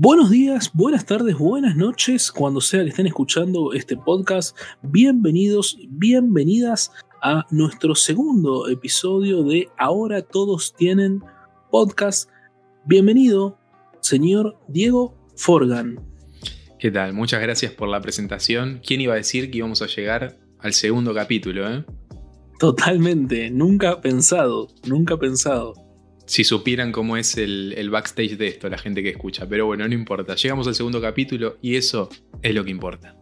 Buenos 0.00 0.30
días, 0.30 0.70
buenas 0.72 1.04
tardes, 1.04 1.36
buenas 1.36 1.74
noches, 1.74 2.30
cuando 2.30 2.60
sea 2.60 2.84
que 2.84 2.90
estén 2.90 3.08
escuchando 3.08 3.72
este 3.72 3.96
podcast. 3.96 4.56
Bienvenidos, 4.80 5.76
bienvenidas 5.88 6.92
a 7.20 7.44
nuestro 7.50 7.96
segundo 7.96 8.68
episodio 8.68 9.42
de 9.42 9.68
Ahora 9.76 10.22
Todos 10.22 10.72
Tienen 10.74 11.20
Podcast. 11.72 12.30
Bienvenido, 12.84 13.58
señor 14.00 14.56
Diego 14.68 15.18
Forgan. 15.34 16.00
¿Qué 16.78 16.92
tal? 16.92 17.12
Muchas 17.12 17.42
gracias 17.42 17.72
por 17.72 17.88
la 17.88 18.00
presentación. 18.00 18.80
¿Quién 18.86 19.00
iba 19.00 19.14
a 19.14 19.16
decir 19.16 19.50
que 19.50 19.58
íbamos 19.58 19.82
a 19.82 19.88
llegar 19.88 20.38
al 20.60 20.72
segundo 20.72 21.14
capítulo, 21.14 21.68
eh? 21.72 21.84
Totalmente, 22.58 23.50
nunca 23.50 24.00
pensado, 24.00 24.68
nunca 24.86 25.16
pensado. 25.16 25.74
Si 26.26 26.44
supieran 26.44 26.92
cómo 26.92 27.16
es 27.16 27.36
el, 27.38 27.72
el, 27.76 27.88
backstage 27.88 28.36
de 28.36 28.48
esto, 28.48 28.68
la 28.68 28.76
gente 28.76 29.02
que 29.02 29.10
escucha. 29.10 29.48
Pero 29.48 29.64
bueno, 29.64 29.88
no 29.88 29.94
importa. 29.94 30.34
Llegamos 30.34 30.66
al 30.66 30.74
segundo 30.74 31.00
capítulo 31.00 31.56
y 31.62 31.76
eso 31.76 32.10
es 32.42 32.54
lo 32.54 32.64
que 32.64 32.70
importa. 32.70 33.16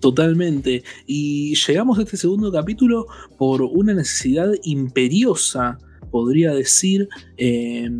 Totalmente. 0.00 0.84
Y 1.06 1.54
llegamos 1.54 1.98
a 1.98 2.02
este 2.02 2.16
segundo 2.16 2.50
capítulo 2.50 3.06
por 3.36 3.62
una 3.62 3.92
necesidad 3.92 4.50
imperiosa, 4.62 5.78
podría 6.10 6.52
decir, 6.52 7.08
eh, 7.36 7.90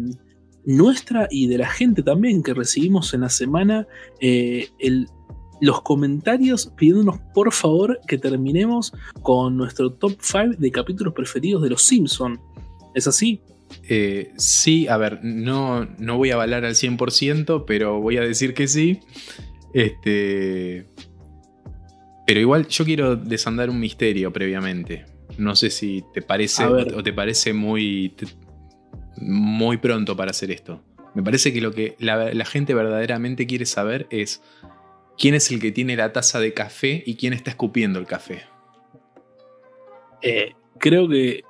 nuestra 0.65 1.29
y 1.31 1.47
de 1.47 1.59
la 1.59 1.69
gente 1.69 2.03
también 2.03 2.43
que 2.43 2.55
recibimos 2.55 3.13
en 3.15 3.23
la 3.23 3.29
semana 3.29 3.87
eh, 4.21 4.69
el, 4.79 5.09
los 5.65 5.81
comentarios 5.81 6.71
pidiéndonos 6.77 7.19
por 7.33 7.53
favor 7.53 7.99
que 8.07 8.19
terminemos 8.19 8.93
con 9.23 9.57
nuestro 9.57 9.93
top 9.93 10.17
5 10.21 10.57
de 10.59 10.71
capítulos 10.71 11.15
preferidos 11.15 11.63
de 11.63 11.71
Los 11.71 11.83
Simpson. 11.83 12.39
¿Es 12.95 13.07
así? 13.07 13.41
Eh, 13.89 14.33
sí, 14.37 14.87
a 14.89 14.99
ver, 14.99 15.21
no, 15.23 15.87
no 15.99 16.19
voy 16.19 16.31
a 16.31 16.35
avalar 16.35 16.67
al 16.67 16.75
100%, 16.75 17.65
pero 17.67 18.01
voy 18.01 18.19
a 18.19 18.21
decir 18.21 18.53
que 18.53 18.69
sí. 18.69 19.01
Este. 19.73 20.87
Pero 22.27 22.41
igual 22.41 22.69
yo 22.69 22.85
quiero 22.85 23.17
desandar 23.17 23.71
un 23.71 23.81
misterio 23.81 24.33
previamente. 24.33 25.07
No 25.39 25.57
sé 25.57 25.71
si 25.71 26.05
te 26.13 26.21
parece 26.21 26.65
o 26.65 27.03
te 27.03 27.13
parece 27.13 27.53
muy 27.55 28.15
muy 29.17 29.79
pronto 29.79 30.17
para 30.17 30.31
hacer 30.31 30.51
esto. 30.51 30.83
Me 31.15 31.23
parece 31.23 31.53
que 31.53 31.61
lo 31.61 31.73
que 31.73 31.97
la, 32.01 32.45
gente 32.45 32.75
verdaderamente 32.75 33.47
quiere 33.47 33.67
saber 33.67 34.07
es 34.11 34.43
quién 35.19 35.35
es 35.35 35.51
el 35.51 35.61
que 35.61 35.73
tiene 35.73 35.97
la 35.97 36.13
taza 36.13 36.41
de 36.41 36.55
café 36.55 37.03
y 37.07 37.17
quién 37.17 37.33
está 37.33 37.51
escupiendo 37.51 37.99
el 37.99 38.07
café. 38.07 38.43
Eh, 40.23 40.53
creo 40.79 41.09
que 41.09 41.43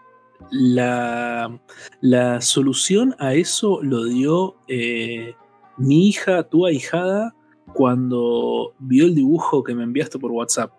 la, 0.51 1.61
la, 2.01 2.41
solución 2.41 3.15
a 3.19 3.35
eso 3.35 3.81
lo 3.83 4.05
dio 4.05 4.57
eh, 4.69 5.35
mi 5.79 6.09
hija, 6.09 6.43
tu 6.45 6.67
ahijada, 6.67 7.35
cuando 7.73 8.75
vio 8.79 9.07
el 9.07 9.15
dibujo 9.15 9.63
que 9.65 9.75
me 9.75 9.85
enviaste 9.85 10.19
por 10.19 10.33
WhatsApp. 10.33 10.73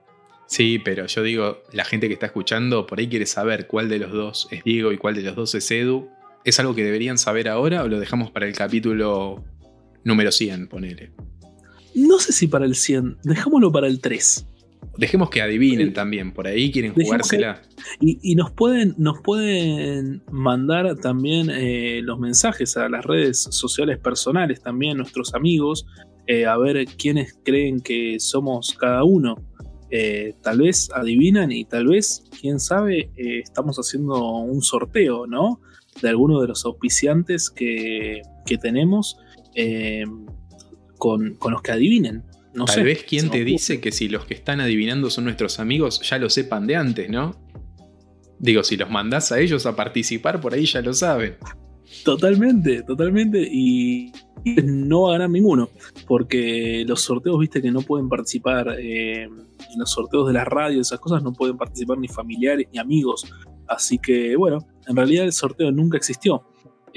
Sí, 0.47 0.79
pero 0.79 1.07
yo 1.07 1.23
digo, 1.23 1.63
la 1.73 1.85
gente 1.85 2.07
que 2.07 2.13
está 2.13 2.27
escuchando 2.27 2.85
por 2.85 2.99
ahí 2.99 3.07
quiere 3.07 3.25
saber 3.25 3.67
cuál 3.67 3.89
de 3.89 3.99
los 3.99 4.11
dos 4.11 4.47
es 4.51 4.63
Diego 4.63 4.91
y 4.91 4.97
cuál 4.97 5.15
de 5.15 5.23
los 5.23 5.35
dos 5.35 5.55
es 5.55 5.69
Edu. 5.71 6.07
¿Es 6.43 6.59
algo 6.59 6.75
que 6.75 6.83
deberían 6.83 7.17
saber 7.17 7.49
ahora 7.49 7.83
o 7.83 7.87
lo 7.87 7.99
dejamos 7.99 8.29
para 8.29 8.45
el 8.45 8.53
capítulo 8.53 9.43
número 10.03 10.31
100, 10.31 10.67
ponele? 10.67 11.11
No 11.95 12.19
sé 12.19 12.33
si 12.33 12.47
para 12.47 12.65
el 12.65 12.75
100, 12.75 13.17
dejámoslo 13.23 13.71
para 13.71 13.87
el 13.87 13.99
3. 13.99 14.47
Dejemos 14.97 15.29
que 15.29 15.41
adivinen 15.41 15.93
también, 15.93 16.31
por 16.33 16.47
ahí 16.47 16.71
quieren 16.71 16.93
jugársela. 16.93 17.61
y, 17.99 18.35
nos, 18.35 18.51
pueden, 18.51 18.95
nos 18.97 19.19
pueden 19.21 20.21
mandar 20.31 20.95
también 20.97 21.49
eh, 21.49 22.01
los 22.03 22.19
mensajes 22.19 22.77
a 22.77 22.87
las 22.87 23.03
redes 23.03 23.47
sociales 23.49 23.97
personales, 23.97 24.61
también 24.61 24.97
nuestros 24.97 25.33
amigos, 25.33 25.85
eh, 26.27 26.45
a 26.45 26.57
ver 26.57 26.85
quiénes 26.97 27.37
creen 27.43 27.81
que 27.81 28.19
somos 28.19 28.75
cada 28.79 29.03
uno. 29.03 29.35
Eh, 29.91 30.33
tal 30.41 30.59
vez 30.59 30.89
adivinan 30.93 31.51
y 31.51 31.65
tal 31.65 31.87
vez, 31.87 32.23
quién 32.39 32.59
sabe, 32.59 33.11
estamos 33.15 33.77
haciendo 33.77 34.39
un 34.39 34.61
sorteo, 34.61 35.27
¿no? 35.27 35.59
de 36.01 36.09
alguno 36.09 36.41
de 36.41 36.47
los 36.47 36.65
auspiciantes 36.65 37.49
que, 37.49 38.21
tenemos 38.61 39.17
con, 40.97 41.37
los 41.49 41.61
que 41.61 41.71
adivinen. 41.71 42.23
No 42.53 42.65
Tal 42.65 42.83
vez 42.83 43.03
quien 43.03 43.29
te 43.29 43.43
dice 43.43 43.81
que 43.81 43.91
si 43.91 44.07
los 44.07 44.25
que 44.25 44.33
están 44.33 44.61
adivinando 44.61 45.09
son 45.09 45.25
nuestros 45.25 45.59
amigos, 45.59 46.01
ya 46.09 46.17
lo 46.17 46.29
sepan 46.29 46.67
de 46.67 46.77
antes, 46.77 47.09
¿no? 47.09 47.35
Digo, 48.39 48.63
si 48.63 48.77
los 48.77 48.89
mandás 48.89 49.31
a 49.31 49.39
ellos 49.39 49.65
a 49.65 49.75
participar, 49.75 50.39
por 50.39 50.53
ahí 50.53 50.65
ya 50.65 50.81
lo 50.81 50.93
saben. 50.93 51.35
Totalmente, 52.03 52.83
totalmente. 52.83 53.47
Y 53.51 54.11
no 54.63 55.11
harán 55.11 55.31
ninguno. 55.31 55.69
Porque 56.07 56.83
los 56.87 57.01
sorteos, 57.01 57.39
viste, 57.39 57.61
que 57.61 57.71
no 57.71 57.81
pueden 57.81 58.09
participar 58.09 58.75
eh, 58.79 59.23
en 59.23 59.79
los 59.79 59.91
sorteos 59.91 60.27
de 60.27 60.33
la 60.33 60.45
radio, 60.45 60.81
esas 60.81 60.99
cosas, 60.99 61.23
no 61.23 61.33
pueden 61.33 61.57
participar 61.57 61.97
ni 61.97 62.07
familiares 62.07 62.67
ni 62.71 62.79
amigos. 62.79 63.25
Así 63.67 63.97
que, 63.97 64.35
bueno, 64.35 64.59
en 64.87 64.95
realidad 64.95 65.25
el 65.25 65.33
sorteo 65.33 65.71
nunca 65.71 65.97
existió. 65.97 66.43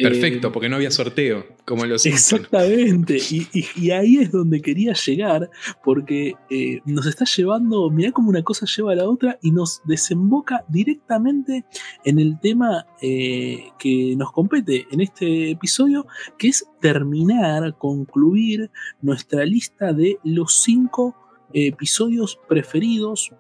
Perfecto, 0.03 0.49
eh, 0.49 0.51
porque 0.53 0.69
no 0.69 0.77
había 0.77 0.91
sorteo, 0.91 1.45
como 1.65 1.85
en 1.85 1.91
los 1.91 2.07
Exactamente, 2.07 3.19
y, 3.31 3.91
ahí 3.91 4.19
es 4.19 4.31
donde 4.31 4.63
quería 4.63 4.93
llegar, 4.93 5.51
porque 5.83 6.35
eh, 6.51 6.81
nos 6.85 7.07
está 7.07 7.25
llevando, 7.25 7.91
mirá 7.91 8.13
cómo 8.13 8.29
una 8.31 8.43
cosa 8.43 8.67
lleva 8.67 8.93
a 8.93 8.97
la 8.97 9.09
otra 9.09 9.39
y 9.43 9.51
nos 9.51 9.83
desemboca 9.85 10.65
directamente 10.69 11.65
en 12.05 12.19
el 12.19 12.39
tema 12.39 12.87
eh, 13.03 13.71
que 13.79 14.15
nos 14.17 14.31
compete 14.33 14.87
en 14.91 15.01
este 15.01 15.51
episodio, 15.51 16.07
que 16.39 16.49
es 16.49 16.65
terminar, 16.81 17.77
concluir 17.77 18.71
nuestra 19.03 19.45
lista 19.45 19.93
de 19.93 20.19
los 20.23 20.63
cinco 20.63 21.17
episodios 21.53 22.39
preferidos 22.49 23.33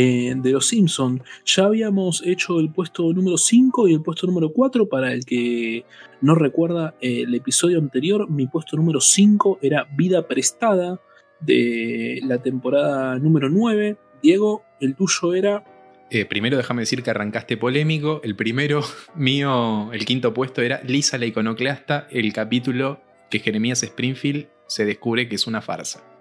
de 0.00 0.50
Los 0.50 0.68
Simpsons. 0.68 1.22
Ya 1.44 1.64
habíamos 1.64 2.22
hecho 2.24 2.58
el 2.58 2.70
puesto 2.70 3.12
número 3.12 3.36
5 3.36 3.88
y 3.88 3.94
el 3.94 4.02
puesto 4.02 4.26
número 4.26 4.52
4. 4.52 4.88
Para 4.88 5.12
el 5.12 5.24
que 5.24 5.84
no 6.20 6.34
recuerda 6.34 6.94
eh, 7.00 7.22
el 7.22 7.34
episodio 7.34 7.78
anterior, 7.78 8.30
mi 8.30 8.46
puesto 8.46 8.76
número 8.76 9.00
5 9.00 9.58
era 9.60 9.86
Vida 9.96 10.26
Prestada 10.26 11.00
de 11.40 12.20
la 12.24 12.38
temporada 12.38 13.18
número 13.18 13.48
9. 13.50 13.96
Diego, 14.22 14.62
el 14.80 14.94
tuyo 14.94 15.34
era... 15.34 15.64
Eh, 16.10 16.26
primero 16.26 16.56
déjame 16.56 16.82
decir 16.82 17.02
que 17.02 17.10
arrancaste 17.10 17.56
polémico. 17.56 18.20
El 18.24 18.36
primero 18.36 18.82
mío, 19.14 19.92
el 19.92 20.04
quinto 20.04 20.32
puesto 20.32 20.62
era 20.62 20.82
Lisa 20.82 21.18
la 21.18 21.26
iconoclasta, 21.26 22.06
el 22.10 22.32
capítulo 22.32 23.00
que 23.30 23.38
Jeremías 23.38 23.82
Springfield 23.82 24.48
se 24.66 24.84
descubre 24.84 25.28
que 25.28 25.36
es 25.36 25.46
una 25.46 25.62
farsa. 25.62 26.11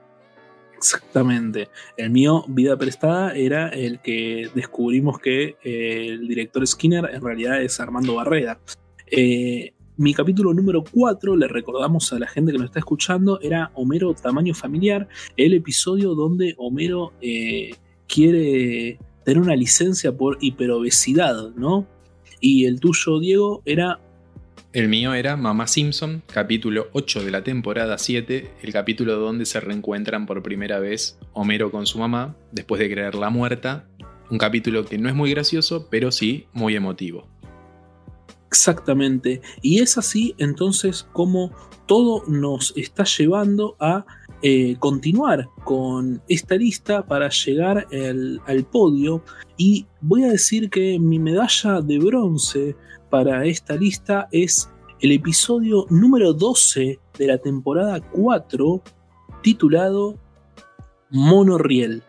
Exactamente. 0.82 1.70
El 1.96 2.10
mío, 2.10 2.44
Vida 2.48 2.76
Prestada, 2.76 3.36
era 3.36 3.70
el 3.70 4.00
que 4.00 4.50
descubrimos 4.56 5.20
que 5.20 5.56
eh, 5.64 6.08
el 6.10 6.28
director 6.28 6.66
Skinner 6.66 7.08
en 7.14 7.22
realidad 7.22 7.62
es 7.62 7.80
Armando 7.80 8.16
Barrera. 8.16 8.60
Eh, 9.06 9.74
mi 9.98 10.16
capítulo 10.16 10.56
número 10.56 10.84
4, 10.92 11.36
le 11.36 11.48
recordamos 11.48 12.12
a 12.12 12.18
la 12.18 12.28
gente 12.28 12.52
que 12.52 12.58
nos 12.58 12.66
está 12.66 12.80
escuchando, 12.80 13.40
era 13.42 13.70
Homero 13.76 14.16
Tamaño 14.16 14.56
Familiar, 14.56 15.08
el 15.38 15.54
episodio 15.54 16.16
donde 16.16 16.56
Homero 16.58 17.14
eh, 17.22 17.76
quiere 18.08 18.98
tener 19.24 19.40
una 19.40 19.56
licencia 19.56 20.12
por 20.12 20.40
hiperobesidad, 20.42 21.54
¿no? 21.56 21.86
Y 22.40 22.66
el 22.66 22.80
tuyo, 22.80 23.20
Diego, 23.20 23.62
era 23.66 24.00
el 24.74 24.88
mío 24.88 25.14
era 25.14 25.36
Mamá 25.36 25.68
Simpson, 25.68 26.24
capítulo 26.32 26.88
8 26.94 27.26
de 27.26 27.32
la 27.32 27.44
temporada 27.44 27.98
7, 27.98 28.54
el 28.62 28.72
capítulo 28.72 29.18
donde 29.18 29.46
se 29.46 29.60
reencuentran 29.60 30.26
por 30.26 30.42
primera 30.42 30.80
vez 30.80 31.18
Homero 31.34 31.72
con 31.72 31.86
su 31.86 32.00
mamá, 32.00 32.38
después 32.54 32.80
de 32.80 32.90
creerla 32.90 33.30
muerta. 33.30 33.86
Un 34.30 34.38
capítulo 34.38 34.86
que 34.86 34.98
no 34.98 35.10
es 35.10 35.16
muy 35.16 35.30
gracioso, 35.32 35.88
pero 35.90 36.10
sí 36.12 36.48
muy 36.54 36.76
emotivo. 36.76 37.28
Exactamente. 38.48 39.42
Y 39.62 39.82
es 39.82 39.98
así 39.98 40.36
entonces 40.38 41.06
como 41.12 41.52
todo 41.86 42.24
nos 42.28 42.74
está 42.78 43.04
llevando 43.04 43.76
a 43.78 44.06
eh, 44.42 44.78
continuar 44.80 45.50
con 45.66 46.22
esta 46.30 46.56
lista 46.56 47.06
para 47.06 47.30
llegar 47.30 47.88
al 47.92 48.64
podio. 48.72 49.22
Y 49.58 49.86
voy 50.00 50.24
a 50.24 50.32
decir 50.32 50.70
que 50.70 50.98
mi 50.98 51.20
medalla 51.20 51.82
de 51.82 52.00
bronce 52.00 52.76
para 53.12 53.46
esta 53.46 53.76
lista 53.76 54.28
es 54.32 54.72
el 55.02 55.12
episodio 55.12 55.86
número 55.90 56.34
12 56.34 57.00
de 57.20 57.28
la 57.28 57.38
temporada 57.38 58.00
4 58.00 58.82
titulado 59.44 60.18
Monorriel. 61.10 62.04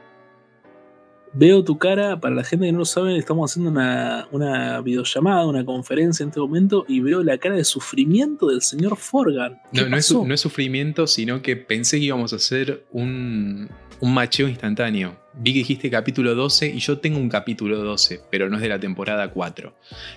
Veo 1.35 1.65
tu 1.65 1.79
cara, 1.79 2.21
para 2.21 2.35
la 2.35 2.45
gente 2.45 2.67
que 2.67 2.73
no 2.73 2.81
lo 2.81 2.85
sabe, 2.85 3.17
estamos 3.17 3.51
haciendo 3.51 3.71
una, 3.71 4.29
una 4.31 4.81
videollamada, 4.83 5.47
una 5.47 5.65
conferencia 5.65 6.23
en 6.23 6.29
este 6.29 6.41
momento, 6.41 6.85
y 6.87 7.01
veo 7.01 7.23
la 7.23 7.39
cara 7.39 7.57
de 7.57 7.65
sufrimiento 7.65 8.49
del 8.49 8.61
señor 8.61 8.97
Forgan. 8.97 9.59
No, 9.73 9.89
no 9.89 9.97
es, 9.97 10.13
no 10.13 10.35
es, 10.35 10.41
sufrimiento, 10.41 11.07
sino 11.07 11.41
que 11.41 11.57
pensé 11.57 11.99
que 11.99 12.05
íbamos 12.05 12.35
a 12.35 12.37
hacer 12.37 12.85
un, 12.93 13.71
un 14.01 14.15
macheo 14.15 14.47
instantáneo. 14.47 15.22
Vi 15.34 15.52
que 15.52 15.58
dijiste 15.61 15.90
capítulo 15.90 16.34
12 16.34 16.69
y 16.69 16.79
yo 16.79 16.99
tengo 16.99 17.19
un 17.19 17.29
capítulo 17.29 17.79
12, 17.79 18.20
pero 18.31 18.49
no 18.49 18.56
es 18.56 18.62
de 18.62 18.69
la 18.69 18.79
temporada 18.79 19.31
4. 19.31 19.75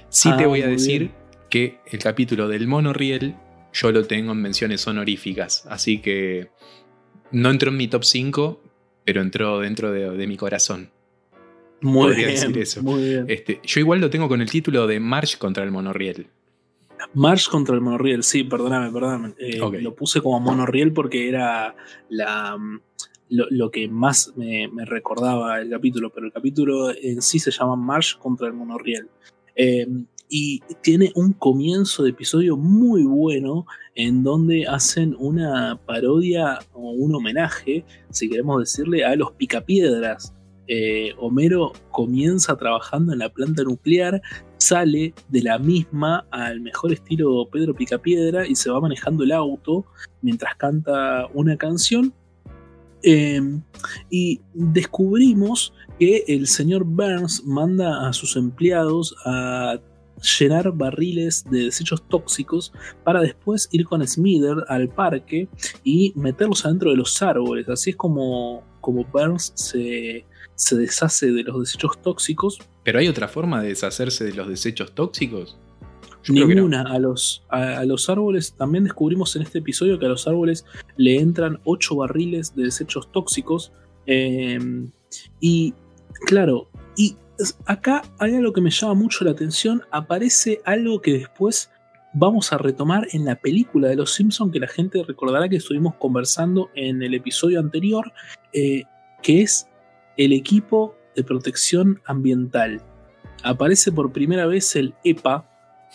Sí 0.09 0.29
te 0.37 0.43
ah, 0.43 0.47
voy 0.47 0.61
a 0.61 0.67
decir 0.67 1.11
que 1.49 1.79
el 1.91 1.99
capítulo 1.99 2.47
del 2.47 2.67
monorriel 2.67 3.35
yo 3.73 3.91
lo 3.91 4.05
tengo 4.05 4.31
en 4.33 4.41
menciones 4.41 4.85
honoríficas, 4.87 5.65
así 5.67 5.99
que 5.99 6.49
no 7.31 7.49
entró 7.49 7.71
en 7.71 7.77
mi 7.77 7.87
top 7.87 8.03
5, 8.03 8.61
pero 9.03 9.21
entró 9.21 9.59
dentro 9.59 9.91
de 9.91 10.27
mi 10.27 10.37
corazón. 10.37 10.89
Muy 11.81 12.15
bien, 12.15 12.29
decir 12.29 12.57
eso. 12.57 12.81
Este, 13.27 13.59
yo 13.63 13.79
igual 13.79 13.99
lo 14.01 14.09
tengo 14.09 14.27
con 14.27 14.41
el 14.41 14.49
título 14.49 14.87
de 14.87 14.99
March 14.99 15.37
contra 15.37 15.63
el 15.63 15.71
monorriel. 15.71 16.27
March 17.13 17.47
contra 17.47 17.75
el 17.75 17.81
monorriel, 17.81 18.23
sí, 18.23 18.43
perdóname, 18.43 18.91
perdóname. 18.91 19.33
Eh, 19.37 19.59
lo 19.81 19.93
puse 19.93 20.21
como 20.21 20.39
monorriel 20.39 20.93
porque 20.93 21.29
era 21.29 21.75
la, 22.09 22.57
lo, 23.29 23.71
que 23.71 23.87
más 23.87 24.33
me, 24.35 24.69
recordaba 24.85 25.59
el 25.59 25.69
capítulo, 25.69 26.11
pero 26.11 26.27
el 26.27 26.33
capítulo 26.33 26.91
en 26.91 27.21
sí 27.21 27.39
se 27.39 27.51
llama 27.51 27.75
March 27.75 28.17
contra 28.19 28.47
el 28.47 28.53
monorriel. 28.53 29.07
Em, 29.55 30.05
y 30.27 30.61
tiene 30.81 31.11
un 31.15 31.33
comienzo 31.33 32.03
de 32.03 32.09
episodio 32.09 32.57
muy 32.57 33.03
bueno 33.03 33.65
en 33.93 34.23
donde 34.23 34.65
hacen 34.67 35.15
una 35.19 35.79
parodia 35.85 36.59
o 36.73 36.91
un 36.91 37.15
homenaje, 37.15 37.85
si 38.09 38.29
queremos 38.29 38.59
decirle, 38.59 39.05
a 39.05 39.15
los 39.15 39.31
picapiedras 39.33 40.33
eh, 40.67 41.13
Homero 41.19 41.73
comienza 41.91 42.55
trabajando 42.55 43.13
en 43.13 43.19
la 43.19 43.29
planta 43.29 43.63
nuclear, 43.63 44.21
sale 44.57 45.13
de 45.29 45.43
la 45.43 45.59
misma 45.59 46.25
al 46.31 46.59
mejor 46.61 46.91
estilo 46.91 47.47
Pedro 47.51 47.75
Picapiedra 47.75 48.47
y 48.47 48.55
se 48.55 48.71
va 48.71 48.81
manejando 48.81 49.23
el 49.23 49.31
auto 49.31 49.85
mientras 50.21 50.55
canta 50.55 51.27
una 51.33 51.55
canción. 51.57 52.13
Em, 53.07 53.61
y 54.09 54.41
descubrimos 54.55 55.75
que 55.99 56.23
el 56.27 56.47
señor 56.47 56.83
Burns 56.83 57.43
manda 57.45 58.07
a 58.07 58.13
sus 58.13 58.35
empleados 58.35 59.15
a 59.25 59.79
llenar 60.39 60.71
barriles 60.71 61.45
de 61.51 61.65
desechos 61.65 62.01
tóxicos 62.09 62.73
para 63.03 63.21
después 63.21 63.69
ir 63.71 63.85
con 63.85 64.05
Smither 64.07 64.65
al 64.69 64.89
parque 64.89 65.47
y 65.83 66.13
meterlos 66.15 66.65
adentro 66.65 66.89
de 66.89 66.97
los 66.97 67.21
árboles. 67.21 67.69
Así 67.69 67.91
es 67.91 67.95
como, 67.95 68.63
como 68.81 69.05
Burns 69.05 69.51
se, 69.53 70.25
se 70.55 70.75
deshace 70.75 71.31
de 71.31 71.43
los 71.43 71.59
desechos 71.59 72.01
tóxicos. 72.01 72.57
¿Pero 72.83 72.97
hay 72.97 73.07
otra 73.07 73.27
forma 73.27 73.61
de 73.61 73.67
deshacerse 73.69 74.23
de 74.23 74.33
los 74.33 74.47
desechos 74.47 74.95
tóxicos? 74.95 75.59
Ninguna. 76.29 76.81
A, 76.81 76.99
los, 76.99 77.43
a, 77.49 77.83
los 77.85 78.09
árboles, 78.09 78.53
también 78.53 78.83
descubrimos 78.83 79.35
en 79.35 79.43
este 79.43 79.59
episodio 79.59 79.99
que 79.99 80.05
a 80.05 80.09
los 80.09 80.27
árboles 80.27 80.65
le 80.97 81.19
entran 81.19 81.59
8 81.65 81.95
barriles 81.95 82.55
de 82.55 82.63
desechos 82.63 83.11
tóxicos. 83.11 83.71
Eh, 84.07 84.59
y 85.39 85.73
claro, 86.25 86.69
y 86.95 87.15
acá 87.65 88.03
hay 88.19 88.35
algo 88.35 88.53
que 88.53 88.61
me 88.61 88.71
llama 88.71 88.93
mucho 88.93 89.23
la 89.25 89.31
atención. 89.31 89.83
Aparece 89.91 90.61
algo 90.65 91.01
que 91.01 91.13
después 91.13 91.69
vamos 92.13 92.53
a 92.53 92.57
retomar 92.57 93.07
en 93.11 93.25
la 93.25 93.35
película 93.35 93.89
de 93.89 93.95
Los 93.95 94.13
Simpsons, 94.13 94.51
que 94.51 94.59
la 94.59 94.67
gente 94.67 95.03
recordará 95.03 95.49
que 95.49 95.57
estuvimos 95.57 95.95
conversando 95.95 96.69
en 96.73 97.03
el 97.03 97.13
episodio 97.13 97.59
anterior, 97.59 98.11
eh, 98.53 98.83
que 99.21 99.41
es 99.41 99.67
el 100.17 100.31
equipo 100.31 100.95
de 101.15 101.23
protección 101.23 102.01
ambiental. 102.05 102.81
Aparece 103.43 103.91
por 103.91 104.11
primera 104.11 104.45
vez 104.45 104.75
el 104.75 104.93
EPA 105.03 105.49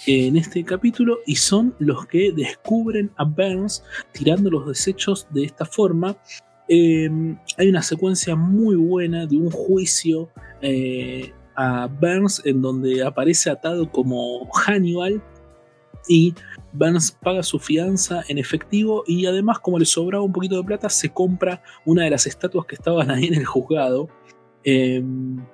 en 0.06 0.37
este 0.37 0.64
capítulo 0.64 1.19
y 1.26 1.37
son 1.37 1.75
los 1.79 2.06
que 2.06 2.32
descubren 2.32 3.11
a 3.17 3.25
Burns 3.25 3.82
tirando 4.12 4.50
los 4.50 4.67
desechos 4.67 5.26
de 5.31 5.44
esta 5.44 5.64
forma. 5.64 6.17
Em, 6.69 7.37
hay 7.58 7.69
una 7.69 7.82
secuencia 7.82 8.37
muy 8.37 8.76
buena 8.76 9.26
de 9.26 9.37
un 9.37 9.50
juicio 9.50 10.31
eh, 10.62 11.32
a 11.56 11.87
Burns 11.87 12.43
en 12.44 12.62
donde 12.62 13.05
aparece 13.05 13.50
atado 13.50 13.91
como 13.91 14.49
Hannibal 14.52 15.23
y 16.08 16.35
Burns 16.73 17.12
paga 17.12 17.43
su 17.43 17.58
fianza 17.58 18.23
en 18.29 18.38
efectivo 18.38 19.05
y 19.06 19.26
además 19.26 19.58
como 19.58 19.79
le 19.79 19.85
sobraba 19.85 20.23
un 20.23 20.32
poquito 20.32 20.56
de 20.56 20.64
plata 20.64 20.88
se 20.88 21.11
compra 21.11 21.62
una 21.85 22.05
de 22.05 22.11
las 22.11 22.26
estatuas 22.26 22.67
que 22.67 22.76
estaban 22.76 23.11
ahí 23.11 23.26
en 23.26 23.35
el 23.35 23.44
juzgado. 23.44 24.08
Em, 24.62 25.44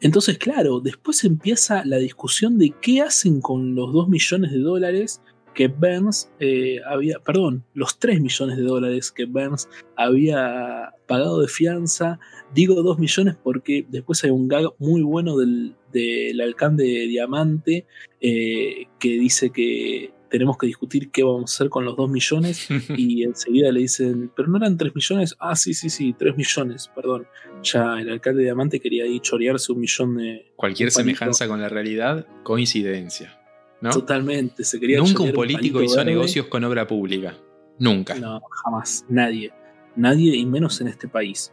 entonces 0.00 0.38
claro, 0.38 0.80
después 0.80 1.24
empieza 1.24 1.84
la 1.84 1.96
discusión 1.96 2.58
de 2.58 2.74
qué 2.80 3.00
hacen 3.00 3.40
con 3.40 3.74
los 3.74 3.92
2 3.92 4.08
millones 4.08 4.52
de 4.52 4.58
dólares 4.58 5.20
que 5.54 5.66
Burns 5.66 6.30
eh, 6.38 6.78
había, 6.86 7.18
perdón, 7.18 7.64
los 7.74 7.98
3 7.98 8.20
millones 8.20 8.56
de 8.56 8.62
dólares 8.62 9.10
que 9.10 9.24
Burns 9.24 9.68
había 9.96 10.94
pagado 11.08 11.40
de 11.40 11.48
fianza. 11.48 12.20
Digo 12.54 12.80
2 12.80 13.00
millones 13.00 13.34
porque 13.42 13.84
después 13.88 14.22
hay 14.22 14.30
un 14.30 14.46
gag 14.46 14.66
muy 14.78 15.02
bueno 15.02 15.36
del, 15.36 15.74
del 15.92 16.40
alcalde 16.40 16.84
de 16.84 17.06
Diamante 17.08 17.86
eh, 18.20 18.86
que 19.00 19.08
dice 19.08 19.50
que 19.50 20.12
tenemos 20.28 20.56
que 20.58 20.66
discutir 20.66 21.10
qué 21.10 21.22
vamos 21.22 21.52
a 21.52 21.54
hacer 21.54 21.68
con 21.68 21.84
los 21.84 21.96
2 21.96 22.10
millones 22.10 22.68
y 22.96 23.22
enseguida 23.22 23.72
le 23.72 23.80
dicen, 23.80 24.30
pero 24.34 24.48
no 24.48 24.58
eran 24.58 24.76
3 24.76 24.94
millones, 24.94 25.36
ah, 25.38 25.56
sí, 25.56 25.74
sí, 25.74 25.90
sí, 25.90 26.14
3 26.18 26.36
millones, 26.36 26.90
perdón. 26.94 27.26
Ya 27.62 28.00
el 28.00 28.10
alcalde 28.10 28.38
de 28.38 28.44
Diamante 28.44 28.80
quería 28.80 29.04
ahí 29.04 29.20
chorearse 29.20 29.72
un 29.72 29.80
millón 29.80 30.16
de... 30.16 30.52
Cualquier 30.56 30.90
semejanza 30.90 31.48
con 31.48 31.60
la 31.60 31.68
realidad, 31.68 32.26
coincidencia. 32.42 33.38
¿no? 33.80 33.90
Totalmente, 33.90 34.64
se 34.64 34.80
quería 34.80 34.98
Nunca 34.98 35.22
un 35.22 35.32
político 35.32 35.82
hizo 35.82 36.02
negocios 36.04 36.46
con 36.46 36.64
obra 36.64 36.86
pública. 36.86 37.36
Nunca. 37.78 38.14
No, 38.14 38.40
jamás, 38.64 39.04
nadie. 39.08 39.52
Nadie 39.94 40.36
y 40.36 40.46
menos 40.46 40.80
en 40.80 40.88
este 40.88 41.08
país. 41.08 41.52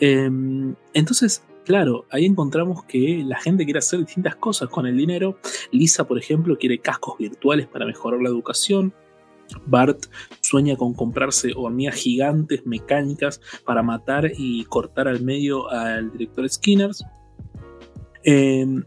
Em, 0.00 0.74
entonces, 0.94 1.42
Claro, 1.64 2.06
ahí 2.10 2.24
encontramos 2.24 2.84
que 2.84 3.22
la 3.24 3.38
gente 3.38 3.64
quiere 3.64 3.78
hacer 3.78 4.00
distintas 4.00 4.36
cosas 4.36 4.68
con 4.68 4.86
el 4.86 4.96
dinero. 4.96 5.38
Lisa, 5.72 6.04
por 6.06 6.18
ejemplo, 6.18 6.56
quiere 6.58 6.78
cascos 6.78 7.18
virtuales 7.18 7.66
para 7.66 7.86
mejorar 7.86 8.20
la 8.20 8.28
educación. 8.28 8.92
Bart 9.66 10.06
sueña 10.40 10.76
con 10.76 10.94
comprarse 10.94 11.52
hormigas 11.56 11.96
gigantes 11.96 12.64
mecánicas 12.66 13.40
para 13.64 13.82
matar 13.82 14.30
y 14.36 14.64
cortar 14.64 15.08
al 15.08 15.22
medio 15.22 15.68
al 15.70 16.12
director 16.12 16.48
Skinner. 16.48 16.90
Em, 18.22 18.84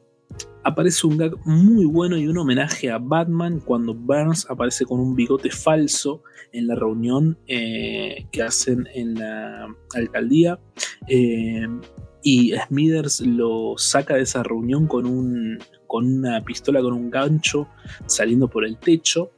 aparece 0.63 1.05
un 1.07 1.17
gag 1.17 1.33
muy 1.45 1.85
bueno 1.85 2.17
y 2.17 2.27
un 2.27 2.37
homenaje 2.37 2.89
a 2.89 2.97
Batman 2.97 3.59
cuando 3.59 3.93
Burns 3.93 4.49
aparece 4.49 4.85
con 4.85 4.99
un 4.99 5.15
bigote 5.15 5.49
falso 5.49 6.23
en 6.51 6.67
la 6.67 6.75
reunión 6.75 7.37
eh, 7.47 8.27
que 8.31 8.41
hacen 8.41 8.87
en 8.93 9.15
la 9.15 9.67
alcaldía. 9.93 10.59
Em, 11.07 11.81
y 12.23 12.53
Smithers 12.67 13.21
lo 13.21 13.75
saca 13.77 14.15
de 14.15 14.21
esa 14.21 14.41
reunión 14.43 14.87
con, 14.87 15.05
un, 15.05 15.59
con 15.87 16.05
una 16.05 16.41
pistola 16.43 16.81
con 16.81 16.93
un 16.93 17.11
gancho 17.11 17.67
saliendo 18.05 18.47
por 18.47 18.65
el 18.65 18.77
techo. 18.77 19.29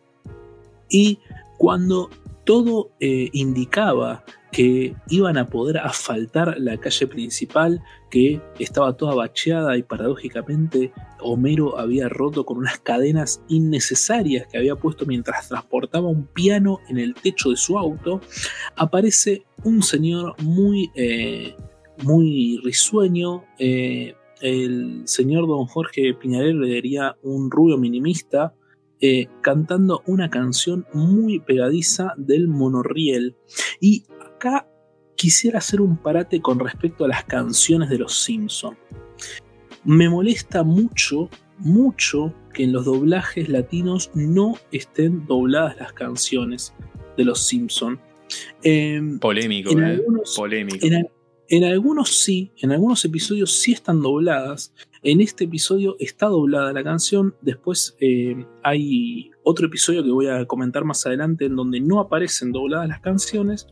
Y 0.87 1.19
cuando 1.57 2.09
todo 2.45 2.91
eh, 2.99 3.29
indicaba 3.33 4.23
que 4.51 4.95
iban 5.09 5.37
a 5.37 5.47
poder 5.47 5.79
asfaltar 5.79 6.55
la 6.59 6.77
calle 6.77 7.07
principal, 7.07 7.81
que 8.09 8.39
estaba 8.57 8.95
toda 8.95 9.13
bacheada 9.13 9.75
y 9.75 9.83
paradójicamente 9.83 10.93
Homero 11.19 11.77
había 11.77 12.07
roto 12.07 12.45
con 12.45 12.59
unas 12.59 12.79
cadenas 12.79 13.41
innecesarias 13.49 14.47
que 14.47 14.57
había 14.57 14.77
puesto 14.77 15.05
mientras 15.05 15.49
transportaba 15.49 16.07
un 16.07 16.27
piano 16.27 16.79
en 16.87 16.99
el 16.99 17.15
techo 17.15 17.49
de 17.49 17.57
su 17.57 17.77
auto, 17.77 18.21
aparece 18.77 19.43
un 19.63 19.83
señor 19.83 20.35
muy 20.41 20.89
eh, 20.95 21.57
muy 22.03 22.59
risueño. 22.63 23.43
Eh, 23.59 24.15
el 24.41 25.03
señor 25.05 25.47
don 25.47 25.65
Jorge 25.65 26.13
Piñarel 26.13 26.59
le 26.59 26.75
daría 26.75 27.17
un 27.23 27.49
rubio 27.49 27.77
minimista 27.77 28.53
eh, 29.01 29.27
cantando 29.41 30.03
una 30.05 30.29
canción 30.29 30.85
muy 30.93 31.39
pegadiza 31.39 32.13
del 32.17 32.47
monorriel. 32.47 33.35
Y 33.79 34.03
acá 34.19 34.67
quisiera 35.15 35.59
hacer 35.59 35.81
un 35.81 35.97
parate 35.97 36.41
con 36.41 36.59
respecto 36.59 37.05
a 37.05 37.07
las 37.07 37.23
canciones 37.25 37.89
de 37.89 37.97
los 37.97 38.23
Simpson. 38.23 38.77
Me 39.83 40.09
molesta 40.09 40.63
mucho, 40.63 41.29
mucho 41.59 42.33
que 42.53 42.63
en 42.63 42.73
los 42.73 42.85
doblajes 42.85 43.49
latinos 43.49 44.11
no 44.15 44.57
estén 44.71 45.25
dobladas 45.27 45.77
las 45.77 45.93
canciones 45.93 46.73
de 47.17 47.25
los 47.25 47.45
Simpson. 47.45 47.99
Em, 48.63 49.19
polémico, 49.19 49.71
¿eh? 49.77 50.01
polémico. 50.35 50.85
En 50.85 51.07
algunos 51.63 52.23
sí, 52.23 52.51
en 52.57 52.71
algunos 52.71 53.05
episodios 53.05 53.51
sí 53.51 53.73
están 53.73 54.01
dobladas. 54.01 54.73
En 55.03 55.21
este 55.21 55.43
episodio 55.43 55.95
está 55.99 56.25
doblada 56.27 56.73
la 56.73 56.83
canción. 56.83 57.35
Después 57.41 57.95
eh, 57.99 58.35
hay 58.63 59.29
otro 59.43 59.67
episodio 59.67 60.03
que 60.03 60.09
voy 60.09 60.27
a 60.27 60.45
comentar 60.45 60.83
más 60.83 61.05
adelante 61.05 61.45
en 61.45 61.55
donde 61.55 61.79
no 61.79 61.99
aparecen 61.99 62.51
dobladas 62.51 62.89
las 62.89 63.01
canciones. 63.01 63.67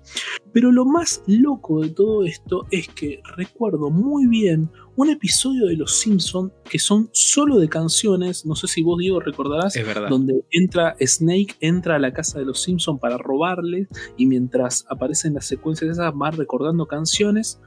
Pero 0.52 0.72
lo 0.72 0.86
más 0.86 1.24
loco 1.26 1.82
de 1.82 1.90
todo 1.90 2.24
esto 2.24 2.68
es 2.70 2.88
que 2.90 3.22
recuerdo 3.36 3.90
muy 3.90 4.28
bien 4.28 4.70
un 4.96 5.10
episodio 5.10 5.68
de 5.68 5.76
Los 5.76 5.96
Simpson 6.00 6.54
que 6.70 6.78
son 6.80 7.10
solo 7.14 7.60
de 7.60 7.68
canciones, 7.68 8.46
no 8.46 8.56
sé 8.56 8.68
si 8.68 8.84
vos 8.84 9.00
Diego 9.00 9.20
recordarás, 9.20 9.76
Es 9.76 9.86
verdad. 9.86 10.10
donde 10.10 10.44
entra 10.52 10.96
Snake, 11.00 11.56
entra 11.60 11.96
a 11.96 12.00
la 12.00 12.14
casa 12.14 12.40
de 12.40 12.46
los 12.46 12.62
Simpson 12.62 13.00
para 13.00 13.18
robarle 13.18 13.88
y 14.18 14.26
mientras 14.26 14.86
aparecen 14.90 15.34
las 15.34 15.46
secuencias 15.46 15.92
esas 15.92 16.14
va 16.14 16.32
recordando 16.32 16.86
canciones. 16.88 17.60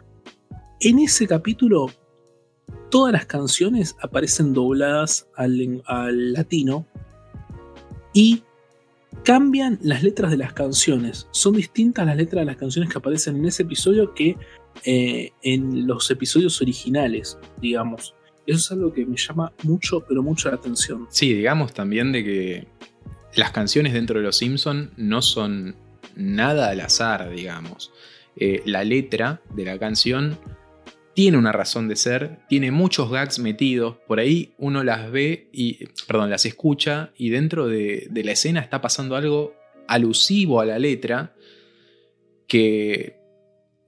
En 0.80 0.98
ese 0.98 1.26
capítulo 1.26 1.90
todas 2.90 3.12
las 3.12 3.26
canciones 3.26 3.96
aparecen 4.00 4.52
dobladas 4.52 5.28
al, 5.34 5.82
al 5.86 6.32
latino 6.32 6.86
y 8.12 8.42
cambian 9.24 9.78
las 9.82 10.02
letras 10.02 10.30
de 10.30 10.36
las 10.36 10.52
canciones. 10.52 11.26
Son 11.32 11.54
distintas 11.54 12.06
las 12.06 12.16
letras 12.16 12.42
de 12.42 12.46
las 12.46 12.56
canciones 12.56 12.90
que 12.90 12.98
aparecen 12.98 13.36
en 13.36 13.46
ese 13.46 13.64
episodio 13.64 14.14
que 14.14 14.36
eh, 14.84 15.32
en 15.42 15.86
los 15.86 16.10
episodios 16.10 16.60
originales, 16.60 17.38
digamos. 17.60 18.14
Eso 18.46 18.58
es 18.58 18.72
algo 18.72 18.92
que 18.92 19.04
me 19.04 19.16
llama 19.16 19.52
mucho, 19.64 20.04
pero 20.06 20.22
mucho 20.22 20.48
la 20.48 20.56
atención. 20.56 21.06
Sí, 21.10 21.32
digamos 21.32 21.72
también 21.72 22.12
de 22.12 22.24
que 22.24 22.68
las 23.34 23.50
canciones 23.50 23.92
dentro 23.92 24.18
de 24.18 24.24
Los 24.24 24.36
Simpson 24.36 24.92
no 24.96 25.22
son 25.22 25.76
nada 26.14 26.70
al 26.70 26.80
azar, 26.80 27.30
digamos. 27.30 27.92
Eh, 28.36 28.62
la 28.64 28.84
letra 28.84 29.42
de 29.54 29.64
la 29.64 29.78
canción 29.78 30.38
tiene 31.14 31.38
una 31.38 31.52
razón 31.52 31.88
de 31.88 31.96
ser, 31.96 32.40
tiene 32.48 32.70
muchos 32.70 33.10
gags 33.10 33.38
metidos, 33.38 33.96
por 34.06 34.20
ahí 34.20 34.52
uno 34.58 34.84
las 34.84 35.10
ve 35.10 35.48
y, 35.52 35.86
perdón, 36.06 36.30
las 36.30 36.44
escucha 36.44 37.10
y 37.16 37.30
dentro 37.30 37.66
de, 37.66 38.06
de 38.10 38.24
la 38.24 38.32
escena 38.32 38.60
está 38.60 38.82
pasando 38.82 39.16
algo 39.16 39.54
alusivo 39.88 40.60
a 40.60 40.66
la 40.66 40.78
letra 40.78 41.34
que 42.46 43.16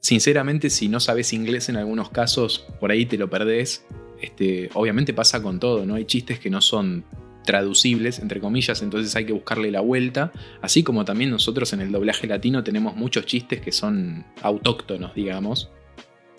sinceramente 0.08 0.70
si 0.70 0.88
no 0.88 1.00
sabes 1.00 1.34
inglés 1.34 1.68
en 1.68 1.76
algunos 1.76 2.08
casos 2.08 2.64
por 2.80 2.90
ahí 2.90 3.04
te 3.04 3.18
lo 3.18 3.28
perdés. 3.28 3.84
Este, 4.22 4.70
obviamente 4.72 5.12
pasa 5.12 5.42
con 5.42 5.60
todo, 5.60 5.84
¿no? 5.84 5.96
Hay 5.96 6.06
chistes 6.06 6.38
que 6.38 6.48
no 6.48 6.62
son 6.62 7.04
traducibles, 7.44 8.18
entre 8.18 8.40
comillas, 8.40 8.80
entonces 8.80 9.14
hay 9.16 9.26
que 9.26 9.34
buscarle 9.34 9.70
la 9.70 9.82
vuelta. 9.82 10.32
Así 10.62 10.82
como 10.82 11.04
también 11.04 11.30
nosotros 11.30 11.74
en 11.74 11.82
el 11.82 11.92
doblaje 11.92 12.26
latino 12.26 12.64
tenemos 12.64 12.96
muchos 12.96 13.26
chistes 13.26 13.60
que 13.60 13.70
son 13.70 14.24
autóctonos, 14.40 15.14
digamos, 15.14 15.68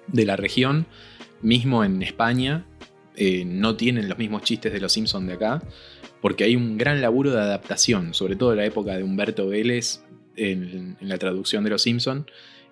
de 0.07 0.25
la 0.25 0.35
región. 0.35 0.88
Mismo 1.43 1.83
en 1.83 2.01
España 2.01 2.65
eh, 3.15 3.45
no 3.45 3.75
tienen 3.75 4.09
los 4.09 4.17
mismos 4.17 4.41
chistes 4.41 4.73
de 4.73 4.79
los 4.79 4.93
Simpsons 4.93 5.27
de 5.27 5.33
acá, 5.33 5.61
porque 6.21 6.43
hay 6.43 6.55
un 6.55 6.79
gran 6.79 7.01
laburo 7.01 7.29
de 7.33 7.39
adaptación, 7.39 8.15
sobre 8.15 8.35
todo 8.35 8.53
en 8.53 8.57
la 8.57 8.65
época 8.65 8.97
de 8.97 9.03
Humberto 9.03 9.47
Vélez 9.47 10.01
en, 10.35 10.97
en 10.99 11.07
la 11.07 11.19
traducción 11.19 11.63
de 11.63 11.69
los 11.69 11.83
Simpsons. 11.83 12.25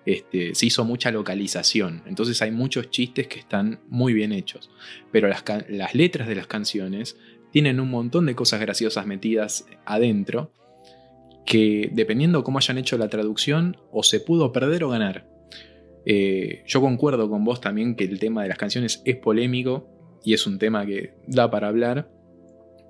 Este, 0.04 0.54
se 0.54 0.66
hizo 0.66 0.84
mucha 0.84 1.10
localización. 1.10 2.02
Entonces 2.06 2.40
hay 2.40 2.50
muchos 2.50 2.90
chistes 2.90 3.26
que 3.26 3.38
están 3.38 3.80
muy 3.88 4.14
bien 4.14 4.32
hechos. 4.32 4.70
Pero 5.12 5.28
las, 5.28 5.94
letras 5.94 6.28
de 6.28 6.34
las 6.34 6.46
canciones 6.46 7.16
tienen 7.52 7.80
un 7.80 7.90
montón 7.90 8.26
de 8.26 8.34
cosas 8.34 8.60
graciosas 8.60 9.06
metidas 9.06 9.66
adentro 9.84 10.52
que 11.44 11.90
dependiendo 11.92 12.44
cómo 12.44 12.58
hayan 12.58 12.78
hecho 12.78 12.98
la 12.98 13.08
traducción 13.08 13.76
o 13.90 14.02
se 14.02 14.20
pudo 14.20 14.52
perder 14.52 14.84
o 14.84 14.90
ganar. 14.90 15.28
Eh, 16.04 16.62
yo 16.66 16.80
concuerdo 16.80 17.28
con 17.28 17.44
vos 17.44 17.60
también 17.60 17.94
que 17.94 18.04
el 18.04 18.18
tema 18.18 18.42
de 18.42 18.48
las 18.48 18.58
canciones 18.58 19.02
es 19.04 19.16
polémico 19.16 19.90
y 20.24 20.34
es 20.34 20.46
un 20.46 20.58
tema 20.58 20.86
que 20.86 21.14
da 21.26 21.50
para 21.50 21.68
hablar. 21.68 22.10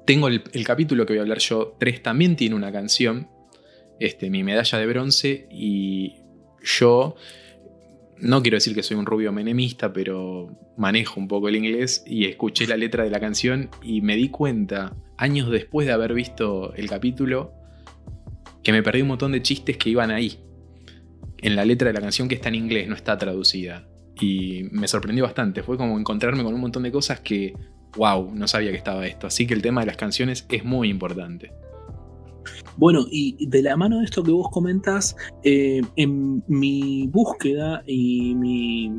Tengo 0.07 0.29
el, 0.29 0.43
el 0.53 0.65
capítulo 0.65 1.05
que 1.05 1.15
voy 1.15 1.19
a 1.19 1.23
hablar 1.23 1.39
yo, 1.39 1.77
3 1.79 2.03
también 2.03 2.37
tiene 2.37 2.55
una 2.55 2.73
canción, 2.73 3.29
este, 4.01 4.31
mi 4.31 4.45
medalla 4.45 4.79
de 4.79 4.87
bronce 4.87 5.49
y 5.51 6.17
yo 6.69 7.17
no 8.21 8.43
quiero 8.43 8.57
decir 8.57 8.75
que 8.75 8.83
soy 8.83 8.97
un 8.97 9.07
rubio 9.07 9.33
menemista, 9.33 9.93
pero 9.93 10.51
manejo 10.77 11.21
un 11.21 11.29
poco 11.29 11.49
el 11.49 11.57
inglés 11.57 12.03
y 12.07 12.27
escuché 12.27 12.67
la 12.67 12.77
letra 12.77 13.05
de 13.05 13.11
la 13.11 13.21
canción 13.21 13.71
y 13.83 14.01
me 14.01 14.17
di 14.17 14.29
cuenta, 14.29 14.95
años 15.17 15.51
después 15.51 15.87
de 15.87 15.93
haber 15.93 16.15
visto 16.15 16.75
el 16.75 16.89
capítulo, 16.89 17.53
que 18.63 18.73
me 18.73 18.83
perdí 18.83 19.03
un 19.03 19.09
montón 19.09 19.33
de 19.33 19.43
chistes 19.43 19.77
que 19.77 19.91
iban 19.91 20.11
ahí. 20.11 20.39
En 21.39 21.55
la 21.55 21.65
letra 21.65 21.89
de 21.89 21.95
la 21.95 22.01
canción 22.01 22.29
que 22.29 22.35
está 22.35 22.49
en 22.49 22.57
inglés, 22.57 22.89
no 22.89 22.97
está 22.97 23.17
traducida. 23.17 23.89
Y 24.21 24.65
me 24.73 24.89
sorprendió 24.89 25.25
bastante. 25.25 25.63
Fue 25.63 25.77
como 25.77 25.99
encontrarme 25.99 26.43
con 26.43 26.53
un 26.53 26.61
montón 26.61 26.83
de 26.83 26.91
cosas 26.91 27.21
que, 27.21 27.55
wow, 27.97 28.35
no 28.35 28.49
sabía 28.49 28.73
que 28.73 28.77
estaba 28.77 29.07
esto. 29.07 29.29
Así 29.29 29.47
que 29.47 29.55
el 29.55 29.63
tema 29.63 29.83
de 29.83 29.87
las 29.87 29.97
canciones 29.97 30.45
es 30.49 30.65
muy 30.65 30.89
importante. 30.89 31.53
Bueno, 32.79 33.07
y 33.11 33.45
de 33.45 33.61
la 33.63 33.77
mano 33.77 33.99
de 33.99 34.05
esto 34.05 34.23
que 34.23 34.31
vos 34.31 34.49
comentás, 34.53 35.17
eh, 35.43 35.83
en 35.97 36.45
mi 36.47 37.09
búsqueda 37.09 37.83
y 37.87 38.37
mi, 38.37 38.95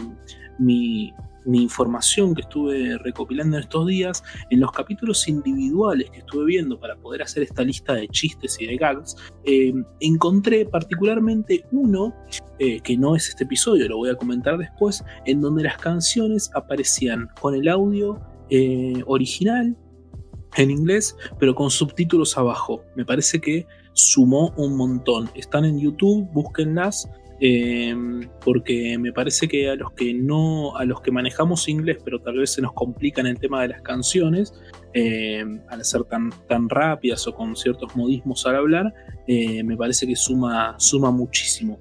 información 1.52 2.36
que 2.36 2.42
estuve 2.42 2.98
recopilando 2.98 3.56
en 3.56 3.64
estos 3.64 3.88
días, 3.88 4.22
en 4.52 4.60
los 4.60 4.72
capítulos 4.74 5.28
individuales 5.30 6.12
que 6.12 6.20
estuve 6.20 6.46
viendo 6.46 6.78
para 6.78 6.98
poder 6.98 7.24
hacer 7.24 7.42
esta 7.44 7.64
lista 7.64 7.94
de 7.94 8.08
chistes 8.10 8.58
y 8.60 8.68
de 8.68 8.76
gags, 8.76 9.16
eh, 9.46 9.74
encontré 10.02 10.66
particularmente 10.66 11.64
uno, 11.72 12.14
eh, 12.60 12.82
que 12.82 12.98
no 12.98 13.16
es 13.16 13.30
este 13.30 13.46
episodio, 13.46 13.88
lo 13.88 13.98
voy 13.98 14.10
a 14.10 14.16
comentar 14.16 14.58
después, 14.58 15.04
en 15.26 15.40
donde 15.40 15.64
las 15.64 15.78
canciones 15.78 16.52
aparecían 16.54 17.30
con 17.40 17.56
el 17.56 17.70
audio 17.70 18.20
original 19.06 19.78
en 20.60 20.72
inglés, 20.72 21.16
pero 21.40 21.56
con 21.56 21.72
subtítulos 21.72 22.38
abajo. 22.38 22.84
Me 22.96 23.06
parece 23.06 23.40
que 23.40 23.66
sumó 23.94 24.54
un 24.58 24.76
montón. 24.76 25.30
Están 25.36 25.66
en 25.66 25.80
YouTube, 25.80 26.30
búsquenlas. 26.32 27.10
Eh, 27.42 27.96
porque 28.44 28.98
me 28.98 29.14
parece 29.14 29.48
que 29.48 29.70
a 29.70 29.76
los 29.76 29.94
que 29.94 30.14
no, 30.14 30.76
a 30.76 30.84
los 30.84 31.00
que 31.00 31.10
manejamos 31.10 31.70
inglés, 31.70 32.00
pero 32.04 32.20
tal 32.20 32.38
vez 32.38 32.52
se 32.52 32.62
nos 32.62 32.74
complican 32.74 33.28
el 33.28 33.40
tema 33.40 33.62
de 33.62 33.70
las 33.70 33.82
canciones, 33.82 34.54
eh, 34.94 35.46
al 35.70 35.86
ser 35.86 36.04
tan, 36.04 36.32
tan 36.50 36.68
rápidas 36.68 37.26
o 37.28 37.34
con 37.34 37.56
ciertos 37.56 37.96
modismos 37.96 38.46
al 38.46 38.58
hablar, 38.58 38.94
eh, 39.26 39.64
me 39.64 39.78
parece 39.78 40.06
que 40.06 40.18
suma, 40.18 40.76
suma 40.80 41.12
muchísimo. 41.12 41.80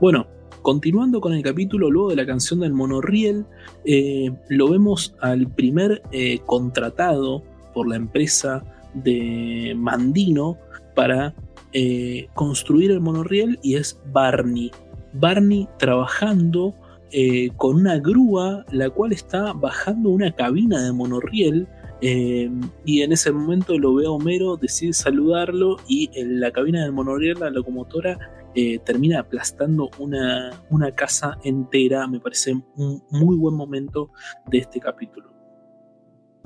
bueno, 0.00 0.26
Continuando 0.62 1.22
con 1.22 1.32
el 1.32 1.42
capítulo, 1.42 1.90
luego 1.90 2.10
de 2.10 2.16
la 2.16 2.26
canción 2.26 2.60
del 2.60 2.74
monorriel, 2.74 3.46
eh, 3.86 4.30
lo 4.50 4.68
vemos 4.68 5.14
al 5.20 5.48
primer 5.48 6.02
eh, 6.12 6.40
contratado 6.44 7.42
por 7.72 7.88
la 7.88 7.96
empresa 7.96 8.62
de 8.92 9.72
Mandino 9.76 10.58
para 10.94 11.34
eh, 11.72 12.28
construir 12.34 12.90
el 12.90 13.00
monorriel 13.00 13.58
y 13.62 13.76
es 13.76 13.98
Barney. 14.12 14.70
Barney 15.14 15.66
trabajando 15.78 16.74
con 17.56 17.74
una 17.74 17.98
grúa 17.98 18.64
la 18.70 18.88
cual 18.88 19.12
está 19.12 19.52
bajando 19.52 20.10
una 20.10 20.30
cabina 20.30 20.80
de 20.80 20.92
monorriel 20.92 21.66
y 22.00 23.02
en 23.02 23.12
ese 23.12 23.32
momento 23.32 23.76
lo 23.76 23.94
ve 23.94 24.06
a 24.06 24.10
Homero, 24.10 24.56
decide 24.56 24.92
saludarlo 24.92 25.78
y 25.88 26.08
en 26.14 26.38
la 26.38 26.52
cabina 26.52 26.82
del 26.82 26.92
monorriel 26.92 27.40
la 27.40 27.50
locomotora 27.50 28.16
eh, 28.54 28.80
termina 28.80 29.20
aplastando 29.20 29.90
una, 29.98 30.50
una, 30.70 30.92
casa 30.92 31.38
entera. 31.44 32.06
Me 32.08 32.18
parece 32.18 32.52
un 32.76 33.02
muy 33.10 33.36
buen 33.36 33.54
momento 33.54 34.10
de 34.48 34.58
este 34.58 34.80
capítulo. 34.80 35.32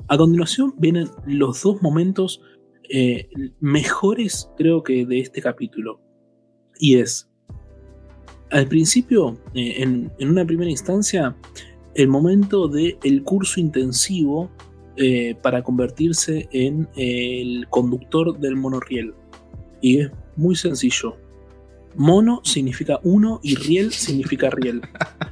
A 0.07 0.17
continuación 0.17 0.75
vienen 0.77 1.07
los 1.25 1.63
dos 1.63 1.81
momentos 1.81 2.41
eh, 2.89 3.27
mejores, 3.59 4.51
creo 4.55 4.83
que, 4.83 5.05
de 5.05 5.19
este 5.19 5.41
capítulo. 5.41 5.99
Y 6.79 6.97
es, 6.97 7.27
al 8.51 8.67
principio, 8.67 9.39
eh, 9.55 9.81
en, 9.81 10.11
una 10.19 10.45
primera 10.45 10.69
instancia, 10.69 11.35
el 11.95 12.07
momento 12.07 12.67
del 12.67 12.97
el 13.03 13.23
curso 13.23 13.59
intensivo 13.59 14.51
para 15.41 15.61
convertirse 15.61 16.47
en 16.53 16.87
el 16.95 17.67
conductor 17.69 18.39
del 18.39 18.55
monorriel. 18.55 19.13
Y 19.81 19.99
es 19.99 20.11
muy 20.37 20.55
sencillo 20.55 21.17
Mono 21.97 22.41
significa 22.43 22.99
uno 23.03 23.39
y 23.43 23.55
riel 23.55 23.91
significa 23.91 24.49
riel. 24.49 24.81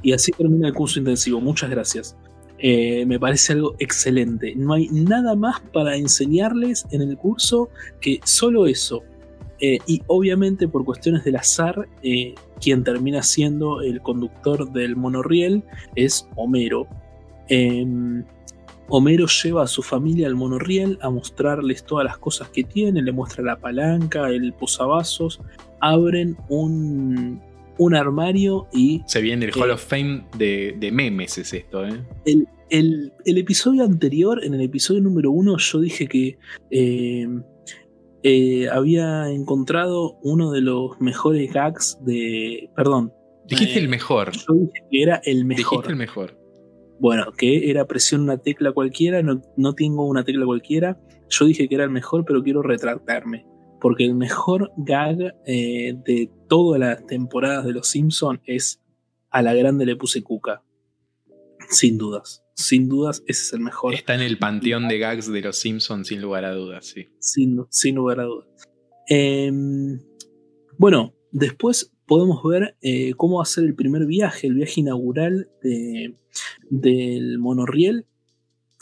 Y 0.02 0.14
así 0.14 0.32
termina 0.32 0.68
el 0.68 0.74
curso 0.74 1.00
intensivo. 1.00 1.42
Muchas 1.42 1.70
gracias. 1.70 2.16
Eh, 2.60 3.06
me 3.06 3.20
parece 3.20 3.54
algo 3.54 3.76
excelente. 3.80 4.54
No 4.56 4.74
hay 4.74 4.88
nada 4.90 5.36
más 5.36 5.60
para 5.74 5.98
enseñarles 5.98 6.86
en 6.92 7.02
el 7.02 7.18
curso 7.18 7.70
que 8.00 8.20
solo 8.24 8.68
eso. 8.68 9.04
Eh, 9.60 9.80
y 9.86 10.02
obviamente 10.08 10.68
por 10.68 10.86
cuestiones 10.86 11.24
del 11.24 11.36
azar, 11.36 11.88
eh, 12.02 12.36
quien 12.62 12.84
termina 12.84 13.22
siendo 13.22 13.82
el 13.82 14.02
conductor 14.02 14.72
del 14.72 14.96
monorriel 14.96 15.64
es 15.96 16.28
Homero. 16.36 16.88
Homero 18.96 19.26
lleva 19.26 19.64
a 19.64 19.68
su 19.68 19.82
familia 19.82 20.28
al 20.28 20.36
monorriel 20.36 21.00
a 21.02 21.10
mostrarles 21.10 21.84
todas 21.84 22.06
las 22.06 22.20
cosas 22.20 22.50
que 22.50 22.64
tiene, 22.64 23.02
le 23.02 23.12
muestra 23.12 23.44
la 23.44 23.58
palanca, 23.58 24.30
el 24.30 24.54
posavasos, 24.54 25.42
abren 25.80 26.38
un, 26.48 27.42
un 27.80 27.96
armario 27.96 28.68
y... 28.72 29.02
Se 29.08 29.20
viene 29.20 29.46
el 29.46 29.52
Hall 29.60 29.72
of 29.72 29.84
Fame 29.84 30.28
de, 30.38 30.92
memes, 30.94 31.40
es 31.40 31.54
esto, 31.54 31.84
¿eh? 31.88 32.04
El, 32.70 33.12
episodio 33.26 33.84
anterior, 33.84 34.44
en 34.44 34.54
el 34.54 34.62
episodio 34.62 35.02
número 35.02 35.32
uno, 35.32 35.58
yo 35.58 35.80
dije 35.80 36.08
que 36.08 36.38
eh, 36.70 37.28
eh, 38.22 38.70
había 38.70 39.28
encontrado 39.32 40.20
uno 40.22 40.52
de 40.52 40.62
los 40.62 41.02
mejores 41.02 41.52
gags 41.52 41.98
de... 42.06 42.70
Perdón. 42.76 43.12
Dijiste 43.48 43.80
el 43.80 43.90
mejor. 43.90 44.34
Yo 44.34 44.54
dije 44.54 44.86
que 44.92 45.02
era 45.02 45.20
el 45.26 45.46
mejor. 45.46 45.72
Dijiste 45.72 45.90
el 45.90 45.96
mejor. 45.96 46.43
Bueno, 47.04 47.34
que 47.34 47.70
era 47.70 47.86
presión 47.86 48.22
una 48.22 48.38
tecla 48.38 48.72
cualquiera, 48.72 49.22
no, 49.22 49.42
no 49.58 49.76
tengo 49.76 50.06
una 50.08 50.24
tecla 50.24 50.46
cualquiera. 50.46 50.98
Yo 51.28 51.44
dije 51.44 51.68
que 51.68 51.76
era 51.76 51.84
el 51.84 51.90
mejor, 51.90 52.24
pero 52.24 52.42
quiero 52.42 52.62
retratarme 52.62 53.46
porque 53.82 54.06
el 54.06 54.16
mejor 54.16 54.72
gag 54.78 55.36
eh, 55.46 55.96
de 56.06 56.32
todas 56.48 56.80
las 56.80 57.06
temporadas 57.06 57.66
de 57.66 57.74
Los 57.74 57.90
Simpsons 57.90 58.40
es 58.46 58.82
a 59.30 59.42
la 59.42 59.54
grande 59.54 59.86
le 59.86 59.98
puse 59.98 60.24
cuca. 60.24 60.64
Sin 61.70 61.98
dudas. 61.98 62.46
Sin 62.56 62.88
dudas, 62.88 63.22
ese 63.28 63.42
es 63.42 63.52
el 63.52 63.60
mejor. 63.60 63.94
Está 63.94 64.16
en 64.16 64.22
el 64.22 64.38
panteón 64.38 64.88
de 64.88 65.00
gags 65.00 65.30
de 65.30 65.42
Los 65.42 65.58
Simpsons, 65.58 66.08
sin 66.08 66.22
lugar 66.22 66.46
a 66.46 66.54
dudas, 66.54 66.86
sí. 66.86 67.10
Sin, 67.20 67.66
sin 67.70 67.96
lugar 67.96 68.22
a 68.22 68.24
dudas. 68.24 68.48
Em, 69.10 70.00
bueno, 70.78 71.14
después 71.34 71.93
podemos 72.06 72.42
ver 72.44 72.76
eh, 72.82 73.14
cómo 73.16 73.38
va 73.38 73.44
a 73.44 73.46
ser 73.46 73.64
el 73.64 73.76
primer 73.76 74.06
viaje, 74.06 74.48
el 74.48 74.56
viaje 74.56 74.82
inaugural 74.82 75.50
del 76.70 77.40
monorriel. 77.40 78.06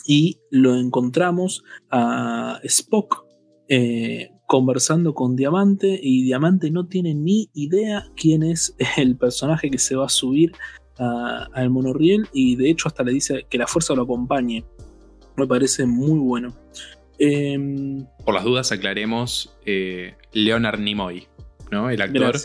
Y 0.04 0.38
lo 0.50 0.76
encontramos 0.76 1.62
a 1.90 2.60
Spock 2.64 3.24
eh, 3.68 4.32
conversando 4.46 5.14
con 5.14 5.36
Diamante 5.36 5.98
y 6.02 6.24
Diamante 6.24 6.70
no 6.70 6.86
tiene 6.86 7.14
ni 7.14 7.48
idea 7.54 8.04
quién 8.16 8.42
es 8.42 8.74
el 8.96 9.16
personaje 9.16 9.70
que 9.70 9.78
se 9.78 9.96
va 9.96 10.06
a 10.06 10.10
subir 10.10 10.52
al 10.98 11.70
monorriel 11.70 12.28
y 12.32 12.54
de 12.54 12.70
hecho 12.70 12.86
hasta 12.86 13.02
le 13.02 13.12
dice 13.12 13.46
que 13.48 13.58
la 13.58 13.66
fuerza 13.66 13.94
lo 13.94 14.02
acompañe. 14.02 14.64
Me 15.36 15.46
parece 15.46 15.86
muy 15.86 16.18
bueno. 16.18 16.54
Em, 17.18 18.04
Por 18.24 18.34
las 18.34 18.44
dudas 18.44 18.72
aclaremos 18.72 19.56
eh, 19.64 20.14
Leonard 20.32 20.80
Nimoy, 20.80 21.26
¿no? 21.70 21.88
El 21.88 22.02
actor 22.02 22.36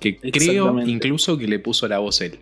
que 0.00 0.16
creo 0.16 0.80
incluso 0.80 1.36
que 1.38 1.46
le 1.46 1.58
puso 1.58 1.86
la 1.86 1.98
voz 1.98 2.20
él. 2.20 2.40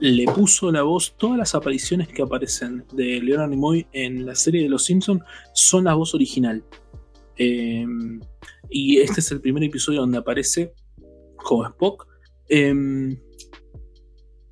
Le 0.00 0.26
puso 0.26 0.70
la 0.70 0.82
voz, 0.82 1.14
todas 1.16 1.38
las 1.38 1.54
apariciones 1.54 2.08
que 2.08 2.22
aparecen 2.22 2.84
de 2.92 3.20
Leonard 3.20 3.50
Nimoy 3.50 3.86
en 3.92 4.26
la 4.26 4.34
serie 4.34 4.62
de 4.62 4.68
Los 4.68 4.84
Simpsons 4.84 5.22
son 5.54 5.84
la 5.84 5.94
voz 5.94 6.14
original. 6.14 6.62
Em, 7.36 8.20
y 8.70 8.98
este 8.98 9.20
es 9.20 9.30
el 9.32 9.40
primer 9.40 9.64
episodio 9.64 10.00
donde 10.00 10.18
aparece 10.18 10.72
como 11.36 11.64
Spock. 11.66 12.06
Em, 12.48 13.18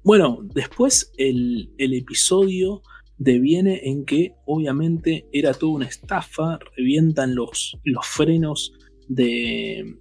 bueno, 0.03 0.39
después 0.43 1.13
el, 1.17 1.73
episodio 1.79 2.83
deviene 3.19 3.81
en 3.89 4.05
que 4.05 4.35
obviamente 4.47 5.27
era 5.33 5.53
toda 5.53 5.73
una 5.73 5.87
estafa, 5.87 6.59
revientan 6.77 7.35
los, 7.35 7.77
los 7.85 8.07
frenos 8.07 8.73
de, 9.09 9.97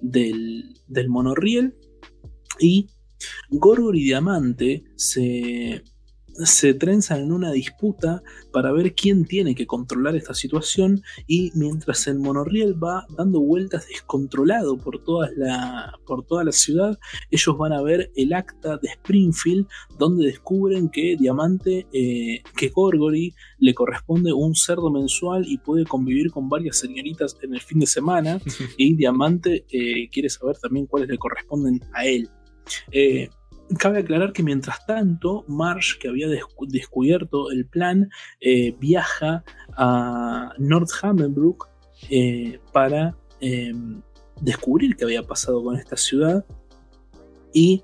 del, 0.00 0.74
del 0.86 1.08
monorriel 1.08 1.74
y 2.60 2.88
Gorgor 3.50 3.96
y 3.96 4.04
Diamante 4.04 4.84
se, 4.96 5.82
se 6.44 6.74
trenzan 6.74 7.20
en 7.20 7.32
una 7.32 7.52
disputa 7.52 8.22
para 8.52 8.72
ver 8.72 8.94
quién 8.94 9.24
tiene 9.24 9.54
que 9.54 9.66
controlar 9.66 10.16
esta 10.16 10.34
situación 10.34 11.02
y 11.26 11.52
mientras 11.54 12.06
el 12.06 12.18
monorriel 12.18 12.82
va 12.82 13.06
dando 13.16 13.40
vueltas 13.40 13.86
descontrolado 13.88 14.76
por 14.78 15.02
toda 15.02 15.30
la, 15.36 15.94
por 16.06 16.24
toda 16.24 16.44
la 16.44 16.52
ciudad, 16.52 16.98
ellos 17.30 17.56
van 17.56 17.72
a 17.72 17.82
ver 17.82 18.10
el 18.16 18.32
acta 18.32 18.76
de 18.78 18.88
Springfield 18.88 19.66
donde 19.98 20.26
descubren 20.26 20.88
que 20.88 21.16
Diamante, 21.18 21.86
eh, 21.92 22.42
que 22.56 22.68
Gorgory 22.68 23.34
le 23.58 23.74
corresponde 23.74 24.32
un 24.32 24.54
cerdo 24.54 24.90
mensual 24.90 25.44
y 25.46 25.58
puede 25.58 25.84
convivir 25.84 26.30
con 26.30 26.48
varias 26.48 26.78
señoritas 26.78 27.36
en 27.42 27.54
el 27.54 27.60
fin 27.60 27.80
de 27.80 27.86
semana 27.86 28.40
y 28.76 28.94
Diamante 28.94 29.64
eh, 29.70 30.08
quiere 30.10 30.28
saber 30.28 30.56
también 30.58 30.86
cuáles 30.86 31.08
le 31.08 31.18
corresponden 31.18 31.80
a 31.92 32.06
él. 32.06 32.28
Eh, 32.90 33.28
Cabe 33.78 33.98
aclarar 34.00 34.32
que 34.32 34.42
mientras 34.42 34.86
tanto, 34.86 35.44
Marsh, 35.48 35.98
que 35.98 36.08
había 36.08 36.28
descubierto 36.28 37.50
el 37.50 37.66
plan, 37.66 38.08
eh, 38.40 38.76
viaja 38.78 39.44
a 39.76 40.52
North 40.58 40.90
eh, 42.10 42.60
para 42.72 43.16
em, 43.40 44.00
descubrir 44.40 44.96
qué 44.96 45.04
había 45.04 45.22
pasado 45.22 45.64
con 45.64 45.76
esta 45.76 45.96
ciudad 45.96 46.44
y 47.52 47.82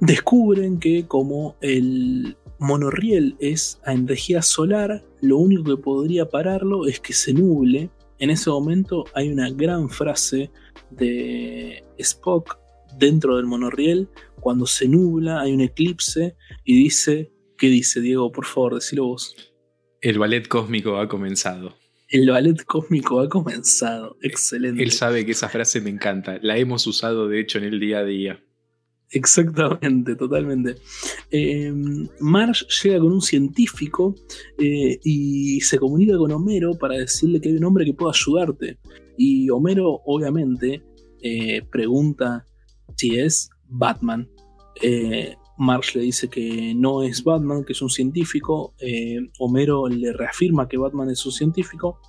descubren 0.00 0.78
que 0.78 1.06
como 1.06 1.56
el 1.60 2.36
monorriel 2.58 3.36
es 3.38 3.80
a 3.84 3.92
energía 3.92 4.42
solar, 4.42 5.04
lo 5.20 5.38
único 5.38 5.64
que 5.64 5.82
podría 5.82 6.28
pararlo 6.28 6.86
es 6.86 7.00
que 7.00 7.12
se 7.12 7.32
nuble. 7.32 7.90
En 8.18 8.30
ese 8.30 8.50
momento 8.50 9.04
hay 9.14 9.32
una 9.32 9.48
gran 9.50 9.88
frase 9.88 10.50
de 10.90 11.84
Spock 11.98 12.58
dentro 12.98 13.36
del 13.36 13.46
monorriel, 13.46 14.08
cuando 14.42 14.66
se 14.66 14.88
nubla, 14.88 15.40
hay 15.40 15.52
un 15.52 15.60
eclipse 15.60 16.36
y 16.64 16.76
dice, 16.76 17.32
¿qué 17.56 17.68
dice 17.68 18.00
Diego? 18.00 18.32
Por 18.32 18.44
favor, 18.44 18.74
decilo 18.74 19.06
vos. 19.06 19.36
El 20.00 20.18
ballet 20.18 20.48
cósmico 20.48 20.98
ha 20.98 21.06
comenzado. 21.06 21.76
El 22.08 22.28
ballet 22.28 22.64
cósmico 22.64 23.20
ha 23.20 23.28
comenzado. 23.28 24.16
Excelente. 24.20 24.82
Él 24.82 24.90
sabe 24.90 25.24
que 25.24 25.30
esa 25.30 25.48
frase 25.48 25.80
me 25.80 25.90
encanta. 25.90 26.40
La 26.42 26.58
hemos 26.58 26.88
usado, 26.88 27.28
de 27.28 27.38
hecho, 27.38 27.58
en 27.58 27.64
el 27.64 27.78
día 27.78 28.00
a 28.00 28.04
día. 28.04 28.44
Exactamente, 29.10 30.16
totalmente. 30.16 30.74
Eh, 31.30 31.72
Marsh 32.18 32.64
llega 32.82 32.98
con 32.98 33.12
un 33.12 33.22
científico 33.22 34.16
eh, 34.58 34.98
y 35.04 35.60
se 35.60 35.78
comunica 35.78 36.16
con 36.16 36.32
Homero 36.32 36.72
para 36.74 36.96
decirle 36.96 37.40
que 37.40 37.50
hay 37.50 37.56
un 37.58 37.64
hombre 37.64 37.84
que 37.84 37.94
puede 37.94 38.12
ayudarte. 38.12 38.78
Y 39.16 39.48
Homero, 39.50 40.00
obviamente, 40.04 40.82
eh, 41.22 41.62
pregunta 41.70 42.44
si 42.96 43.20
es 43.20 43.50
Batman. 43.72 44.28
Eh, 44.80 45.36
Marsh 45.58 45.94
le 45.94 46.02
dice 46.02 46.28
que 46.28 46.74
no 46.74 47.02
es 47.02 47.24
Batman, 47.24 47.64
que 47.64 47.72
es 47.72 47.82
un 47.82 47.90
científico. 47.90 48.74
Eh, 48.78 49.18
Homero 49.38 49.88
le 49.88 50.12
reafirma 50.12 50.68
que 50.68 50.78
Batman 50.78 51.10
es 51.10 51.24
un 51.26 51.32
científico 51.32 52.00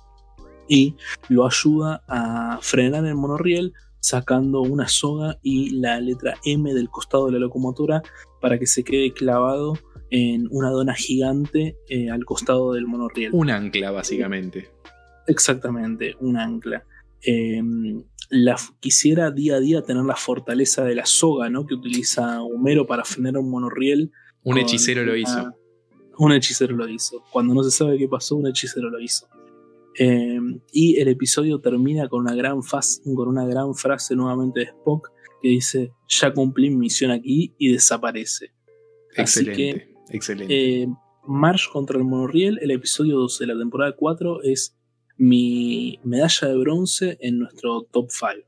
y 0.68 0.96
lo 1.28 1.46
ayuda 1.46 2.02
a 2.08 2.58
frenar 2.62 3.04
el 3.04 3.14
monorriel 3.14 3.72
sacando 4.00 4.60
una 4.60 4.86
soga 4.88 5.38
y 5.42 5.70
la 5.80 5.98
letra 5.98 6.36
M 6.44 6.74
del 6.74 6.90
costado 6.90 7.26
de 7.26 7.32
la 7.32 7.38
locomotora 7.38 8.02
para 8.40 8.58
que 8.58 8.66
se 8.66 8.84
quede 8.84 9.12
clavado 9.12 9.78
en 10.10 10.46
una 10.50 10.70
dona 10.70 10.94
gigante 10.94 11.76
eh, 11.88 12.10
al 12.10 12.24
costado 12.24 12.74
del 12.74 12.86
monorriel. 12.86 13.32
Un 13.32 13.50
ancla, 13.50 13.90
básicamente. 13.90 14.68
Exactamente, 15.26 16.16
un 16.20 16.36
ancla. 16.36 16.84
Em, 17.22 18.04
la, 18.34 18.56
quisiera 18.80 19.30
día 19.30 19.56
a 19.56 19.60
día 19.60 19.82
tener 19.82 20.04
la 20.04 20.16
fortaleza 20.16 20.84
de 20.84 20.96
la 20.96 21.06
soga 21.06 21.48
¿no? 21.48 21.66
que 21.66 21.74
utiliza 21.74 22.42
Homero 22.42 22.86
para 22.86 23.04
frenar 23.04 23.38
un 23.38 23.48
monorriel. 23.48 24.10
Un 24.42 24.58
hechicero 24.58 25.04
lo 25.04 25.16
hizo. 25.16 25.54
Un 26.18 26.32
hechicero 26.32 26.76
lo 26.76 26.88
hizo. 26.88 27.24
Cuando 27.30 27.54
no 27.54 27.62
se 27.62 27.70
sabe 27.70 27.96
qué 27.96 28.08
pasó, 28.08 28.36
un 28.36 28.48
hechicero 28.48 28.90
lo 28.90 29.00
hizo. 29.00 29.28
Em, 29.96 30.60
y 30.72 30.98
el 30.98 31.08
episodio 31.08 31.60
termina 31.60 32.08
con 32.08 32.22
una, 32.22 32.34
gran 32.34 32.60
con 33.14 33.28
una 33.28 33.46
gran 33.46 33.74
frase 33.74 34.16
nuevamente 34.16 34.60
de 34.60 34.66
Spock 34.66 35.12
que 35.40 35.48
dice, 35.48 35.92
ya 36.08 36.32
cumplí 36.32 36.70
mi 36.70 36.76
misión 36.76 37.12
aquí 37.12 37.54
y 37.58 37.72
desaparece. 37.72 38.52
Excelente. 39.16 39.94
excelente. 40.10 40.82
Eh, 40.82 40.88
March 41.26 41.68
contra 41.72 41.96
el 41.98 42.04
monorriel, 42.04 42.58
el 42.60 42.72
episodio 42.72 43.16
12 43.18 43.46
de 43.46 43.54
la 43.54 43.58
temporada 43.58 43.94
4 43.96 44.42
es 44.42 44.76
mi 45.16 46.00
medalla 46.04 46.48
de 46.48 46.56
bronce 46.56 47.18
en 47.20 47.38
nuestro 47.38 47.82
top 47.82 48.08
5. 48.10 48.46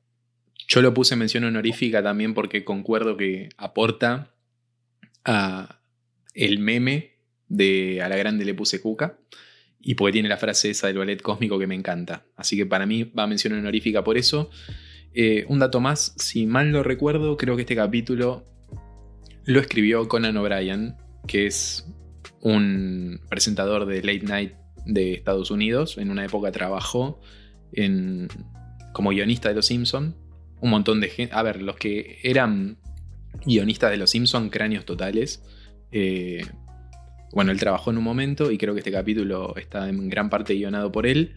Yo 0.69 0.83
lo 0.83 0.93
puse 0.93 1.15
en 1.15 1.21
mención 1.21 1.45
honorífica 1.45 2.03
también 2.03 2.35
porque 2.35 2.65
concuerdo 2.65 3.17
que 3.17 3.49
aporta 3.57 4.35
a 5.25 5.81
el 6.35 6.59
meme 6.59 7.17
de 7.49 8.03
a 8.03 8.09
la 8.09 8.17
grande 8.17 8.45
le 8.45 8.55
puse 8.55 8.81
cuca 8.81 9.19
y 9.81 9.95
porque 9.95 10.15
tiene 10.15 10.29
la 10.29 10.37
frase 10.37 10.71
esa 10.71 10.89
del 10.89 10.99
ballet 10.99 11.23
cósmico 11.23 11.59
que 11.59 11.69
me 11.69 11.77
encanta. 11.77 12.27
Así 12.37 12.57
que 12.57 12.67
para 12.67 12.87
mí 12.87 13.05
va 13.05 13.23
a 13.23 13.27
mención 13.29 13.53
honorífica 13.53 14.03
por 14.03 14.19
eso. 14.19 14.51
Eh, 15.15 15.45
un 15.49 15.61
dato 15.61 15.81
más, 15.81 16.15
si 16.17 16.47
mal 16.47 16.73
lo 16.73 16.83
recuerdo, 16.83 17.37
creo 17.37 17.55
que 17.55 17.63
este 17.63 17.77
capítulo 17.77 18.45
lo 19.45 19.61
escribió 19.61 20.09
Conan 20.09 20.37
O'Brien, 20.37 20.97
que 21.29 21.47
es 21.47 21.87
un 22.41 23.21
presentador 23.29 23.87
de 23.87 24.03
late 24.03 24.25
night 24.25 24.53
de 24.87 25.13
Estados 25.13 25.51
Unidos. 25.51 25.99
En 25.99 26.11
una 26.11 26.25
época 26.25 26.51
trabajó 26.53 27.21
en, 27.73 28.29
como 28.93 29.11
guionista 29.11 29.49
de 29.51 29.57
Los 29.57 29.67
Simpson. 29.67 30.17
Un 30.61 30.71
montón 30.71 31.01
de 31.01 31.09
gente. 31.09 31.35
A 31.35 31.43
ver, 31.43 31.61
los 31.61 31.77
que 31.77 32.19
eran 32.23 32.79
guionistas 33.45 33.91
de 33.91 33.99
Los 33.99 34.11
Simpson, 34.11 34.49
cráneos 34.49 34.85
totales. 34.85 35.43
Eh, 35.93 36.47
bueno, 37.33 37.53
él 37.53 37.59
trabajó 37.59 37.91
en 37.91 37.99
un 37.99 38.05
momento 38.05 38.51
y 38.51 38.59
creo 38.59 38.73
que 38.73 38.81
este 38.81 38.93
capítulo 38.93 39.55
está 39.57 39.89
en 39.89 40.09
gran 40.09 40.31
parte 40.31 40.55
guionado 40.55 40.91
por 40.91 41.07
él. 41.07 41.35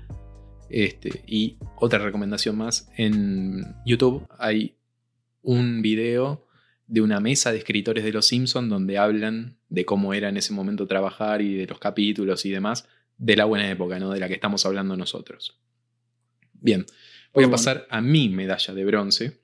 Este, 0.70 1.24
y 1.26 1.58
otra 1.78 2.00
recomendación 2.00 2.56
más, 2.56 2.90
en 2.96 3.66
YouTube 3.86 4.28
hay 4.38 4.76
un 5.42 5.82
video 5.82 6.46
de 6.86 7.02
una 7.02 7.20
mesa 7.20 7.52
de 7.52 7.58
escritores 7.58 8.04
de 8.04 8.12
Los 8.12 8.28
Simpsons 8.28 8.70
donde 8.70 8.98
hablan 8.98 9.58
de 9.70 9.86
cómo 9.86 10.14
era 10.14 10.30
en 10.30 10.38
ese 10.38 10.54
momento 10.54 10.88
trabajar 10.88 11.42
y 11.42 11.56
de 11.56 11.68
los 11.68 11.80
capítulos 11.80 12.46
y 12.46 12.52
demás 12.52 12.88
de 13.20 13.36
la 13.36 13.46
buena 13.46 13.70
época, 13.70 14.00
¿no? 14.00 14.10
De 14.10 14.20
la 14.20 14.28
que 14.28 14.34
estamos 14.34 14.66
hablando 14.66 14.98
nosotros. 14.98 15.60
Bien, 16.54 16.86
voy 17.34 17.44
a 17.44 17.52
pasar 17.52 17.86
a 17.90 18.02
mi 18.02 18.30
medalla 18.30 18.74
de 18.74 18.86
bronce, 18.86 19.42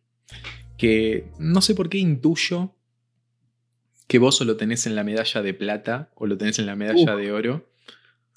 que 0.77 1.31
no 1.37 1.61
sé 1.61 1.75
por 1.75 1.89
qué 1.89 1.99
intuyo 1.99 2.75
que 4.07 4.17
vos 4.19 4.39
o 4.41 4.45
lo 4.45 4.57
tenés 4.57 4.85
en 4.87 4.95
la 4.95 5.03
medalla 5.03 5.41
de 5.41 5.53
plata 5.53 6.11
o 6.15 6.25
lo 6.25 6.37
tenés 6.37 6.59
en 6.59 6.65
la 6.65 6.75
medalla 6.75 7.15
de 7.15 7.31
oro. 7.31 7.69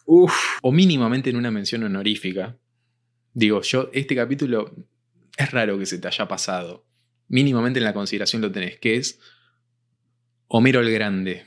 O 0.06 0.72
mínimamente 0.72 1.30
en 1.30 1.36
una 1.36 1.50
mención 1.50 1.84
honorífica. 1.84 2.58
Digo, 3.34 3.60
yo, 3.62 3.90
este 3.92 4.16
capítulo 4.16 4.74
es 5.36 5.50
raro 5.50 5.78
que 5.78 5.86
se 5.86 5.98
te 5.98 6.08
haya 6.08 6.26
pasado. 6.26 6.86
Mínimamente 7.28 7.78
en 7.78 7.84
la 7.84 7.92
consideración 7.92 8.40
lo 8.42 8.50
tenés, 8.50 8.78
que 8.78 8.96
es 8.96 9.20
Homero 10.46 10.80
el 10.80 10.90
Grande. 10.90 11.44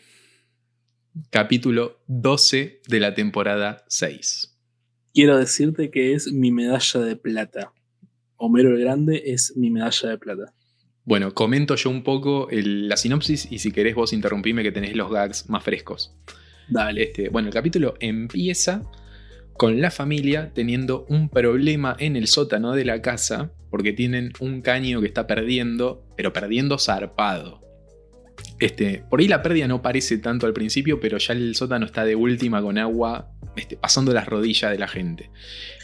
Capítulo 1.30 2.00
12 2.08 2.82
de 2.88 3.00
la 3.02 3.14
temporada 3.14 3.84
6. 3.90 4.58
Quiero 5.14 5.38
decirte 5.38 5.92
que 5.92 6.14
es 6.14 6.32
mi 6.32 6.52
medalla 6.52 7.02
de 7.02 7.18
plata. 7.18 7.74
Homero 8.38 8.70
el 8.70 8.80
Grande 8.80 9.22
es 9.26 9.58
mi 9.58 9.72
medalla 9.72 10.08
de 10.08 10.18
plata. 10.18 10.54
Bueno, 11.04 11.34
comento 11.34 11.76
yo 11.76 11.90
un 11.90 12.04
poco 12.04 12.48
la 12.50 12.96
sinopsis 12.96 13.52
y 13.52 13.60
si 13.60 13.74
querés 13.74 13.94
vos 13.94 14.14
interrumpime 14.14 14.64
que 14.64 14.72
tenés 14.72 14.96
los 14.96 15.12
gags 15.12 15.50
más 15.50 15.64
frescos. 15.64 16.16
Dale. 16.70 17.04
Este, 17.04 17.28
bueno, 17.28 17.50
el 17.50 17.54
capítulo 17.54 17.96
empieza 18.00 18.90
con 19.58 19.82
la 19.82 19.92
familia 19.92 20.54
teniendo 20.54 21.06
un 21.10 21.28
problema 21.28 21.94
en 22.00 22.16
el 22.16 22.28
sótano 22.28 22.72
de 22.72 22.86
la 22.86 23.02
casa 23.02 23.52
porque 23.70 23.92
tienen 23.92 24.32
un 24.40 24.62
caño 24.62 25.02
que 25.02 25.08
está 25.08 25.28
perdiendo, 25.28 26.06
pero 26.16 26.32
perdiendo 26.32 26.80
zarpado. 26.80 27.61
Este, 28.62 29.04
por 29.10 29.20
ahí 29.20 29.28
la 29.28 29.42
pérdida 29.42 29.68
no 29.68 29.82
parece 29.82 30.20
tanto 30.20 30.46
al 30.46 30.54
principio, 30.54 31.00
pero 31.00 31.18
ya 31.18 31.34
el 31.34 31.56
sótano 31.56 31.88
está 31.88 32.06
de 32.06 32.16
última 32.16 32.62
con 32.62 32.78
agua 32.78 33.32
este, 33.56 33.76
pasando 33.76 34.14
las 34.14 34.28
rodillas 34.28 34.70
de 34.70 34.78
la 34.78 34.88
gente. 34.88 35.32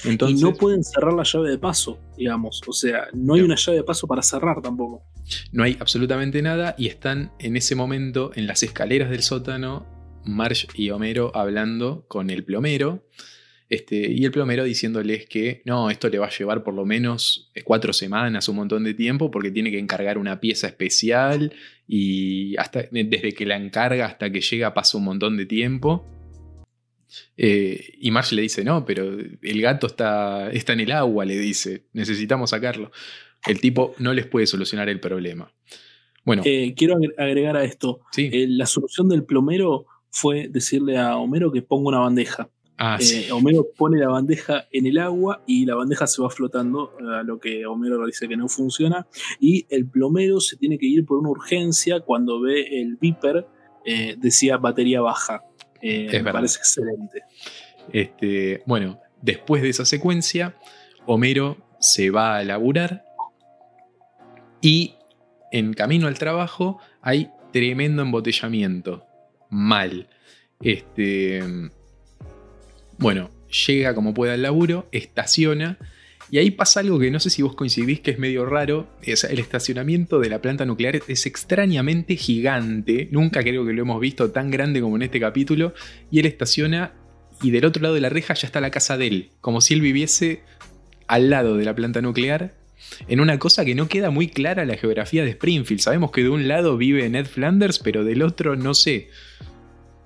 Entonces, 0.05 0.39
y 0.39 0.43
no 0.43 0.53
pueden 0.53 0.83
cerrar 0.83 1.13
la 1.13 1.23
llave 1.23 1.49
de 1.49 1.57
paso, 1.57 1.99
digamos. 2.15 2.61
O 2.67 2.73
sea, 2.73 3.07
no 3.13 3.33
hay 3.33 3.41
una 3.41 3.55
llave 3.55 3.79
de 3.79 3.83
paso 3.83 4.05
para 4.05 4.21
cerrar 4.21 4.61
tampoco. 4.61 5.03
No 5.51 5.63
hay 5.63 5.75
absolutamente 5.79 6.39
nada 6.43 6.75
y 6.77 6.85
están 6.85 7.31
en 7.39 7.57
ese 7.57 7.73
momento 7.73 8.29
en 8.35 8.45
las 8.45 8.61
escaleras 8.61 9.09
del 9.09 9.23
sótano, 9.23 9.87
Marge 10.23 10.67
y 10.75 10.91
Homero 10.91 11.31
hablando 11.33 12.05
con 12.07 12.29
el 12.29 12.43
plomero. 12.43 13.07
Este, 13.69 14.09
y 14.11 14.23
el 14.23 14.31
plomero 14.31 14.63
diciéndoles 14.63 15.25
que 15.25 15.61
no, 15.65 15.89
esto 15.89 16.07
le 16.07 16.19
va 16.19 16.27
a 16.27 16.37
llevar 16.37 16.63
por 16.63 16.73
lo 16.73 16.85
menos 16.85 17.51
cuatro 17.65 17.91
semanas, 17.91 18.47
un 18.47 18.55
montón 18.55 18.83
de 18.85 18.93
tiempo, 18.93 19.29
porque 19.29 19.51
tiene 19.51 19.71
que 19.71 19.79
encargar 19.79 20.17
una 20.17 20.39
pieza 20.39 20.67
especial 20.67 21.53
y 21.85 22.55
hasta, 22.57 22.83
desde 22.91 23.33
que 23.33 23.45
la 23.45 23.57
encarga 23.57 24.05
hasta 24.05 24.31
que 24.31 24.41
llega 24.41 24.73
pasa 24.73 24.97
un 24.97 25.03
montón 25.03 25.35
de 25.35 25.45
tiempo. 25.45 26.05
Eh, 27.35 27.93
y 27.99 28.11
Marge 28.11 28.35
le 28.35 28.41
dice, 28.41 28.63
no, 28.63 28.85
pero 28.85 29.17
el 29.41 29.61
gato 29.61 29.87
está, 29.87 30.49
está 30.51 30.73
en 30.73 30.81
el 30.81 30.91
agua, 30.91 31.25
le 31.25 31.37
dice, 31.37 31.87
necesitamos 31.93 32.51
sacarlo. 32.51 32.91
El 33.45 33.59
tipo 33.59 33.95
no 33.99 34.13
les 34.13 34.25
puede 34.25 34.47
solucionar 34.47 34.89
el 34.89 34.99
problema. 34.99 35.53
Bueno. 36.23 36.41
Eh, 36.45 36.73
quiero 36.75 36.97
agregar 37.17 37.55
a 37.55 37.63
esto. 37.63 38.01
Eh, 38.17 38.47
la 38.49 38.65
solución 38.65 39.07
del 39.07 39.23
plomero 39.23 39.85
fue 40.09 40.49
decirle 40.49 40.97
a 40.97 41.15
Homero 41.17 41.51
que 41.51 41.61
ponga 41.61 41.89
una 41.89 41.99
bandeja. 41.99 42.49
Ah, 42.79 42.99
Homero 43.31 43.67
pone 43.75 43.99
la 43.99 44.09
bandeja 44.09 44.67
en 44.71 44.85
el 44.85 44.99
agua 44.99 45.43
y 45.47 45.65
la 45.65 45.75
bandeja 45.75 46.05
se 46.05 46.21
va 46.21 46.29
flotando, 46.29 46.93
a 46.99 47.23
lo 47.23 47.39
que 47.39 47.65
Homero 47.65 48.05
dice 48.05 48.27
que 48.27 48.37
no 48.37 48.47
funciona. 48.47 49.07
Y 49.39 49.65
el 49.69 49.87
plomero 49.87 50.39
se 50.39 50.57
tiene 50.57 50.77
que 50.77 50.85
ir 50.85 51.05
por 51.05 51.17
una 51.17 51.29
urgencia 51.29 52.01
cuando 52.01 52.39
ve 52.39 52.81
el 52.81 52.97
viper, 52.97 53.47
decía 54.19 54.57
batería 54.57 55.01
baja. 55.01 55.43
Eh, 55.81 56.21
me 56.21 56.31
parece 56.31 56.59
excelente. 56.59 57.23
Este, 57.91 58.63
bueno, 58.65 58.99
después 59.21 59.61
de 59.61 59.69
esa 59.69 59.85
secuencia, 59.85 60.55
Homero 61.05 61.57
se 61.79 62.09
va 62.09 62.37
a 62.37 62.43
laburar 62.43 63.05
y 64.61 64.95
en 65.51 65.73
camino 65.73 66.07
al 66.07 66.17
trabajo 66.17 66.79
hay 67.01 67.29
tremendo 67.51 68.01
embotellamiento. 68.01 69.05
Mal. 69.49 70.09
Este, 70.59 71.41
bueno, 72.97 73.31
llega 73.67 73.93
como 73.95 74.13
pueda 74.13 74.33
al 74.33 74.41
laburo, 74.41 74.87
estaciona 74.91 75.77
y 76.29 76.39
ahí 76.39 76.51
pasa 76.51 76.81
algo 76.81 76.99
que 76.99 77.09
no 77.09 77.19
sé 77.19 77.29
si 77.29 77.41
vos 77.41 77.55
coincidís 77.55 78.01
que 78.01 78.11
es 78.11 78.19
medio 78.19 78.45
raro. 78.45 78.87
el 79.01 79.39
estacionamiento 79.39 80.19
de 80.19 80.29
la 80.29 80.41
planta 80.41 80.65
nuclear 80.65 80.99
es 81.07 81.25
extrañamente 81.25 82.17
gigante. 82.17 83.07
Nunca 83.11 83.41
creo 83.43 83.65
que 83.65 83.73
lo 83.73 83.81
hemos 83.81 84.01
visto 84.01 84.31
tan 84.31 84.51
grande 84.51 84.81
como 84.81 84.97
en 84.97 85.03
este 85.03 85.19
capítulo. 85.19 85.73
Y 86.11 86.19
él 86.19 86.25
estaciona 86.25 86.91
y 87.41 87.51
del 87.51 87.65
otro 87.65 87.81
lado 87.81 87.95
de 87.95 88.01
la 88.01 88.09
reja 88.09 88.33
ya 88.33 88.47
está 88.47 88.59
la 88.59 88.71
casa 88.71 88.97
de 88.97 89.07
él. 89.07 89.29
Como 89.39 89.61
si 89.61 89.73
él 89.73 89.81
viviese 89.81 90.41
al 91.07 91.29
lado 91.29 91.55
de 91.55 91.63
la 91.63 91.75
planta 91.75 92.01
nuclear. 92.01 92.55
En 93.07 93.21
una 93.21 93.39
cosa 93.39 93.63
que 93.63 93.73
no 93.73 93.87
queda 93.87 94.09
muy 94.09 94.27
clara 94.27 94.65
la 94.65 94.75
geografía 94.75 95.23
de 95.23 95.31
Springfield. 95.31 95.81
Sabemos 95.81 96.11
que 96.11 96.23
de 96.23 96.29
un 96.29 96.49
lado 96.49 96.75
vive 96.75 97.07
Ned 97.09 97.25
Flanders, 97.25 97.79
pero 97.79 98.03
del 98.03 98.21
otro 98.21 98.57
no 98.57 98.73
sé. 98.73 99.09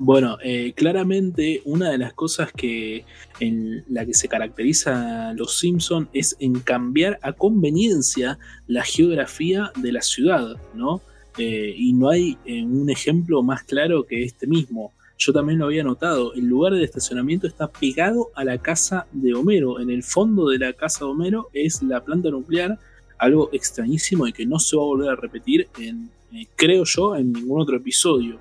Bueno, 0.04 0.40
eh, 0.44 0.74
claramente 0.76 1.62
una 1.64 1.92
de 1.92 2.00
las 2.00 2.14
cosas 2.14 2.52
que 2.52 3.06
en 3.40 3.86
la 3.88 4.04
que 4.04 4.16
se 4.16 4.28
caracteriza 4.28 5.32
los 5.34 5.60
Simpson 5.60 6.10
es 6.12 6.36
en 6.40 6.60
cambiar 6.60 7.20
a 7.22 7.34
conveniencia 7.34 8.40
la 8.66 8.84
geografía 8.84 9.72
de 9.76 9.92
la 9.92 10.02
ciudad, 10.02 10.58
¿no? 10.74 11.02
Eh, 11.38 11.76
y 11.78 11.94
no 11.94 12.10
hay 12.10 12.36
eh, 12.46 12.64
un 12.64 12.90
ejemplo 12.90 13.44
más 13.44 13.62
claro 13.62 14.08
que 14.08 14.24
este 14.24 14.48
mismo. 14.48 14.92
Yo 15.20 15.34
también 15.34 15.60
lo 15.60 15.66
había 15.66 15.84
notado. 15.84 16.34
El 16.34 16.46
lugar 16.46 16.74
del 16.74 16.84
estacionamiento 16.84 17.46
está 17.46 17.68
pegado 17.68 18.32
a 18.34 18.44
la 18.44 18.58
casa 18.58 19.06
de 19.12 19.36
Homero. 19.36 19.80
En 19.80 19.92
el 19.92 20.02
fondo 20.02 20.50
de 20.50 20.58
la 20.58 20.74
casa 20.74 21.06
de 21.06 21.12
Homero 21.12 21.50
es 21.54 21.84
la 21.84 22.04
planta 22.04 22.32
nuclear, 22.32 22.80
algo 23.20 23.52
extrañísimo 23.54 24.26
y 24.26 24.34
que 24.34 24.48
no 24.48 24.58
se 24.58 24.76
va 24.76 24.82
a 24.82 24.88
volver 24.88 25.12
a 25.12 25.16
repetir 25.16 25.70
en, 25.78 26.10
creo 26.56 26.86
yo, 26.86 27.16
en 27.16 27.34
ningún 27.34 27.62
otro 27.62 27.78
episodio. 27.78 28.40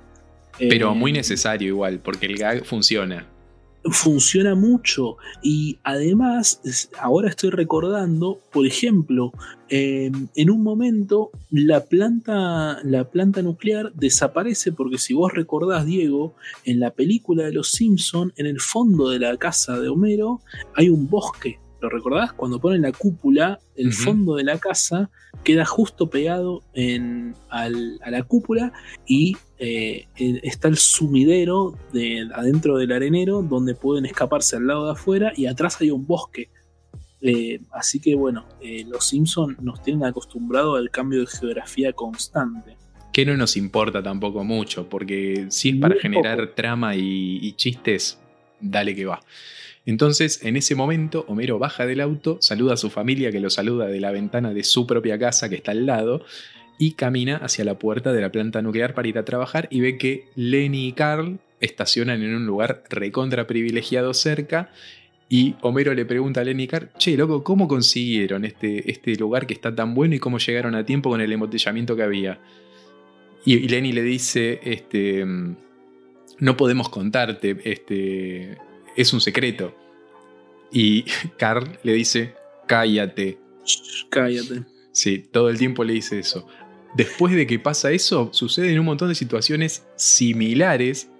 Pero 0.68 0.92
eh, 0.92 0.94
muy 0.94 1.12
necesario 1.12 1.68
igual, 1.68 2.01
porque 2.01 2.27
el 2.27 2.37
gag 2.37 2.64
funciona. 2.64 3.27
Funciona 3.83 4.55
mucho 4.55 5.16
y 5.42 5.79
además 5.85 6.61
ahora 6.99 7.31
estoy 7.31 7.49
recordando, 7.49 8.38
por 8.53 8.66
ejemplo, 8.66 9.33
em, 9.70 10.29
en 10.37 10.51
un 10.51 10.62
momento 10.62 11.31
la 11.51 11.87
planta, 11.87 12.79
la 12.85 13.05
planta 13.05 13.40
nuclear 13.40 13.90
desaparece 13.94 14.73
porque 14.73 14.99
si 14.99 15.14
vos 15.14 15.33
recordás, 15.33 15.87
Diego, 15.87 16.35
en 16.66 16.79
la 16.79 16.90
película 16.90 17.44
de 17.44 17.53
Los 17.53 17.73
Simpson, 17.73 18.35
en 18.37 18.44
el 18.44 18.61
fondo 18.61 19.09
de 19.09 19.18
la 19.18 19.35
casa 19.38 19.81
de 19.81 19.88
Homero 19.88 20.42
hay 20.77 20.90
un 20.90 21.09
bosque 21.09 21.59
¿Lo 21.81 21.88
recordás? 21.88 22.33
Cuando 22.35 22.61
ponen 22.61 22.83
la 22.83 22.92
cúpula, 22.92 23.59
el 23.75 23.92
fondo 23.92 24.37
de 24.37 24.44
la 24.44 24.59
casa 24.59 25.11
queda 25.44 25.64
justo 25.64 26.11
pegado 26.11 26.62
a 27.49 27.68
la 27.68 28.23
cúpula 28.25 28.73
y 29.07 29.37
eh, 29.62 30.07
está 30.16 30.68
el 30.68 30.79
sumidero 30.79 31.79
de, 31.92 32.27
adentro 32.35 32.79
del 32.79 32.92
arenero 32.92 33.42
donde 33.42 33.75
pueden 33.75 34.07
escaparse 34.07 34.57
al 34.57 34.66
lado 34.66 34.87
de 34.87 34.92
afuera 34.92 35.35
y 35.37 35.44
atrás 35.44 35.79
hay 35.81 35.90
un 35.90 36.07
bosque. 36.07 36.49
Eh, 37.20 37.61
así 37.70 38.01
que 38.01 38.14
bueno, 38.14 38.46
eh, 38.62 38.87
los 38.88 39.07
Simpsons 39.07 39.61
nos 39.61 39.83
tienen 39.83 40.07
acostumbrados 40.07 40.79
al 40.79 40.90
cambio 40.90 41.20
de 41.20 41.27
geografía 41.27 41.92
constante. 41.92 42.79
Que 43.12 43.27
no 43.27 43.37
nos 43.37 43.59
importa 43.59 44.03
tampoco 44.03 44.44
mucho, 44.44 44.88
porque 44.88 45.46
si 45.51 45.70
es 45.70 45.77
para 45.77 45.96
generar 45.96 46.55
trama 46.55 46.96
y 46.96 47.53
chistes, 47.53 48.18
dale 48.61 48.94
que 48.94 49.05
va. 49.05 49.20
Entonces, 49.85 50.42
en 50.44 50.57
ese 50.57 50.75
momento, 50.75 51.25
Homero 51.29 51.59
baja 51.59 51.85
del 51.85 52.01
auto, 52.01 52.38
saluda 52.40 52.75
a 52.75 52.77
su 52.77 52.90
familia 52.90 53.33
que 53.33 53.40
lo 53.40 53.51
saluda 53.51 53.87
de 53.87 54.01
la 54.01 54.11
ventana 54.11 54.55
de 54.55 54.62
su 54.62 54.87
propia 54.87 55.18
casa 55.18 55.49
que 55.49 55.57
está 55.57 55.73
al 55.73 55.85
lado 55.85 56.25
y 56.81 56.93
camina 56.93 57.37
hacia 57.37 57.62
la 57.62 57.79
puerta 57.79 58.11
de 58.11 58.23
la 58.23 58.33
planta 58.33 58.62
nuclear 58.62 58.95
para 58.95 59.07
ir 59.07 59.19
a 59.19 59.25
trabajar 59.27 59.69
y 59.71 59.81
ve 59.81 59.99
que 59.99 60.29
Lenny 60.35 60.88
y 60.88 60.93
Carl 60.93 61.38
estacionan 61.61 62.23
en 62.23 62.35
un 62.35 62.47
lugar 62.47 62.85
recontra 62.88 63.47
privilegiado 63.47 64.14
cerca 64.14 64.71
y 65.29 65.57
Homero 65.61 65.93
le 65.93 66.07
pregunta 66.07 66.40
a 66.40 66.45
Lenny 66.45 66.62
y 66.62 66.66
Carl, 66.66 66.88
che, 66.97 67.19
loco, 67.19 67.45
¿cómo 67.45 67.69
consiguieron 67.69 68.47
este, 68.47 68.90
este 68.90 69.14
lugar 69.16 69.47
que 69.47 69.53
está 69.53 69.75
tan 69.75 69.95
bueno 69.95 70.14
y 70.14 70.19
cómo 70.19 70.38
llegaron 70.38 70.75
a 70.75 70.87
tiempo 70.87 71.11
con 71.11 71.21
el 71.21 71.31
embotellamiento 71.31 71.95
que 71.95 72.03
había? 72.03 72.40
Y, 73.45 73.69
Lenny 73.69 73.93
le 73.93 74.03
dice, 74.03 74.59
este, 74.64 75.25
no 76.38 76.57
podemos 76.57 76.88
contarte, 76.88 77.59
este, 77.62 78.57
es 78.97 79.12
un 79.12 79.21
secreto. 79.21 79.77
Y 80.73 81.05
Carl 81.37 81.79
le 81.83 81.93
dice, 81.93 82.35
cállate. 82.66 83.38
cállate. 84.09 84.62
Sí, 84.93 85.19
todo 85.31 85.51
el 85.51 85.59
tiempo 85.59 85.85
le 85.85 85.93
dice 85.93 86.19
eso. 86.19 86.49
Después 86.94 87.35
de 87.35 87.46
que 87.46 87.59
pasa 87.59 87.92
eso, 87.92 88.31
suceden 88.33 88.79
un 88.79 88.87
montón 88.87 89.09
de 89.09 89.14
situaciones 89.14 89.87
similares 89.96 91.11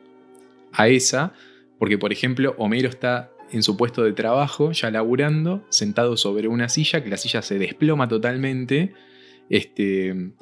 a 0.72 0.88
esa, 0.88 1.33
porque 1.78 1.98
por 1.98 2.12
ejemplo, 2.12 2.54
Homero 2.59 2.88
está 2.88 3.30
en 3.52 3.62
su 3.62 3.76
puesto 3.76 4.02
de 4.02 4.12
trabajo, 4.12 4.72
ya 4.72 4.90
laburando, 4.90 5.64
sentado 5.70 6.16
sobre 6.16 6.48
una 6.48 6.68
silla, 6.68 7.02
que 7.02 7.11
la 7.11 7.16
silla 7.16 7.42
se 7.42 7.59
desploma 7.59 8.09
totalmente, 8.09 8.94
este, 9.48 10.33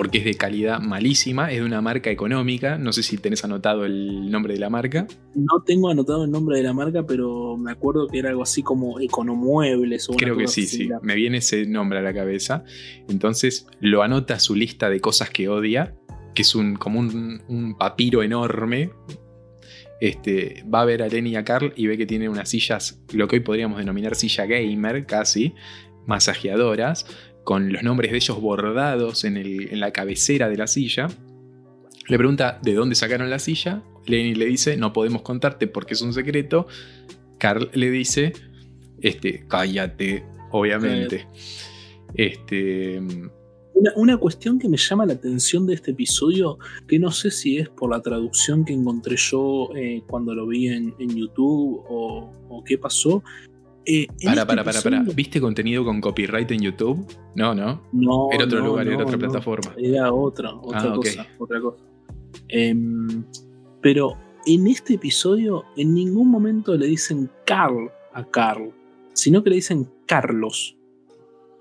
porque 0.00 0.16
es 0.16 0.24
de 0.24 0.34
calidad 0.34 0.80
malísima, 0.80 1.52
es 1.52 1.58
de 1.58 1.64
una 1.66 1.82
marca 1.82 2.08
económica, 2.10 2.78
no 2.78 2.90
sé 2.90 3.02
si 3.02 3.18
tenés 3.18 3.44
anotado 3.44 3.84
el 3.84 4.30
nombre 4.30 4.54
de 4.54 4.58
la 4.58 4.70
marca. 4.70 5.06
No 5.34 5.62
tengo 5.62 5.90
anotado 5.90 6.24
el 6.24 6.30
nombre 6.30 6.56
de 6.56 6.62
la 6.62 6.72
marca, 6.72 7.04
pero 7.04 7.58
me 7.58 7.70
acuerdo 7.70 8.08
que 8.08 8.18
era 8.18 8.30
algo 8.30 8.42
así 8.42 8.62
como 8.62 8.98
Economuebles 8.98 10.08
o 10.08 10.14
Creo 10.14 10.38
que 10.38 10.48
sí, 10.48 10.66
sí, 10.66 10.88
me 11.02 11.16
viene 11.16 11.36
ese 11.36 11.66
nombre 11.66 11.98
a 11.98 12.02
la 12.02 12.14
cabeza. 12.14 12.64
Entonces 13.10 13.66
lo 13.80 14.02
anota 14.02 14.36
a 14.36 14.40
su 14.40 14.54
lista 14.54 14.88
de 14.88 15.00
cosas 15.02 15.28
que 15.28 15.50
odia, 15.50 15.94
que 16.34 16.40
es 16.40 16.54
un, 16.54 16.76
como 16.76 16.98
un, 17.00 17.76
papiro 17.78 18.22
enorme. 18.22 18.92
Este, 20.00 20.64
va 20.64 20.80
a 20.80 20.86
ver 20.86 21.02
a 21.02 21.08
Lenny 21.08 21.32
y 21.32 21.36
a 21.36 21.44
Carl 21.44 21.74
y 21.76 21.88
ve 21.88 21.98
que 21.98 22.06
tiene 22.06 22.30
unas 22.30 22.48
sillas, 22.48 23.02
lo 23.12 23.28
que 23.28 23.36
hoy 23.36 23.40
podríamos 23.40 23.76
denominar 23.76 24.14
silla 24.14 24.46
gamer, 24.46 25.04
casi, 25.04 25.52
masajeadoras, 26.06 27.04
con 27.44 27.72
los 27.72 27.82
nombres 27.82 28.10
de 28.10 28.18
ellos 28.18 28.40
bordados 28.40 29.24
en, 29.24 29.80
la 29.80 29.90
cabecera 29.92 30.48
de 30.48 30.56
la 30.56 30.66
silla. 30.66 31.08
Le 32.08 32.16
pregunta 32.16 32.58
de 32.62 32.74
dónde 32.74 32.94
sacaron 32.94 33.30
la 33.30 33.38
silla. 33.38 33.82
Lenny 34.06 34.34
le 34.34 34.46
dice, 34.46 34.76
no 34.76 34.92
podemos 34.92 35.22
contarte 35.22 35.66
porque 35.66 35.94
es 35.94 36.02
un 36.02 36.12
secreto. 36.12 36.66
Carl 37.38 37.70
le 37.72 37.90
dice, 37.90 38.32
este, 39.00 39.44
cállate, 39.48 40.24
obviamente. 40.50 41.26
Este. 42.14 43.00
Una, 43.96 44.18
cuestión 44.18 44.58
que 44.58 44.68
me 44.68 44.76
llama 44.76 45.06
la 45.06 45.14
atención 45.14 45.66
de 45.66 45.74
este 45.74 45.92
episodio, 45.92 46.58
que 46.86 46.98
no 46.98 47.10
sé 47.10 47.30
si 47.30 47.56
es 47.56 47.68
por 47.70 47.90
la 47.90 48.02
traducción 48.02 48.64
que 48.64 48.74
encontré 48.74 49.16
yo 49.16 49.70
eh, 49.74 50.02
cuando 50.06 50.34
lo 50.34 50.46
vi 50.46 50.68
en, 50.68 50.94
YouTube 50.98 51.82
o, 51.88 52.30
o, 52.50 52.64
qué 52.64 52.76
pasó, 52.76 53.22
eh, 53.86 54.06
para, 54.24 54.46
para, 54.46 54.64
para, 54.64 54.80
para. 54.82 55.02
¿Viste 55.02 55.40
contenido 55.40 55.84
con 55.84 56.00
copyright 56.00 56.50
en 56.50 56.60
YouTube? 56.60 57.06
No, 57.34 57.54
no. 57.54 57.82
No. 57.92 58.28
Era 58.32 58.44
otro 58.44 58.60
lugar, 58.60 58.86
era 58.86 59.02
otra 59.02 59.18
plataforma. 59.18 59.74
Era 59.76 60.12
otra, 60.12 60.54
otra 60.54 60.92
ah, 60.92 60.94
cosa. 60.94 61.26
Otra 61.38 61.60
cosa. 61.60 61.82
Em, 62.48 63.24
pero 63.80 64.16
en 64.46 64.66
este 64.66 64.94
episodio, 64.94 65.64
en 65.76 65.94
ningún 65.94 66.28
momento 66.28 66.76
le 66.76 66.86
dicen 66.86 67.30
Carl 67.46 67.90
a 68.12 68.24
Carl, 68.24 68.72
sino 69.12 69.42
que 69.42 69.50
le 69.50 69.56
dicen 69.56 69.88
Carlos. 70.06 70.76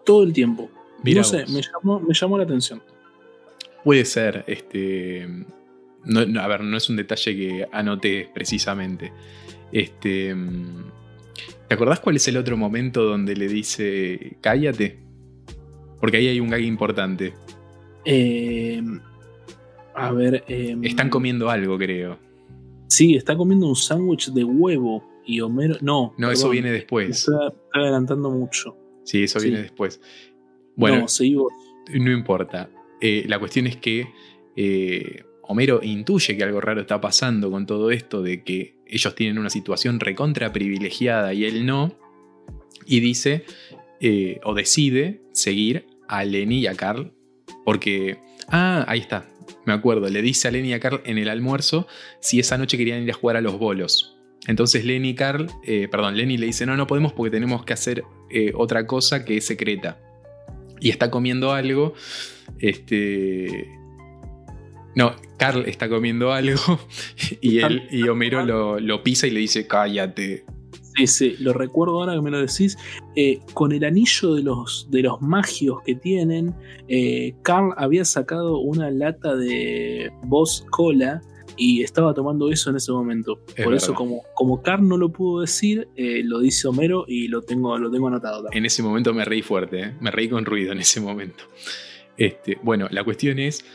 Todo 0.06 0.24
el 0.24 0.34
tiempo. 0.34 0.70
no 1.04 1.24
sé, 1.24 1.46
me 1.48 1.62
llamó, 1.62 2.00
me 2.00 2.14
llamó 2.14 2.38
la 2.38 2.44
atención. 2.44 2.82
Puede 3.84 4.04
ser, 4.06 4.44
este. 4.48 5.24
a 5.24 6.48
ver, 6.48 6.64
no 6.64 6.78
es 6.78 6.90
un 6.90 6.98
detalle 6.98 7.36
que 7.36 7.68
anote 7.72 8.30
precisamente. 8.34 9.14
Este. 9.72 10.36
¿Te 11.70 11.76
acordás 11.76 12.00
cuál 12.00 12.16
es 12.16 12.28
el 12.28 12.36
otro 12.36 12.58
momento 12.58 13.04
donde 13.04 13.36
le 13.36 13.48
dice 13.48 14.38
cállate? 14.42 14.98
Porque 16.00 16.18
ahí 16.18 16.28
hay 16.28 16.40
un 16.40 16.50
gag 16.50 16.64
importante. 16.64 17.34
Eh, 18.06 18.82
a 19.94 20.12
ver. 20.12 20.44
Em, 20.48 20.84
Están 20.84 21.12
comiendo 21.12 21.48
algo, 21.48 21.78
creo. 21.78 22.18
Sí, 22.88 23.16
está 23.16 23.38
comiendo 23.38 23.68
un 23.68 23.76
sándwich 23.76 24.32
de 24.32 24.44
huevo 24.44 25.08
y 25.24 25.42
Homero. 25.42 25.76
No. 25.82 26.16
No, 26.18 26.32
eso 26.32 26.50
viene 26.50 26.72
después. 26.72 27.20
Está, 27.20 27.54
adelantando 27.72 28.32
mucho. 28.32 28.76
Sí, 29.04 29.24
eso 29.24 29.40
viene 29.40 29.62
después. 29.62 30.02
Bueno, 30.76 31.06
no, 31.06 31.48
no 32.04 32.12
importa. 32.12 32.72
Eh, 33.00 33.26
la 33.28 33.38
cuestión 33.38 33.68
es 33.68 33.78
que 33.78 34.08
eh, 34.56 35.24
Homero 35.52 35.80
intuye 35.82 36.38
que 36.38 36.44
algo 36.44 36.62
raro 36.62 36.82
está 36.82 37.02
pasando 37.02 37.50
con 37.50 37.66
todo 37.66 37.90
esto, 37.90 38.22
de 38.22 38.44
que 38.44 38.76
ellos 38.86 39.16
tienen 39.16 39.40
una 39.40 39.50
situación 39.50 40.00
recontra 40.00 40.54
privilegiada 40.54 41.34
y 41.34 41.44
él 41.44 41.66
no, 41.66 41.98
y 42.86 43.00
dice 43.00 43.46
eh, 44.00 44.40
o 44.44 44.54
decide 44.54 45.24
seguir 45.32 45.88
a 46.08 46.24
Lenny 46.24 46.60
y 46.60 46.68
a 46.68 46.76
Carl, 46.76 47.14
porque, 47.66 48.20
ah, 48.50 48.86
ahí 48.88 49.00
está, 49.00 49.28
me 49.66 49.74
acuerdo, 49.74 50.08
le 50.08 50.22
dice 50.22 50.48
a 50.48 50.52
Lenny 50.52 50.70
y 50.70 50.74
a 50.74 50.80
Carl 50.80 51.02
en 51.04 51.18
el 51.18 51.28
almuerzo 51.28 51.88
si 52.20 52.40
esa 52.40 52.60
noche 52.60 52.78
querían 52.78 53.02
ir 53.02 53.10
a 53.10 53.16
jugar 53.16 53.36
a 53.36 53.42
los 53.42 53.58
bolos. 53.58 54.20
Entonces 54.46 54.86
Lenny 54.86 55.10
y 55.10 55.16
Carl, 55.16 55.48
eh, 55.64 55.88
perdón, 55.90 56.16
Lenny 56.16 56.38
le 56.38 56.46
dice, 56.46 56.68
no, 56.68 56.78
no 56.78 56.86
podemos 56.86 57.12
porque 57.12 57.32
tenemos 57.32 57.66
que 57.66 57.74
hacer 57.74 58.04
eh, 58.30 58.52
otra 58.54 58.86
cosa 58.86 59.26
que 59.26 59.38
es 59.38 59.48
secreta. 59.48 60.00
Y 60.80 60.92
está 60.92 61.10
comiendo 61.10 61.54
algo, 61.54 61.96
este, 62.60 63.79
no, 64.96 65.16
Carl 65.38 65.66
está 65.66 65.90
comiendo 65.90 66.32
algo 66.32 66.80
y 67.42 67.60
él 67.60 67.88
y 67.92 68.08
Homero 68.08 68.46
lo, 68.80 69.04
pisa 69.04 69.28
y 69.28 69.32
le 69.32 69.40
dice 69.40 69.68
cállate. 69.68 70.46
Sí, 70.96 71.08
sí, 71.08 71.36
lo 71.40 71.54
recuerdo 71.54 72.00
ahora 72.00 72.14
que 72.16 72.22
me 72.22 72.32
lo 72.32 72.40
decís. 72.40 72.78
Eh, 73.16 73.40
con 73.54 73.72
el 73.72 73.84
anillo 73.86 74.34
de 74.34 74.44
los, 74.44 74.88
de 74.90 75.04
los 75.04 75.22
magios 75.22 75.78
que 75.86 75.96
tienen, 75.96 76.54
eh, 76.88 77.36
Carl 77.42 77.74
había 77.78 78.04
sacado 78.04 78.60
una 78.60 78.90
lata 78.92 79.36
de 79.36 80.12
Boss 80.24 80.66
Cola 80.72 81.22
y 81.56 81.84
estaba 81.84 82.14
tomando 82.14 82.50
eso 82.50 82.70
en 82.70 82.78
ese 82.78 82.92
momento. 82.92 83.40
Por 83.64 83.74
eso, 83.74 83.94
como, 83.94 84.24
como 84.34 84.62
Carl 84.62 84.88
no 84.88 84.98
lo 84.98 85.12
pudo 85.12 85.42
decir, 85.42 85.88
eh, 85.96 86.22
lo 86.24 86.40
dice 86.40 86.68
Homero 86.68 87.06
y 87.08 87.28
lo 87.28 87.42
tengo, 87.42 87.78
lo 87.78 87.92
tengo 87.92 88.08
anotado. 88.08 88.48
En 88.52 88.66
ese 88.66 88.82
momento 88.82 89.14
me 89.14 89.26
reí 89.26 89.42
fuerte, 89.42 89.94
me 90.00 90.10
reí 90.10 90.30
con 90.30 90.46
ruido 90.46 90.72
en 90.72 90.80
ese 90.80 91.02
momento. 91.02 91.44
Este, 92.18 92.58
bueno, 92.64 92.88
la 92.92 93.04
cuestión 93.04 93.40
es 93.40 93.66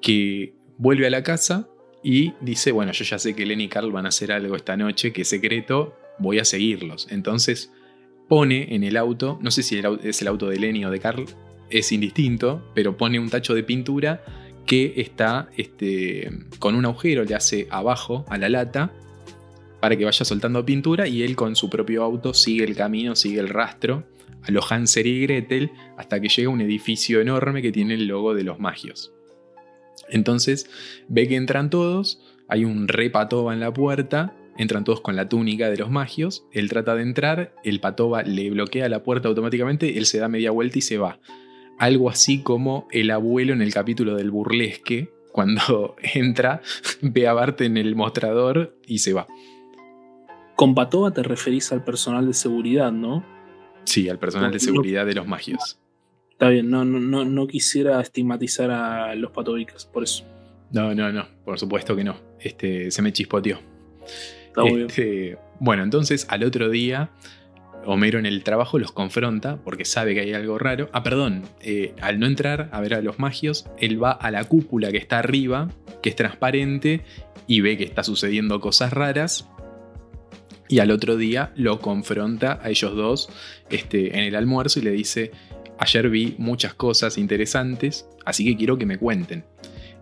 que 0.00 0.57
vuelve 0.78 1.06
a 1.06 1.10
la 1.10 1.22
casa 1.22 1.68
y 2.02 2.32
dice, 2.40 2.72
bueno, 2.72 2.92
yo 2.92 3.04
ya 3.04 3.18
sé 3.18 3.34
que 3.34 3.44
Lenny 3.44 3.64
y 3.64 3.68
Carl 3.68 3.92
van 3.92 4.06
a 4.06 4.08
hacer 4.08 4.32
algo 4.32 4.56
esta 4.56 4.76
noche, 4.76 5.12
que 5.12 5.22
es 5.22 5.28
secreto, 5.28 5.96
voy 6.18 6.38
a 6.38 6.44
seguirlos. 6.44 7.08
Entonces 7.10 7.72
pone 8.28 8.74
en 8.74 8.84
el 8.84 8.96
auto, 8.96 9.38
no 9.42 9.50
sé 9.50 9.62
si 9.62 9.80
es 10.02 10.22
el 10.22 10.28
auto 10.28 10.48
de 10.48 10.58
Lenny 10.58 10.84
o 10.84 10.90
de 10.90 11.00
Carl, 11.00 11.26
es 11.70 11.92
indistinto, 11.92 12.62
pero 12.74 12.96
pone 12.96 13.18
un 13.18 13.28
tacho 13.28 13.54
de 13.54 13.62
pintura 13.62 14.22
que 14.64 14.94
está 14.96 15.48
este, 15.56 16.30
con 16.58 16.74
un 16.74 16.84
agujero, 16.84 17.24
le 17.24 17.34
hace 17.34 17.66
abajo 17.70 18.24
a 18.28 18.38
la 18.38 18.48
lata 18.48 18.92
para 19.80 19.96
que 19.96 20.04
vaya 20.04 20.24
soltando 20.24 20.64
pintura 20.64 21.06
y 21.06 21.22
él 21.22 21.36
con 21.36 21.56
su 21.56 21.70
propio 21.70 22.02
auto 22.02 22.34
sigue 22.34 22.64
el 22.64 22.76
camino, 22.76 23.16
sigue 23.16 23.40
el 23.40 23.48
rastro 23.48 24.04
a 24.42 24.50
los 24.50 24.70
Hansel 24.70 25.06
y 25.06 25.22
Gretel 25.22 25.70
hasta 25.96 26.20
que 26.20 26.28
llega 26.28 26.48
a 26.48 26.52
un 26.52 26.60
edificio 26.60 27.20
enorme 27.20 27.62
que 27.62 27.72
tiene 27.72 27.94
el 27.94 28.06
logo 28.06 28.34
de 28.34 28.44
los 28.44 28.58
magios. 28.58 29.12
Entonces 30.10 30.68
ve 31.08 31.28
que 31.28 31.36
entran 31.36 31.70
todos, 31.70 32.20
hay 32.48 32.64
un 32.64 32.88
re 32.88 33.10
patoba 33.10 33.52
en 33.52 33.60
la 33.60 33.72
puerta, 33.72 34.34
entran 34.56 34.84
todos 34.84 35.00
con 35.00 35.16
la 35.16 35.28
túnica 35.28 35.70
de 35.70 35.76
los 35.76 35.90
magios, 35.90 36.44
él 36.52 36.68
trata 36.68 36.94
de 36.94 37.02
entrar, 37.02 37.54
el 37.64 37.80
patoba 37.80 38.22
le 38.22 38.50
bloquea 38.50 38.88
la 38.88 39.02
puerta 39.02 39.28
automáticamente, 39.28 39.98
él 39.98 40.06
se 40.06 40.18
da 40.18 40.28
media 40.28 40.50
vuelta 40.50 40.78
y 40.78 40.82
se 40.82 40.98
va. 40.98 41.20
Algo 41.78 42.10
así 42.10 42.42
como 42.42 42.88
el 42.90 43.10
abuelo 43.10 43.52
en 43.52 43.62
el 43.62 43.72
capítulo 43.72 44.16
del 44.16 44.30
burlesque, 44.30 45.10
cuando 45.32 45.96
entra, 46.14 46.60
ve 47.02 47.28
a 47.28 47.32
Bart 47.32 47.60
en 47.60 47.76
el 47.76 47.94
mostrador 47.94 48.76
y 48.86 48.98
se 48.98 49.12
va. 49.12 49.28
Con 50.56 50.74
patoba 50.74 51.12
te 51.12 51.22
referís 51.22 51.70
al 51.70 51.84
personal 51.84 52.26
de 52.26 52.34
seguridad, 52.34 52.90
¿no? 52.90 53.24
Sí, 53.84 54.08
al 54.08 54.18
personal 54.18 54.50
de 54.50 54.58
seguridad 54.58 55.06
de 55.06 55.14
los 55.14 55.26
magios. 55.28 55.78
Está 56.38 56.50
bien, 56.50 56.70
no, 56.70 56.84
no, 56.84 57.24
no 57.24 57.46
quisiera 57.48 58.00
estigmatizar 58.00 58.70
a 58.70 59.12
los 59.16 59.32
patobicas, 59.32 59.86
por 59.86 60.04
eso. 60.04 60.24
No, 60.70 60.94
no, 60.94 61.10
no, 61.10 61.26
por 61.44 61.58
supuesto 61.58 61.96
que 61.96 62.04
no. 62.04 62.16
Este, 62.38 62.92
se 62.92 63.02
me 63.02 63.12
chispoteó. 63.12 63.58
Está 64.46 64.62
este, 64.62 65.36
bueno, 65.58 65.82
entonces 65.82 66.28
al 66.30 66.44
otro 66.44 66.70
día, 66.70 67.10
Homero 67.86 68.20
en 68.20 68.26
el 68.26 68.44
trabajo 68.44 68.78
los 68.78 68.92
confronta 68.92 69.56
porque 69.64 69.84
sabe 69.84 70.14
que 70.14 70.20
hay 70.20 70.32
algo 70.32 70.60
raro. 70.60 70.88
Ah, 70.92 71.02
perdón, 71.02 71.42
eh, 71.60 71.92
al 72.00 72.20
no 72.20 72.26
entrar 72.26 72.68
a 72.70 72.80
ver 72.80 72.94
a 72.94 73.02
los 73.02 73.18
magios, 73.18 73.66
él 73.80 74.00
va 74.00 74.12
a 74.12 74.30
la 74.30 74.44
cúpula 74.44 74.92
que 74.92 74.98
está 74.98 75.18
arriba, 75.18 75.72
que 76.04 76.10
es 76.10 76.14
transparente, 76.14 77.02
y 77.48 77.62
ve 77.62 77.76
que 77.76 77.82
está 77.82 78.04
sucediendo 78.04 78.60
cosas 78.60 78.92
raras. 78.92 79.48
Y 80.68 80.78
al 80.78 80.92
otro 80.92 81.16
día 81.16 81.50
lo 81.56 81.80
confronta 81.80 82.60
a 82.62 82.70
ellos 82.70 82.94
dos 82.94 83.28
este, 83.70 84.16
en 84.16 84.22
el 84.22 84.36
almuerzo 84.36 84.78
y 84.78 84.82
le 84.82 84.92
dice, 84.92 85.32
ayer 85.78 86.08
vi 86.10 86.34
muchas 86.38 86.74
cosas 86.74 87.18
interesantes, 87.18 88.06
así 88.24 88.44
que 88.44 88.56
quiero 88.56 88.78
que 88.78 88.86
me 88.86 88.98
cuenten. 88.98 89.44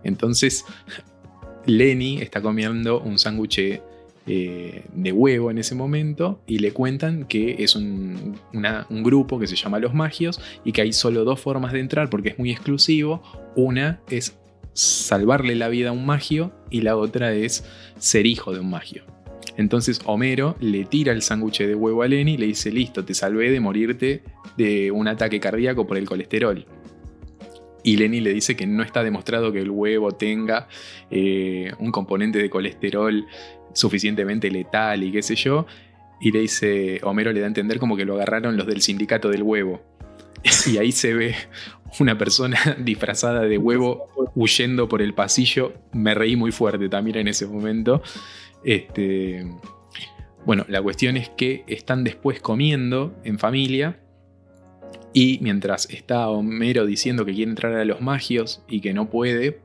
Entonces, 0.03 0.65
Lenny 1.65 2.21
está 2.21 2.41
comiendo 2.41 2.99
un 2.99 3.19
sándwich 3.19 3.81
eh, 4.29 4.83
de 4.93 5.11
huevo 5.13 5.51
en 5.51 5.57
ese 5.57 5.73
momento 5.73 6.41
y 6.45 6.59
le 6.59 6.73
cuentan 6.73 7.25
que 7.25 7.63
es 7.63 7.75
un, 7.75 8.37
grupo 9.03 9.39
que 9.39 9.47
se 9.47 9.55
llama 9.55 9.79
Los 9.79 9.93
Magios 9.93 10.41
y 10.65 10.73
que 10.73 10.81
hay 10.81 10.91
solo 10.91 11.23
dos 11.23 11.39
formas 11.39 11.71
de 11.71 11.79
entrar 11.79 12.09
porque 12.09 12.29
es 12.29 12.39
muy 12.39 12.51
exclusivo. 12.51 13.21
Una 13.55 14.01
es 14.09 14.37
salvarle 14.73 15.55
la 15.55 15.69
vida 15.69 15.89
a 15.89 15.91
un 15.93 16.05
magio 16.05 16.51
y 16.69 16.81
la 16.81 16.97
otra 16.97 17.33
es 17.33 17.63
ser 17.99 18.25
hijo 18.25 18.53
de 18.53 18.59
un 18.59 18.69
magio. 18.69 19.03
Entonces 19.57 19.99
Homero 20.05 20.55
le 20.59 20.85
tira 20.85 21.11
el 21.11 21.23
sándwich 21.23 21.59
de 21.59 21.75
huevo 21.75 22.03
a 22.03 22.07
Lenny 22.07 22.35
y 22.35 22.37
le 22.37 22.45
dice, 22.45 22.71
listo, 22.71 23.03
te 23.03 23.13
salvé 23.13 23.51
de 23.51 23.59
morirte 23.59 24.23
de 24.55 24.91
un 24.91 25.07
ataque 25.07 25.39
cardíaco 25.39 25.85
por 25.87 25.97
el 25.97 26.05
colesterol. 26.05 26.65
Y 27.83 27.97
Lenny 27.97 28.21
le 28.21 28.33
dice 28.33 28.55
que 28.55 28.67
no 28.67 28.83
está 28.83 29.03
demostrado 29.03 29.51
que 29.51 29.59
el 29.59 29.71
huevo 29.71 30.11
tenga 30.11 30.67
eh, 31.09 31.71
un 31.79 31.91
componente 31.91 32.37
de 32.37 32.49
colesterol 32.49 33.25
suficientemente 33.73 34.51
letal 34.51 35.03
y 35.03 35.11
qué 35.11 35.23
sé 35.23 35.35
yo. 35.35 35.65
Y 36.19 36.31
le 36.31 36.39
dice, 36.39 36.99
Homero 37.03 37.31
le 37.31 37.39
da 37.39 37.45
a 37.45 37.47
entender 37.47 37.79
como 37.79 37.95
que 37.95 38.05
lo 38.05 38.15
agarraron 38.15 38.57
los 38.57 38.67
del 38.67 38.81
sindicato 38.81 39.29
del 39.29 39.41
huevo. 39.43 39.81
y 40.71 40.77
ahí 40.77 40.91
se 40.91 41.13
ve 41.13 41.35
una 41.99 42.17
persona 42.17 42.59
disfrazada 42.79 43.41
de 43.41 43.57
huevo 43.57 44.09
huyendo 44.35 44.87
por 44.87 45.01
el 45.01 45.13
pasillo. 45.13 45.73
Me 45.93 46.13
reí 46.13 46.35
muy 46.35 46.51
fuerte 46.51 46.89
también 46.89 47.17
en 47.17 47.27
ese 47.27 47.47
momento. 47.47 48.01
Este, 48.63 49.45
bueno, 50.45 50.65
la 50.67 50.81
cuestión 50.81 51.17
es 51.17 51.29
que 51.29 51.63
están 51.67 52.03
después 52.03 52.39
comiendo 52.39 53.15
en 53.23 53.39
familia. 53.39 53.99
Y 55.13 55.39
mientras 55.41 55.89
está 55.89 56.29
Homero 56.29 56.85
diciendo 56.85 57.25
que 57.25 57.33
quiere 57.33 57.49
entrar 57.49 57.73
a 57.73 57.85
los 57.85 58.01
magios 58.01 58.63
y 58.67 58.81
que 58.81 58.93
no 58.93 59.09
puede, 59.09 59.61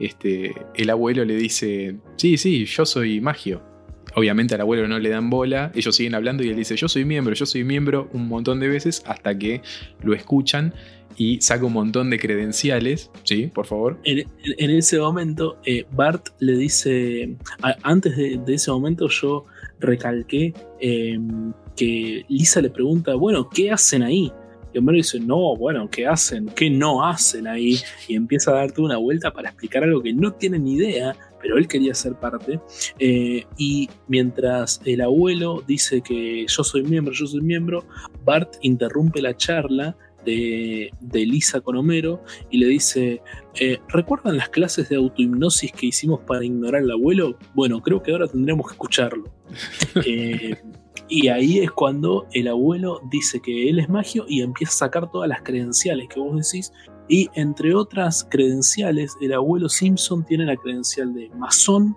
este, 0.00 0.54
el 0.74 0.90
abuelo 0.90 1.24
le 1.24 1.36
dice, 1.36 1.96
sí, 2.16 2.36
sí, 2.36 2.64
yo 2.64 2.84
soy 2.84 3.20
magio. 3.20 3.62
Obviamente 4.14 4.54
al 4.54 4.62
abuelo 4.62 4.88
no 4.88 4.98
le 4.98 5.10
dan 5.10 5.30
bola, 5.30 5.70
ellos 5.74 5.94
siguen 5.94 6.14
hablando 6.14 6.42
y 6.42 6.48
él 6.48 6.56
dice, 6.56 6.76
yo 6.76 6.88
soy 6.88 7.04
miembro, 7.04 7.34
yo 7.34 7.46
soy 7.46 7.62
miembro 7.62 8.08
un 8.12 8.26
montón 8.26 8.58
de 8.58 8.68
veces 8.68 9.02
hasta 9.06 9.38
que 9.38 9.62
lo 10.02 10.14
escuchan 10.14 10.74
y 11.18 11.40
saca 11.40 11.66
un 11.66 11.72
montón 11.72 12.10
de 12.10 12.18
credenciales, 12.18 13.10
¿sí? 13.24 13.48
Por 13.48 13.66
favor. 13.66 13.98
En, 14.04 14.70
ese 14.70 15.00
momento, 15.00 15.58
eh, 15.66 15.84
Bart 15.90 16.28
le 16.38 16.56
dice, 16.56 17.36
antes 17.82 18.16
de, 18.16 18.40
ese 18.46 18.70
momento 18.70 19.08
yo 19.08 19.44
recalqué 19.80 20.54
em, 20.80 21.52
que 21.76 22.24
Lisa 22.28 22.62
le 22.62 22.70
pregunta, 22.70 23.14
bueno, 23.14 23.48
¿qué 23.50 23.72
hacen 23.72 24.04
ahí? 24.04 24.32
Y 24.72 24.78
Homero 24.78 24.96
dice, 24.96 25.18
no, 25.18 25.56
bueno, 25.56 25.88
¿qué 25.90 26.06
hacen? 26.06 26.46
¿Qué 26.54 26.70
no 26.70 27.04
hacen 27.04 27.48
ahí? 27.48 27.80
Y 28.06 28.14
empieza 28.14 28.52
a 28.52 28.54
darte 28.54 28.80
una 28.80 28.98
vuelta 28.98 29.32
para 29.32 29.48
explicar 29.48 29.82
algo 29.82 30.02
que 30.02 30.12
no 30.12 30.32
tiene 30.34 30.58
ni 30.58 30.74
idea, 30.74 31.16
pero 31.40 31.56
él 31.56 31.66
quería 31.66 31.94
ser 31.94 32.14
parte. 32.14 32.60
Eh, 32.98 33.44
y 33.56 33.88
mientras 34.06 34.80
el 34.84 35.00
abuelo 35.00 35.64
dice 35.66 36.00
que 36.00 36.46
yo 36.46 36.62
soy 36.62 36.82
miembro, 36.82 37.12
yo 37.12 37.26
soy 37.26 37.40
miembro, 37.40 37.84
Bart 38.24 38.56
interrumpe 38.60 39.22
la 39.22 39.36
charla 39.36 39.96
de, 40.24 40.90
Lisa 41.12 41.60
con 41.60 41.76
Homero 41.76 42.22
y 42.50 42.58
le 42.58 42.66
dice, 42.66 43.22
eh, 43.54 43.78
¿recuerdan 43.88 44.36
las 44.36 44.48
clases 44.48 44.88
de 44.88 44.96
autohipnosis 44.96 45.72
que 45.72 45.86
hicimos 45.86 46.20
para 46.20 46.44
ignorar 46.44 46.82
al 46.82 46.90
abuelo? 46.90 47.38
Bueno, 47.54 47.80
creo 47.82 48.02
que 48.02 48.12
ahora 48.12 48.26
tendremos 48.26 48.66
que 48.66 48.72
escucharlo. 48.72 49.24
Eh, 50.04 50.54
y 51.08 51.28
ahí 51.28 51.60
es 51.60 51.70
cuando 51.70 52.26
el 52.32 52.48
abuelo 52.48 53.00
dice 53.10 53.40
que 53.40 53.70
él 53.70 53.78
es 53.78 53.88
magio 53.88 54.26
y 54.28 54.42
empieza 54.42 54.72
a 54.72 54.88
sacar 54.88 55.10
todas 55.10 55.28
las 55.28 55.42
credenciales 55.42 56.06
que 56.08 56.20
vos 56.20 56.36
decís. 56.36 56.70
Y 57.08 57.30
entre 57.34 57.74
otras 57.74 58.26
credenciales, 58.30 59.16
el 59.22 59.32
abuelo 59.32 59.70
Simpson 59.70 60.24
tiene 60.26 60.44
la 60.44 60.56
credencial 60.56 61.14
de 61.14 61.30
masón, 61.30 61.96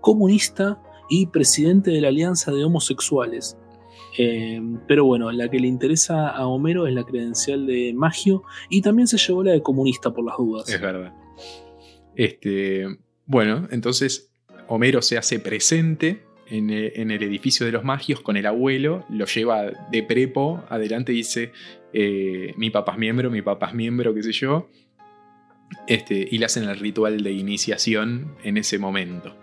comunista 0.00 0.80
y 1.08 1.26
presidente 1.26 1.92
de 1.92 2.00
la 2.00 2.08
Alianza 2.08 2.50
de 2.50 2.64
Homosexuales. 2.64 3.56
Eh, 4.20 4.60
pero 4.88 5.04
bueno, 5.04 5.30
la 5.30 5.48
que 5.48 5.60
le 5.60 5.68
interesa 5.68 6.28
a 6.28 6.48
Homero 6.48 6.88
es 6.88 6.92
la 6.92 7.04
credencial 7.04 7.68
de 7.68 7.94
magio 7.94 8.42
y 8.68 8.82
también 8.82 9.06
se 9.06 9.16
llevó 9.16 9.44
la 9.44 9.52
de 9.52 9.62
comunista 9.62 10.12
por 10.12 10.24
las 10.26 10.36
dudas. 10.36 10.68
Es 10.68 10.80
verdad. 10.80 11.14
Este, 12.16 12.98
bueno, 13.26 13.68
entonces 13.70 14.32
Homero 14.66 15.02
se 15.02 15.18
hace 15.18 15.38
presente 15.38 16.24
eh, 16.50 16.92
en, 16.96 17.10
el 17.12 17.22
edificio 17.22 17.64
de 17.64 17.70
los 17.70 17.84
magios 17.84 18.20
con 18.20 18.36
el 18.36 18.46
abuelo, 18.46 19.04
lo 19.08 19.26
lleva 19.26 19.70
de 19.92 20.02
prepo 20.02 20.64
adelante 20.68 21.12
y 21.12 21.16
dice, 21.16 21.52
eh, 21.92 22.54
mi 22.56 22.70
papá 22.70 22.92
es 22.92 22.98
miembro, 22.98 23.30
mi 23.30 23.42
papá 23.42 23.68
es 23.68 23.74
miembro, 23.74 24.12
qué 24.14 24.24
sé 24.24 24.32
yo. 24.32 24.68
Este, 25.86 26.26
y 26.28 26.38
le 26.38 26.46
hacen 26.46 26.64
el 26.64 26.76
ritual 26.76 27.22
de 27.22 27.30
iniciación 27.30 28.34
en 28.42 28.56
ese 28.56 28.80
momento. 28.80 29.36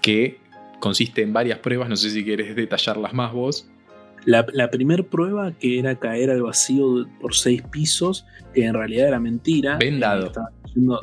Que 0.00 0.38
consiste 0.80 1.22
en 1.22 1.32
varias 1.32 1.58
pruebas, 1.58 1.88
no 1.88 1.96
sé 1.96 2.10
si 2.10 2.24
quieres 2.24 2.54
detallarlas 2.54 3.12
más 3.14 3.32
vos. 3.32 3.68
La, 4.26 4.44
la 4.52 4.70
primera 4.70 5.02
prueba, 5.02 5.52
que 5.52 5.78
era 5.78 5.98
caer 5.98 6.30
al 6.30 6.42
vacío 6.42 7.06
por 7.20 7.34
seis 7.34 7.62
pisos, 7.62 8.26
que 8.52 8.64
en 8.64 8.74
realidad 8.74 9.08
era 9.08 9.20
mentira. 9.20 9.78
Vendado 9.78 10.30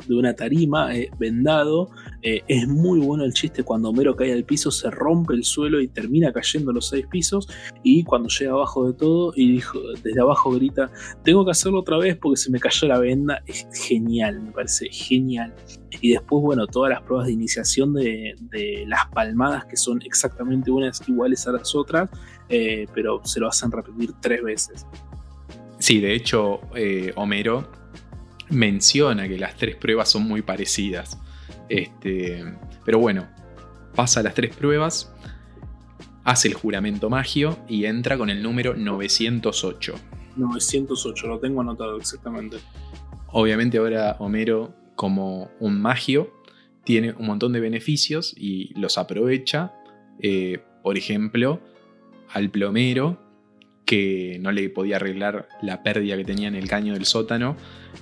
de 0.06 0.14
una 0.14 0.34
tarima, 0.34 0.94
eh, 0.94 1.10
vendado. 1.18 1.90
Eh, 2.22 2.42
es 2.48 2.66
muy 2.68 3.00
bueno 3.00 3.24
el 3.24 3.32
chiste 3.32 3.64
cuando 3.64 3.90
Homero 3.90 4.16
cae 4.16 4.32
al 4.32 4.44
piso, 4.44 4.70
se 4.70 4.90
rompe 4.90 5.34
el 5.34 5.44
suelo 5.44 5.80
y 5.80 5.88
termina 5.88 6.32
cayendo 6.32 6.72
los 6.72 6.88
seis 6.88 7.06
pisos. 7.06 7.48
Y 7.82 8.04
cuando 8.04 8.28
llega 8.28 8.52
abajo 8.52 8.86
de 8.86 8.94
todo 8.94 9.32
y 9.36 9.52
dijo, 9.52 9.78
desde 10.02 10.20
abajo 10.20 10.52
grita, 10.52 10.90
tengo 11.22 11.44
que 11.44 11.50
hacerlo 11.50 11.80
otra 11.80 11.98
vez 11.98 12.16
porque 12.16 12.36
se 12.36 12.50
me 12.50 12.60
cayó 12.60 12.88
la 12.88 12.98
venda. 12.98 13.42
Es 13.46 13.66
genial, 13.86 14.40
me 14.40 14.52
parece 14.52 14.88
genial. 14.90 15.52
Y 16.00 16.12
después, 16.12 16.42
bueno, 16.42 16.66
todas 16.66 16.90
las 16.90 17.02
pruebas 17.02 17.26
de 17.26 17.32
iniciación 17.32 17.94
de, 17.94 18.34
las 18.86 19.06
palmadas 19.08 19.64
que 19.66 19.76
son 19.76 20.00
exactamente 20.02 20.70
unas 20.70 21.06
iguales 21.08 21.46
a 21.46 21.52
las 21.52 21.74
otras, 21.74 22.08
eh, 22.54 22.86
pero 22.94 23.20
se 23.24 23.40
lo 23.40 23.48
hacen 23.48 23.70
repetir 23.70 24.12
tres 24.20 24.42
veces. 24.42 24.86
Sí, 25.78 26.00
de 26.00 26.14
hecho, 26.14 26.60
Homero 27.16 27.68
menciona 28.50 29.28
que 29.28 29.38
las 29.38 29.56
tres 29.56 29.76
pruebas 29.76 30.10
son 30.10 30.22
muy 30.22 30.42
parecidas. 30.42 31.18
Este, 31.68 32.44
pero 32.84 32.98
bueno, 32.98 33.26
pasa 33.94 34.22
las 34.22 34.34
tres 34.34 34.54
pruebas, 34.54 35.12
hace 36.24 36.48
el 36.48 36.54
juramento 36.54 37.10
magio 37.10 37.58
y 37.68 37.84
entra 37.84 38.16
con 38.18 38.30
el 38.30 38.42
número 38.42 38.74
908. 38.74 39.94
908, 40.36 41.26
lo 41.26 41.38
tengo 41.38 41.60
anotado 41.60 41.96
exactamente. 41.96 42.58
Obviamente 43.28 43.78
ahora 43.78 44.16
Homero, 44.18 44.74
como 44.94 45.50
un 45.60 45.80
magio, 45.80 46.32
tiene 46.84 47.12
un 47.12 47.26
montón 47.26 47.52
de 47.52 47.60
beneficios 47.60 48.34
y 48.36 48.78
los 48.78 48.98
aprovecha. 48.98 49.72
Eh, 50.20 50.62
por 50.82 50.98
ejemplo, 50.98 51.60
al 52.34 52.50
plomero 52.50 53.18
que 53.86 54.38
no 54.40 54.52
le 54.52 54.68
podía 54.70 54.96
arreglar 54.96 55.48
la 55.62 55.82
pérdida 55.82 56.16
que 56.16 56.24
tenía 56.24 56.48
en 56.48 56.54
el 56.54 56.68
caño 56.68 56.94
del 56.94 57.04
sótano, 57.04 57.56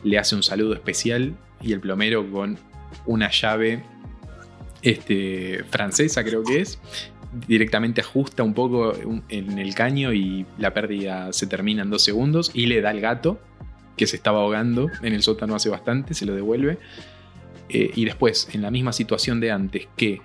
le 0.05 0.19
hace 0.19 0.35
un 0.35 0.43
saludo 0.43 0.75
especial 0.75 1.35
y 1.61 1.73
el 1.73 1.81
plomero 1.81 2.29
con 2.31 2.59
una 3.07 3.31
llave 3.31 3.83
este, 4.83 5.65
francesa 5.71 6.25
creo 6.25 6.43
que 6.45 6.61
es, 6.61 6.79
directamente 7.47 8.01
ajusta 8.01 8.43
un 8.43 8.55
poco 8.55 8.93
en 9.29 9.59
el 9.59 9.75
caño 9.75 10.13
y 10.13 10.47
la 10.59 10.75
pérdida 10.75 11.33
se 11.33 11.47
termina 11.47 11.83
en 11.83 11.91
dos 11.91 12.03
segundos 12.03 12.51
y 12.55 12.67
le 12.67 12.81
da 12.81 12.91
al 12.91 13.01
gato 13.01 13.41
que 13.97 14.07
se 14.07 14.17
estaba 14.17 14.41
ahogando 14.41 14.89
en 15.03 15.13
el 15.15 15.23
sótano 15.23 15.55
hace 15.55 15.69
bastante, 15.69 16.15
se 16.15 16.27
lo 16.27 16.35
devuelve. 16.35 16.79
Eh, 17.69 17.91
y 17.95 18.05
después, 18.05 18.49
en 18.53 18.63
la 18.63 18.71
misma 18.71 18.93
situación 18.93 19.41
de 19.41 19.51
antes, 19.51 19.89
que 19.97 20.21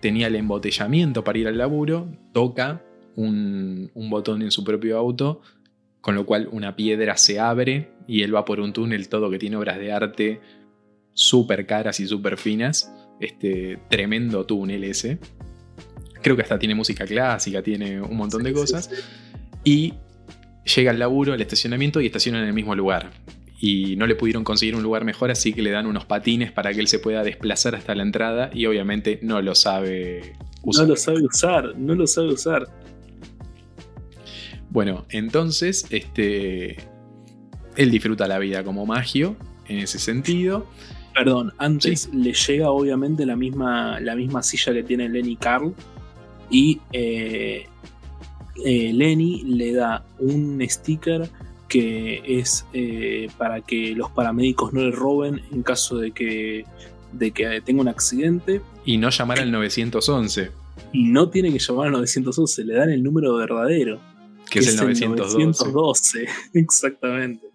tenía 0.00 0.28
el 0.28 0.36
embotellamiento 0.36 1.24
para 1.24 1.38
ir 1.38 1.48
al 1.48 1.58
laburo, 1.58 2.08
toca 2.32 2.82
un, 3.16 3.90
botón 3.94 4.42
en 4.42 4.50
su 4.50 4.64
propio 4.64 4.98
auto, 4.98 5.40
con 6.00 6.14
lo 6.14 6.26
cual 6.26 6.48
una 6.50 6.76
piedra 6.76 7.16
se 7.16 7.38
abre 7.38 7.92
y 8.06 8.22
él 8.22 8.34
va 8.34 8.44
por 8.44 8.60
un 8.60 8.72
túnel 8.72 9.08
todo 9.08 9.30
que 9.30 9.38
tiene 9.38 9.56
obras 9.56 9.78
de 9.78 9.92
arte 9.92 10.40
súper 11.14 11.66
caras 11.66 12.00
y 12.00 12.06
súper 12.06 12.36
finas. 12.36 12.92
Este 13.20 13.78
tremendo 13.88 14.44
túnel 14.44 14.84
ese. 14.84 15.18
Creo 16.22 16.36
que 16.36 16.42
hasta 16.42 16.58
tiene 16.58 16.74
música 16.74 17.04
clásica, 17.04 17.62
tiene 17.62 18.00
un 18.00 18.16
montón 18.16 18.42
de 18.42 18.52
cosas. 18.52 18.90
Y 19.64 19.94
llega 20.74 20.90
al 20.90 20.98
laburo, 20.98 21.32
al 21.32 21.40
estacionamiento 21.40 22.00
y 22.00 22.06
estaciona 22.06 22.40
en 22.40 22.46
el 22.46 22.52
mismo 22.52 22.74
lugar. 22.74 23.10
Y 23.60 23.94
no 23.96 24.06
le 24.06 24.16
pudieron 24.16 24.42
conseguir 24.42 24.74
un 24.74 24.82
lugar 24.82 25.04
mejor, 25.04 25.30
así 25.30 25.52
que 25.52 25.62
le 25.62 25.70
dan 25.70 25.86
unos 25.86 26.04
patines 26.04 26.50
para 26.50 26.72
que 26.72 26.80
él 26.80 26.88
se 26.88 26.98
pueda 26.98 27.22
desplazar 27.22 27.76
hasta 27.76 27.94
la 27.94 28.02
entrada 28.02 28.50
y 28.52 28.66
obviamente 28.66 29.20
no 29.22 29.40
lo 29.40 29.54
sabe 29.54 30.34
usar. 30.62 30.84
No 30.84 30.90
lo 30.90 30.96
sabe 30.96 31.22
usar, 31.22 31.76
no 31.76 31.94
lo 31.94 32.06
sabe 32.08 32.28
usar. 32.28 32.81
Bueno, 34.72 35.04
entonces, 35.10 35.84
este, 35.90 36.78
él 37.76 37.90
disfruta 37.90 38.26
la 38.26 38.38
vida 38.38 38.64
como 38.64 38.86
magio 38.86 39.36
en 39.68 39.80
ese 39.80 39.98
sentido. 39.98 40.66
Perdón, 41.12 41.52
antes 41.58 42.08
le 42.14 42.32
llega 42.32 42.70
obviamente 42.70 43.26
la 43.26 43.36
misma, 43.36 44.00
la 44.00 44.16
misma 44.16 44.42
silla 44.42 44.72
que 44.72 44.82
tiene 44.82 45.10
Lenny 45.10 45.36
Carl 45.36 45.74
y 46.48 46.80
eh, 46.90 47.66
eh, 48.64 48.92
Lenny 48.94 49.42
le 49.42 49.74
da 49.74 50.06
un 50.18 50.58
sticker 50.66 51.28
que 51.68 52.22
es 52.26 52.64
eh, 52.72 53.28
para 53.36 53.60
que 53.60 53.94
los 53.94 54.10
paramédicos 54.10 54.72
no 54.72 54.80
le 54.80 54.90
roben 54.90 55.42
en 55.52 55.62
caso 55.62 55.98
de 55.98 56.12
que, 56.12 56.64
de 57.12 57.30
que 57.32 57.60
tenga 57.60 57.82
un 57.82 57.88
accidente. 57.88 58.62
Y 58.86 58.96
no 58.96 59.10
llamar 59.10 59.40
al 59.40 59.52
911. 59.52 60.50
Y 60.94 61.04
no 61.04 61.28
tiene 61.28 61.52
que 61.52 61.58
llamar 61.58 61.88
al 61.88 61.92
911, 61.92 62.64
le 62.64 62.74
dan 62.74 62.88
el 62.88 63.02
número 63.02 63.34
verdadero 63.34 64.11
que, 64.52 64.58
es, 64.58 64.68
el 64.68 64.76
912. 64.76 66.26
exactamente. 66.54 67.46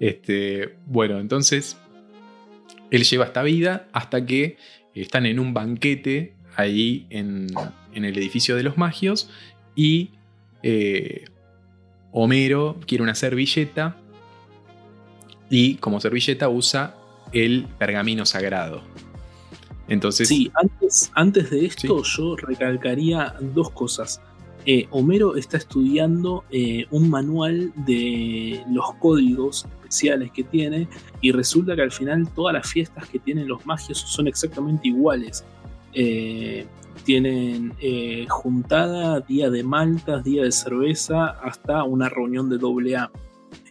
Este, 0.00 0.74
bueno, 0.86 1.20
entonces 1.20 1.76
él 2.90 3.04
lleva 3.04 3.26
esta 3.26 3.42
vida 3.42 3.88
hasta 3.92 4.26
que 4.26 4.56
están 4.92 5.26
en 5.26 5.38
un 5.38 5.54
banquete 5.54 6.34
ahí 6.56 7.06
en, 7.10 7.46
el 7.94 8.04
edificio 8.18 8.56
de 8.56 8.62
los 8.62 8.76
magios 8.76 9.30
y 9.74 10.10
eh, 10.62 11.26
Homero 12.10 12.78
quiere 12.86 13.04
una 13.04 13.14
servilleta 13.14 13.96
y 15.48 15.76
como 15.76 16.00
servilleta 16.00 16.48
usa 16.48 16.96
el 17.32 17.68
pergamino 17.78 18.26
sagrado. 18.26 18.82
Entonces, 19.88 20.26
sí, 20.26 20.50
antes, 20.54 21.12
antes 21.14 21.50
de 21.50 21.66
esto 21.66 22.02
yo 22.02 22.36
recalcaría 22.36 23.34
dos 23.40 23.70
cosas. 23.70 24.20
Eh, 24.68 24.88
Homero 24.90 25.36
está 25.36 25.58
estudiando 25.58 26.44
eh, 26.50 26.86
un 26.90 27.08
manual 27.08 27.72
de 27.86 28.64
los 28.68 28.94
códigos 28.94 29.64
especiales 29.76 30.32
que 30.32 30.42
tiene 30.42 30.88
y 31.20 31.30
resulta 31.30 31.76
que 31.76 31.82
al 31.82 31.92
final 31.92 32.28
todas 32.34 32.52
las 32.52 32.68
fiestas 32.68 33.08
que 33.08 33.20
tienen 33.20 33.46
los 33.46 33.64
magios 33.64 33.98
son 33.98 34.26
exactamente 34.26 34.88
iguales. 34.88 35.44
Eh, 35.92 36.66
tienen 37.04 37.74
juntada, 38.28 39.20
día 39.20 39.48
de 39.50 39.62
maltas, 39.62 40.24
día 40.24 40.42
de 40.42 40.50
cerveza, 40.50 41.26
hasta 41.26 41.84
una 41.84 42.08
reunión 42.08 42.48
de 42.48 42.58
doble 42.58 42.96
A. 42.96 43.12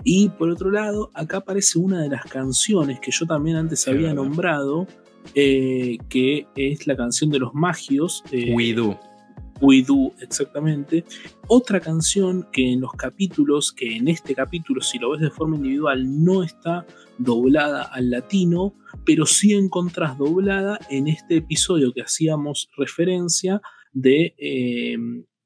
Y 0.06 0.30
por 0.30 0.50
otro 0.50 0.72
lado, 0.72 1.12
acá 1.14 1.38
aparece 1.38 1.78
una 1.78 2.02
de 2.02 2.08
las 2.08 2.24
canciones 2.24 3.02
que 3.02 3.12
yo 3.12 3.26
también 3.26 3.58
antes 3.58 3.86
había 3.90 4.14
nombrado, 4.14 4.88
que 5.34 6.48
es 6.56 6.88
la 6.88 6.96
canción 6.96 7.30
de 7.30 7.40
los 7.40 7.54
magios. 7.54 8.24
We 8.32 8.74
Do. 8.74 8.98
We 9.62 9.84
Do, 9.84 10.12
exactamente. 10.22 11.06
Otra 11.48 11.80
canción 11.80 12.48
que 12.52 12.74
en 12.74 12.82
los 12.82 12.92
capítulos, 12.94 13.72
que 13.72 13.96
en 13.96 14.08
este 14.08 14.36
capítulo, 14.36 14.82
si 14.82 15.00
lo 15.00 15.12
ves 15.12 15.22
de 15.22 15.30
forma 15.30 15.56
individual, 15.56 16.24
no 16.24 16.44
está 16.44 16.86
doblada 17.18 17.84
al 17.84 18.10
latino, 18.10 18.74
pero 19.06 19.26
sí 19.26 19.54
encontrás 19.54 20.18
doblada 20.18 20.80
en 20.90 21.08
este 21.08 21.38
episodio 21.38 21.94
que 21.94 22.02
hacíamos 22.02 22.70
referencia 22.78 23.62
de 23.94 24.36
eh, 24.38 24.98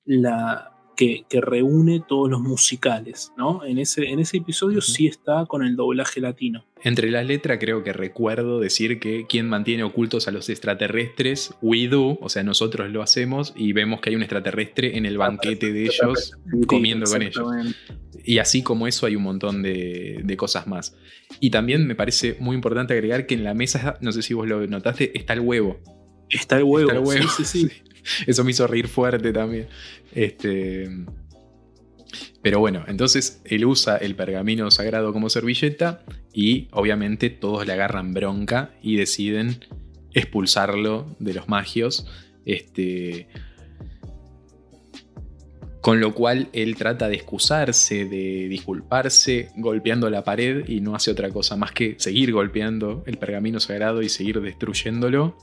la 0.05 0.68
que, 0.99 1.41
reúne 1.41 2.03
todos 2.05 2.29
los 2.29 2.41
musicales, 2.41 3.31
¿no? 3.37 3.63
En 3.63 3.79
ese, 3.79 4.09
en 4.09 4.19
ese 4.19 4.37
episodio 4.37 4.81
sí 4.81 5.07
está 5.07 5.45
con 5.45 5.63
el 5.63 5.77
doblaje 5.77 6.19
latino. 6.19 6.65
Entre 6.83 7.09
las 7.09 7.25
letras 7.25 7.57
creo 7.59 7.83
que 7.83 7.93
recuerdo 7.93 8.59
decir 8.59 8.99
que 8.99 9.25
quien 9.25 9.47
mantiene 9.47 9.83
ocultos 9.83 10.27
a 10.27 10.31
los 10.31 10.49
extraterrestres, 10.49 11.53
we 11.61 11.87
do, 11.87 12.17
o 12.19 12.27
sea, 12.27 12.43
nosotros 12.43 12.89
lo 12.91 13.01
hacemos 13.01 13.53
y 13.55 13.71
vemos 13.71 14.01
que 14.01 14.09
hay 14.09 14.17
un 14.17 14.23
extraterrestre 14.23 14.97
en 14.97 15.05
el 15.05 15.17
banquete 15.17 15.71
de 15.71 15.85
ellos 15.85 16.33
comiendo 16.67 17.09
con 17.09 17.21
ellos. 17.21 17.47
Y 18.25 18.39
así 18.39 18.61
como 18.61 18.85
eso 18.85 19.05
hay 19.05 19.15
un 19.15 19.23
montón 19.23 19.61
de, 19.61 20.19
de, 20.21 20.37
cosas 20.37 20.67
más. 20.67 20.97
Y 21.39 21.49
también 21.49 21.87
me 21.87 21.95
parece 21.95 22.35
muy 22.41 22.55
importante 22.55 22.93
agregar 22.93 23.25
que 23.25 23.35
en 23.35 23.45
la 23.45 23.53
mesa, 23.53 23.97
no 24.01 24.11
sé 24.11 24.21
si 24.21 24.33
vos 24.33 24.47
lo 24.47 24.67
notaste, 24.67 25.17
está 25.17 25.31
el 25.31 25.39
huevo. 25.39 25.79
Está 26.29 26.57
el 26.57 26.63
huevo. 26.63 26.89
Está 26.89 26.99
el 26.99 27.05
huevo. 27.05 27.29
Sí, 27.29 27.45
sí, 27.45 27.67
sí. 27.67 27.71
Eso 28.27 28.43
me 28.43 28.51
hizo 28.51 28.67
reír 28.67 28.87
fuerte 28.87 29.31
también. 29.31 29.67
Este, 30.13 30.89
pero 32.41 32.59
bueno, 32.59 32.83
entonces 32.87 33.41
él 33.45 33.65
usa 33.65 33.97
el 33.97 34.15
pergamino 34.15 34.71
sagrado 34.71 35.13
como 35.13 35.29
servilleta 35.29 36.03
y 36.33 36.67
obviamente 36.71 37.29
todos 37.29 37.65
le 37.65 37.73
agarran 37.73 38.13
bronca 38.13 38.71
y 38.81 38.95
deciden 38.95 39.65
expulsarlo 40.13 41.15
de 41.19 41.33
los 41.33 41.47
magios. 41.47 42.07
Este, 42.45 43.27
con 45.81 46.01
lo 46.01 46.13
cual 46.13 46.49
él 46.51 46.75
trata 46.75 47.07
de 47.07 47.15
excusarse, 47.15 48.05
de 48.05 48.47
disculparse, 48.49 49.49
golpeando 49.55 50.09
la 50.09 50.23
pared 50.23 50.67
y 50.67 50.81
no 50.81 50.93
hace 50.93 51.11
otra 51.11 51.29
cosa 51.29 51.55
más 51.55 51.71
que 51.71 51.95
seguir 51.97 52.33
golpeando 52.33 53.03
el 53.05 53.17
pergamino 53.17 53.59
sagrado 53.59 54.01
y 54.01 54.09
seguir 54.09 54.41
destruyéndolo 54.41 55.37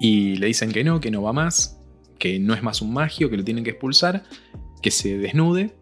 y 0.00 0.36
le 0.36 0.46
dicen 0.46 0.72
que 0.72 0.82
no, 0.82 0.98
que 0.98 1.10
no 1.10 1.22
va 1.22 1.34
más, 1.34 1.78
que 2.20 2.38
no 2.38 2.54
es 2.54 2.62
más 2.62 2.80
un 2.82 2.92
magio, 2.92 3.28
que 3.30 3.36
lo 3.36 3.42
tienen 3.42 3.64
que 3.64 3.70
expulsar, 3.70 4.22
que 4.80 4.92
se 4.92 5.18
desnude, 5.18 5.74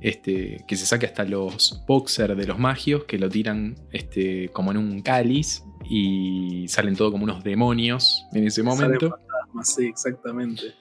este, 0.00 0.64
que 0.66 0.76
se 0.76 0.86
saque 0.86 1.04
hasta 1.04 1.24
los 1.24 1.82
boxers 1.86 2.36
de 2.36 2.46
los 2.46 2.58
magios, 2.58 3.04
que 3.04 3.18
lo 3.18 3.28
tiran 3.28 3.76
este, 3.92 4.48
como 4.50 4.70
en 4.70 4.78
un 4.78 5.02
cáliz 5.02 5.64
y 5.84 6.66
salen 6.68 6.96
todo 6.96 7.10
como 7.10 7.24
unos 7.24 7.44
demonios 7.44 8.24
en 8.32 8.46
ese 8.46 8.62
momento. 8.62 9.18
sí, 9.62 9.86
exactamente. 9.86 10.74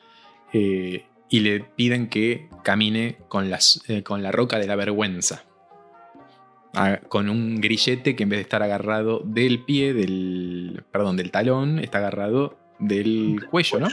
Eh, 0.54 1.06
y 1.30 1.39
le 1.39 1.62
piden 1.62 2.10
que 2.10 2.48
camine 2.64 3.18
con, 3.28 3.50
las, 3.50 3.82
eh, 3.88 4.04
con 4.04 4.22
la 4.22 4.32
roca 4.32 4.60
de 4.60 4.68
la 4.68 4.76
vergüenza. 4.76 5.44
Ah, 6.76 7.00
con 7.08 7.30
un 7.30 7.62
grillete 7.62 8.16
que 8.16 8.24
en 8.24 8.30
vez 8.30 8.38
de 8.38 8.44
estar 8.44 8.64
agarrado 8.64 9.22
del 9.24 9.64
pie, 9.64 9.94
del, 9.94 10.84
perdón, 10.91 11.18
del 11.18 11.32
talón, 11.32 11.80
está 11.80 12.00
agarrado 12.00 12.58
del, 12.80 13.46
cuello, 13.50 13.80
¿no? 13.80 13.88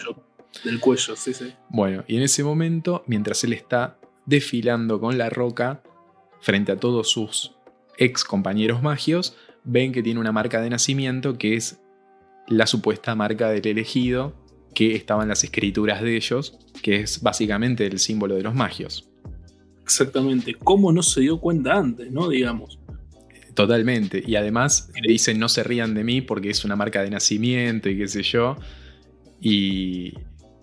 Del 0.64 0.80
cuello, 0.80 1.16
sí, 1.16 1.32
sí. 1.32 1.53
Bueno, 1.68 2.05
y 2.07 2.16
en 2.16 2.22
ese 2.22 2.42
momento, 2.42 3.05
mientras 3.07 3.44
él 3.44 3.53
está 3.53 3.98
desfilando 4.26 5.01
con 5.01 5.16
la 5.16 5.30
roca 5.30 5.82
frente 6.40 6.72
a 6.72 6.76
todos 6.76 7.11
sus 7.11 7.55
ex 7.98 8.24
compañeros 8.24 8.82
magios, 8.82 9.36
ven 9.64 9.92
que 9.92 10.03
tiene 10.03 10.20
una 10.20 10.32
marca 10.32 10.61
de 10.61 10.70
nacimiento 10.70 11.38
que 11.38 11.55
es 11.55 11.80
la 12.48 12.66
supuesta 12.66 13.14
marca 13.14 13.48
del 13.51 13.66
elegido 13.66 14.34
que 14.74 14.94
estaba 14.94 15.22
en 15.22 15.28
las 15.28 15.44
escrituras 15.44 16.03
de 16.03 16.16
ellos, 16.16 16.59
que 16.82 17.01
es 17.01 17.22
básicamente 17.22 17.86
el 17.86 17.98
símbolo 17.98 18.36
de 18.36 18.42
los 18.42 18.55
magios. 18.55 19.09
Exactamente. 19.82 20.55
¿Cómo 20.55 20.92
no 20.92 21.03
se 21.03 21.22
dio 21.22 21.40
cuenta 21.40 21.76
antes, 21.76 22.11
no? 22.12 22.28
Digamos. 22.28 22.78
Totalmente. 23.55 24.22
Y 24.24 24.36
además 24.36 24.90
dicen 25.03 25.38
no 25.38 25.48
se 25.48 25.64
rían 25.64 25.94
de 25.94 26.05
mí 26.05 26.20
porque 26.20 26.51
es 26.51 26.64
una 26.64 26.76
marca 26.76 27.03
de 27.03 27.11
nacimiento 27.11 27.88
y 27.88 27.98
qué 27.98 28.09
sé 28.09 28.22
yo. 28.22 28.57
Y 29.40 30.14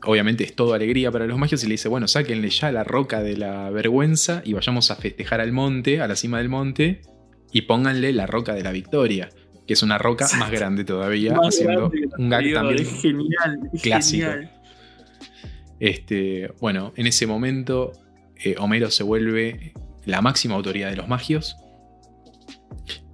obviamente 0.03 0.43
es 0.43 0.55
todo 0.55 0.73
alegría 0.73 1.11
para 1.11 1.25
los 1.25 1.37
magios 1.37 1.63
y 1.63 1.67
le 1.67 1.73
dice, 1.73 1.89
bueno, 1.89 2.07
sáquenle 2.07 2.49
ya 2.49 2.71
la 2.71 2.83
roca 2.83 3.21
de 3.21 3.37
la 3.37 3.69
vergüenza 3.69 4.41
y 4.45 4.53
vayamos 4.53 4.91
a 4.91 4.95
festejar 4.95 5.41
al 5.41 5.51
monte, 5.51 6.01
a 6.01 6.07
la 6.07 6.15
cima 6.15 6.37
del 6.37 6.49
monte, 6.49 7.01
y 7.51 7.63
pónganle 7.63 8.13
la 8.13 8.27
roca 8.27 8.53
de 8.53 8.63
la 8.63 8.71
victoria, 8.71 9.29
que 9.65 9.73
es 9.73 9.83
una 9.83 9.97
roca 9.97 10.27
más 10.37 10.51
grande 10.51 10.83
todavía, 10.83 11.37
haciendo 11.41 11.91
un 12.17 12.29
gag 12.29 12.53
también 12.53 12.85
genial, 12.85 13.59
clásico. 13.81 14.29
Este, 15.79 16.51
bueno, 16.59 16.93
en 16.95 17.07
ese 17.07 17.27
momento 17.27 17.93
eh, 18.43 18.55
Homero 18.59 18.89
se 18.89 19.03
vuelve 19.03 19.73
la 20.05 20.21
máxima 20.21 20.55
autoridad 20.55 20.89
de 20.89 20.95
los 20.95 21.07
magios. 21.07 21.57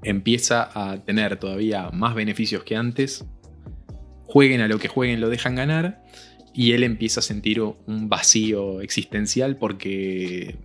Empieza 0.03 0.69
a 0.73 1.03
tener 1.03 1.38
todavía 1.38 1.89
más 1.91 2.15
beneficios 2.15 2.63
que 2.63 2.75
antes 2.75 3.25
jueguen 4.25 4.61
a 4.61 4.67
lo 4.67 4.79
que 4.79 4.88
jueguen, 4.88 5.21
lo 5.21 5.29
dejan 5.29 5.55
ganar. 5.55 6.03
Y 6.54 6.74
él 6.74 6.84
empieza 6.84 7.20
a 7.20 7.24
sentir 7.24 7.62
un 7.62 8.10
vacío 8.10 8.82
existencial 8.82 9.58
porque 9.58 10.56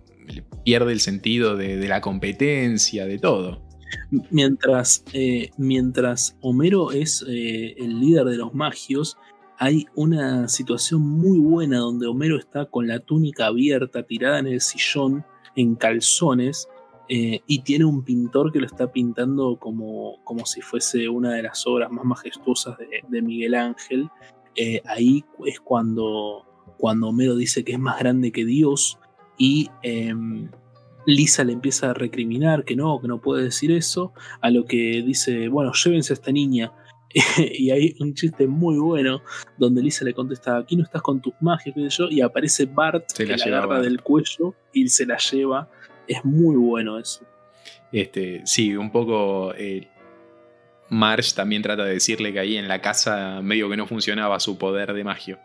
pierde 0.63 0.91
el 0.91 0.99
sentido 0.99 1.55
de, 1.55 1.87
la 1.87 2.01
competencia, 2.01 3.05
de 3.05 3.17
todo. 3.17 3.61
Mientras, 4.29 5.03
eh, 5.13 5.49
mientras 5.57 6.37
Homero 6.41 6.91
es 6.91 7.25
eh, 7.27 7.75
el 7.77 7.99
líder 7.99 8.25
de 8.25 8.37
los 8.37 8.53
magios, 8.53 9.17
hay 9.57 9.87
una 9.95 10.47
situación 10.47 11.01
muy 11.01 11.39
buena 11.39 11.79
donde 11.79 12.07
Homero 12.07 12.37
está 12.37 12.65
con 12.65 12.87
la 12.87 12.99
túnica 12.99 13.47
abierta, 13.47 14.03
tirada 14.03 14.39
en 14.39 14.47
el 14.47 14.61
sillón, 14.61 15.25
en 15.55 15.75
calzones, 15.75 16.69
eh, 17.11 17.41
y 17.47 17.59
tiene 17.63 17.85
un 17.85 18.03
pintor 18.03 18.51
que 18.51 18.59
lo 18.59 18.67
está 18.67 18.91
pintando 18.91 19.57
como, 19.57 20.23
como 20.23 20.45
si 20.45 20.61
fuese 20.61 21.09
una 21.09 21.33
de 21.33 21.41
las 21.41 21.65
obras 21.65 21.91
más 21.91 22.05
majestuosas 22.05 22.77
de, 22.77 23.21
Miguel 23.21 23.55
Ángel. 23.55 24.07
Eh, 24.55 24.81
ahí 24.85 25.23
es 25.45 25.59
cuando, 25.59 26.45
cuando 26.77 27.09
Homero 27.09 27.35
dice 27.35 27.63
que 27.63 27.73
es 27.73 27.79
más 27.79 27.99
grande 27.99 28.31
que 28.31 28.45
Dios 28.45 28.99
y 29.37 29.69
em, 29.83 30.49
Lisa 31.05 31.43
le 31.43 31.53
empieza 31.53 31.91
a 31.91 31.93
recriminar 31.93 32.65
que 32.65 32.75
no, 32.75 32.99
que 33.01 33.07
no 33.07 33.21
puede 33.21 33.43
decir 33.43 33.71
eso, 33.71 34.13
a 34.41 34.49
lo 34.49 34.65
que 34.65 35.01
dice, 35.05 35.47
bueno, 35.47 35.71
llévense 35.73 36.13
a 36.13 36.15
esta 36.15 36.31
niña. 36.31 36.73
y 37.37 37.71
hay 37.71 37.95
un 37.99 38.13
chiste 38.13 38.45
muy 38.45 38.77
bueno 38.77 39.23
donde 39.57 39.81
Lisa 39.81 40.05
le 40.05 40.13
contesta, 40.13 40.57
aquí 40.57 40.75
no 40.75 40.83
estás 40.83 41.01
con 41.01 41.19
tus 41.21 41.33
magias, 41.41 41.75
yo, 41.97 42.07
y 42.09 42.21
aparece 42.21 42.65
Bart 42.65 43.05
se 43.07 43.25
que 43.25 43.35
la, 43.35 43.43
agarra 43.43 43.81
del 43.81 44.01
cuello 44.01 44.53
y 44.73 44.87
se 44.89 45.07
la 45.07 45.17
lleva 45.17 45.69
es 46.07 46.23
muy 46.25 46.55
bueno 46.55 46.99
eso. 46.99 47.25
Este, 47.91 48.41
sí, 48.45 48.75
un 48.75 48.91
poco. 48.91 49.53
Eh, 49.55 49.87
Marge 50.89 51.33
también 51.35 51.61
trata 51.61 51.85
de 51.85 51.93
decirle 51.93 52.33
que 52.33 52.39
ahí 52.39 52.57
en 52.57 52.67
la 52.67 52.81
casa 52.81 53.41
medio 53.41 53.69
que 53.69 53.77
no 53.77 53.87
funcionaba 53.87 54.39
su 54.39 54.57
poder 54.57 54.93
de 54.93 55.03
magia. 55.03 55.39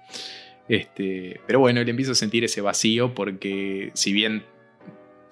Este, 0.68 1.40
pero 1.46 1.60
bueno, 1.60 1.80
él 1.80 1.88
empieza 1.88 2.12
a 2.12 2.14
sentir 2.14 2.44
ese 2.44 2.60
vacío 2.60 3.14
porque 3.14 3.90
si 3.94 4.12
bien 4.12 4.44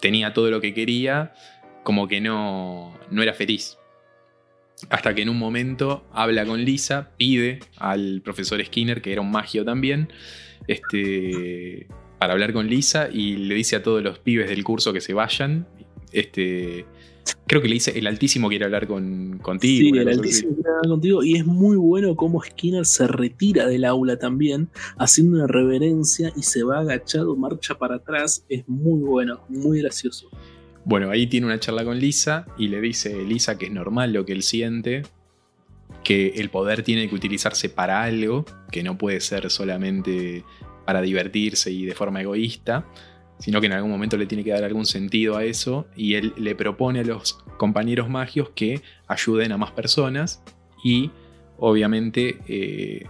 tenía 0.00 0.32
todo 0.32 0.50
lo 0.50 0.60
que 0.60 0.74
quería, 0.74 1.32
como 1.82 2.08
que 2.08 2.20
no, 2.20 2.98
no 3.10 3.22
era 3.22 3.32
feliz. 3.32 3.78
Hasta 4.90 5.14
que 5.14 5.22
en 5.22 5.28
un 5.28 5.38
momento 5.38 6.04
habla 6.12 6.44
con 6.44 6.64
Lisa, 6.64 7.10
pide 7.16 7.60
al 7.76 8.20
profesor 8.22 8.62
Skinner, 8.64 9.00
que 9.00 9.12
era 9.12 9.20
un 9.20 9.30
magio 9.30 9.64
también, 9.64 10.12
este, 10.66 11.86
para 12.18 12.32
hablar 12.32 12.52
con 12.52 12.66
Lisa 12.68 13.08
y 13.12 13.36
le 13.36 13.54
dice 13.54 13.76
a 13.76 13.82
todos 13.82 14.02
los 14.02 14.18
pibes 14.18 14.48
del 14.48 14.64
curso 14.64 14.92
que 14.92 15.00
se 15.00 15.14
vayan. 15.14 15.66
Este, 16.12 16.84
creo 17.52 17.60
que 17.60 17.68
le 17.68 17.74
dice, 17.74 17.98
el 17.98 18.06
Altísimo 18.06 18.48
quiere 18.48 18.64
hablar 18.64 18.86
con, 18.86 19.38
contigo. 19.42 19.94
Sí, 19.94 20.00
el 20.00 20.08
Altísimo 20.08 20.54
quiere 20.54 20.70
hablar 20.70 20.88
contigo. 20.88 21.22
Y 21.22 21.36
es 21.36 21.44
muy 21.44 21.76
bueno 21.76 22.16
cómo 22.16 22.42
Skinner 22.42 22.86
se 22.86 23.06
retira 23.06 23.66
del 23.66 23.84
aula 23.84 24.18
también, 24.18 24.70
haciendo 24.96 25.36
una 25.36 25.46
reverencia 25.46 26.32
y 26.34 26.44
se 26.44 26.62
va 26.62 26.78
agachado, 26.78 27.36
marcha 27.36 27.76
para 27.76 27.96
atrás. 27.96 28.46
Es 28.48 28.66
muy 28.66 29.02
bueno, 29.02 29.44
muy 29.50 29.82
gracioso. 29.82 30.30
Bueno, 30.86 31.10
ahí 31.10 31.26
tiene 31.26 31.44
una 31.44 31.60
charla 31.60 31.84
con 31.84 31.98
Lisa 31.98 32.46
y 32.56 32.68
le 32.68 32.80
dice 32.80 33.22
Lisa 33.22 33.58
que 33.58 33.66
es 33.66 33.72
normal 33.72 34.14
lo 34.14 34.24
que 34.24 34.32
él 34.32 34.42
siente, 34.42 35.02
que 36.02 36.28
el 36.36 36.48
poder 36.48 36.82
tiene 36.82 37.06
que 37.06 37.14
utilizarse 37.14 37.68
para 37.68 38.02
algo, 38.02 38.46
que 38.70 38.82
no 38.82 38.96
puede 38.96 39.20
ser 39.20 39.50
solamente 39.50 40.42
para 40.86 41.02
divertirse 41.02 41.70
y 41.70 41.84
de 41.84 41.94
forma 41.94 42.22
egoísta, 42.22 42.86
sino 43.42 43.60
que 43.60 43.66
en 43.66 43.72
algún 43.72 43.90
momento 43.90 44.16
le 44.16 44.26
tiene 44.26 44.44
que 44.44 44.52
dar 44.52 44.62
algún 44.62 44.86
sentido 44.86 45.36
a 45.36 45.44
eso 45.44 45.88
y 45.96 46.14
él 46.14 46.32
le 46.36 46.54
propone 46.54 47.00
a 47.00 47.04
los 47.04 47.41
compañeros 47.56 48.08
magios 48.08 48.50
que 48.50 48.80
ayuden 49.06 49.52
a 49.52 49.58
más 49.58 49.70
personas 49.72 50.42
y 50.84 51.10
obviamente 51.58 52.38
eh, 52.48 53.06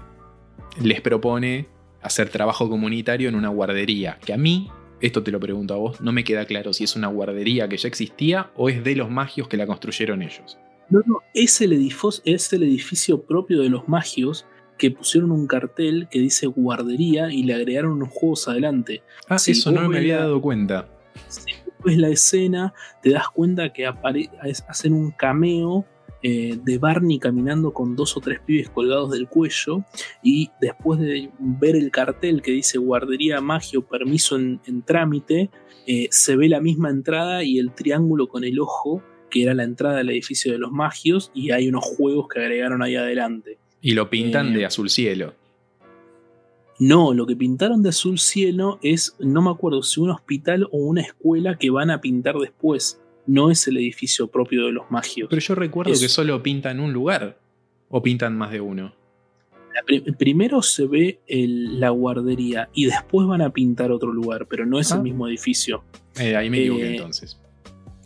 les 0.81 1.01
propone 1.01 1.67
hacer 2.03 2.29
trabajo 2.29 2.69
comunitario 2.69 3.29
en 3.29 3.35
una 3.35 3.49
guardería, 3.49 4.19
que 4.25 4.33
a 4.33 4.37
mí, 4.37 4.71
esto 5.01 5.23
te 5.23 5.31
lo 5.31 5.41
pregunto 5.41 5.75
a 5.75 5.77
vos, 5.77 6.01
no 6.01 6.13
me 6.13 6.25
queda 6.25 6.45
claro 6.45 6.73
si 6.73 6.85
es 6.85 6.97
una 6.97 7.09
guardería 7.09 7.69
que 7.69 7.77
ya 7.77 7.89
existía 7.89 8.51
o 8.57 8.69
es 8.69 8.83
de 8.85 8.97
los 8.97 9.11
magios 9.11 9.49
que 9.49 9.57
la 9.57 9.67
construyeron 9.67 10.23
ellos. 10.23 10.59
No, 10.91 11.01
no, 11.07 11.21
es 11.33 11.61
el 11.61 11.73
edificio, 11.73 12.23
es 12.25 12.53
el 12.53 12.65
edificio 12.65 13.23
propio 13.23 13.63
de 13.63 13.69
los 13.69 13.89
magios 13.89 14.45
que 14.77 14.91
pusieron 14.91 15.31
un 15.31 15.47
cartel 15.47 16.09
que 16.11 16.19
dice 16.19 16.47
guardería 16.47 17.33
y 17.33 17.45
le 17.45 17.55
agregaron 17.55 17.93
unos 17.93 18.11
juegos 18.11 18.49
adelante. 18.49 19.03
Ah, 19.29 19.37
eso 19.37 19.71
no 19.71 19.89
me 19.89 19.99
había 19.99 20.19
dado 20.19 20.43
cuenta. 20.43 20.89
Si 21.29 21.53
ves 21.85 21.99
la 21.99 22.09
escena, 22.09 22.75
te 23.03 23.11
das 23.11 23.29
cuenta 23.29 23.73
que 23.73 23.87
hacen 23.87 24.93
un 24.93 25.11
cameo 25.11 25.87
eh, 26.25 26.57
de 26.63 26.79
Barney 26.79 27.19
caminando 27.19 27.73
con 27.73 27.97
dos 27.97 28.17
o 28.17 28.21
tres 28.21 28.39
pibes 28.39 28.71
colgados 28.71 29.11
del 29.11 29.27
cuello 29.27 29.85
y 30.23 30.51
después 30.61 31.01
de 31.01 31.31
ver 31.41 31.75
el 31.75 31.91
cartel 31.91 32.43
que 32.43 32.53
dice 32.53 32.79
guardería 32.79 33.41
magio 33.41 33.85
permiso 33.85 34.37
en, 34.37 34.83
trámite, 34.87 35.51
eh, 35.87 36.07
se 36.13 36.37
ve 36.37 36.49
la 36.49 36.61
misma 36.61 36.91
entrada 36.91 37.43
y 37.43 37.59
el 37.59 37.73
triángulo 37.73 38.29
con 38.29 38.45
el 38.45 38.61
ojo 38.61 39.03
que 39.31 39.43
era 39.43 39.55
la 39.55 39.65
entrada 39.65 39.97
del 39.97 40.11
edificio 40.11 40.53
de 40.53 40.59
los 40.59 40.71
magios 40.71 41.33
y 41.35 41.51
hay 41.51 41.67
unos 41.67 41.85
juegos 41.85 42.29
que 42.29 42.39
agregaron 42.39 42.83
ahí 42.83 42.95
adelante. 42.95 43.59
Y 43.81 43.95
lo 43.95 44.09
pintan 44.09 44.53
de 44.53 44.61
eh, 44.61 44.67
azul 44.67 44.91
cielo. 44.91 45.35
No, 46.83 47.15
lo 47.15 47.27
que 47.27 47.37
pintaron 47.37 47.81
de 47.81 47.91
azul 47.91 48.19
cielo 48.19 48.81
es, 48.83 49.15
no 49.21 49.41
me 49.41 49.51
acuerdo 49.51 49.85
si 49.85 50.01
un 50.01 50.11
hospital 50.11 50.65
o 50.73 50.79
una 50.79 51.03
escuela 51.03 51.57
que 51.57 51.71
van 51.71 51.93
a 51.93 52.01
pintar 52.01 52.35
después 52.39 53.01
no 53.25 53.53
es 53.53 53.69
el 53.69 53.77
edificio 53.77 54.27
propio 54.27 54.67
de 54.67 54.73
los 54.73 54.91
magios. 54.91 55.29
Pero 55.31 55.41
yo 55.41 55.55
recuerdo 55.55 55.93
que 55.93 56.09
solo 56.09 56.43
pintan 56.43 56.81
un 56.81 56.93
lugar. 56.93 57.39
¿O 57.89 58.03
pintan 58.03 58.37
más 58.37 58.51
de 58.51 58.61
uno? 58.61 58.93
primero 60.19 60.61
se 60.61 60.87
ve 60.89 61.21
la 61.29 61.91
guardería 61.91 62.69
y 62.75 62.87
después 62.87 63.29
van 63.29 63.43
a 63.43 63.51
pintar 63.51 63.93
otro 63.93 64.13
lugar, 64.13 64.47
pero 64.47 64.67
no 64.67 64.81
es 64.81 64.91
el 64.91 64.99
ah. 64.99 65.03
mismo 65.03 65.29
edificio. 65.29 65.85
Eh, 66.19 66.35
ahí 66.35 66.51
me 66.51 66.59
equivoqué 66.59 66.83
eh, 66.83 66.97
entonces. 66.97 67.39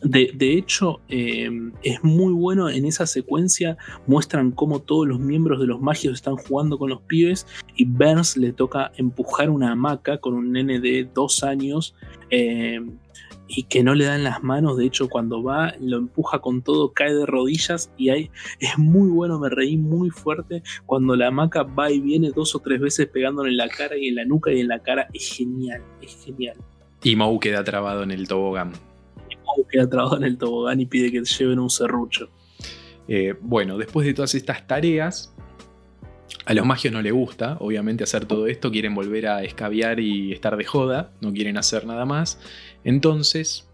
De, 0.03 0.53
hecho, 0.53 1.01
eh, 1.09 1.51
es 1.83 2.05
muy 2.05 2.33
bueno 2.33 2.69
en 2.69 2.85
esa 2.85 3.07
secuencia. 3.07 3.77
Muestran 4.07 4.53
cómo 4.53 4.81
todos 4.81 5.07
los 5.07 5.19
miembros 5.19 5.61
de 5.61 5.67
los 5.67 5.81
magios 5.81 6.15
están 6.15 6.37
jugando 6.37 6.79
con 6.79 6.91
los 6.91 7.01
pibes 7.03 7.47
y 7.77 7.87
Burns 7.87 8.37
le 8.37 8.53
toca 8.53 8.93
empujar 8.97 9.51
una 9.51 9.73
hamaca 9.73 10.19
con 10.19 10.35
un 10.35 10.53
nene 10.53 10.81
de 10.81 11.09
dos 11.13 11.43
años 11.43 11.95
y 13.49 13.65
que 13.65 13.83
no 13.83 13.95
le 13.95 14.05
dan 14.05 14.25
las 14.25 14.43
manos. 14.43 14.77
De 14.77 14.87
hecho, 14.87 15.09
cuando 15.09 15.43
va, 15.43 15.75
lo 15.81 15.99
empuja 15.99 16.41
con 16.41 16.63
todo, 16.63 16.93
cae 16.93 17.15
de 17.15 17.27
rodillas 17.27 17.91
y 17.97 18.11
ahí 18.11 18.31
es 18.61 18.79
muy 18.79 19.09
bueno. 19.09 19.39
Me 19.39 19.49
reí 19.49 19.77
muy 19.77 20.11
fuerte 20.11 20.63
cuando 20.85 21.17
la 21.17 21.29
hamaca 21.29 21.63
va 21.63 21.91
y 21.91 22.01
viene 22.01 22.31
dos 22.35 22.55
o 22.55 22.61
tres 22.61 22.81
veces 22.81 23.07
pegándole 23.07 23.51
en 23.51 23.57
la 23.57 23.69
cara 23.69 23.97
y 23.97 24.09
en 24.09 24.17
la 24.17 24.25
nuca 24.25 24.53
y 24.53 24.61
en 24.61 24.69
la 24.69 24.81
cara. 24.81 25.09
Es 25.13 25.37
genial, 25.37 25.83
es 26.01 26.25
genial. 26.25 26.57
Y 27.03 27.15
Mou 27.17 27.39
queda 27.39 27.63
trabado 27.63 28.03
en 28.03 28.11
el 28.11 28.27
tobogán. 28.27 28.73
Queda 29.71 29.89
trabado 29.89 30.17
en 30.17 30.25
el 30.25 30.39
tobogán 30.39 30.81
y 30.81 30.87
pide 30.87 31.11
que 31.11 31.23
lleven 31.23 31.59
un 31.59 31.71
serrucho. 31.71 32.29
Eh, 33.09 33.35
bueno, 33.41 33.79
después 33.79 34.07
de 34.07 34.15
todas 34.15 34.35
estas 34.35 34.67
tareas, 34.67 35.35
a 36.45 36.55
los 36.55 36.65
magios 36.65 36.93
no 36.93 37.03
les 37.03 37.13
gusta, 37.13 37.57
obviamente, 37.61 38.05
hacer 38.05 38.25
todo 38.25 38.47
esto, 38.47 38.71
quieren 38.71 38.95
volver 38.95 39.27
a 39.27 39.43
escabiar 39.43 40.01
y 40.01 40.33
estar 40.33 40.57
de 40.57 40.65
joda, 40.65 41.13
no 41.21 41.33
quieren 41.33 41.57
hacer 41.57 41.87
nada 41.87 42.05
más. 42.05 42.41
Entonces, 42.85 43.69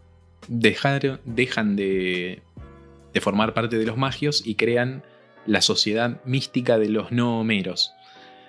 dejan 0.48 1.76
de, 1.76 2.42
formar 3.20 3.54
parte 3.54 3.78
de 3.78 3.86
los 3.86 3.96
magios 3.96 4.46
y 4.46 4.54
crean 4.54 5.02
la 5.46 5.60
sociedad 5.60 6.22
mística 6.24 6.78
de 6.78 6.88
los 6.88 7.12
no 7.12 7.40
homeros, 7.40 7.92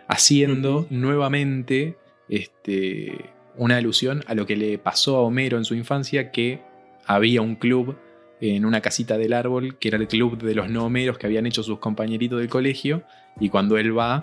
haciendo 0.07 0.87
nuevamente 0.89 1.97
este, 2.29 3.29
una 3.57 3.77
alusión 3.77 4.23
a 4.27 4.35
lo 4.35 4.45
que 4.45 4.55
le 4.55 4.77
pasó 4.77 5.17
a 5.17 5.21
Homero 5.21 5.57
en 5.57 5.65
su 5.65 5.75
infancia, 5.75 6.31
que 6.31 6.61
había 7.05 7.41
un 7.41 7.55
club 7.55 7.97
en 8.41 8.65
una 8.65 8.81
casita 8.81 9.17
del 9.17 9.33
árbol, 9.33 9.77
que 9.77 9.87
era 9.87 9.97
el 9.97 10.07
club 10.07 10.41
de 10.41 10.55
los 10.55 10.69
no 10.69 10.85
homeros 10.85 11.17
que 11.17 11.27
habían 11.27 11.45
hecho 11.45 11.63
sus 11.63 11.79
compañeritos 11.79 12.39
del 12.39 12.49
colegio, 12.49 13.03
y 13.39 13.49
cuando 13.49 13.77
él 13.77 13.97
va, 13.97 14.21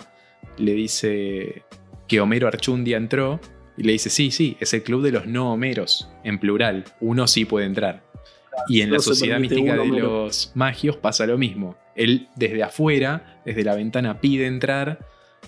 le 0.57 0.73
dice 0.73 1.63
que 2.07 2.19
Homero 2.19 2.47
Archundia 2.47 2.97
entró 2.97 3.39
y 3.77 3.83
le 3.83 3.93
dice, 3.93 4.09
sí, 4.09 4.31
sí, 4.31 4.57
es 4.59 4.73
el 4.73 4.83
club 4.83 5.01
de 5.01 5.11
los 5.11 5.25
no 5.25 5.51
homeros, 5.53 6.09
en 6.23 6.39
plural, 6.39 6.83
uno 6.99 7.27
sí 7.27 7.45
puede 7.45 7.65
entrar. 7.65 8.03
Y 8.67 8.81
en 8.81 8.91
la 8.91 8.99
sociedad 8.99 9.39
mística 9.39 9.75
de 9.75 9.87
los 9.87 10.51
magios 10.55 10.97
pasa 10.97 11.25
lo 11.25 11.37
mismo. 11.37 11.77
Él 11.95 12.27
desde 12.35 12.63
afuera, 12.63 13.41
desde 13.45 13.63
la 13.63 13.75
ventana, 13.75 14.19
pide 14.19 14.45
entrar 14.45 14.99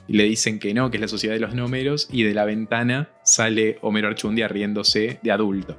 y 0.08 0.14
le 0.14 0.24
dicen 0.24 0.58
que 0.58 0.74
no, 0.74 0.90
que 0.90 0.98
es 0.98 1.02
la 1.02 1.08
sociedad 1.08 1.36
de 1.36 1.42
los 1.42 1.54
no 1.54 1.66
homeros, 1.66 2.10
y 2.12 2.24
de 2.24 2.34
la 2.34 2.46
ventana 2.46 3.10
sale 3.24 3.78
Homero 3.82 4.08
Archundia 4.08 4.48
riéndose 4.48 5.20
de 5.22 5.32
adulto. 5.32 5.78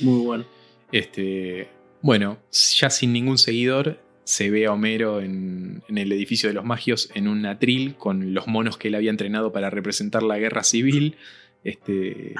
Muy 0.00 0.24
bueno. 0.24 0.44
Este, 0.92 1.68
bueno, 2.02 2.38
ya 2.50 2.90
sin 2.90 3.12
ningún 3.12 3.38
seguidor, 3.38 3.98
se 4.24 4.48
ve 4.50 4.66
a 4.66 4.72
Homero 4.72 5.20
en, 5.20 5.82
el 5.88 6.12
edificio 6.12 6.48
de 6.48 6.54
los 6.54 6.64
magios 6.64 7.10
en 7.14 7.26
un 7.26 7.46
atril 7.46 7.96
con 7.96 8.32
los 8.32 8.46
monos 8.46 8.76
que 8.76 8.88
él 8.88 8.94
había 8.94 9.10
entrenado 9.10 9.52
para 9.52 9.70
representar 9.70 10.22
la 10.22 10.38
guerra 10.38 10.62
civil. 10.62 11.16
Este, 11.64 12.34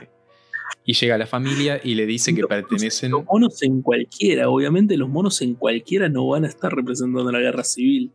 y 0.84 0.94
llega 0.94 1.16
a 1.16 1.18
la 1.18 1.26
familia 1.26 1.80
y 1.82 1.94
le 1.96 2.06
dice 2.06 2.34
que 2.34 2.44
pertenecen. 2.44 3.10
Los 3.10 3.24
monos 3.24 3.62
en 3.62 3.82
cualquiera, 3.82 4.48
obviamente 4.48 4.96
los 4.96 5.08
monos 5.08 5.42
en 5.42 5.54
cualquiera 5.54 6.08
no 6.08 6.28
van 6.28 6.44
a 6.44 6.48
estar 6.48 6.72
representando 6.72 7.30
la 7.30 7.40
guerra 7.40 7.64
civil. 7.64 8.12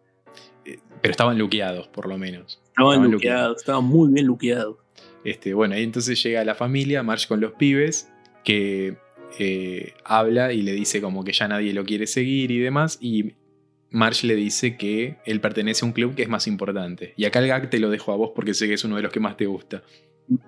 Eh, 0.66 0.80
pero 1.02 1.12
estaban 1.12 1.38
luqueados, 1.38 1.88
por 1.90 2.08
lo 2.08 2.18
menos. 2.18 2.62
Estaban, 2.70 3.12
luqueados, 3.12 3.58
estaban 3.58 3.84
muy 3.84 4.12
bien 4.14 4.26
luqueados. 4.26 4.78
Este, 5.24 5.54
bueno, 5.54 5.76
ahí 5.76 5.84
entonces 5.84 6.22
llega 6.24 6.44
la 6.46 6.56
familia, 6.56 7.04
March 7.04 7.28
con 7.28 7.42
los 7.42 7.54
pibes, 7.54 8.10
que 8.44 8.98
eh, 9.40 9.94
habla 10.04 10.54
y 10.54 10.62
le 10.62 10.74
dice 10.74 11.02
como 11.02 11.24
que 11.24 11.34
ya 11.34 11.48
nadie 11.48 11.74
lo 11.74 11.86
quiere 11.86 12.08
seguir 12.08 12.52
y 12.52 12.60
demás. 12.60 12.98
Y 13.02 13.34
Marsh 13.90 14.24
le 14.24 14.36
dice 14.36 14.78
que 14.78 15.18
él 15.26 15.40
pertenece 15.40 15.86
a 15.86 15.88
un 15.88 15.94
club 15.94 16.16
que 16.16 16.24
es 16.24 16.30
más 16.30 16.48
importante. 16.48 17.14
Y 17.18 17.26
acá 17.26 17.40
el 17.40 17.48
gag 17.48 17.70
te 17.70 17.80
lo 17.80 17.90
dejo 17.90 18.12
a 18.12 18.16
vos 18.16 18.32
porque 18.36 18.54
sé 18.54 18.68
que 18.68 18.74
es 18.74 18.84
uno 18.84 18.98
de 18.98 19.04
los 19.04 19.12
que 19.12 19.20
más 19.20 19.38
te 19.38 19.46
gusta. 19.46 19.84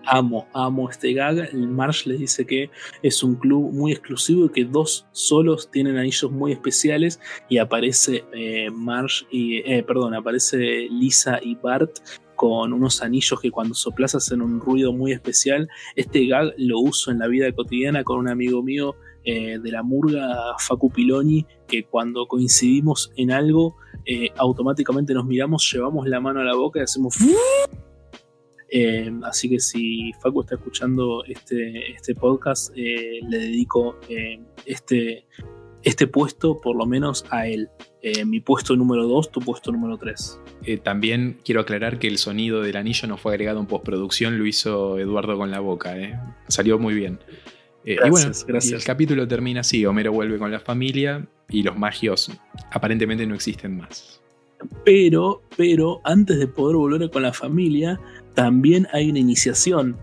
Amo, 0.05 0.47
amo 0.53 0.89
este 0.89 1.13
gag. 1.13 1.53
Marsh 1.53 2.07
le 2.07 2.17
dice 2.17 2.45
que 2.45 2.69
es 3.03 3.21
un 3.23 3.35
club 3.35 3.71
muy 3.71 3.91
exclusivo 3.91 4.45
y 4.45 4.49
que 4.49 4.65
dos 4.65 5.05
solos 5.11 5.69
tienen 5.71 5.97
anillos 5.97 6.31
muy 6.31 6.51
especiales. 6.51 7.19
Y 7.47 7.59
aparece 7.59 8.25
eh, 8.33 8.69
Marsh 8.71 9.23
y. 9.31 9.57
Eh, 9.59 9.83
perdón, 9.83 10.15
aparece 10.15 10.87
Lisa 10.89 11.39
y 11.41 11.55
Bart 11.55 11.99
con 12.37 12.71
unos 12.71 13.01
anillos 13.01 13.41
que 13.41 13.51
cuando 13.51 13.73
soplas 13.73 14.15
hacen 14.15 14.41
un 14.41 14.61
ruido 14.61 14.93
muy 14.93 15.11
especial. 15.11 15.67
Este 15.95 16.25
gag 16.27 16.53
lo 16.57 16.79
uso 16.79 17.11
en 17.11 17.19
la 17.19 17.27
vida 17.27 17.51
cotidiana 17.51 18.03
con 18.03 18.19
un 18.19 18.29
amigo 18.29 18.63
mío 18.63 18.95
eh, 19.25 19.57
de 19.59 19.71
la 19.71 19.83
murga 19.83 20.55
Facu 20.59 20.89
Piloni, 20.89 21.45
que 21.67 21.83
cuando 21.83 22.27
coincidimos 22.27 23.11
en 23.17 23.31
algo, 23.31 23.75
eh, 24.05 24.29
automáticamente 24.37 25.13
nos 25.15 25.25
miramos, 25.25 25.69
llevamos 25.73 26.07
la 26.07 26.21
mano 26.21 26.39
a 26.39 26.45
la 26.45 26.55
boca 26.55 26.79
y 26.79 26.83
hacemos... 26.83 27.17
Eh, 28.69 29.09
así 29.23 29.49
que 29.49 29.59
si 29.61 30.11
Facu 30.21 30.41
está 30.41 30.55
escuchando 30.55 31.23
este, 31.23 31.93
este 31.93 32.13
podcast, 32.13 32.75
le 32.75 33.37
dedico 33.37 33.97
este, 34.65 35.25
este 35.83 36.07
puesto 36.07 36.59
por 36.61 36.75
lo 36.75 36.85
menos 36.85 37.25
a 37.29 37.47
él. 37.47 37.69
Mi 38.25 38.39
puesto 38.39 38.75
número 38.75 39.05
2, 39.07 39.31
tu 39.31 39.39
puesto 39.41 39.71
número 39.71 39.97
3. 39.97 40.39
también 40.83 41.37
quiero 41.43 41.61
aclarar 41.61 41.99
que 41.99 42.07
el 42.07 42.17
sonido 42.17 42.61
del 42.61 42.77
anillo 42.77 43.07
no 43.07 43.17
fue 43.17 43.33
agregado 43.33 43.59
en 43.59 43.65
postproducción, 43.65 44.37
lo 44.37 44.45
hizo 44.45 44.99
Eduardo 44.99 45.37
con 45.37 45.51
la 45.51 45.59
boca. 45.59 45.95
Salió 46.47 46.79
muy 46.79 46.93
bien. 46.93 47.19
Eh, 47.85 47.97
y 48.05 48.09
bueno, 48.09 48.31
el 48.47 48.83
capítulo 48.83 49.27
termina 49.27 49.61
así: 49.61 49.85
Homero 49.85 50.11
vuelve 50.11 50.37
con 50.37 50.51
la 50.51 50.59
familia 50.59 51.25
y 51.49 51.63
los 51.63 51.77
magios 51.77 52.29
aparentemente 52.71 53.25
no 53.25 53.33
existen 53.33 53.77
más. 53.77 54.21
Pero, 54.83 55.41
pero 55.55 56.01
antes 56.03 56.39
de 56.39 56.47
poder 56.47 56.75
volver 56.75 57.09
con 57.09 57.21
la 57.21 57.31
familia, 57.31 57.99
también 58.33 58.87
hay 58.91 59.09
una 59.09 59.19
iniciación. 59.19 59.97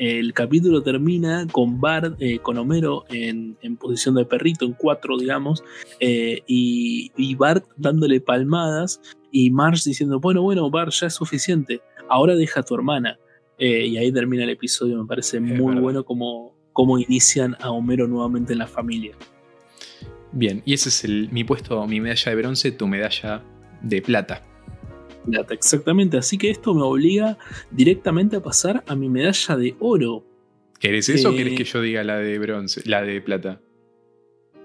El 0.00 0.32
capítulo 0.32 0.82
termina 0.82 1.46
con 1.52 1.78
Bart, 1.78 2.16
eh, 2.20 2.38
con 2.38 2.56
Homero 2.56 3.04
en, 3.10 3.58
posición 3.76 4.14
de 4.14 4.24
perrito, 4.24 4.64
en 4.64 4.72
cuatro, 4.72 5.18
digamos, 5.18 5.62
eh, 6.00 6.40
y, 6.46 7.34
Bart 7.34 7.66
dándole 7.76 8.22
palmadas 8.22 8.98
y 9.30 9.50
Marge 9.50 9.90
diciendo, 9.90 10.18
bueno, 10.18 10.40
bueno, 10.40 10.70
Bart, 10.70 10.90
ya 10.92 11.08
es 11.08 11.14
suficiente, 11.14 11.82
ahora 12.08 12.34
deja 12.34 12.60
a 12.60 12.62
tu 12.62 12.74
hermana. 12.74 13.18
y 13.58 13.98
ahí 13.98 14.10
termina 14.10 14.44
el 14.44 14.50
episodio, 14.50 14.96
me 14.96 15.06
parece 15.06 15.38
muy 15.38 15.78
bueno 15.78 16.02
como, 16.02 16.56
cómo 16.72 16.98
inician 16.98 17.54
a 17.60 17.70
Homero 17.70 18.08
nuevamente 18.08 18.54
en 18.54 18.60
la 18.60 18.66
familia. 18.66 19.14
Bien, 20.32 20.62
y 20.64 20.72
ese 20.72 20.88
es 20.88 21.04
el, 21.04 21.28
mi 21.30 21.44
puesto, 21.44 21.86
mi 21.86 22.00
medalla 22.00 22.30
de 22.30 22.36
bronce, 22.36 22.72
tu 22.72 22.86
medalla 22.86 23.42
de 23.82 24.00
plata. 24.00 24.49
Plata, 25.20 25.54
exactamente. 25.54 26.16
Así 26.16 26.38
que 26.38 26.50
esto 26.50 26.74
me 26.74 26.82
obliga 26.82 27.38
directamente 27.70 28.36
a 28.36 28.42
pasar 28.42 28.82
a 28.86 28.94
mi 28.94 29.08
medalla 29.08 29.56
de 29.56 29.76
oro. 29.80 30.24
¿Querés 30.78 31.08
eso 31.08 31.30
o 31.30 31.34
querés 31.34 31.56
que 31.56 31.64
yo 31.64 31.80
diga 31.82 32.02
la 32.04 32.18
de 32.18 32.38
bronce, 32.38 32.82
la 32.86 33.02
de 33.02 33.20
plata? 33.20 33.60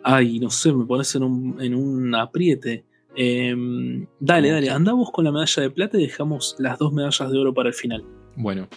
Ay, 0.03 0.39
no 0.39 0.49
sé, 0.49 0.72
me 0.72 0.86
pones 0.86 1.14
en 1.16 1.24
un, 1.24 1.62
en 1.62 1.76
un 1.76 2.16
apriete. 2.16 2.86
Em, 3.16 4.06
dale, 4.20 4.49
dale, 4.49 4.70
andamos 4.70 5.12
con 5.12 5.26
la 5.26 5.32
medalla 5.32 5.64
de 5.64 5.70
plata 5.70 5.97
y 5.97 6.03
dejamos 6.03 6.56
las 6.60 6.78
dos 6.78 6.93
medallas 6.93 7.32
de 7.32 7.38
oro 7.38 7.53
para 7.53 7.70
el 7.70 7.76
final. 7.76 8.03
Bueno. 8.36 8.68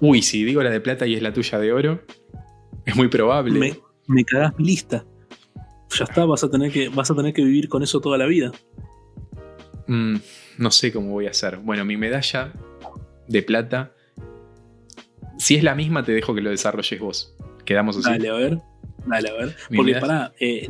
Uy, 0.00 0.22
si 0.22 0.44
digo 0.44 0.62
la 0.62 0.70
de 0.70 0.80
plata 0.80 1.06
y 1.06 1.14
es 1.14 1.22
la 1.22 1.32
tuya 1.32 1.58
de 1.58 1.72
oro, 1.72 2.00
es 2.84 2.96
muy 2.96 3.08
probable. 3.08 3.58
Me, 3.58 3.76
me 4.06 4.24
cagás 4.24 4.58
mi 4.58 4.64
lista. 4.64 5.04
Ya 5.96 6.04
está, 6.04 6.24
vas 6.24 6.44
a 6.44 6.50
tener 6.50 6.70
que, 6.72 6.88
vas 6.88 7.10
a 7.10 7.14
tener 7.14 7.32
que 7.32 7.44
vivir 7.44 7.68
con 7.68 7.82
eso 7.82 8.00
toda 8.00 8.16
la 8.16 8.26
vida. 8.26 8.52
Mm, 9.86 10.16
no 10.60 10.70
sé 10.70 10.92
cómo 10.92 11.12
voy 11.12 11.26
a 11.26 11.30
hacer. 11.30 11.56
Bueno, 11.56 11.84
mi 11.86 11.96
medalla 11.96 12.52
de 13.26 13.42
plata. 13.42 13.92
Si 15.38 15.56
es 15.56 15.64
la 15.64 15.74
misma, 15.74 16.04
te 16.04 16.12
dejo 16.12 16.34
que 16.34 16.42
lo 16.42 16.50
desarrolles 16.50 17.00
vos. 17.00 17.34
Quedamos 17.64 17.96
así. 17.96 18.10
Dale, 18.10 18.28
a 18.28 18.34
ver. 18.34 18.58
Dale, 19.06 19.30
a 19.30 19.32
ver. 19.32 19.56
Porque 19.74 19.94
para 19.94 20.34
eh, 20.38 20.68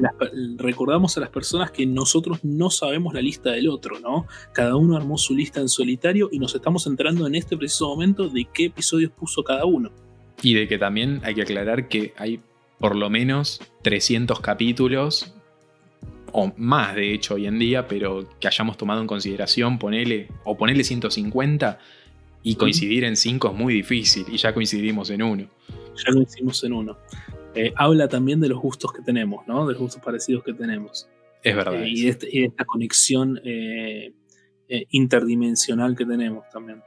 recordamos 0.59 1.16
a 1.16 1.20
las 1.20 1.30
personas 1.30 1.72
que 1.72 1.86
nosotros 1.86 2.38
no 2.45 2.70
sabemos 2.70 3.12
la 3.14 3.20
lista 3.20 3.51
del 3.51 3.68
otro, 3.68 3.99
¿no? 3.99 4.26
Cada 4.55 4.76
uno 4.76 4.97
armó 4.97 5.18
su 5.18 5.34
lista 5.34 5.61
en 5.61 5.68
solitario 5.68 6.28
y 6.30 6.38
nos 6.38 6.55
estamos 6.55 6.86
enterando 6.86 7.26
en 7.26 7.34
este 7.34 7.57
preciso 7.57 7.88
momento 7.88 8.28
de 8.28 8.47
qué 8.55 8.66
episodios 8.66 9.11
puso 9.11 9.43
cada 9.43 9.64
uno. 9.64 9.91
Y 10.41 10.55
de 10.55 10.68
que 10.68 10.78
también 10.78 11.20
hay 11.24 11.34
que 11.34 11.43
aclarar 11.43 11.88
que 11.88 12.14
hay 12.16 12.41
por 12.78 12.95
lo 12.95 13.11
menos 13.11 13.61
300 13.82 14.41
capítulos, 14.41 15.34
o 16.32 16.52
más 16.56 16.94
de 16.94 17.12
hecho 17.12 17.34
hoy 17.34 17.46
en 17.46 17.58
día, 17.58 17.86
pero 17.86 18.28
que 18.38 18.48
hayamos 18.48 18.76
tomado 18.76 19.00
en 19.00 19.06
consideración, 19.06 19.78
ponele, 19.78 20.28
o 20.44 20.56
ponerle 20.56 20.84
150 20.84 21.78
y 22.42 22.54
coincidir 22.56 23.04
en 23.04 23.16
5 23.16 23.50
es 23.50 23.54
muy 23.54 23.74
difícil, 23.74 24.24
y 24.30 24.36
ya 24.36 24.54
coincidimos 24.54 25.10
en 25.10 25.22
uno. 25.22 25.48
Ya 25.96 26.12
coincidimos 26.12 26.64
en 26.64 26.72
uno. 26.72 26.98
Eh, 27.54 27.72
habla 27.76 28.08
también 28.08 28.40
de 28.40 28.48
los 28.48 28.60
gustos 28.60 28.92
que 28.92 29.02
tenemos, 29.02 29.46
¿no? 29.46 29.66
De 29.66 29.72
los 29.72 29.82
gustos 29.82 30.02
parecidos 30.02 30.44
que 30.44 30.52
tenemos. 30.52 31.08
Es 31.42 31.56
verdad. 31.56 31.82
Eh, 31.82 31.88
y, 31.88 32.02
de 32.02 32.08
este, 32.08 32.44
esta 32.44 32.64
conexión 32.64 33.40
eh, 33.44 34.12
interdimensional 34.90 35.96
que 35.96 36.06
tenemos 36.06 36.48
también. 36.50 36.82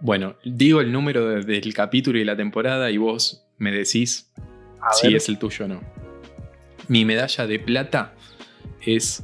Bueno, 0.00 0.36
digo 0.44 0.80
el 0.80 0.90
número 0.90 1.42
del 1.42 1.74
capítulo 1.74 2.18
y 2.18 2.24
la 2.24 2.36
temporada 2.36 2.90
y 2.90 2.96
vos 2.96 3.46
me 3.58 3.70
decís 3.70 4.32
si 4.92 5.14
es 5.14 5.28
el 5.28 5.38
tuyo 5.38 5.66
o 5.66 5.68
no. 5.68 5.80
Mi 6.88 7.04
medalla 7.04 7.46
de 7.46 7.58
plata 7.58 8.14
es 8.84 9.22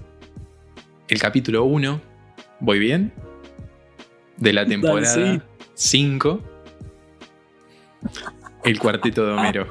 el 1.09 1.19
capítulo 1.19 1.65
1. 1.65 2.01
¿Voy 2.61 2.79
bien? 2.79 3.13
De 4.37 4.53
la 4.53 4.67
temporada 4.67 5.45
5. 5.75 6.41
El 8.65 8.79
cuarteto 8.79 9.27
de 9.27 9.33
Homero. 9.33 9.67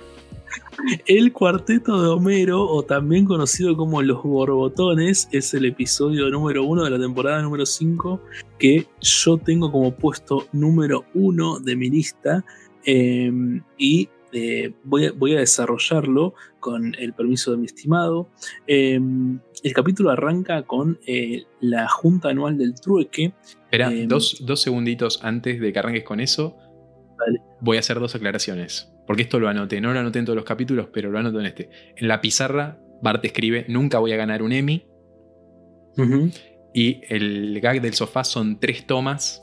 El 1.06 1.32
cuarteto 1.32 2.02
de 2.02 2.10
Homero, 2.10 2.62
o 2.62 2.84
también 2.84 3.26
conocido 3.26 3.76
como 3.78 4.02
Los 4.02 4.22
Borbotones, 4.24 5.30
es 5.32 5.54
el 5.54 5.66
episodio 5.66 6.30
número 6.30 6.64
uno 6.66 6.84
de 6.84 6.90
la 6.90 7.00
temporada 7.00 7.42
número 7.42 7.66
5 7.66 8.22
que 8.60 8.88
yo 9.00 9.38
tengo 9.38 9.72
como 9.72 9.96
puesto 9.96 10.48
número 10.52 11.06
uno 11.14 11.60
de 11.60 11.76
mi 11.76 11.90
lista. 11.90 12.44
Em, 12.86 13.62
y 13.78 14.10
eh, 14.34 14.74
voy, 14.84 15.36
a, 15.36 15.40
desarrollarlo 15.40 16.34
con 16.60 16.96
el 16.96 17.14
permiso 17.14 17.52
de 17.52 17.58
mi 17.58 17.66
estimado. 17.66 18.30
Em, 18.68 19.40
el 19.64 19.74
capítulo 19.74 20.10
arranca 20.10 20.64
con 20.64 21.00
eh, 21.06 21.44
la 21.62 21.88
junta 21.88 22.30
anual 22.30 22.58
del 22.58 22.76
trueque. 22.76 23.34
Espera, 23.66 23.94
em, 23.94 24.08
dos, 24.08 24.44
dos 24.46 24.62
segunditos 24.62 25.20
antes 25.24 25.60
de 25.60 25.72
que 25.72 25.80
arranques 25.80 26.04
con 26.04 26.20
eso. 26.20 26.58
Voy 27.62 27.78
a 27.78 27.80
hacer 27.80 28.00
dos 28.00 28.16
aclaraciones. 28.16 28.90
Porque 29.06 29.24
esto 29.24 29.40
lo 29.40 29.50
anoté, 29.50 29.82
no 29.82 29.94
lo 29.94 30.00
anoté 30.00 30.20
en 30.20 30.26
todos 30.26 30.38
los 30.38 30.46
capítulos, 30.46 30.88
pero 30.92 31.12
lo 31.12 31.20
anoto 31.20 31.40
en 31.40 31.46
este. 31.46 31.70
En 31.96 32.08
la 32.08 32.22
pizarra, 32.22 32.80
Bart 33.02 33.24
escribe: 33.26 33.66
Nunca 33.68 34.00
voy 34.00 34.14
a 34.14 34.18
ganar 34.18 34.42
un 34.42 34.52
Emmy. 34.52 34.86
Y 36.74 37.02
el 37.10 37.60
gag 37.62 37.82
del 37.82 37.94
sofá 37.94 38.24
son 38.24 38.60
tres 38.60 38.88
tomas 38.88 39.43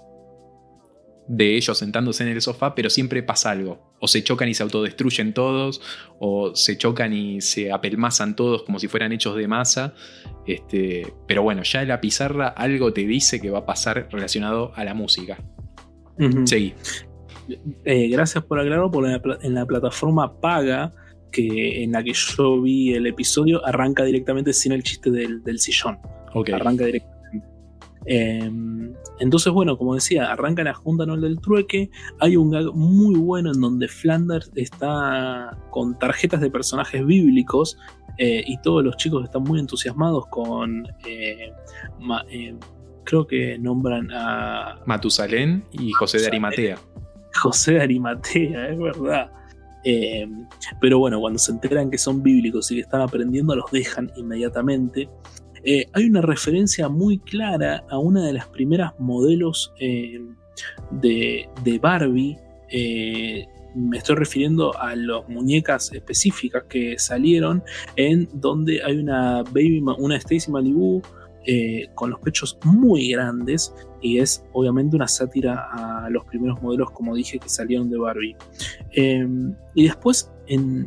de 1.30 1.56
ellos 1.56 1.78
sentándose 1.78 2.24
en 2.24 2.30
el 2.30 2.42
sofá, 2.42 2.74
pero 2.74 2.90
siempre 2.90 3.22
pasa 3.22 3.52
algo. 3.52 3.94
O 4.00 4.08
se 4.08 4.24
chocan 4.24 4.48
y 4.48 4.54
se 4.54 4.64
autodestruyen 4.64 5.32
todos, 5.32 5.80
o 6.18 6.56
se 6.56 6.76
chocan 6.76 7.12
y 7.12 7.40
se 7.40 7.70
apelmazan 7.70 8.34
todos 8.34 8.64
como 8.64 8.80
si 8.80 8.88
fueran 8.88 9.12
hechos 9.12 9.36
de 9.36 9.46
masa. 9.46 9.94
Este, 10.44 11.14
pero 11.28 11.44
bueno, 11.44 11.62
ya 11.62 11.82
en 11.82 11.88
la 11.88 12.00
pizarra 12.00 12.48
algo 12.48 12.92
te 12.92 13.06
dice 13.06 13.40
que 13.40 13.48
va 13.48 13.60
a 13.60 13.66
pasar 13.66 14.08
relacionado 14.10 14.72
a 14.74 14.82
la 14.82 14.92
música. 14.92 15.38
Seguí. 16.44 16.74
Eh, 17.84 18.08
gracias 18.08 18.42
por 18.44 18.58
aclararlo, 18.58 18.90
porque 18.90 19.20
en 19.42 19.54
la, 19.54 19.66
plataforma 19.66 20.40
paga 20.40 20.92
que 21.30 21.84
en 21.84 21.92
la 21.92 22.02
que 22.02 22.12
yo 22.12 22.60
vi 22.60 22.92
el 22.92 23.06
episodio 23.06 23.64
arranca 23.64 24.02
directamente 24.02 24.52
sin 24.52 24.72
el 24.72 24.82
chiste 24.82 25.12
del, 25.12 25.58
sillón. 25.60 25.96
Arranca 26.52 26.86
directamente. 26.86 27.46
Em, 28.06 28.94
entonces, 29.20 29.52
bueno, 29.52 29.76
como 29.76 29.94
decía, 29.94 30.32
arranca 30.32 30.64
la 30.64 30.74
Junta 30.74 31.04
Anual 31.04 31.20
del 31.20 31.40
Trueque. 31.40 31.90
Hay 32.20 32.36
un 32.36 32.50
gag 32.50 32.72
muy 32.74 33.14
bueno 33.16 33.52
en 33.52 33.60
donde 33.60 33.86
Flanders 33.86 34.50
está 34.54 35.56
con 35.70 35.98
tarjetas 35.98 36.40
de 36.40 36.50
personajes 36.50 37.04
bíblicos 37.04 37.78
eh, 38.16 38.42
y 38.46 38.58
todos 38.62 38.82
los 38.82 38.96
chicos 38.96 39.24
están 39.24 39.42
muy 39.42 39.60
entusiasmados 39.60 40.26
con. 40.28 40.86
Eh, 41.06 41.52
creo 43.04 43.26
que 43.26 43.58
nombran 43.58 44.10
a. 44.10 44.80
Matusalén 44.86 45.64
y 45.72 45.92
José 45.92 46.18
de 46.18 46.26
Arimatea. 46.28 46.78
José 47.34 47.74
de 47.74 47.82
Arimatea, 47.82 48.70
es 48.70 48.78
verdad. 48.78 49.30
Eh, 49.84 50.28
pero 50.80 50.98
bueno, 50.98 51.20
cuando 51.20 51.38
se 51.38 51.52
enteran 51.52 51.90
que 51.90 51.98
son 51.98 52.22
bíblicos 52.22 52.70
y 52.70 52.76
que 52.76 52.80
están 52.80 53.02
aprendiendo, 53.02 53.54
los 53.54 53.70
dejan 53.70 54.10
inmediatamente. 54.16 55.08
Eh, 55.64 55.86
hay 55.92 56.04
una 56.06 56.22
referencia 56.22 56.88
muy 56.88 57.18
clara 57.18 57.84
a 57.90 57.98
una 57.98 58.24
de 58.24 58.32
las 58.32 58.46
primeras 58.48 58.92
modelos 58.98 59.72
eh, 59.78 60.20
de, 60.90 61.78
Barbie. 61.80 62.36
me 63.74 63.98
estoy 63.98 64.16
refiriendo 64.16 64.76
a 64.78 64.94
las 64.96 65.28
muñecas 65.28 65.92
específicas 65.92 66.64
que 66.68 66.98
salieron, 66.98 67.62
en 67.96 68.28
donde 68.32 68.82
hay 68.82 68.96
una 68.98 69.42
baby, 69.44 69.82
una 69.98 70.16
Stacy 70.16 70.50
Malibu 70.50 71.02
con 71.94 72.10
los 72.10 72.20
pechos 72.20 72.58
muy 72.64 73.10
grandes 73.10 73.74
y 74.02 74.18
es 74.18 74.44
obviamente 74.52 74.94
una 74.94 75.08
sátira 75.08 75.68
a 75.72 76.08
los 76.10 76.24
primeros 76.26 76.60
modelos, 76.62 76.90
como 76.90 77.14
dije, 77.14 77.38
que 77.38 77.48
salieron 77.48 77.90
de 77.90 77.98
Barbie. 77.98 78.36
Y 79.74 79.84
después 79.84 80.30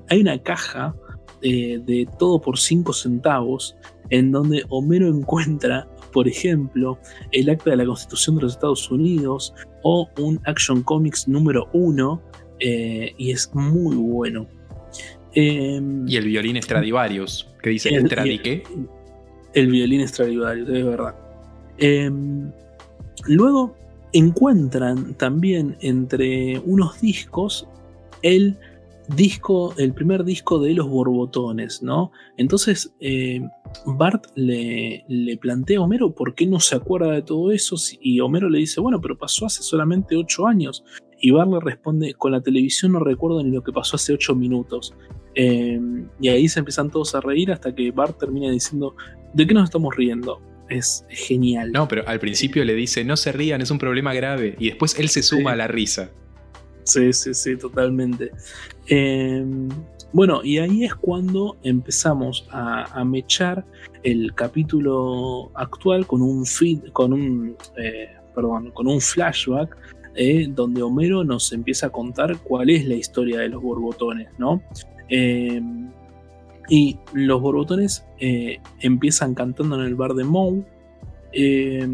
hay 0.10 0.22
una 0.22 0.42
caja 0.42 0.96
eh, 1.44 1.80
de 1.86 2.08
todo 2.18 2.42
por 2.42 2.58
5 2.58 2.94
centavos, 2.94 3.76
en 4.10 4.32
donde 4.32 4.64
Homero 4.70 5.08
encuentra, 5.08 5.88
por 6.12 6.28
ejemplo, 6.28 6.98
el 7.32 7.50
acta 7.50 7.72
de 7.72 7.78
la 7.78 7.86
Constitución 7.86 8.38
de 8.38 8.44
los 8.44 8.54
Estados 8.54 8.90
Unidos 8.90 9.54
o 9.84 10.10
un 10.20 10.40
Action 10.46 10.82
Comics 10.84 11.28
número 11.28 11.70
1, 11.74 12.22
eh, 12.60 13.14
y 13.18 13.32
es 13.32 13.54
muy 13.54 13.96
bueno. 13.96 14.48
Em, 15.36 16.08
y 16.08 16.18
el 16.18 16.26
violín 16.26 16.62
Stradivarius, 16.62 17.48
que 17.62 17.72
dice 17.72 17.90
el, 17.90 18.12
el, 18.12 18.64
el 19.54 19.68
violín 19.68 20.08
Stradivarius, 20.08 20.70
es 20.70 20.86
verdad. 20.86 21.16
Eh, 21.78 22.12
Luego 23.28 23.76
encuentran 24.12 25.16
también 25.16 25.78
entre 25.82 26.60
unos 26.60 27.00
discos 27.02 27.68
el 28.22 28.58
disco, 29.10 29.74
el 29.78 29.94
primer 29.94 30.24
disco 30.24 30.60
de 30.60 30.74
los 30.74 30.88
borbotones, 30.88 31.82
¿no? 31.84 32.12
Entonces 32.38 32.94
eh, 33.00 33.42
Bart 33.86 34.26
le, 34.36 35.04
le, 35.08 35.38
plantea 35.38 35.80
a 35.80 35.82
Homero 35.82 36.14
por 36.14 36.36
qué 36.36 36.46
no 36.46 36.60
se 36.60 36.76
acuerda 36.76 37.12
de 37.12 37.22
todo 37.22 37.52
eso 37.52 37.76
y 38.02 38.20
Homero 38.20 38.50
le 38.50 38.60
dice, 38.60 38.82
bueno, 38.82 39.02
pero 39.02 39.18
pasó 39.18 39.46
hace 39.46 39.64
solamente 39.64 40.16
ocho 40.16 40.48
años. 40.48 40.84
Y 41.20 41.32
Bart 41.32 41.52
le 41.52 41.60
responde, 41.60 42.14
con 42.14 42.32
la 42.32 42.42
televisión 42.42 42.94
no 42.94 43.00
recuerdo 43.00 43.42
ni 43.44 43.52
lo 43.52 43.64
que 43.64 43.72
pasó 43.72 43.96
hace 43.96 44.14
ocho 44.14 44.36
minutos. 44.36 44.94
Eh, 45.36 45.80
y 46.20 46.28
ahí 46.28 46.48
se 46.48 46.60
empiezan 46.60 46.92
todos 46.92 47.16
a 47.16 47.22
reír 47.22 47.52
hasta 47.52 47.74
que 47.74 47.92
Bart 47.92 48.20
termina 48.20 48.52
diciendo, 48.52 48.96
¿de 49.34 49.48
qué 49.48 49.54
nos 49.54 49.66
estamos 49.66 49.96
riendo? 49.96 50.42
es 50.70 51.06
genial. 51.10 51.72
No, 51.72 51.88
pero 51.88 52.08
al 52.08 52.20
principio 52.20 52.64
le 52.66 52.74
dice, 52.74 53.04
no 53.04 53.18
se 53.18 53.32
rían, 53.32 53.62
es 53.62 53.72
un 53.72 53.78
problema 53.78 54.14
grave. 54.14 54.56
Y 54.60 54.68
después 54.68 54.98
él 54.98 55.10
se 55.10 55.24
suma 55.24 55.52
a 55.52 55.56
la 55.56 55.68
risa. 55.68 56.12
Sí, 56.84 57.14
sí, 57.14 57.34
sí, 57.34 57.58
totalmente. 57.58 58.32
Em, 58.88 59.70
bueno, 60.12 60.44
y 60.44 60.60
ahí 60.60 60.84
es 60.84 60.94
cuando 60.96 61.58
empezamos 61.64 62.48
a, 62.52 63.04
mechar 63.06 63.66
el 64.04 64.34
capítulo 64.36 65.52
actual 65.56 66.06
con 66.06 66.22
un 66.22 66.46
feed, 66.46 66.90
con 66.92 67.14
un, 67.14 67.56
eh, 67.78 68.10
perdón, 68.36 68.72
con 68.72 68.88
un 68.88 69.02
flashback 69.02 69.76
eh, 70.16 70.48
donde 70.48 70.84
Homero 70.84 71.24
nos 71.24 71.52
empieza 71.54 71.88
a 71.88 71.90
contar 71.90 72.38
cuál 72.44 72.70
es 72.70 72.86
la 72.86 72.94
historia 72.94 73.40
de 73.40 73.50
los 73.50 73.64
borbotones, 73.64 74.28
¿no? 74.38 74.62
Em, 75.10 75.90
y 76.70 77.00
los 77.14 77.42
borbotones 77.42 78.06
eh, 78.20 78.60
empiezan 78.80 79.34
cantando 79.34 79.76
en 79.76 79.88
el 79.88 79.96
bar 79.96 80.14
de 80.14 80.24
Moe. 80.24 80.64
Eh, 81.34 81.88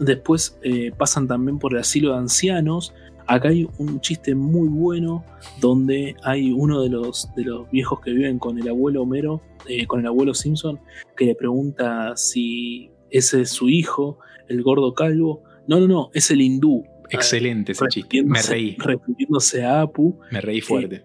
después 0.00 0.58
pasan 0.98 1.28
también 1.28 1.58
por 1.58 1.72
el 1.72 1.78
asilo 1.78 2.12
de 2.12 2.18
ancianos. 2.18 2.92
Acá 3.26 3.48
hay 3.48 3.68
un 3.78 4.00
chiste 4.00 4.34
muy 4.34 4.68
bueno 4.68 5.24
donde 5.60 6.14
hay 6.22 6.52
uno 6.52 6.82
de 6.82 6.90
los, 6.90 7.28
de 7.34 7.44
los 7.44 7.68
viejos 7.70 8.00
que 8.00 8.12
viven 8.12 8.38
con 8.38 8.58
el 8.58 8.68
abuelo 8.68 9.02
Homero, 9.02 9.42
eh, 9.68 9.86
con 9.86 10.00
el 10.00 10.06
abuelo 10.06 10.32
Simpson, 10.32 10.78
que 11.16 11.26
le 11.26 11.34
pregunta 11.34 12.16
si 12.16 12.90
ese 13.10 13.42
es 13.42 13.50
su 13.50 13.68
hijo, 13.68 14.18
el 14.48 14.62
gordo 14.62 14.94
calvo. 14.94 15.42
No, 15.66 15.80
no, 15.80 15.88
no, 15.88 16.10
es 16.14 16.30
el 16.30 16.40
hindú. 16.40 16.84
Excelente 17.10 17.72
ese 17.72 17.86
chiste. 17.88 18.22
Me 18.22 18.42
reí. 18.42 18.76
Refiriéndose 18.78 19.64
a 19.64 19.82
Apu. 19.82 20.18
Me 20.30 20.40
reí 20.40 20.60
fuerte. 20.60 21.04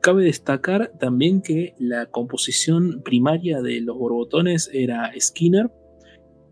cabe 0.00 0.24
destacar 0.24 0.92
también 0.98 1.40
que 1.40 1.74
la 1.78 2.06
composición 2.06 3.02
primaria 3.02 3.62
de 3.62 3.80
los 3.80 3.96
borbotones 3.96 4.70
era 4.72 5.12
Skinner, 5.18 5.70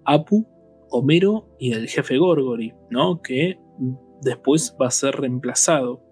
Apu, 0.04 0.46
Homero 0.90 1.48
y 1.58 1.72
el 1.72 1.88
jefe 1.88 2.18
Gorgory, 2.18 2.72
¿no? 2.90 3.20
Que 3.20 3.58
después 4.24 4.74
va 4.80 4.88
a 4.88 4.90
ser 4.90 5.16
reemplazado. 5.16 6.02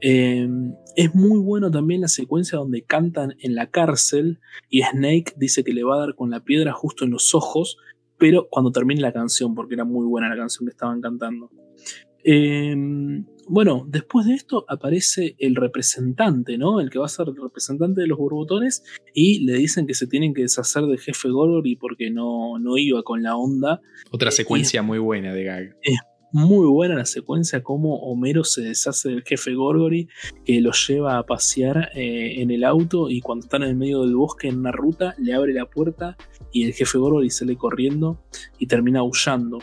Eh, 0.00 0.48
es 0.96 1.14
muy 1.14 1.38
bueno 1.38 1.70
también 1.70 2.00
la 2.00 2.08
secuencia 2.08 2.58
donde 2.58 2.82
cantan 2.82 3.34
en 3.40 3.54
la 3.54 3.70
cárcel 3.70 4.40
y 4.68 4.82
Snake 4.82 5.34
dice 5.36 5.62
que 5.62 5.72
le 5.72 5.84
va 5.84 5.96
a 5.96 6.00
dar 6.00 6.14
con 6.14 6.30
la 6.30 6.40
piedra 6.40 6.72
justo 6.72 7.04
en 7.04 7.12
los 7.12 7.34
ojos, 7.34 7.76
pero 8.18 8.48
cuando 8.50 8.72
termine 8.72 9.00
la 9.00 9.12
canción, 9.12 9.54
porque 9.54 9.74
era 9.74 9.84
muy 9.84 10.06
buena 10.06 10.28
la 10.28 10.36
canción 10.36 10.66
que 10.66 10.72
estaban 10.72 11.00
cantando. 11.00 11.50
Eh, 12.24 12.74
bueno, 13.48 13.84
después 13.88 14.26
de 14.26 14.34
esto 14.34 14.64
aparece 14.68 15.34
el 15.38 15.56
representante, 15.56 16.56
¿no? 16.56 16.80
El 16.80 16.90
que 16.90 16.98
va 16.98 17.06
a 17.06 17.08
ser 17.08 17.28
el 17.28 17.36
representante 17.36 18.00
de 18.00 18.06
los 18.06 18.18
borbotones 18.18 18.84
y 19.14 19.44
le 19.44 19.54
dicen 19.54 19.86
que 19.86 19.94
se 19.94 20.06
tienen 20.06 20.32
que 20.32 20.42
deshacer 20.42 20.84
del 20.84 21.00
jefe 21.00 21.28
Gorgory 21.28 21.76
porque 21.76 22.10
no, 22.10 22.58
no 22.58 22.78
iba 22.78 23.02
con 23.02 23.22
la 23.22 23.36
onda. 23.36 23.80
Otra 24.10 24.30
secuencia 24.30 24.82
muy 24.82 24.98
buena 24.98 25.34
de 25.34 25.44
Gag 25.44 25.76
muy 26.32 26.66
buena 26.66 26.94
la 26.94 27.04
secuencia 27.04 27.62
como 27.62 27.96
Homero 27.96 28.42
se 28.42 28.62
deshace 28.62 29.10
del 29.10 29.22
jefe 29.22 29.54
Gorgory 29.54 30.08
que 30.44 30.60
lo 30.60 30.72
lleva 30.72 31.18
a 31.18 31.26
pasear 31.26 31.90
eh, 31.94 32.40
en 32.40 32.50
el 32.50 32.64
auto 32.64 33.10
y 33.10 33.20
cuando 33.20 33.44
están 33.44 33.62
en 33.62 33.70
el 33.70 33.76
medio 33.76 34.02
del 34.02 34.16
bosque 34.16 34.48
en 34.48 34.58
una 34.58 34.72
ruta 34.72 35.14
le 35.18 35.34
abre 35.34 35.52
la 35.52 35.66
puerta 35.66 36.16
y 36.52 36.64
el 36.64 36.72
jefe 36.72 36.98
Gorgory 36.98 37.30
sale 37.30 37.56
corriendo 37.56 38.24
y 38.58 38.66
termina 38.66 39.00
aullando. 39.00 39.58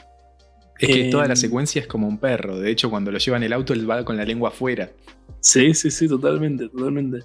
Es 0.80 0.96
que 0.96 1.10
toda 1.10 1.26
la 1.26 1.34
em, 1.34 1.38
secuencia 1.38 1.82
es 1.82 1.88
como 1.88 2.08
un 2.08 2.18
perro. 2.18 2.58
De 2.58 2.72
hecho, 2.72 2.90
cuando 2.90 3.12
lo 3.12 3.18
lleva 3.18 3.36
en 3.36 3.44
el 3.44 3.52
auto, 3.52 3.74
él 3.74 3.90
va 3.90 4.06
con 4.06 4.16
la 4.16 4.24
lengua 4.24 4.48
afuera. 4.48 4.90
Sí, 5.42 5.74
sí, 5.74 5.92
sí, 5.92 6.08
totalmente, 6.08 6.70
totalmente. 6.70 7.20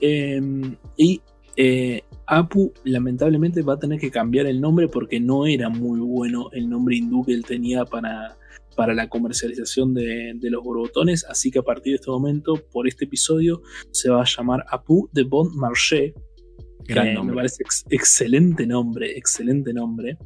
Em, 0.00 0.76
y 0.96 1.20
eh, 1.56 2.02
Apu 2.26 2.72
lamentablemente 2.84 3.62
va 3.62 3.74
a 3.74 3.78
tener 3.78 3.98
que 3.98 4.10
cambiar 4.10 4.46
el 4.46 4.60
nombre 4.60 4.88
porque 4.88 5.18
no 5.18 5.46
era 5.46 5.68
muy 5.68 5.98
bueno 6.00 6.50
el 6.52 6.68
nombre 6.68 6.96
hindú 6.96 7.24
que 7.24 7.32
él 7.32 7.44
tenía 7.44 7.84
para, 7.84 8.36
para 8.74 8.94
la 8.94 9.08
comercialización 9.08 9.94
de, 9.94 10.36
los 10.42 10.62
borbotones, 10.62 11.24
así 11.28 11.50
que 11.50 11.60
a 11.60 11.62
partir 11.62 11.92
de 11.92 11.96
este 11.96 12.10
momento, 12.10 12.54
por 12.72 12.86
este 12.88 13.04
episodio, 13.04 13.62
se 13.90 14.10
va 14.10 14.22
a 14.22 14.26
llamar 14.26 14.64
Apu 14.70 15.08
de 15.12 15.22
Bon 15.24 15.48
Marché. 15.56 16.14
Gran 16.86 17.14
nombre. 17.14 17.34
Me 17.34 17.36
parece 17.36 17.64
excelente 17.90 18.66
nombre, 18.66 19.16
excelente 19.16 19.72
nombre. 19.72 20.18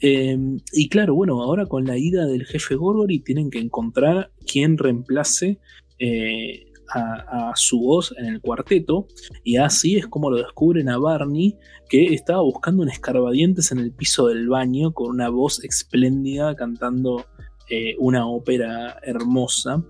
Em, 0.00 0.58
y 0.72 0.88
claro, 0.88 1.14
bueno, 1.14 1.42
ahora 1.42 1.66
con 1.66 1.84
la 1.84 1.96
ida 1.96 2.26
del 2.26 2.44
jefe 2.44 2.74
Gorgory 2.74 3.20
tienen 3.20 3.50
que 3.50 3.58
encontrar 3.58 4.32
quién 4.46 4.76
reemplace 4.76 5.58
eh, 5.98 6.66
a, 6.92 7.52
su 7.54 7.80
voz 7.80 8.14
en 8.18 8.26
el 8.26 8.40
cuarteto. 8.40 9.06
Y 9.42 9.56
así 9.56 9.96
es 9.96 10.06
como 10.06 10.30
lo 10.30 10.38
descubren 10.38 10.88
a 10.88 10.98
Barney, 10.98 11.56
que 11.88 12.14
estaba 12.14 12.42
buscando 12.42 12.82
un 12.82 12.90
escarbadientes 12.90 13.72
en 13.72 13.78
el 13.78 13.92
piso 13.92 14.26
del 14.28 14.48
baño 14.48 14.92
con 14.92 15.10
una 15.10 15.28
voz 15.28 15.62
espléndida 15.64 16.54
cantando 16.54 17.26
eh, 17.68 17.94
una 17.98 18.26
ópera 18.26 18.98
hermosa. 19.02 19.84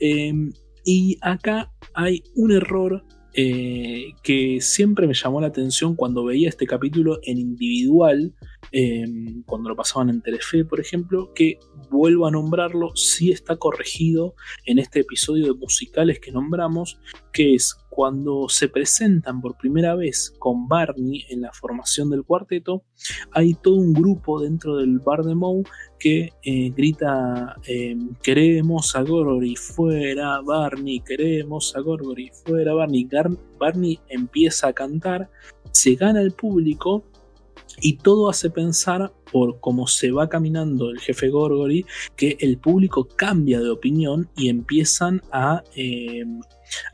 Em, 0.00 0.52
y 0.84 1.18
acá 1.20 1.72
hay 1.94 2.22
un 2.34 2.52
error 2.52 3.04
eh, 3.34 4.14
que 4.22 4.60
siempre 4.60 5.06
me 5.06 5.14
llamó 5.14 5.40
la 5.40 5.48
atención 5.48 5.94
cuando 5.94 6.24
veía 6.24 6.48
este 6.48 6.66
capítulo 6.66 7.18
en 7.22 7.38
individual, 7.38 8.34
cuando 9.46 9.70
lo 9.70 9.76
pasaban 9.76 10.10
en 10.10 10.20
Telefe, 10.20 10.64
por 10.64 10.80
ejemplo, 10.80 11.32
que 11.34 11.58
vuelvo 11.90 12.26
a 12.26 12.30
nombrarlo, 12.30 12.94
si 12.96 13.30
está 13.30 13.56
corregido 13.56 14.34
en 14.66 14.78
este 14.78 15.00
episodio 15.00 15.46
de 15.46 15.58
musicales 15.58 16.20
que 16.20 16.32
nombramos, 16.32 16.98
que 17.32 17.54
es 17.54 17.76
cuando 17.98 18.48
se 18.48 18.68
presentan 18.68 19.40
por 19.40 19.56
primera 19.56 19.96
vez 19.96 20.32
con 20.38 20.68
Barney 20.68 21.24
en 21.30 21.40
la 21.40 21.50
formación 21.52 22.10
del 22.10 22.22
cuarteto, 22.22 22.84
hay 23.32 23.54
todo 23.54 23.74
un 23.74 23.92
grupo 23.92 24.40
dentro 24.40 24.76
del 24.76 25.00
bar 25.00 25.24
de 25.24 25.34
Moe 25.34 25.64
que 25.98 26.32
eh, 26.44 26.70
grita 26.76 27.56
em, 27.66 28.14
queremos 28.22 28.94
a 28.94 29.02
Gorgory 29.02 29.56
fuera 29.56 30.40
Barney, 30.42 31.00
queremos 31.00 31.74
a 31.74 31.80
Gorgory 31.80 32.30
fuera 32.44 32.72
Barney. 32.72 33.08
Barney 33.58 33.98
empieza 34.08 34.68
a 34.68 34.72
cantar, 34.72 35.28
se 35.72 35.96
gana 35.96 36.20
el 36.20 36.30
público 36.30 37.02
y 37.80 37.96
todo 37.96 38.30
hace 38.30 38.48
pensar 38.48 39.12
por 39.32 39.58
cómo 39.58 39.88
se 39.88 40.12
va 40.12 40.28
caminando 40.28 40.90
el 40.90 41.00
jefe 41.00 41.30
Gorgory 41.30 41.84
que 42.14 42.36
el 42.38 42.58
público 42.58 43.08
cambia 43.08 43.58
de 43.58 43.70
opinión 43.70 44.30
y 44.36 44.50
empiezan 44.50 45.20
a 45.32 45.64
em, 45.74 46.40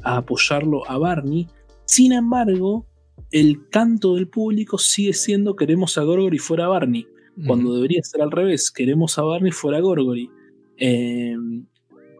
a 0.02 0.18
apoyarlo 0.18 0.88
a 0.88 0.98
Barney. 0.98 1.48
Sin 1.84 2.12
embargo, 2.12 2.86
el 3.30 3.68
canto 3.68 4.14
del 4.14 4.28
público 4.28 4.78
sigue 4.78 5.12
siendo 5.12 5.56
queremos 5.56 5.98
a 5.98 6.02
Gorgory 6.02 6.38
fuera 6.38 6.68
Barney, 6.68 7.06
cuando 7.46 7.74
debería 7.74 8.00
ser 8.02 8.22
al 8.22 8.30
revés, 8.30 8.70
queremos 8.70 9.18
a 9.18 9.22
Barney 9.22 9.50
fuera 9.50 9.80
Gorgory. 9.80 10.30
Em, 10.76 11.66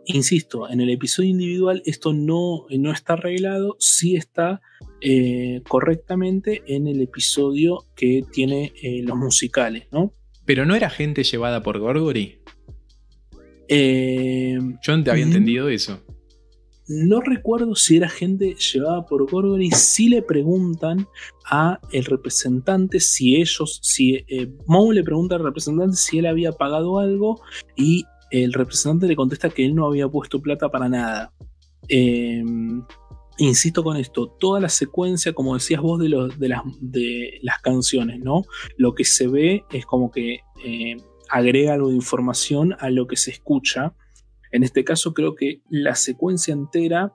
insisto, 0.07 0.69
en 0.69 0.81
el 0.81 0.91
episodio 0.91 1.31
individual 1.31 1.83
esto 1.87 2.13
no, 2.13 2.67
no 2.71 2.93
está 2.93 3.13
arreglado, 3.13 3.77
sí 3.79 4.17
está 4.17 4.61
eh, 5.01 5.63
correctamente 5.69 6.63
en 6.67 6.89
el 6.89 7.01
episodio 7.01 7.85
que 7.95 8.23
tiene 8.33 8.73
eh, 8.83 9.03
los 9.05 9.17
musicales, 9.17 9.87
¿no? 9.93 10.13
Pero 10.45 10.67
no 10.67 10.75
era 10.75 10.91
gente 10.91 11.23
llevada 11.23 11.63
por 11.63 11.79
Gorgory. 11.79 12.41
Em, 13.69 14.79
Yo 14.83 14.97
no 14.97 15.05
te 15.05 15.11
había 15.11 15.25
entendido 15.25 15.69
eso. 15.69 16.03
No 16.87 17.21
recuerdo 17.21 17.75
si 17.75 17.97
era 17.97 18.09
gente 18.09 18.55
llevada 18.55 19.07
por 19.07 19.31
Gorgory. 19.31 19.71
Si 19.71 20.09
le 20.09 20.23
preguntan 20.23 21.07
a 21.51 21.81
el 21.93 22.05
representante 22.05 23.01
si 23.01 23.37
ellos, 23.37 23.81
si 23.83 24.17
eh, 24.29 24.53
le 24.93 25.05
pregunta 25.05 25.37
al 25.37 25.45
representante 25.45 25.97
si 25.97 26.19
él 26.19 26.27
había 26.27 26.53
pagado 26.53 26.99
algo 26.99 27.41
y 27.77 28.05
el 28.31 28.53
representante 28.53 29.07
le 29.07 29.17
contesta 29.17 29.49
que 29.49 29.65
él 29.65 29.75
no 29.75 29.87
había 29.87 30.09
puesto 30.09 30.41
plata 30.41 30.69
para 30.69 30.89
nada. 30.89 31.33
Em, 31.89 32.83
insisto 33.39 33.83
con 33.83 33.97
esto, 33.97 34.29
toda 34.39 34.61
la 34.61 34.69
secuencia, 34.69 35.33
como 35.33 35.55
decías 35.55 35.81
vos, 35.81 36.01
de, 36.01 36.09
de, 36.39 36.49
las, 36.49 36.63
de 36.81 37.39
las 37.43 37.61
canciones, 37.61 38.21
¿no? 38.21 38.43
Lo 38.77 38.95
que 38.95 39.05
se 39.05 39.29
ve 39.29 39.65
es 39.73 39.87
como 39.87 40.11
que 40.11 40.41
eh, 40.65 40.97
agrega 41.31 41.75
algo 41.75 41.89
de 41.89 41.97
información 41.97 42.77
a 42.79 42.91
lo 42.91 43.07
que 43.07 43.17
se 43.17 43.31
escucha. 43.31 43.95
En 44.55 44.63
este 44.63 44.85
caso 44.85 45.15
creo 45.15 45.35
que 45.35 45.63
la 45.69 45.97
secuencia 45.97 46.55
entera 46.55 47.13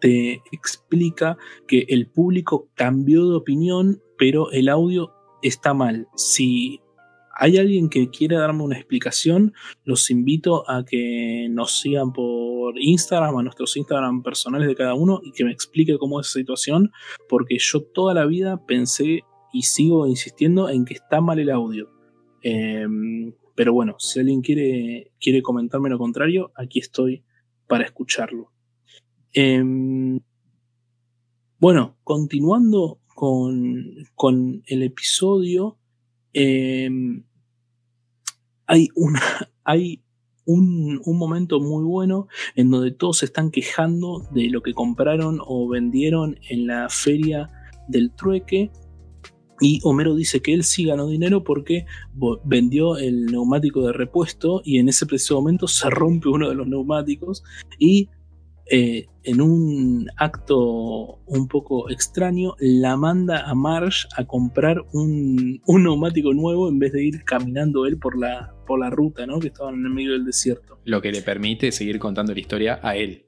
te 0.00 0.42
explica 0.50 1.38
que 1.68 1.86
el 1.88 2.08
público 2.08 2.68
cambió 2.74 3.28
de 3.28 3.36
opinión, 3.36 4.02
pero 4.18 4.50
el 4.50 4.68
audio 4.68 5.12
está 5.42 5.74
mal. 5.74 6.08
Si 6.16 6.80
hay 7.38 7.56
alguien 7.56 7.88
que 7.88 8.10
quiere 8.10 8.34
darme 8.34 8.64
una 8.64 8.76
explicación, 8.76 9.54
los 9.84 10.10
invito 10.10 10.68
a 10.68 10.84
que 10.84 11.46
nos 11.50 11.80
sigan 11.80 12.12
por 12.12 12.76
Instagram, 12.80 13.36
a 13.36 13.42
nuestros 13.44 13.76
Instagram 13.76 14.24
personales 14.24 14.66
de 14.66 14.74
cada 14.74 14.94
uno 14.94 15.20
y 15.22 15.30
que 15.30 15.44
me 15.44 15.52
explique 15.52 15.98
cómo 15.98 16.18
es 16.18 16.26
esa 16.26 16.40
situación, 16.40 16.90
porque 17.28 17.58
yo 17.60 17.84
toda 17.94 18.12
la 18.12 18.26
vida 18.26 18.66
pensé 18.66 19.20
y 19.52 19.62
sigo 19.62 20.08
insistiendo 20.08 20.68
en 20.68 20.84
que 20.84 20.94
está 20.94 21.20
mal 21.20 21.38
el 21.38 21.50
audio. 21.50 21.88
Em, 22.42 23.34
pero 23.60 23.74
bueno, 23.74 23.96
si 23.98 24.18
alguien 24.18 24.40
quiere, 24.40 25.12
quiere 25.20 25.42
comentarme 25.42 25.90
lo 25.90 25.98
contrario, 25.98 26.50
aquí 26.54 26.78
estoy 26.78 27.24
para 27.66 27.84
escucharlo. 27.84 28.50
Em, 29.34 30.18
bueno, 31.58 31.98
continuando 32.02 33.00
con, 33.14 34.62
el 34.64 34.82
episodio, 34.82 35.76
em, 36.32 37.22
hay, 38.66 38.88
una, 38.94 39.20
hay 39.64 40.02
un, 40.46 40.98
un, 41.04 41.18
momento 41.18 41.60
muy 41.60 41.84
bueno 41.84 42.28
en 42.56 42.70
donde 42.70 42.92
todos 42.92 43.18
se 43.18 43.26
están 43.26 43.50
quejando 43.50 44.26
de 44.30 44.48
lo 44.48 44.62
que 44.62 44.72
compraron 44.72 45.38
o 45.44 45.68
vendieron 45.68 46.38
en 46.48 46.66
la 46.66 46.88
feria 46.88 47.50
del 47.88 48.10
trueque 48.12 48.70
y 49.60 49.80
Homero 49.84 50.14
dice 50.14 50.40
que 50.40 50.54
él 50.54 50.64
sí 50.64 50.84
ganó 50.84 51.06
dinero 51.08 51.44
porque 51.44 51.86
vendió 52.44 52.96
el 52.96 53.26
neumático 53.26 53.86
de 53.86 53.92
repuesto 53.92 54.62
y 54.64 54.78
en 54.78 54.88
ese 54.88 55.06
preciso 55.06 55.36
momento 55.36 55.68
se 55.68 55.88
rompe 55.90 56.28
uno 56.28 56.48
de 56.48 56.54
los 56.54 56.66
neumáticos 56.66 57.42
y 57.78 58.08
eh, 58.72 59.08
en 59.24 59.40
un 59.40 60.08
acto 60.16 61.18
un 61.26 61.48
poco 61.48 61.90
extraño, 61.90 62.54
la 62.60 62.96
manda 62.96 63.50
a 63.50 63.54
Marsh 63.54 64.06
a 64.16 64.24
comprar 64.24 64.84
un, 64.92 65.60
neumático 65.66 66.32
nuevo 66.32 66.68
en 66.68 66.78
vez 66.78 66.92
de 66.92 67.04
ir 67.04 67.24
caminando 67.24 67.84
él 67.84 67.98
por 67.98 68.16
la, 68.16 68.54
por 68.68 68.78
la 68.78 68.88
ruta, 68.88 69.26
¿no? 69.26 69.40
Que 69.40 69.48
estaban 69.48 69.74
en 69.74 69.86
el 69.86 69.90
medio 69.90 70.12
del 70.12 70.24
desierto. 70.24 70.78
Lo 70.84 71.02
que 71.02 71.10
le 71.10 71.20
permite 71.20 71.72
seguir 71.72 71.98
contando 71.98 72.32
la 72.32 72.38
historia 72.38 72.78
a 72.80 72.96
él. 72.96 73.26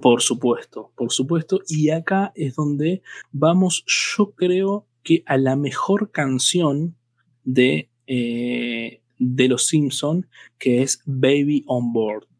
Por 0.00 0.22
supuesto, 0.22 0.92
por 0.96 1.10
supuesto. 1.10 1.60
Y 1.66 1.90
acá 1.90 2.30
es 2.36 2.54
donde 2.54 3.02
vamos, 3.32 3.84
yo 3.86 4.30
creo 4.36 4.86
que 5.02 5.22
a 5.26 5.36
la 5.36 5.56
mejor 5.56 6.10
canción 6.10 6.96
de, 7.44 7.88
eh, 8.06 9.00
de 9.18 9.48
Los 9.48 9.66
Simpson, 9.66 10.26
que 10.58 10.82
es 10.82 11.02
Baby 11.06 11.64
on 11.66 11.92
Board 11.92 12.30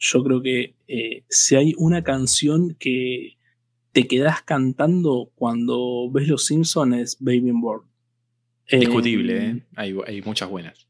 yo 0.00 0.24
creo 0.24 0.42
que 0.42 0.74
eh, 0.88 1.24
si 1.28 1.54
hay 1.56 1.74
una 1.76 2.02
canción 2.02 2.74
que 2.80 3.36
te 3.92 4.08
quedas 4.08 4.42
cantando 4.42 5.30
cuando 5.34 6.10
ves 6.10 6.26
Los 6.26 6.46
Simpsons 6.46 6.96
es 6.96 7.16
Baby. 7.20 7.52
Discutible, 8.70 9.36
em, 9.36 9.56
¿eh? 9.58 9.62
Hay, 10.06 10.22
muchas 10.22 10.48
buenas. 10.48 10.86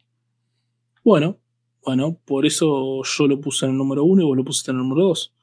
Bueno, 1.02 1.40
bueno, 1.84 2.20
por 2.24 2.46
eso 2.46 3.02
yo 3.02 3.26
lo 3.26 3.40
puse 3.40 3.66
en 3.66 3.72
el 3.72 3.78
número 3.78 4.04
uno 4.04 4.22
y 4.22 4.24
vos 4.24 4.36
lo 4.36 4.44
pusiste 4.44 4.70
en 4.70 4.76
el 4.76 4.82
número 4.84 5.08
dos. 5.08 5.34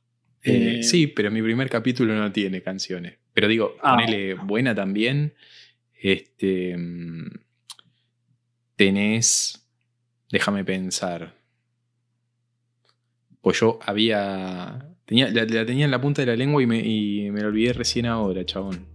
Eh, 0.43 0.81
sí, 0.81 1.07
pero 1.07 1.29
mi 1.29 1.41
primer 1.41 1.69
capítulo 1.69 2.15
no 2.15 2.31
tiene 2.31 2.61
canciones. 2.61 3.17
Pero 3.33 3.49
digo, 3.49 3.75
ah. 3.81 3.95
ponele 3.95 4.35
buena 4.35 4.73
también. 4.73 5.33
Este. 6.01 6.75
Mm, 6.77 7.29
tenés. 8.75 9.67
Déjame 10.31 10.63
pensar. 10.63 11.35
Pues 13.41 13.59
yo 13.59 13.79
había. 13.81 14.93
Tenía, 15.05 15.29
la, 15.29 15.65
tenía 15.65 15.85
en 15.85 15.91
la 15.91 16.01
punta 16.01 16.21
de 16.21 16.25
la 16.25 16.35
lengua 16.35 16.61
y 16.61 16.65
me, 16.65 16.79
y 16.79 17.31
me 17.31 17.41
la 17.41 17.47
olvidé 17.47 17.71
recién 17.73 18.05
ahora, 18.05 18.45
chabón. 18.45 18.85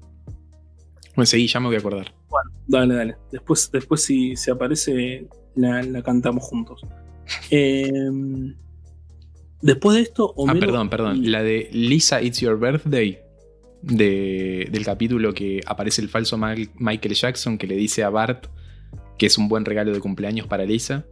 Bueno, 1.14 1.26
seguí, 1.26 1.46
ya 1.46 1.60
me 1.60 1.66
voy 1.66 1.76
a 1.76 1.78
acordar. 1.78 2.14
Bueno, 2.28 2.50
dale, 2.66 2.94
dale. 2.94 3.16
Después, 3.30 3.70
después 3.70 4.02
si, 4.02 4.34
se 4.36 4.50
aparece, 4.50 5.28
la, 5.54 6.02
cantamos 6.02 6.44
juntos. 6.44 6.80
Em, 7.50 8.56
después 9.60 9.96
de 9.96 10.02
esto. 10.02 10.34
ah, 10.48 10.54
perdón, 10.58 10.90
perdón. 10.90 11.30
La 11.30 11.42
de 11.42 11.68
Lisa 11.72 12.20
It's 12.20 12.40
Your 12.40 12.58
Birthday. 12.58 13.21
De, 13.82 14.68
del 14.70 14.84
capítulo 14.84 15.34
que 15.34 15.60
aparece 15.66 16.02
el 16.02 16.08
falso 16.08 16.38
Michael 16.38 17.14
Jackson 17.14 17.58
que 17.58 17.66
le 17.66 17.74
dice 17.74 18.04
a 18.04 18.10
Bart 18.10 18.46
que 19.18 19.26
es 19.26 19.38
un 19.38 19.48
buen 19.48 19.64
regalo 19.64 19.92
de 19.92 20.00
cumpleaños 20.00 20.46
para 20.46 20.64
Lisa. 20.64 21.04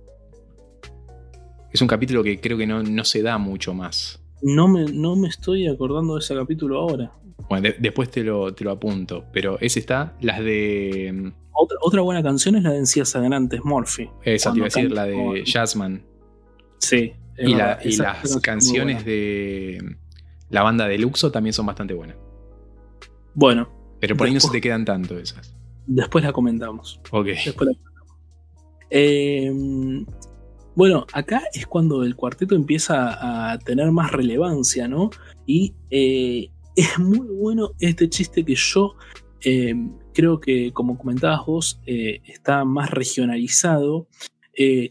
Es 1.73 1.81
un 1.81 1.89
capítulo 1.89 2.25
que 2.25 2.41
creo 2.41 2.59
que 2.59 2.67
no, 2.67 3.05
se 3.05 3.23
da 3.23 3.39
mucho 3.39 3.75
más. 3.75 4.21
No 4.43 4.69
me, 4.69 4.85
no 4.87 5.17
me 5.17 5.29
estoy 5.29 5.69
acordando 5.69 6.15
de 6.15 6.21
ese 6.21 6.35
capítulo 6.35 6.81
ahora. 6.81 7.13
Bueno, 7.49 7.69
después 7.79 8.11
te 8.11 8.25
lo, 8.25 8.53
te 8.53 8.65
lo 8.65 8.73
apunto. 8.73 9.25
Pero 9.33 9.59
ese 9.61 9.79
está, 9.79 10.17
las 10.21 10.41
de. 10.41 11.33
Otra, 11.53 11.79
otra 11.83 12.01
buena 12.01 12.23
canción 12.23 12.57
es 12.57 12.63
la 12.63 12.71
de 12.71 12.79
Encías 12.79 13.11
Sangrantes, 13.11 13.61
Morphy. 13.65 14.09
Esa 14.25 14.51
te 14.51 14.59
iba 14.59 14.67
a 14.67 14.69
decir, 14.69 14.91
la 14.91 15.05
de 15.05 15.45
Jazzman. 15.45 16.03
Sí. 16.79 17.13
Y, 17.39 17.55
las 17.55 18.39
canciones 18.43 19.05
de 19.05 19.97
la 20.49 20.63
banda 20.63 20.89
de 20.89 20.99
Luxo 20.99 21.31
también 21.31 21.53
son 21.53 21.67
bastante 21.67 21.95
buenas. 21.95 22.17
Bueno. 23.35 23.69
Pero 24.01 24.17
por 24.17 24.27
ahí 24.27 24.35
no 24.35 24.41
se 24.41 24.51
te 24.51 24.61
quedan 24.61 24.85
tanto 24.85 25.19
esas. 25.19 25.55
Después 25.87 26.25
la 26.25 26.33
comentamos. 26.33 27.01
Ok. 27.11 27.27
Después 27.27 27.71
la 27.71 27.75
comentamos. 27.75 28.17
Eh, 28.91 29.53
bueno, 30.81 31.07
acá 31.13 31.43
es 31.53 31.67
cuando 31.67 32.05
el 32.05 32.17
cuarteto 32.17 32.55
empieza 32.55 33.53
a 33.53 33.59
tener 33.59 33.91
más 33.91 34.13
relevancia, 34.13 34.89
¿no? 34.89 35.11
Y 35.47 35.75
eh, 35.91 36.51
es 36.77 36.99
muy 36.99 37.27
bueno 37.27 37.73
este 37.81 38.09
chiste 38.09 38.45
que 38.45 38.55
yo 38.55 38.95
eh, 39.45 39.75
creo 40.15 40.41
que, 40.41 40.73
como 40.73 40.97
comentabas 40.97 41.45
vos, 41.47 41.81
eh, 41.87 42.21
está 42.27 42.65
más 42.65 42.91
regionalizado. 42.91 44.07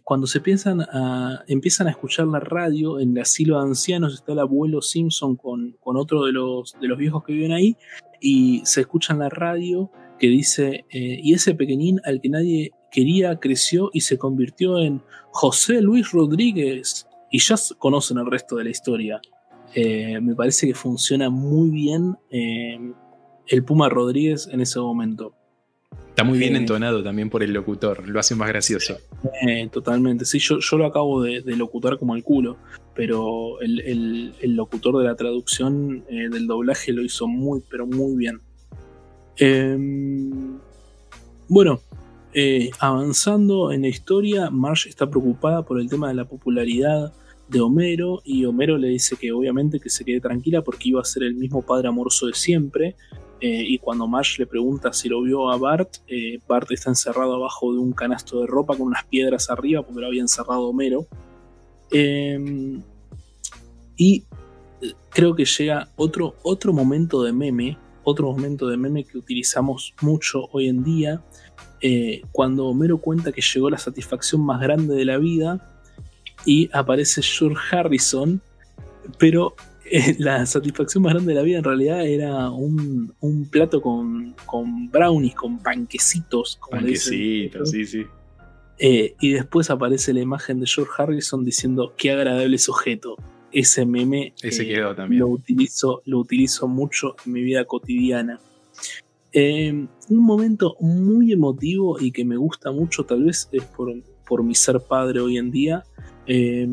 cuando 0.03 0.25
se 0.25 0.41
piensan 0.41 0.81
a, 0.81 1.43
empiezan 1.47 1.87
a 1.87 1.91
escuchar 1.91 2.27
la 2.27 2.39
radio 2.39 2.99
en 2.99 3.15
el 3.15 3.21
asilo 3.21 3.57
de 3.57 3.69
ancianos, 3.69 4.13
está 4.15 4.33
el 4.33 4.39
abuelo 4.39 4.81
Simpson 4.81 5.35
con, 5.35 5.75
con 5.79 5.95
otro 5.95 6.25
de 6.25 6.31
los, 6.31 6.75
de 6.79 6.87
los 6.87 6.97
viejos 6.97 7.23
que 7.23 7.33
viven 7.33 7.51
ahí, 7.51 7.77
y 8.21 8.61
se 8.65 8.81
escucha 8.81 9.13
en 9.13 9.19
la 9.19 9.29
radio 9.29 9.91
que 10.19 10.27
dice, 10.27 10.85
y 10.91 11.33
ese 11.33 11.55
pequeñín 11.55 12.01
al 12.03 12.19
que 12.19 12.29
nadie 12.29 12.71
quería, 12.91 13.39
creció 13.39 13.89
y 13.93 14.01
se 14.01 14.17
convirtió 14.17 14.79
en 14.79 15.01
José 15.31 15.81
Luis 15.81 16.11
Rodríguez. 16.11 17.07
Y 17.31 17.39
ya 17.39 17.55
conocen 17.77 18.17
el 18.17 18.29
resto 18.29 18.55
de 18.55 18.63
la 18.63 18.69
historia. 18.71 19.21
Eh, 19.75 20.19
me 20.21 20.35
parece 20.35 20.67
que 20.67 20.73
funciona 20.73 21.29
muy 21.29 21.69
bien 21.69 22.17
eh, 22.31 22.79
el 23.47 23.63
Puma 23.63 23.87
Rodríguez 23.89 24.49
en 24.51 24.61
ese 24.61 24.79
momento. 24.79 25.35
Está 26.19 26.29
muy 26.29 26.37
bien 26.37 26.55
eh, 26.55 26.59
entonado 26.59 27.01
también 27.01 27.29
por 27.29 27.43
el 27.43 27.53
locutor, 27.53 28.07
lo 28.07 28.19
hace 28.19 28.35
más 28.35 28.49
gracioso. 28.49 28.97
totalmente, 29.71 30.25
sí, 30.25 30.39
yo, 30.39 30.59
yo, 30.59 30.77
lo 30.77 30.85
acabo 30.85 31.23
de, 31.23 31.41
locutar 31.55 31.97
como 31.97 32.15
el 32.15 32.23
culo, 32.23 32.57
pero 32.93 33.61
el, 33.61 34.33
el 34.41 34.55
locutor 34.55 34.97
de 34.97 35.05
la 35.05 35.15
traducción 35.15 36.03
del 36.09 36.45
doblaje 36.45 36.91
lo 36.91 37.03
hizo 37.03 37.27
muy, 37.27 37.61
pero 37.69 37.87
muy 37.87 38.17
bien. 38.17 38.41
bueno, 41.47 41.81
eh, 42.33 42.69
avanzando 42.79 43.71
en 43.71 43.81
la 43.81 43.87
historia, 43.87 44.49
Marge 44.51 44.89
está 44.89 45.09
preocupada 45.09 45.65
por 45.65 45.79
el 45.79 45.89
tema 45.89 46.09
de 46.09 46.13
la 46.13 46.25
popularidad 46.25 47.11
de 47.47 47.59
Homero 47.59 48.21
y 48.23 48.45
Homero 48.45 48.77
le 48.77 48.89
dice 48.89 49.15
que 49.15 49.31
obviamente 49.31 49.79
que 49.79 49.89
se 49.89 50.05
quede 50.05 50.21
tranquila 50.21 50.61
porque 50.61 50.89
iba 50.89 51.01
a 51.01 51.05
ser 51.05 51.23
el 51.23 51.33
mismo 51.33 51.63
padre 51.63 51.87
amoroso 51.87 52.27
de 52.27 52.33
siempre. 52.33 52.95
Eh, 53.41 53.63
y 53.67 53.77
cuando 53.77 54.05
Marge 54.07 54.41
le 54.41 54.47
pregunta 54.47 54.91
si 54.91 55.07
lo 55.07 55.21
vio 55.21 55.49
a 55.49 55.57
Bart, 55.57 55.97
eh, 56.07 56.39
Bart 56.47 56.69
está 56.71 56.89
encerrado 56.89 57.35
abajo 57.35 57.71
de 57.73 57.79
un 57.79 57.93
canasto 57.93 58.41
de 58.41 58.47
ropa 58.47 58.75
con 58.75 58.87
unas 58.87 59.05
piedras 59.05 59.49
arriba 59.49 59.81
porque 59.81 60.01
lo 60.01 60.07
había 60.07 60.21
encerrado 60.21 60.67
Homero. 60.67 61.07
Em, 61.91 62.81
y 63.95 64.25
creo 65.09 65.35
que 65.35 65.45
llega 65.45 65.89
otro, 65.95 66.35
otro 66.43 66.73
momento 66.73 67.23
de 67.23 67.33
meme, 67.33 67.77
otro 68.03 68.31
momento 68.31 68.67
de 68.67 68.77
meme 68.77 69.03
que 69.03 69.17
utilizamos 69.17 69.93
mucho 70.01 70.49
hoy 70.51 70.67
en 70.67 70.83
día, 70.83 71.21
eh, 71.81 72.21
cuando 72.31 72.67
Homero 72.67 72.97
cuenta 72.97 73.31
que 73.31 73.41
llegó 73.41 73.69
la 73.69 73.77
satisfacción 73.77 74.41
más 74.45 74.59
grande 74.59 74.95
de 74.95 75.05
la 75.05 75.17
vida 75.17 75.81
y 76.45 76.69
aparece 76.73 77.21
George 77.21 77.75
Harrison, 77.75 78.41
pero 79.17 79.55
eh, 79.55 79.68
la 80.19 80.45
satisfacción 80.45 81.03
más 81.03 81.13
grande 81.13 81.33
de 81.33 81.39
la 81.39 81.43
vida 81.43 81.57
en 81.59 81.63
realidad 81.63 82.05
era 82.05 82.49
un, 82.49 83.13
plato 83.51 83.81
con, 83.81 84.35
brownies, 84.91 85.35
con 85.35 85.59
panquecitos. 85.59 86.57
Como 86.57 86.81
panquecitos, 86.81 87.71
sí, 87.71 87.85
sí. 87.85 88.05
Eh, 88.77 89.15
y 89.19 89.31
después 89.33 89.69
aparece 89.69 90.13
la 90.13 90.21
imagen 90.21 90.59
de 90.61 90.67
George 90.67 90.93
Harrison 90.97 91.43
diciendo 91.43 91.93
qué 91.97 92.11
agradable 92.11 92.57
sujeto. 92.57 93.17
Ese 93.51 93.85
meme 93.85 94.33
Ese 94.41 94.65
quedó 94.65 94.95
también. 94.95 95.21
Lo 95.21 95.27
utilizo, 95.27 96.01
lo 96.05 96.19
utilizo 96.19 96.67
mucho 96.67 97.15
en 97.25 97.33
mi 97.33 97.41
vida 97.41 97.65
cotidiana. 97.65 98.39
Eh, 99.31 99.87
un 100.09 100.17
momento 100.23 100.75
muy 100.79 101.33
emotivo 101.33 101.99
y 101.99 102.11
que 102.11 102.23
me 102.23 102.37
gusta 102.37 102.71
mucho, 102.71 103.03
tal 103.05 103.23
vez 103.23 103.49
es 103.51 103.63
por, 103.63 104.43
mi 104.43 104.55
ser 104.55 104.79
padre 104.79 105.19
hoy 105.19 105.37
en 105.37 105.51
día. 105.51 105.83
Eh, 106.25 106.67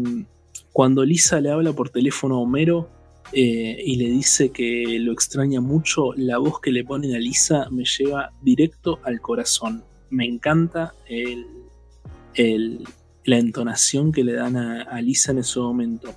cuando 0.73 1.05
Lisa 1.05 1.41
le 1.41 1.51
habla 1.51 1.73
por 1.73 1.89
teléfono 1.89 2.37
a 2.37 2.39
Homero 2.41 2.91
eh, 3.33 3.83
y 3.85 3.97
le 3.97 4.11
dice 4.11 4.51
que 4.51 4.99
lo 5.01 5.13
extraña 5.13 5.61
mucho, 5.61 6.13
la 6.15 6.39
voz 6.39 6.61
que 6.61 6.71
le 6.71 6.85
ponen 6.85 7.15
a 7.15 7.19
Lisa 7.19 7.69
me 7.71 7.85
lleva 7.85 8.33
directo 8.43 9.01
al 9.03 9.21
corazón. 9.21 9.85
Me 10.11 10.25
encanta 10.25 10.95
la 13.25 13.39
entonación 13.39 14.13
que 14.13 14.23
le 14.23 14.35
dan 14.35 14.57
a, 14.57 15.01
Lisa 15.01 15.33
en 15.33 15.39
ese 15.39 15.59
momento. 15.59 16.15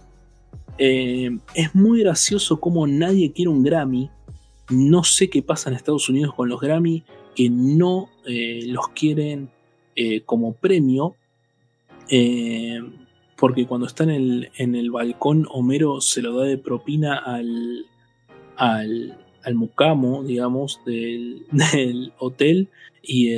es 0.78 1.76
muy 1.76 2.01
gracioso 2.01 2.60
como 2.60 2.86
nadie 2.86 3.32
quiere 3.32 3.49
un 3.49 3.64
Grammy 3.64 4.10
no 4.70 5.03
sé 5.03 5.30
qué 5.30 5.41
pasa 5.41 5.70
en 5.70 5.76
Estados 5.76 6.10
Unidos 6.10 6.34
con 6.36 6.47
los 6.47 6.62
Grammy, 6.62 7.03
que 7.36 7.49
no 7.49 8.10
eh, 8.26 8.62
los 8.68 8.89
quieren 8.89 9.49
eh, 9.95 10.22
como 10.22 10.53
premio, 10.53 11.16
eh, 12.10 12.80
porque 13.40 13.66
cuando 13.66 13.88
está 13.88 14.04
en 14.04 14.10
el, 14.10 14.52
en 14.58 14.76
el, 14.76 14.92
balcón, 14.92 15.48
Homero 15.52 16.02
se 16.02 16.22
lo 16.22 16.38
da 16.38 16.46
de 16.46 16.58
propina 16.58 17.18
al, 17.18 17.86
al, 18.58 19.16
mucamo, 19.54 20.24
digamos, 20.24 20.82
del, 20.86 21.46
del 21.74 22.14
hotel 22.20 22.70
y 23.02 23.32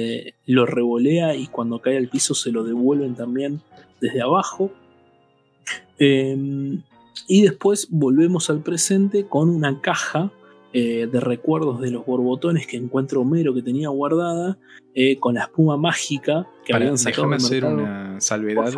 lo 0.48 0.66
revolea 0.66 1.36
y 1.36 1.48
cuando 1.48 1.80
cae 1.80 1.98
al 1.98 2.10
piso 2.10 2.34
se 2.34 2.52
lo 2.52 2.64
devuelven 2.64 3.16
también 3.16 3.62
desde 4.02 4.22
abajo. 4.22 4.72
y 6.00 7.42
después 7.42 7.88
volvemos 7.92 8.50
al 8.50 8.62
presente 8.62 9.28
con 9.28 9.50
una 9.50 9.82
caja 9.82 10.32
eh, 10.74 11.10
de 11.12 11.20
recuerdos 11.20 11.82
de 11.82 11.92
los 11.92 12.06
borbotones 12.06 12.66
que 12.66 12.78
encuentra 12.78 13.20
Homero 13.20 13.54
que 13.54 13.62
tenía 13.62 13.90
guardada 13.90 14.58
eh, 14.96 15.20
con 15.20 15.36
la 15.36 15.42
espuma 15.42 15.76
mágica 15.76 16.48
que 16.66 16.74
habían 16.74 16.98
sacado. 16.98 17.24
Déjame 17.24 17.36
hacer 17.36 17.66
una 17.66 18.22
salvedad. 18.22 18.74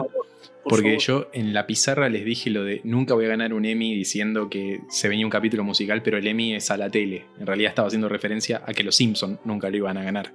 Porque 0.63 0.97
yo 0.97 1.29
en 1.33 1.53
la 1.53 1.67
pizarra 1.67 2.09
les 2.09 2.23
dije 2.23 2.49
lo 2.49 2.63
de 2.63 2.81
nunca 2.83 3.13
voy 3.13 3.25
a 3.25 3.29
ganar 3.29 3.53
un 3.53 3.65
Emmy 3.65 3.93
diciendo 3.93 4.49
que 4.49 4.79
se 4.89 5.09
venía 5.09 5.25
un 5.25 5.29
capítulo 5.29 5.63
musical, 5.63 6.01
pero 6.01 6.17
el 6.17 6.25
Emmy 6.25 6.55
es 6.55 6.71
a 6.71 6.77
la 6.77 6.89
tele. 6.89 7.25
En 7.39 7.45
realidad 7.45 7.69
estaba 7.69 7.87
haciendo 7.87 8.07
referencia 8.07 8.63
a 8.65 8.73
que 8.73 8.83
los 8.83 8.95
Simpsons 8.95 9.39
nunca 9.43 9.69
lo 9.69 9.77
iban 9.77 9.97
a 9.97 10.03
ganar. 10.03 10.31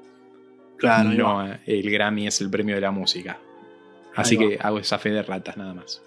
Claro. 0.76 1.10
No, 1.10 1.58
el 1.66 1.90
Grammy 1.90 2.26
es 2.26 2.40
el 2.40 2.50
premio 2.50 2.74
de 2.74 2.80
la 2.80 2.90
música. 2.90 3.38
Así 4.14 4.36
que 4.36 4.58
hago 4.60 4.78
esa 4.78 4.98
fe 4.98 5.10
de 5.10 5.22
ratas 5.22 5.56
nada 5.56 5.74
más. 5.74 6.02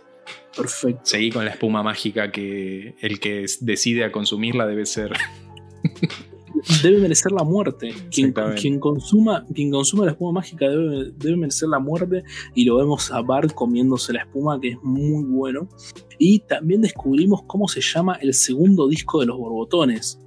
Perfecto. 0.55 1.01
Seguí 1.03 1.31
con 1.31 1.45
la 1.45 1.51
espuma 1.51 1.81
mágica 1.81 2.31
que 2.31 2.95
el 2.99 3.19
que 3.19 3.45
decide 3.61 4.03
a 4.03 4.11
consumirla 4.11 4.65
debe 4.65 4.85
ser. 4.85 5.13
debe 6.83 6.99
merecer 6.99 7.31
la 7.31 7.43
muerte. 7.43 7.93
Quien, 8.11 8.31
consuma, 8.79 9.45
quien 9.53 9.71
consuma 9.71 10.05
la 10.05 10.11
espuma 10.11 10.33
mágica 10.33 10.69
debe, 10.69 11.11
debe, 11.17 11.37
merecer 11.37 11.69
la 11.69 11.79
muerte. 11.79 12.23
Y 12.55 12.65
lo 12.65 12.77
vemos 12.77 13.11
a 13.11 13.21
Bart 13.21 13.53
comiéndose 13.53 14.13
la 14.13 14.21
espuma, 14.21 14.59
que 14.59 14.69
es 14.69 14.77
muy 14.83 15.23
bueno. 15.23 15.67
Y 16.17 16.39
también 16.39 16.81
descubrimos 16.81 17.43
cómo 17.47 17.67
se 17.67 17.81
llama 17.81 18.15
el 18.21 18.33
segundo 18.33 18.87
disco 18.87 19.19
de 19.19 19.27
los 19.27 19.37
borbotones. 19.37 20.19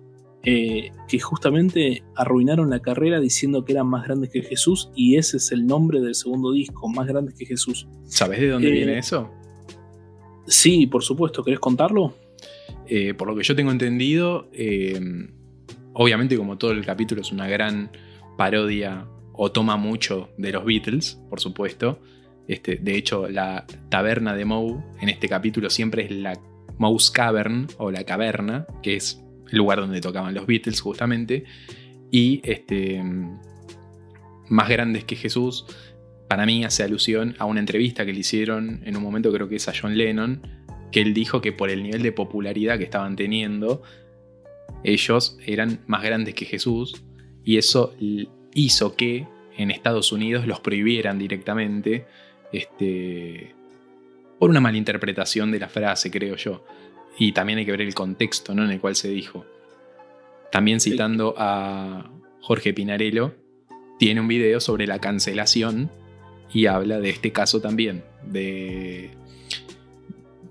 Eh, 0.47 0.91
que 1.09 1.18
justamente 1.20 2.05
arruinaron 2.16 2.68
la 2.68 2.80
carrera 2.80 3.18
diciendo 3.18 3.64
que 3.64 3.72
eran 3.72 3.87
más 3.87 4.05
grandes 4.05 4.28
que 4.30 4.43
Jesús. 4.43 4.91
Y 4.95 5.16
ese 5.16 5.39
es 5.39 5.53
el 5.53 5.66
nombre 5.66 6.01
del 6.01 6.14
segundo 6.14 6.53
disco, 6.53 6.89
Más 6.89 7.07
grandes 7.07 7.35
que 7.35 7.47
Jesús. 7.47 7.89
¿Sabes 8.05 8.41
de 8.41 8.51
dónde 8.51 8.68
eh, 8.68 8.72
viene 8.72 8.99
eso? 8.99 9.30
Sí, 10.47 10.87
por 10.87 11.03
supuesto. 11.03 11.43
¿Querés 11.43 11.61
contarlo? 11.61 12.14
Eh, 12.87 13.14
por 13.14 13.28
lo 13.28 13.35
que 13.35 13.43
yo 13.43 13.57
tengo 13.57 13.70
entendido, 13.70 14.51
obviamente 15.95 16.36
como 16.36 16.59
todo 16.59 16.72
el 16.72 16.84
capítulo 16.84 17.22
es 17.22 17.32
una 17.32 17.49
gran 17.49 17.90
parodia 18.36 19.07
o 19.32 19.51
toma 19.51 19.76
mucho 19.76 20.30
de 20.36 20.53
los 20.53 20.64
Beatles, 20.64 21.20
por 21.28 21.40
supuesto. 21.40 22.01
Este, 22.47 22.76
de 22.76 22.97
hecho, 22.97 23.28
la 23.28 23.66
taberna 23.88 24.34
de 24.36 24.45
Moe 24.45 24.82
en 25.01 25.09
este 25.09 25.28
capítulo 25.28 25.70
siempre 25.70 26.05
es 26.05 26.11
la 26.11 26.38
Moe's 26.78 27.11
Cavern 27.11 27.66
o 27.78 27.90
la 27.90 28.05
caverna, 28.05 28.66
que 28.82 28.97
es 28.97 29.22
el 29.51 29.59
lugar 29.59 29.80
donde 29.80 30.01
tocaban 30.01 30.34
los 30.34 30.47
Beatles 30.47 30.80
justamente. 30.80 31.45
Y 32.11 32.40
este, 32.45 33.03
más 34.49 34.68
grandes 34.68 35.05
que 35.05 35.16
Jesús, 35.16 35.66
para 36.28 36.47
mí 36.47 36.64
hace 36.64 36.82
alusión 36.82 37.34
a 37.38 37.45
una 37.45 37.61
entrevista 37.61 38.05
que 38.05 38.12
le 38.12 38.20
hicieron 38.20 38.82
en 38.84 38.97
un 38.97 39.03
momento, 39.03 39.32
creo 39.32 39.49
que 39.49 39.57
es 39.57 39.68
a 39.68 39.72
John 39.80 39.97
Lennon, 39.97 40.42
que 40.92 41.01
él 41.01 41.12
dijo 41.14 41.40
que 41.40 41.53
por 41.53 41.70
el 41.70 41.82
nivel 41.82 42.03
de 42.03 42.12
popularidad 42.12 42.78
que 42.78 42.84
estaban 42.84 43.16
teniendo, 43.16 43.82
ellos 44.85 45.39
eran 45.45 45.80
más 45.87 46.03
grandes 46.03 46.35
que 46.35 46.45
Jesús 46.45 47.03
y 47.43 47.57
eso 47.57 47.95
hizo 48.53 48.95
que 48.95 49.26
en 49.57 49.70
Estados 49.70 50.12
Unidos 50.12 50.47
los 50.47 50.61
prohibieran 50.61 51.18
directamente 51.18 52.07
este, 52.53 53.55
por 54.39 54.51
una 54.51 54.61
malinterpretación 54.61 55.51
de 55.51 55.59
la 55.59 55.68
frase, 55.68 56.11
creo 56.11 56.37
yo. 56.37 56.64
Y 57.18 57.32
también 57.32 57.59
hay 57.59 57.64
que 57.64 57.70
ver 57.70 57.80
el 57.80 57.95
contexto 57.95 58.55
¿no? 58.55 58.64
en 58.64 58.72
el 58.72 58.80
cual 58.80 58.95
se 58.95 59.09
dijo. 59.09 59.47
También 60.53 60.80
citando 60.80 61.35
a 61.39 62.11
Jorge 62.41 62.74
Pinarello, 62.74 63.35
tiene 63.99 64.20
un 64.20 64.28
video 64.28 64.61
sobre 64.61 64.87
la 64.87 65.01
cancelación 65.01 65.91
y 66.53 66.66
habla 66.66 67.01
de 67.01 67.11
este 67.11 67.32
caso 67.32 67.61
también, 67.61 68.05
de, 68.24 69.11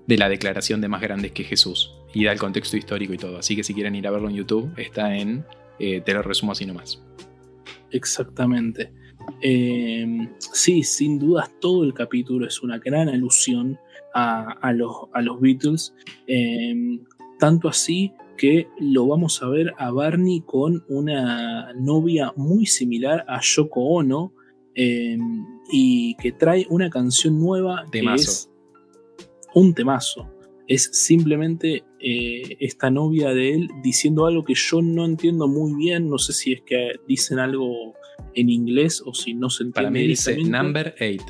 de 0.06 0.18
la 0.18 0.28
declaración 0.28 0.80
de 0.80 0.88
más 0.88 1.00
grandes 1.00 1.32
que 1.32 1.44
Jesús 1.44 1.92
y 2.14 2.24
da 2.24 2.32
el 2.32 2.38
contexto 2.38 2.76
histórico 2.76 3.12
y 3.12 3.18
todo. 3.18 3.38
Así 3.38 3.56
que 3.56 3.64
si 3.64 3.74
quieren 3.74 3.94
ir 3.94 4.06
a 4.06 4.10
verlo 4.12 4.30
en 4.30 4.36
YouTube, 4.36 4.72
está 4.76 5.16
en. 5.16 5.44
Eh, 5.78 6.00
te 6.00 6.14
lo 6.14 6.22
resumo 6.22 6.52
así 6.52 6.64
nomás. 6.64 7.02
Exactamente. 7.90 8.92
Eh, 9.42 10.28
sí, 10.38 10.82
sin 10.82 11.18
dudas 11.18 11.50
todo 11.60 11.82
el 11.82 11.92
capítulo 11.92 12.46
es 12.46 12.62
una 12.62 12.78
gran 12.78 13.08
alusión 13.08 13.78
a, 14.14 14.72
los, 14.72 14.94
a 15.12 15.22
los, 15.22 15.40
Beatles. 15.40 15.92
Eh, 16.28 17.00
tanto 17.40 17.68
así 17.68 18.12
que 18.38 18.68
lo 18.78 19.08
vamos 19.08 19.42
a 19.42 19.48
ver 19.48 19.74
a 19.76 19.90
Barney 19.90 20.42
con 20.42 20.84
una 20.88 21.72
novia 21.74 22.32
muy 22.36 22.66
similar 22.66 23.24
a 23.26 23.40
Yoko 23.40 23.80
Ono 23.80 24.32
y 24.76 26.16
que 26.16 26.32
trae 26.32 26.66
una 26.68 26.90
canción 26.90 27.38
nueva 27.40 27.84
que 27.90 28.04
es 28.14 28.50
un 29.54 29.72
temazo 29.72 30.33
es 30.66 30.90
simplemente 30.92 31.84
eh, 32.00 32.56
esta 32.60 32.90
novia 32.90 33.34
de 33.34 33.54
él 33.54 33.68
diciendo 33.82 34.26
algo 34.26 34.44
que 34.44 34.54
yo 34.54 34.82
no 34.82 35.04
entiendo 35.04 35.46
muy 35.48 35.74
bien. 35.74 36.08
No 36.08 36.18
sé 36.18 36.32
si 36.32 36.52
es 36.52 36.62
que 36.62 36.92
dicen 37.06 37.38
algo 37.38 37.94
en 38.34 38.48
inglés 38.48 39.02
o 39.04 39.14
si 39.14 39.34
no 39.34 39.50
se 39.50 39.64
entiende. 39.64 39.74
Para 39.74 39.90
mí 39.90 40.06
dice 40.06 40.36
number 40.36 40.94
8. 41.00 41.24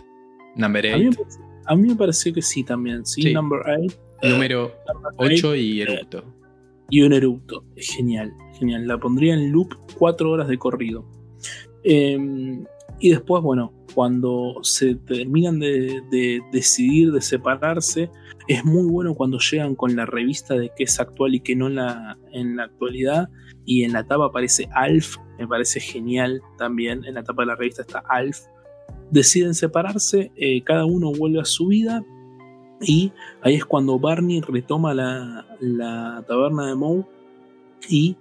Number 0.57 0.95
8. 0.95 1.20
A 1.66 1.74
mí, 1.74 1.89
me 1.89 1.97
pareció 1.97 2.32
que 2.32 2.43
sí 2.43 2.62
también. 2.62 3.05
Sí, 3.07 3.32
number 3.32 3.61
8. 3.61 3.97
Número 4.22 4.72
8 5.16 5.55
y 5.57 5.80
eh, 5.80 5.85
eructo. 5.85 6.24
y 6.91 7.03
un 7.03 7.12
eructo. 7.12 7.64
Genial, 7.76 8.32
genial. 8.59 8.87
La 8.87 8.99
pondría 8.99 9.35
en 9.35 9.51
loop 9.51 9.74
4 9.99 10.30
horas 10.30 10.49
de 10.49 10.59
corrido. 10.59 11.05
Em, 11.82 12.64
y 13.01 13.11
después, 13.11 13.43
bueno, 13.43 13.72
cuando 13.95 14.57
se 14.62 14.95
terminan 14.95 15.61
de, 15.61 16.42
decidir 16.53 17.12
de 17.12 17.20
separarse, 17.20 18.11
es 18.49 18.64
muy 18.64 18.84
bueno 18.84 19.14
cuando 19.14 19.38
llegan 19.38 19.74
con 19.74 19.97
la 19.97 20.05
revista 20.05 20.55
de 20.55 20.70
qué 20.76 20.84
es 20.84 21.01
actual 21.01 21.34
y 21.34 21.40
qué 21.40 21.57
no 21.57 21.68
en 21.68 21.76
la, 21.76 22.18
en 22.32 22.57
la 22.57 22.64
actualidad. 22.64 23.28
Y 23.64 23.84
en 23.84 23.92
la 23.92 24.05
tapa 24.07 24.26
aparece 24.26 24.68
Alf, 24.74 25.16
me 25.38 25.49
parece 25.49 25.80
genial 25.80 26.42
también. 26.59 27.05
En 27.05 27.14
la 27.14 27.22
tapa 27.22 27.42
de 27.42 27.47
la 27.47 27.57
revista 27.57 27.82
está 27.82 28.03
Alf. 28.09 28.40
Deciden 29.11 29.55
separarse, 29.55 30.32
eh, 30.36 30.62
cada 30.62 30.84
uno 30.84 31.12
vuelve 31.12 31.40
a 31.40 31.45
su 31.45 31.68
vida. 31.68 32.05
Y 32.80 33.12
ahí 33.40 33.55
es 33.55 33.64
cuando 33.64 33.99
Barney 33.99 34.40
retoma 34.42 34.92
la, 34.92 35.47
la 35.61 36.24
taberna 36.26 36.66
de 36.66 36.74
Moe 36.74 37.07
y 37.88 38.16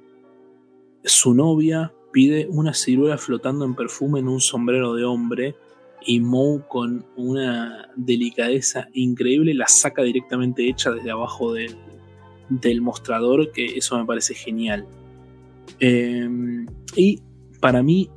su 1.03 1.33
novia 1.33 1.91
pide 2.13 2.47
una 2.49 2.73
ciruela 2.73 3.17
flotando 3.17 3.65
en 3.65 3.75
perfume 3.75 4.19
en 4.19 4.29
un 4.29 4.39
sombrero 4.39 4.93
de 4.93 5.03
hombre 5.03 5.55
y 6.05 6.19
Moe 6.19 6.61
con 6.67 7.05
una 7.15 7.89
delicadeza 7.95 8.87
increíble 8.93 9.53
la 9.53 9.67
saca 9.67 10.03
directamente 10.03 10.67
hecha 10.67 10.91
desde 10.91 11.11
abajo 11.11 11.53
del, 11.53 12.81
mostrador, 12.81 13.51
que 13.51 13.65
eso 13.77 13.97
me 13.97 14.05
parece 14.05 14.33
genial. 14.33 14.85
Em, 15.79 16.65
y 16.95 17.19
para 17.59 17.81
mí, 17.81 18.09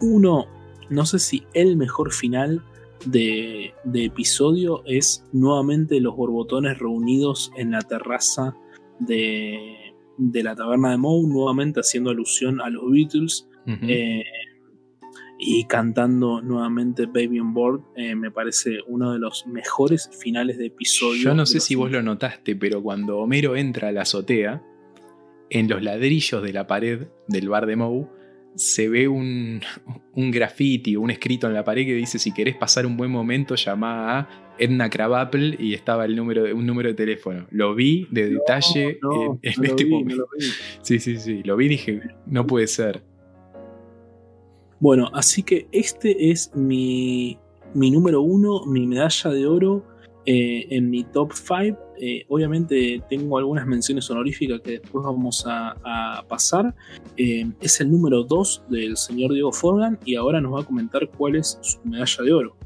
uno, 0.00 0.46
no 0.90 1.06
sé 1.06 1.18
si 1.18 1.44
el 1.54 1.76
mejor 1.76 2.12
final 2.12 2.62
de, 3.04 3.74
episodio 3.94 4.82
es 4.86 5.24
nuevamente 5.32 6.00
los 6.00 6.16
borbotones 6.16 6.78
reunidos 6.78 7.52
en 7.56 7.70
la 7.70 7.82
terraza 7.82 8.56
de, 8.98 9.94
la 10.18 10.56
taberna 10.56 10.90
de 10.90 10.96
Moe, 10.96 11.26
nuevamente 11.26 11.80
haciendo 11.80 12.10
alusión 12.10 12.60
a 12.60 12.70
los 12.70 12.90
Beatles 12.90 13.48
y 15.38 15.64
cantando 15.64 16.40
nuevamente 16.40 17.06
Baby 17.06 17.40
on 17.40 17.52
Board 17.52 17.82
eh, 17.94 18.14
me 18.14 18.30
parece 18.30 18.78
uno 18.86 19.12
de 19.12 19.18
los 19.18 19.46
mejores 19.46 20.10
finales 20.20 20.58
de 20.58 20.66
episodio. 20.66 21.22
Yo 21.22 21.34
no 21.34 21.46
sé 21.46 21.60
si 21.60 21.74
vos 21.74 21.90
lo 21.90 22.02
notaste, 22.02 22.56
pero 22.56 22.82
cuando 22.82 23.18
Homero 23.18 23.56
entra 23.56 23.88
a 23.88 23.92
la 23.92 24.02
azotea, 24.02 24.62
en 25.50 25.68
los 25.68 25.82
ladrillos 25.82 26.42
de 26.42 26.52
la 26.52 26.66
pared 26.66 27.08
del 27.28 27.48
bar 27.48 27.66
de 27.66 27.76
Moe 27.76 28.08
se 28.56 28.88
ve 28.88 29.06
un, 29.06 29.60
un 30.14 30.30
graffiti, 30.30 30.96
un 30.96 31.10
escrito 31.10 31.46
en 31.46 31.54
la 31.54 31.62
pared 31.62 31.84
que 31.84 31.94
dice 31.94 32.18
si 32.18 32.32
querés 32.32 32.56
pasar 32.56 32.86
un 32.86 32.96
buen 32.96 33.10
momento 33.10 33.54
llama 33.54 34.18
a 34.18 34.54
Edna 34.58 34.88
Crabapple 34.88 35.56
y 35.58 35.74
estaba 35.74 36.06
el 36.06 36.16
número 36.16 36.42
de, 36.42 36.54
un 36.54 36.66
número 36.66 36.88
de 36.88 36.94
teléfono. 36.94 37.46
Lo 37.50 37.74
vi 37.74 38.08
de 38.10 38.30
detalle 38.30 38.98
en, 39.42 39.64
este 39.64 39.84
momento. 39.84 40.26
Sí, 40.80 40.98
sí, 40.98 41.18
sí, 41.18 41.42
lo 41.42 41.56
vi 41.56 41.66
y 41.66 41.68
dije, 41.68 42.00
no 42.26 42.46
puede 42.46 42.66
ser. 42.66 43.02
Bueno, 44.80 45.10
así 45.14 45.42
que 45.42 45.68
este 45.72 46.30
es 46.30 46.54
mi, 46.54 47.38
mi 47.74 47.90
número 47.90 48.20
uno, 48.22 48.64
mi 48.66 48.86
medalla 48.86 49.30
de 49.30 49.46
oro 49.46 49.84
eh, 50.26 50.66
en 50.70 50.90
mi 50.90 51.04
top 51.04 51.32
5. 51.32 51.78
Eh, 51.98 52.26
obviamente 52.28 53.02
tengo 53.08 53.38
algunas 53.38 53.66
menciones 53.66 54.10
honoríficas 54.10 54.60
que 54.60 54.72
después 54.72 55.04
vamos 55.04 55.44
a, 55.46 56.24
pasar. 56.28 56.74
Eh, 57.16 57.46
es 57.60 57.80
el 57.80 57.90
número 57.90 58.24
2 58.24 58.64
del 58.68 58.96
señor 58.96 59.32
Diego 59.32 59.52
Forgan 59.52 59.98
y 60.04 60.16
ahora 60.16 60.40
nos 60.40 60.54
va 60.54 60.60
a 60.60 60.64
comentar 60.64 61.08
cuál 61.16 61.36
es 61.36 61.58
su 61.62 61.78
medalla 61.84 62.24
de 62.24 62.32
oro. 62.32 62.56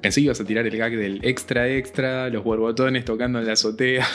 Pensé 0.00 0.20
que 0.20 0.26
ibas 0.26 0.40
a 0.40 0.44
tirar 0.44 0.66
el 0.66 0.76
gag 0.76 0.96
del 0.96 1.24
extra 1.24 1.68
extra, 1.68 2.30
los 2.30 2.44
borbotones 2.44 3.04
tocando 3.04 3.40
en 3.40 3.46
la 3.46 3.54
azotea. 3.54 4.06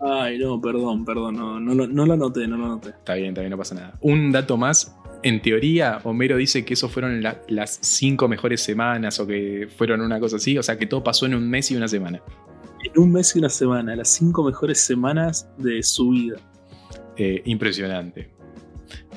Ay, 0.00 0.38
no, 0.38 0.60
perdón, 0.60 1.04
perdón, 1.04 1.36
no, 1.36 1.58
no, 1.58 1.74
no, 1.74 2.06
lo 2.06 2.16
noté, 2.16 2.46
no 2.46 2.56
lo 2.56 2.68
noté. 2.68 2.90
Está 2.90 3.14
bien, 3.14 3.34
bien, 3.34 3.50
no 3.50 3.58
pasa 3.58 3.74
nada. 3.74 3.98
Un 4.02 4.30
dato 4.30 4.56
más, 4.56 4.94
en 5.24 5.40
teoría, 5.40 6.00
Homero 6.04 6.36
dice 6.36 6.66
que 6.66 6.74
eso 6.74 6.90
fueron 6.90 7.22
las 7.22 7.78
cinco 7.80 8.28
mejores 8.28 8.60
semanas 8.60 9.18
o 9.18 9.26
que 9.26 9.66
fueron 9.74 10.02
una 10.02 10.20
cosa 10.20 10.36
así, 10.36 10.58
o 10.58 10.62
sea 10.62 10.76
que 10.76 10.84
todo 10.84 11.02
pasó 11.02 11.24
en 11.24 11.34
un 11.34 11.48
mes 11.48 11.70
y 11.70 11.76
una 11.76 11.88
semana. 11.88 12.22
En 12.84 13.00
un 13.00 13.10
mes 13.10 13.34
y 13.34 13.38
una 13.38 13.48
semana, 13.48 13.96
las 13.96 14.12
cinco 14.12 14.44
mejores 14.44 14.82
semanas 14.82 15.48
de 15.56 15.82
su 15.82 16.10
vida. 16.10 16.36
Eh, 17.16 17.40
impresionante. 17.46 18.34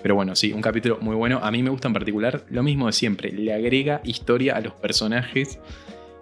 Pero 0.02 0.16
bueno, 0.16 0.34
sí, 0.34 0.54
un 0.54 0.62
capítulo 0.62 0.98
muy 1.02 1.14
bueno. 1.14 1.42
A 1.44 1.52
mí 1.52 1.62
me 1.62 1.70
gusta 1.70 1.90
en 1.90 1.94
particular 1.94 2.46
lo 2.50 2.64
mismo 2.64 2.86
de 2.86 2.94
siempre. 2.94 3.34
Le 3.34 3.54
agrega 3.54 4.00
historia 4.06 4.56
a 4.56 4.62
los 4.62 4.76
personajes 4.76 5.60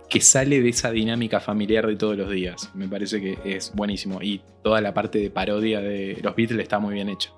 que 0.10 0.20
sale 0.20 0.64
de 0.64 0.70
esa 0.70 0.90
dinámica 0.90 1.40
familiar 1.40 1.86
de 1.86 1.96
todos 1.96 2.18
los 2.18 2.32
días. 2.32 2.72
Me 2.74 2.88
parece 2.88 3.22
que 3.22 3.38
es 3.46 3.72
buenísimo. 3.76 4.20
Y 4.24 4.42
toda 4.64 4.82
la 4.82 4.96
parte 4.96 5.20
de 5.20 5.30
parodia 5.30 5.80
de 5.80 6.18
los 6.24 6.36
Beatles 6.36 6.64
está 6.64 6.80
muy 6.80 6.96
bien 6.96 7.10
hecha. 7.10 7.32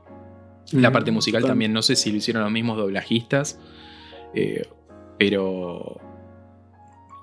La 0.71 0.91
parte 0.91 1.11
musical 1.11 1.43
también, 1.43 1.71
no 1.71 1.81
sé 1.81 1.95
si 1.95 2.11
lo 2.11 2.17
hicieron 2.17 2.43
los 2.43 2.51
mismos 2.51 2.77
doblajistas, 2.77 3.59
eh, 4.33 4.67
pero 5.17 5.99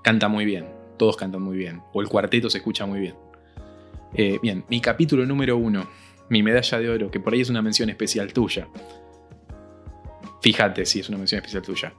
canta 0.03 0.29
muy 0.29 0.45
bien. 0.45 0.67
Todos 0.97 1.17
cantan 1.17 1.43
muy 1.43 1.57
bien. 1.57 1.83
O 1.93 2.01
el 2.01 2.09
cuarteto 2.09 2.49
se 2.49 2.59
escucha 2.59 2.87
muy 2.87 3.01
bien. 3.01 3.15
Eh, 4.15 4.39
bien, 4.41 4.65
mi 4.69 4.81
capítulo 4.81 5.27
número 5.27 5.57
uno, 5.57 5.89
mi 6.31 6.43
medalla 6.43 6.79
de 6.79 6.89
oro, 6.89 7.11
que 7.11 7.21
por 7.21 7.35
ahí 7.35 7.41
es 7.41 7.51
una 7.51 7.63
mención 7.63 7.91
especial 7.91 8.33
tuya. 8.33 8.69
Fíjate 10.41 10.87
si 10.87 11.01
es 11.01 11.09
una 11.09 11.19
mención 11.19 11.39
especial 11.39 11.63
tuya. 11.63 11.95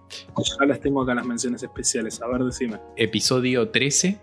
Ya 0.59 0.65
las 0.65 0.79
tengo 0.79 1.01
acá 1.01 1.13
las 1.13 1.25
menciones 1.25 1.61
especiales, 1.61 2.21
a 2.21 2.27
ver, 2.27 2.43
decime. 2.43 2.79
Episodio 2.95 3.69
13. 3.69 4.19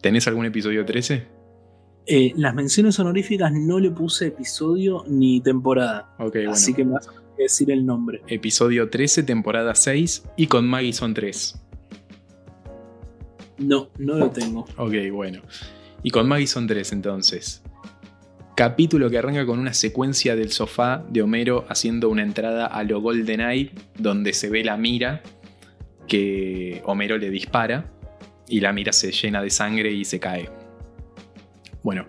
¿Tenés 0.00 0.26
algún 0.28 0.46
episodio 0.46 0.84
13? 0.84 1.35
Eh, 2.08 2.32
las 2.36 2.54
menciones 2.54 2.98
honoríficas 3.00 3.52
no 3.52 3.80
le 3.80 3.90
puse 3.90 4.28
episodio 4.28 5.04
ni 5.08 5.40
temporada. 5.40 6.14
Así 6.48 6.72
que 6.72 6.84
me 6.84 6.92
vas 6.92 7.08
a 7.08 7.12
decir 7.36 7.70
el 7.72 7.84
nombre. 7.84 8.22
Episodio 8.28 8.88
13, 8.88 9.24
temporada 9.24 9.74
6 9.74 10.24
y 10.36 10.46
con 10.46 10.68
Maggie 10.68 10.92
son 10.92 11.14
3. 11.14 11.60
No, 13.58 13.88
no 13.98 14.18
lo 14.18 14.30
tengo. 14.30 14.66
Ok, 14.76 14.94
bueno. 15.12 15.42
Y 16.04 16.10
con 16.10 16.28
Maggie 16.28 16.46
son 16.46 16.68
3 16.68 16.92
entonces. 16.92 17.62
Capítulo 18.54 19.10
que 19.10 19.18
arranca 19.18 19.44
con 19.44 19.58
una 19.58 19.74
secuencia 19.74 20.36
del 20.36 20.52
sofá 20.52 21.04
de 21.10 21.22
Homero 21.22 21.66
haciendo 21.68 22.08
una 22.08 22.22
entrada 22.22 22.66
a 22.66 22.84
lo 22.84 23.00
Golden 23.00 23.40
Eye, 23.40 23.72
donde 23.98 24.32
se 24.32 24.48
ve 24.48 24.62
la 24.62 24.76
mira 24.76 25.22
que 26.06 26.82
Homero 26.84 27.18
le 27.18 27.30
dispara 27.30 27.92
y 28.48 28.60
la 28.60 28.72
mira 28.72 28.92
se 28.92 29.10
llena 29.10 29.42
de 29.42 29.50
sangre 29.50 29.90
y 29.90 30.04
se 30.04 30.20
cae. 30.20 30.65
Bueno, 31.86 32.04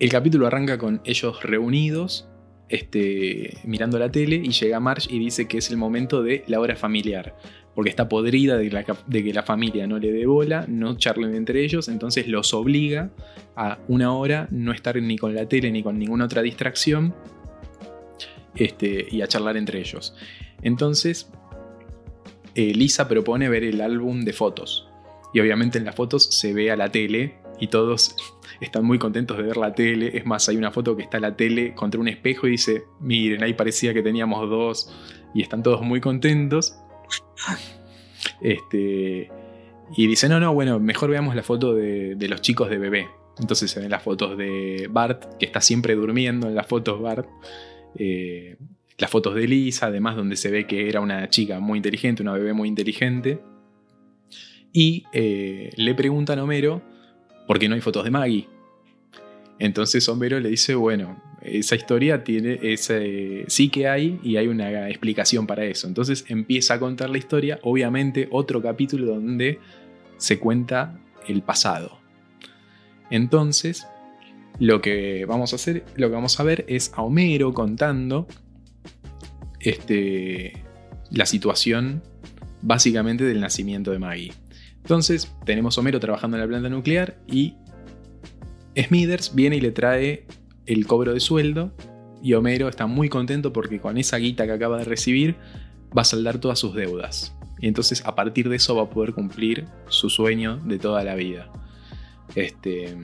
el 0.00 0.10
capítulo 0.10 0.46
arranca 0.46 0.76
con 0.76 1.00
ellos 1.06 1.42
reunidos, 1.42 2.28
este, 2.68 3.56
mirando 3.64 3.98
la 3.98 4.10
tele, 4.10 4.36
y 4.36 4.50
llega 4.50 4.80
Marge 4.80 5.08
y 5.10 5.18
dice 5.18 5.48
que 5.48 5.56
es 5.56 5.70
el 5.70 5.78
momento 5.78 6.22
de 6.22 6.44
la 6.46 6.60
hora 6.60 6.76
familiar. 6.76 7.34
Porque 7.74 7.88
está 7.88 8.06
podrida 8.06 8.58
de, 8.58 8.68
que 8.68 9.32
la 9.32 9.42
familia 9.42 9.86
no 9.86 9.98
le 9.98 10.12
dé 10.12 10.26
bola, 10.26 10.66
no 10.68 10.98
charlen 10.98 11.34
entre 11.34 11.64
ellos, 11.64 11.88
entonces 11.88 12.28
los 12.28 12.52
obliga 12.52 13.12
a 13.56 13.78
una 13.88 14.12
hora 14.12 14.46
no 14.50 14.72
estar 14.72 15.00
ni 15.00 15.16
con 15.16 15.34
la 15.34 15.48
tele 15.48 15.70
ni 15.70 15.82
con 15.82 15.98
ninguna 15.98 16.26
otra 16.26 16.42
distracción 16.42 17.14
este, 18.56 19.06
y 19.10 19.22
a 19.22 19.26
charlar 19.26 19.56
entre 19.56 19.80
ellos. 19.80 20.14
Entonces, 20.60 21.32
eh, 22.54 22.74
Lisa 22.74 23.08
propone 23.08 23.48
ver 23.48 23.64
el 23.64 23.80
álbum 23.80 24.20
de 24.20 24.34
fotos. 24.34 24.86
Y 25.32 25.40
obviamente 25.40 25.78
en 25.78 25.86
las 25.86 25.94
fotos 25.94 26.28
se 26.30 26.52
ve 26.52 26.70
a 26.70 26.76
la 26.76 26.92
tele 26.92 27.42
y 27.60 27.68
todos 27.68 28.16
están 28.60 28.84
muy 28.84 28.98
contentos 28.98 29.36
de 29.36 29.42
ver 29.44 29.56
la 29.56 29.74
tele. 29.74 30.16
Es 30.16 30.26
más, 30.26 30.48
hay 30.48 30.56
una 30.56 30.70
foto 30.70 30.96
que 30.96 31.02
está 31.02 31.20
la 31.20 31.36
tele 31.36 31.74
contra 31.74 32.00
un 32.00 32.08
espejo 32.08 32.46
y 32.46 32.52
dice, 32.52 32.84
miren, 33.00 33.42
ahí 33.42 33.54
parecía 33.54 33.94
que 33.94 34.02
teníamos 34.02 34.48
dos 34.48 34.92
y 35.34 35.42
están 35.42 35.62
todos 35.62 35.82
muy 35.82 36.00
contentos. 36.00 36.76
Este, 38.40 39.30
y 39.96 40.06
dice, 40.06 40.28
no, 40.28 40.40
no, 40.40 40.54
bueno, 40.54 40.80
mejor 40.80 41.10
veamos 41.10 41.34
la 41.36 41.42
foto 41.42 41.74
de, 41.74 42.16
los 42.28 42.40
chicos 42.40 42.70
de 42.70 42.78
bebé. 42.78 43.08
Entonces 43.38 43.70
se 43.70 43.80
ven 43.80 43.90
las 43.90 44.02
fotos 44.02 44.38
de 44.38 44.88
Bart, 44.90 45.36
que 45.38 45.46
está 45.46 45.60
siempre 45.60 45.94
durmiendo 45.94 46.48
en 46.48 46.54
las 46.54 46.66
fotos 46.66 47.00
Bart. 47.00 47.28
Eh, 47.96 48.56
las 48.96 49.10
fotos 49.10 49.34
de 49.34 49.48
Lisa, 49.48 49.86
además 49.86 50.16
donde 50.16 50.36
se 50.36 50.50
ve 50.50 50.66
que 50.66 50.88
era 50.88 51.00
una 51.00 51.28
chica 51.28 51.58
muy 51.58 51.78
inteligente, 51.78 52.22
una 52.22 52.32
bebé 52.32 52.52
muy 52.52 52.68
inteligente. 52.68 53.40
Y 54.72 55.04
eh, 55.12 55.70
le 55.76 55.94
preguntan 55.94 56.38
a 56.38 56.44
Homero 56.44 56.82
porque 57.46 57.68
no 57.68 57.74
hay 57.74 57.80
fotos 57.80 58.04
de 58.04 58.10
Maggie. 58.10 58.48
Entonces 59.58 60.08
Homero 60.08 60.40
le 60.40 60.50
dice, 60.50 60.74
bueno, 60.74 61.22
esa 61.42 61.76
historia 61.76 62.24
tiene, 62.24 62.58
ese, 62.62 63.44
sí 63.48 63.68
que 63.68 63.86
hay 63.88 64.18
y 64.22 64.36
hay 64.36 64.48
una 64.48 64.88
explicación 64.88 65.46
para 65.46 65.64
eso. 65.64 65.86
Entonces 65.86 66.24
empieza 66.28 66.74
a 66.74 66.80
contar 66.80 67.10
la 67.10 67.18
historia, 67.18 67.60
obviamente 67.62 68.28
otro 68.30 68.62
capítulo 68.62 69.06
donde 69.06 69.60
se 70.16 70.38
cuenta 70.38 70.98
el 71.28 71.42
pasado. 71.42 71.98
Entonces, 73.10 73.86
lo 74.58 74.80
que 74.80 75.24
vamos 75.26 75.52
a 75.52 75.56
hacer, 75.56 75.84
lo 75.96 76.08
que 76.08 76.14
vamos 76.14 76.38
a 76.40 76.42
ver 76.42 76.64
es 76.68 76.92
a 76.94 77.02
Homero 77.02 77.52
contando 77.52 78.26
este, 79.60 80.64
la 81.10 81.26
situación 81.26 82.02
básicamente 82.62 83.24
del 83.24 83.40
nacimiento 83.40 83.90
de 83.90 83.98
Maggie. 83.98 84.32
Entonces, 84.84 85.34
tenemos 85.46 85.78
Homero 85.78 85.98
trabajando 85.98 86.36
en 86.36 86.42
la 86.42 86.46
planta 86.46 86.68
nuclear 86.68 87.16
y 87.26 87.54
Smithers 88.76 89.34
viene 89.34 89.56
y 89.56 89.60
le 89.62 89.70
trae 89.70 90.26
el 90.66 90.86
cobro 90.86 91.14
de 91.14 91.20
sueldo 91.20 91.72
y 92.22 92.34
Homero 92.34 92.68
está 92.68 92.86
muy 92.86 93.08
contento 93.08 93.50
porque 93.50 93.80
con 93.80 93.96
esa 93.96 94.18
guita 94.18 94.44
que 94.44 94.52
acaba 94.52 94.78
de 94.78 94.84
recibir 94.84 95.36
va 95.96 96.02
a 96.02 96.04
saldar 96.04 96.38
todas 96.38 96.58
sus 96.58 96.74
deudas. 96.74 97.34
Y 97.60 97.68
entonces 97.68 98.04
a 98.04 98.14
partir 98.14 98.50
de 98.50 98.56
eso 98.56 98.76
va 98.76 98.82
a 98.82 98.90
poder 98.90 99.14
cumplir 99.14 99.66
su 99.88 100.10
sueño 100.10 100.58
de 100.58 100.78
toda 100.78 101.02
la 101.02 101.14
vida. 101.14 101.50
Este, 102.34 102.94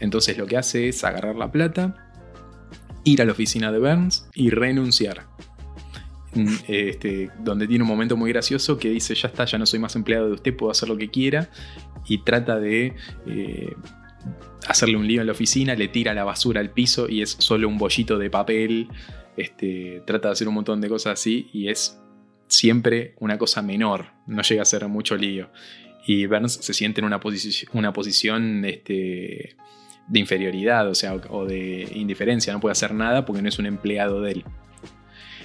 entonces 0.00 0.36
lo 0.36 0.46
que 0.46 0.58
hace 0.58 0.88
es 0.88 1.02
agarrar 1.02 1.36
la 1.36 1.50
plata, 1.50 2.12
ir 3.04 3.22
a 3.22 3.24
la 3.24 3.32
oficina 3.32 3.72
de 3.72 3.78
Burns 3.78 4.28
y 4.34 4.50
renunciar. 4.50 5.24
Este, 6.66 7.30
donde 7.40 7.68
tiene 7.68 7.84
un 7.84 7.88
momento 7.88 8.16
muy 8.16 8.32
gracioso 8.32 8.78
que 8.78 8.88
dice, 8.88 9.14
ya 9.14 9.28
está, 9.28 9.44
ya 9.44 9.58
no 9.58 9.66
soy 9.66 9.78
más 9.78 9.94
empleado 9.96 10.28
de 10.28 10.32
usted, 10.32 10.56
puedo 10.56 10.72
hacer 10.72 10.88
lo 10.88 10.96
que 10.96 11.10
quiera, 11.10 11.50
y 12.06 12.18
trata 12.18 12.58
de 12.58 12.94
eh, 13.26 13.74
hacerle 14.66 14.96
un 14.96 15.06
lío 15.06 15.20
en 15.20 15.26
la 15.26 15.32
oficina, 15.32 15.74
le 15.74 15.88
tira 15.88 16.14
la 16.14 16.24
basura 16.24 16.60
al 16.60 16.70
piso 16.70 17.08
y 17.08 17.22
es 17.22 17.36
solo 17.38 17.68
un 17.68 17.78
bollito 17.78 18.18
de 18.18 18.30
papel, 18.30 18.88
este, 19.36 20.02
trata 20.06 20.28
de 20.28 20.32
hacer 20.32 20.48
un 20.48 20.54
montón 20.54 20.80
de 20.80 20.88
cosas 20.88 21.14
así 21.14 21.48
y 21.52 21.68
es 21.68 22.00
siempre 22.48 23.14
una 23.18 23.38
cosa 23.38 23.62
menor, 23.62 24.06
no 24.26 24.42
llega 24.42 24.62
a 24.62 24.66
ser 24.66 24.86
mucho 24.88 25.16
lío. 25.16 25.50
Y 26.06 26.26
Burns 26.26 26.54
se 26.54 26.74
siente 26.74 27.00
en 27.00 27.06
una, 27.06 27.20
posición, 27.20 27.70
una 27.74 27.92
posición 27.92 28.64
este, 28.64 29.56
de 30.08 30.18
inferioridad, 30.18 30.88
o 30.88 30.94
sea, 30.94 31.14
o 31.14 31.44
de 31.44 31.88
indiferencia, 31.94 32.52
no 32.52 32.60
puede 32.60 32.72
hacer 32.72 32.92
nada 32.92 33.24
porque 33.24 33.40
no 33.42 33.48
es 33.48 33.58
un 33.58 33.66
empleado 33.66 34.20
de 34.20 34.32
él. 34.32 34.44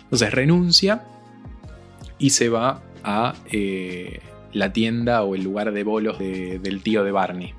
Entonces 0.08 0.34
renuncia 0.34 1.04
y 2.18 2.30
se 2.30 2.50
va 2.50 2.82
a 3.04 3.36
eh, 3.52 4.22
la 4.54 4.72
tienda 4.72 5.24
o 5.24 5.36
el 5.36 5.44
lugar 5.44 5.74
de 5.74 5.84
bolos 5.84 6.18
del 6.20 6.82
tío 6.82 7.04
de 7.04 7.12
Barney, 7.12 7.54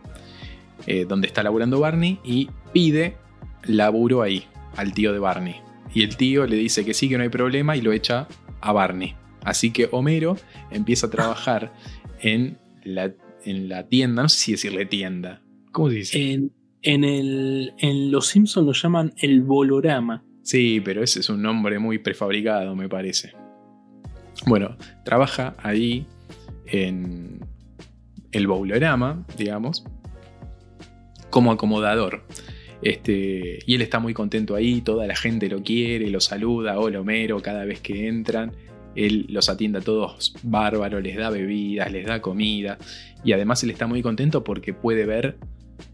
eh, 0.86 1.05
donde 1.07 1.26
está 1.26 1.42
laburando 1.42 1.78
Barney 1.78 2.18
y 2.24 2.49
pide 2.72 3.16
laburo 3.64 4.22
ahí, 4.22 4.44
al 4.76 4.94
tío 4.94 5.12
de 5.12 5.18
Barney. 5.18 5.57
Y 5.94 6.03
el 6.03 6.16
tío 6.16 6.46
le 6.46 6.57
dice 6.57 6.84
que 6.84 6.94
sí, 6.94 7.09
que 7.09 7.16
no 7.16 7.22
hay 7.22 7.28
problema 7.28 7.76
y 7.76 7.82
lo 7.82 7.92
echa 7.92 8.28
a 8.61 8.72
Barney. 8.72 9.14
Así 9.44 9.70
que 9.70 9.88
Homero 9.92 10.36
empieza 10.70 11.07
a 11.07 11.11
trabajar 11.11 11.72
en 12.20 12.59
la, 12.82 13.12
en 13.44 13.68
la 13.68 13.88
tienda, 13.88 14.22
no 14.22 14.28
sé 14.28 14.38
si 14.38 14.53
decirle 14.53 14.86
tienda. 14.86 15.42
¿Cómo 15.72 15.90
se 15.90 15.96
dice? 15.96 16.32
En, 16.32 16.53
en, 16.82 17.05
el, 17.05 17.74
en 17.78 18.11
Los 18.11 18.28
Simpsons 18.28 18.66
lo 18.66 18.72
llaman 18.72 19.12
el 19.18 19.42
bolorama. 19.42 20.24
Sí, 20.49 20.80
pero 20.82 21.03
ese 21.03 21.20
es 21.20 21.28
un 21.28 21.42
nombre 21.42 21.78
muy 21.78 21.99
prefabricado, 21.99 22.74
me 22.74 22.88
parece. 22.88 23.34
Bueno, 24.46 24.78
trabaja 25.05 25.55
ahí 25.59 26.07
en 26.64 27.40
el 28.32 28.46
Bowlerama, 28.46 29.26
digamos, 29.36 29.84
como 31.28 31.53
acomodador. 31.53 32.24
Este, 32.80 33.59
y 33.66 33.74
él 33.74 33.82
está 33.82 33.99
muy 33.99 34.14
contento 34.14 34.55
ahí, 34.55 34.80
toda 34.80 35.07
la 35.07 35.16
gente 35.16 35.51
lo 35.51 35.62
quiere, 35.62 36.09
lo 36.09 36.20
saluda, 36.20 36.78
hola 36.78 37.03
Homero, 37.03 37.42
cada 37.42 37.66
vez 37.66 37.80
que 37.80 38.09
entran. 38.09 38.53
Él 38.94 39.26
los 39.28 39.51
atiende 39.51 39.80
a 39.80 39.82
todos 39.82 40.32
bárbaro, 40.42 40.99
les 41.01 41.18
da 41.18 41.28
bebidas, 41.28 41.92
les 41.92 42.07
da 42.07 42.22
comida. 42.22 42.78
Y 43.22 43.32
además 43.32 43.62
él 43.64 43.70
está 43.70 43.86
muy 43.86 44.01
contento 44.01 44.44
porque 44.44 44.72
puede 44.72 45.05
ver 45.05 45.36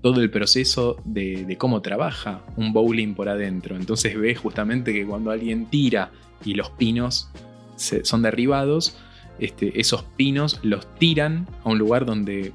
todo 0.01 0.21
el 0.21 0.31
proceso 0.31 0.97
de, 1.05 1.57
cómo 1.59 1.83
trabaja 1.83 2.43
un 2.57 2.73
bowling 2.73 3.15
por 3.15 3.29
adentro. 3.29 3.77
Entonces 3.77 4.19
ves 4.19 4.39
justamente 4.39 4.93
que 4.93 5.07
cuando 5.07 5.31
alguien 5.31 5.67
tira 5.67 6.11
y 6.45 6.55
los 6.55 6.71
pinos 6.71 7.31
son 7.77 8.23
derribados, 8.23 8.97
este, 9.39 9.81
esos 9.81 10.05
pinos 10.17 10.61
los 10.63 10.87
tiran 10.97 11.49
a 11.65 11.71
un 11.71 11.79
lugar 11.79 12.07
donde 12.07 12.53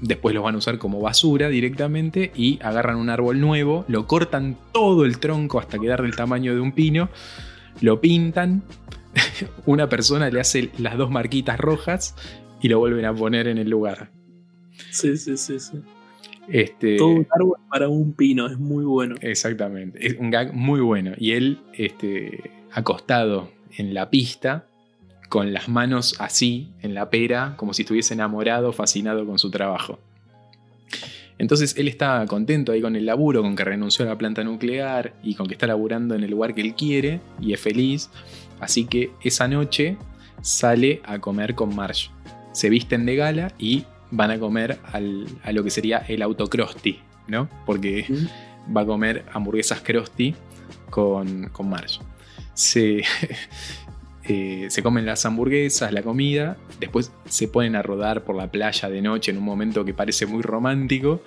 después 0.00 0.34
los 0.34 0.44
van 0.44 0.54
a 0.54 0.58
usar 0.58 0.78
como 0.78 1.00
basura 1.00 1.48
directamente 1.48 2.32
y 2.34 2.58
agarran 2.62 2.96
un 2.96 3.10
árbol 3.10 3.40
nuevo, 3.40 3.84
lo 3.88 4.06
cortan 4.06 4.56
todo 4.72 5.04
el 5.04 5.18
tronco 5.18 5.58
hasta 5.58 5.78
quedar 5.78 6.02
del 6.02 6.16
tamaño 6.16 6.54
de 6.54 6.60
un 6.60 6.72
pino, 6.72 7.08
lo 7.80 8.00
pintan, 8.00 8.62
una 9.66 9.88
persona 9.88 10.30
le 10.30 10.40
hace 10.40 10.70
las 10.78 10.96
dos 10.96 11.10
marquitas 11.10 11.58
rojas 11.58 12.14
y 12.60 12.68
lo 12.68 12.78
vuelven 12.78 13.04
a 13.04 13.14
poner 13.14 13.48
en 13.48 13.58
el 13.58 13.68
lugar. 13.68 14.10
Sí, 14.90 15.16
sí, 15.16 15.36
sí, 15.36 15.58
sí. 15.60 15.78
Este, 16.48 16.96
Todo 16.96 17.08
un 17.08 17.26
árbol 17.30 17.58
para 17.70 17.88
un 17.88 18.12
pino, 18.12 18.46
es 18.46 18.58
muy 18.58 18.84
bueno. 18.84 19.14
Exactamente, 19.20 20.06
es 20.06 20.18
un 20.18 20.30
gag 20.30 20.52
muy 20.52 20.80
bueno. 20.80 21.12
Y 21.18 21.32
él, 21.32 21.60
este, 21.72 22.50
acostado 22.72 23.50
en 23.76 23.94
la 23.94 24.10
pista, 24.10 24.66
con 25.28 25.52
las 25.52 25.68
manos 25.68 26.16
así 26.18 26.68
en 26.82 26.94
la 26.94 27.10
pera, 27.10 27.54
como 27.56 27.74
si 27.74 27.82
estuviese 27.82 28.14
enamorado, 28.14 28.72
fascinado 28.72 29.26
con 29.26 29.38
su 29.38 29.50
trabajo. 29.50 29.98
Entonces 31.38 31.76
él 31.76 31.88
está 31.88 32.24
contento 32.26 32.72
ahí 32.72 32.80
con 32.80 32.94
el 32.94 33.06
laburo, 33.06 33.42
con 33.42 33.56
que 33.56 33.64
renunció 33.64 34.04
a 34.04 34.08
la 34.08 34.18
planta 34.18 34.44
nuclear 34.44 35.14
y 35.22 35.34
con 35.34 35.48
que 35.48 35.54
está 35.54 35.66
laburando 35.66 36.14
en 36.14 36.22
el 36.22 36.30
lugar 36.30 36.54
que 36.54 36.60
él 36.60 36.74
quiere 36.74 37.20
y 37.40 37.52
es 37.52 37.60
feliz. 37.60 38.10
Así 38.60 38.84
que 38.84 39.10
esa 39.22 39.48
noche 39.48 39.96
sale 40.40 41.00
a 41.04 41.18
comer 41.18 41.54
con 41.54 41.74
Marge. 41.74 42.10
Se 42.52 42.70
visten 42.70 43.04
de 43.04 43.16
gala 43.16 43.52
y 43.58 43.84
van 44.14 44.30
a 44.30 44.38
comer 44.38 44.78
a 44.92 45.52
lo 45.52 45.64
que 45.64 45.70
sería 45.70 45.98
el 46.08 46.22
autocrosti, 46.22 47.00
¿no? 47.26 47.48
Porque 47.66 48.06
va 48.74 48.82
a 48.82 48.86
comer 48.86 49.24
hamburguesas 49.32 49.80
Krusty 49.80 50.34
con, 50.90 51.48
con 51.50 51.68
Marge. 51.68 52.00
Se, 52.54 53.02
eh, 54.24 54.66
se 54.68 54.82
comen 54.82 55.04
las 55.04 55.26
hamburguesas, 55.26 55.92
la 55.92 56.02
comida, 56.02 56.56
después 56.78 57.12
se 57.28 57.48
ponen 57.48 57.76
a 57.76 57.82
rodar 57.82 58.24
por 58.24 58.36
la 58.36 58.50
playa 58.50 58.88
de 58.88 59.02
noche 59.02 59.32
en 59.32 59.38
un 59.38 59.44
momento 59.44 59.84
que 59.84 59.94
parece 59.94 60.26
muy 60.26 60.42
romántico, 60.42 61.22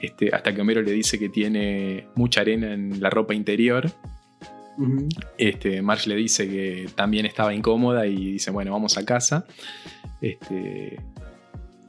este, 0.00 0.30
hasta 0.32 0.54
que 0.54 0.60
Homero 0.60 0.82
le 0.82 0.92
dice 0.92 1.18
que 1.18 1.28
tiene 1.28 2.06
mucha 2.14 2.42
arena 2.42 2.72
en 2.72 3.00
la 3.00 3.10
ropa 3.10 3.34
interior. 3.34 3.90
este, 5.36 5.82
Marge 5.82 6.08
le 6.08 6.14
dice 6.14 6.48
que 6.48 6.88
también 6.94 7.26
estaba 7.26 7.52
incómoda 7.52 8.06
y 8.06 8.32
dice, 8.32 8.52
bueno, 8.52 8.70
vamos 8.70 8.96
a 8.96 9.04
casa. 9.04 9.44
Este, 10.20 11.00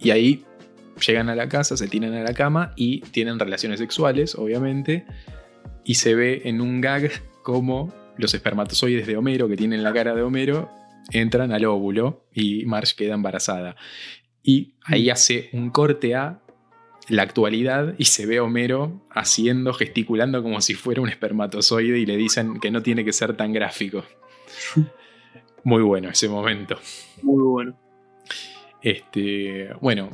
y 0.02 0.11
ahí 0.11 0.45
llegan 1.06 1.30
a 1.30 1.36
la 1.36 1.48
casa, 1.48 1.78
se 1.78 1.88
tiran 1.88 2.14
a 2.14 2.23
la 2.23 2.34
cama 2.34 2.73
y 2.76 3.02
tienen 3.02 3.40
relaciones 3.40 3.80
sexuales, 3.80 4.36
obviamente. 4.36 5.06
Y 5.84 5.95
se 5.95 6.15
ve 6.15 6.41
en 6.45 6.61
un 6.61 6.82
gag 6.82 7.11
como 7.44 7.94
los 8.18 8.34
espermatozoides 8.34 9.07
de 9.07 9.18
Homero, 9.18 9.48
que 9.48 9.57
tienen 9.57 9.84
la 9.84 9.94
cara 9.94 10.14
de 10.14 10.22
Homero, 10.22 10.69
entran 11.11 11.52
al 11.52 11.65
óvulo 11.65 12.26
y 12.34 12.65
Marge 12.65 12.95
queda 12.95 13.15
embarazada. 13.15 13.76
Y 14.44 14.76
ahí 14.84 15.10
hace 15.10 15.49
un 15.53 15.69
corte 15.69 16.15
a 16.15 16.41
la 17.10 17.23
actualidad 17.23 17.95
y 17.98 18.06
se 18.06 18.26
ve 18.26 18.38
a 18.38 18.44
Homero 18.44 19.03
haciendo, 19.11 19.73
gesticulando 19.73 20.41
como 20.44 20.61
si 20.61 20.76
fuera 20.76 21.02
un 21.02 21.10
espermatozoide 21.10 21.99
y 21.99 22.06
le 22.06 22.18
dicen 22.18 22.60
que 22.60 22.72
no 22.72 22.82
tiene 22.82 23.03
que 23.03 23.14
ser 23.14 23.36
tan 23.36 23.53
gráfico. 23.53 24.03
Muy 25.64 25.84
bueno 25.84 26.10
ese 26.10 26.28
momento. 26.28 26.80
Muy 27.22 27.44
bueno. 27.44 27.81
Este, 28.82 29.70
bueno, 29.80 30.10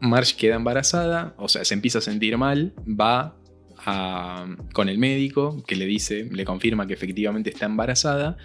Marge 0.00 0.36
queda 0.36 0.56
embarazada, 0.56 1.34
o 1.38 1.48
sea, 1.48 1.64
se 1.64 1.74
empieza 1.74 1.98
a 1.98 2.02
sentir 2.02 2.36
mal, 2.38 2.74
va 2.88 3.36
con 4.72 4.88
el 4.88 4.98
médico 4.98 5.62
que 5.64 5.76
le 5.76 5.86
dice, 5.86 6.28
le 6.32 6.44
confirma 6.44 6.86
que 6.86 6.94
efectivamente 6.94 7.50
está 7.50 7.66
embarazada 7.66 8.36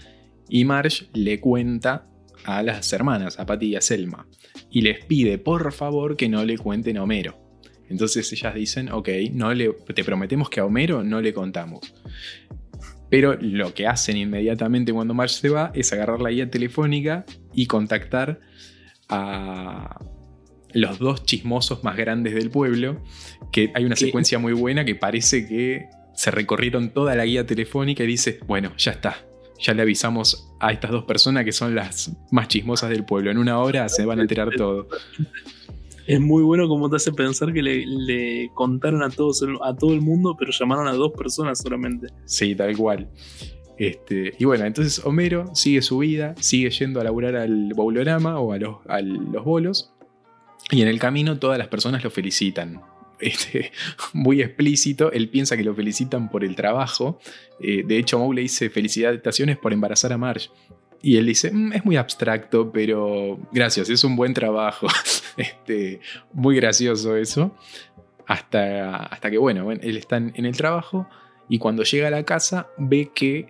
y 0.50 0.66
Marge 0.66 1.08
le 1.14 1.40
cuenta 1.40 2.08
a 2.44 2.62
las 2.62 2.92
hermanas, 2.94 3.40
a 3.40 3.46
Patty 3.46 3.68
y 3.68 3.76
a 3.76 3.82
Selma, 3.82 4.28
y 4.70 4.82
les 4.82 5.04
pide 5.06 5.38
por 5.38 5.72
favor 5.72 6.16
que 6.16 6.30
no 6.30 6.44
le 6.44 6.58
cuenten 6.58 6.98
a 6.98 7.04
Homero. 7.04 7.38
Entonces 7.90 8.32
ellas 8.32 8.54
dicen, 8.56 8.92
ok, 8.92 9.10
no 9.34 9.54
le, 9.54 9.72
te 9.94 10.04
prometemos 10.04 10.50
que 10.50 10.60
a 10.60 10.66
Homero 10.66 11.04
no 11.04 11.22
le 11.22 11.34
contamos. 11.34 11.94
Pero 13.10 13.38
lo 13.42 13.74
que 13.74 13.88
hacen 13.88 14.16
inmediatamente 14.16 14.94
cuando 14.94 15.14
Marge 15.14 15.36
se 15.36 15.50
va 15.50 15.72
es 15.76 15.92
agarrar 15.92 16.22
la 16.22 16.32
guía 16.32 16.50
telefónica 16.50 17.26
y 17.54 17.66
contactar 17.66 18.40
a, 19.12 20.00
los 20.74 21.00
dos 21.00 21.24
chismosos 21.26 21.84
más 21.84 21.98
grandes 21.98 22.34
del 22.34 22.50
pueblo, 22.50 23.02
que 23.52 23.72
hay 23.76 23.86
una 23.86 23.96
secuencia 23.96 24.40
muy 24.40 24.54
buena 24.54 24.86
que 24.86 24.96
parece 24.96 25.48
que 25.48 25.88
se 26.16 26.32
recorrieron 26.32 26.92
toda 26.92 27.16
la 27.16 27.26
guía 27.26 27.46
telefónica 27.46 28.04
y 28.04 28.08
dice, 28.08 28.40
bueno, 28.48 28.74
ya 28.78 28.92
está, 28.92 29.26
ya 29.60 29.74
le 29.74 29.82
avisamos 29.82 30.54
a 30.60 30.72
estas 30.72 30.92
dos 30.92 31.04
personas 31.06 31.46
que 31.46 31.52
son 31.52 31.76
las 31.76 32.12
más 32.32 32.48
chismosas 32.48 32.90
del 32.90 33.06
pueblo, 33.06 33.32
en 33.32 33.38
una 33.38 33.60
hora 33.60 33.88
se 33.90 34.06
van 34.06 34.20
a 34.20 34.22
enterar 34.22 34.50
todo. 34.56 34.88
Es 36.08 36.20
muy 36.20 36.44
bueno 36.44 36.68
como 36.68 36.90
te 36.90 36.96
hace 36.96 37.12
pensar 37.12 37.54
que 37.54 37.62
le, 37.62 38.50
contaron 38.54 39.04
a, 39.04 39.10
todos, 39.10 39.46
a 39.64 39.76
todo 39.76 39.94
el 39.94 40.02
mundo, 40.02 40.36
pero 40.38 40.52
llamaron 40.52 40.88
a 40.88 40.94
dos 40.94 41.12
personas 41.12 41.60
solamente. 41.60 42.08
Sí, 42.26 42.56
tal 42.56 42.76
cual. 42.76 43.08
Este, 43.77 44.34
y 44.38 44.45
bueno, 44.45 44.65
entonces 44.65 45.03
Homero 45.06 45.56
sigue 45.56 45.81
su 45.81 45.99
vida, 45.99 46.35
sigue 46.39 46.69
yendo 46.69 47.02
a 47.02 47.03
laburar 47.03 47.35
al 47.35 47.73
Boulorama 47.73 48.39
o 48.39 48.53
a 48.53 48.57
los, 48.57 48.77
a 48.88 49.02
los 49.02 49.43
bolos. 49.43 49.91
Y 50.69 50.81
en 50.81 50.88
el 50.88 50.99
camino 50.99 51.39
todas 51.39 51.57
las 51.57 51.68
personas 51.68 52.03
lo 52.03 52.11
felicitan. 52.11 52.81
Este, 53.19 53.72
muy 54.14 54.41
explícito, 54.41 55.11
él 55.11 55.30
piensa 55.30 55.57
que 55.57 55.64
lo 55.64 55.73
felicitan 55.73 56.30
por 56.30 56.43
el 56.43 56.56
trabajo. 56.56 57.19
Eh, 57.60 57.84
de 57.85 57.98
hecho, 57.98 58.19
Moe 58.19 58.35
le 58.35 58.41
dice 58.41 58.69
felicitaciones 58.69 59.57
por 59.57 59.73
embarazar 59.73 60.14
a 60.14 60.18
Marge. 60.18 60.49
Y 61.03 61.18
él 61.18 61.26
dice, 61.26 61.52
mm, 61.52 61.73
es 61.73 61.85
muy 61.85 61.95
abstracto, 61.98 62.72
pero 62.72 63.39
gracias, 63.52 63.89
es 63.89 64.03
un 64.03 64.15
buen 64.15 64.34
trabajo. 64.34 64.88
este, 65.38 65.99
muy 66.34 66.56
gracioso 66.56 67.15
eso. 67.15 67.56
Hasta, 68.27 68.98
hasta 69.07 69.31
que, 69.31 69.38
bueno, 69.38 69.72
él 69.72 69.98
está 69.98 70.18
en 70.18 70.45
el 70.45 70.56
trabajo 70.56 71.07
y 71.52 71.60
cuando 71.60 71.84
llega 71.84 72.07
a 72.07 72.11
la 72.11 72.23
casa 72.23 72.69
ve 72.78 73.11
que 73.14 73.48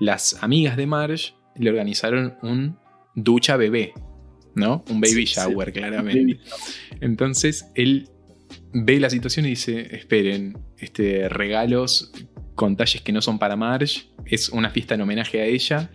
las 0.00 0.42
amigas 0.42 0.78
de 0.78 0.86
Marge 0.86 1.34
le 1.56 1.68
organizaron 1.68 2.38
un 2.42 2.78
ducha 3.14 3.58
bebé. 3.58 3.92
¿no? 4.54 4.82
Un 4.88 5.00
baby 5.00 5.26
shower, 5.26 5.70
claramente. 5.70 6.40
Entonces 7.02 7.66
él 7.74 8.08
ve 8.72 8.98
la 8.98 9.10
situación 9.10 9.44
y 9.44 9.50
dice, 9.50 9.94
esperen, 9.94 10.56
este, 10.78 11.28
regalos 11.28 12.12
con 12.54 12.76
talles 12.76 13.02
que 13.02 13.12
no 13.12 13.20
son 13.20 13.38
para 13.38 13.56
Marge, 13.56 14.08
es 14.24 14.48
una 14.48 14.70
fiesta 14.70 14.94
en 14.94 15.02
homenaje 15.02 15.42
a 15.42 15.44
ella. 15.44 15.90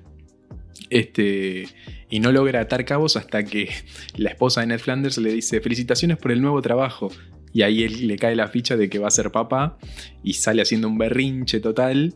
Este, 0.92 1.68
y 2.12 2.20
no 2.20 2.32
logra 2.32 2.62
atar 2.62 2.86
cabos 2.86 3.18
hasta 3.18 3.44
que 3.44 3.70
la 4.18 4.30
esposa 4.30 4.62
de 4.62 4.68
Ned 4.68 4.80
Flanders 4.80 5.18
le 5.18 5.34
dice, 5.34 5.62
felicitaciones 5.62 6.18
por 6.18 6.32
el 6.32 6.44
nuevo 6.44 6.62
trabajo. 6.62 7.12
Y 7.54 7.62
ahí 7.62 7.84
él 7.84 8.08
le 8.08 8.18
cae 8.18 8.36
la 8.36 8.48
ficha 8.48 8.76
de 8.76 8.90
que 8.90 9.00
va 9.00 9.08
a 9.08 9.12
ser 9.12 9.32
papá 9.32 9.78
y 10.24 10.34
sale 10.34 10.62
haciendo 10.62 10.88
un 10.88 10.98
berrinche 10.98 11.60
total. 11.60 12.16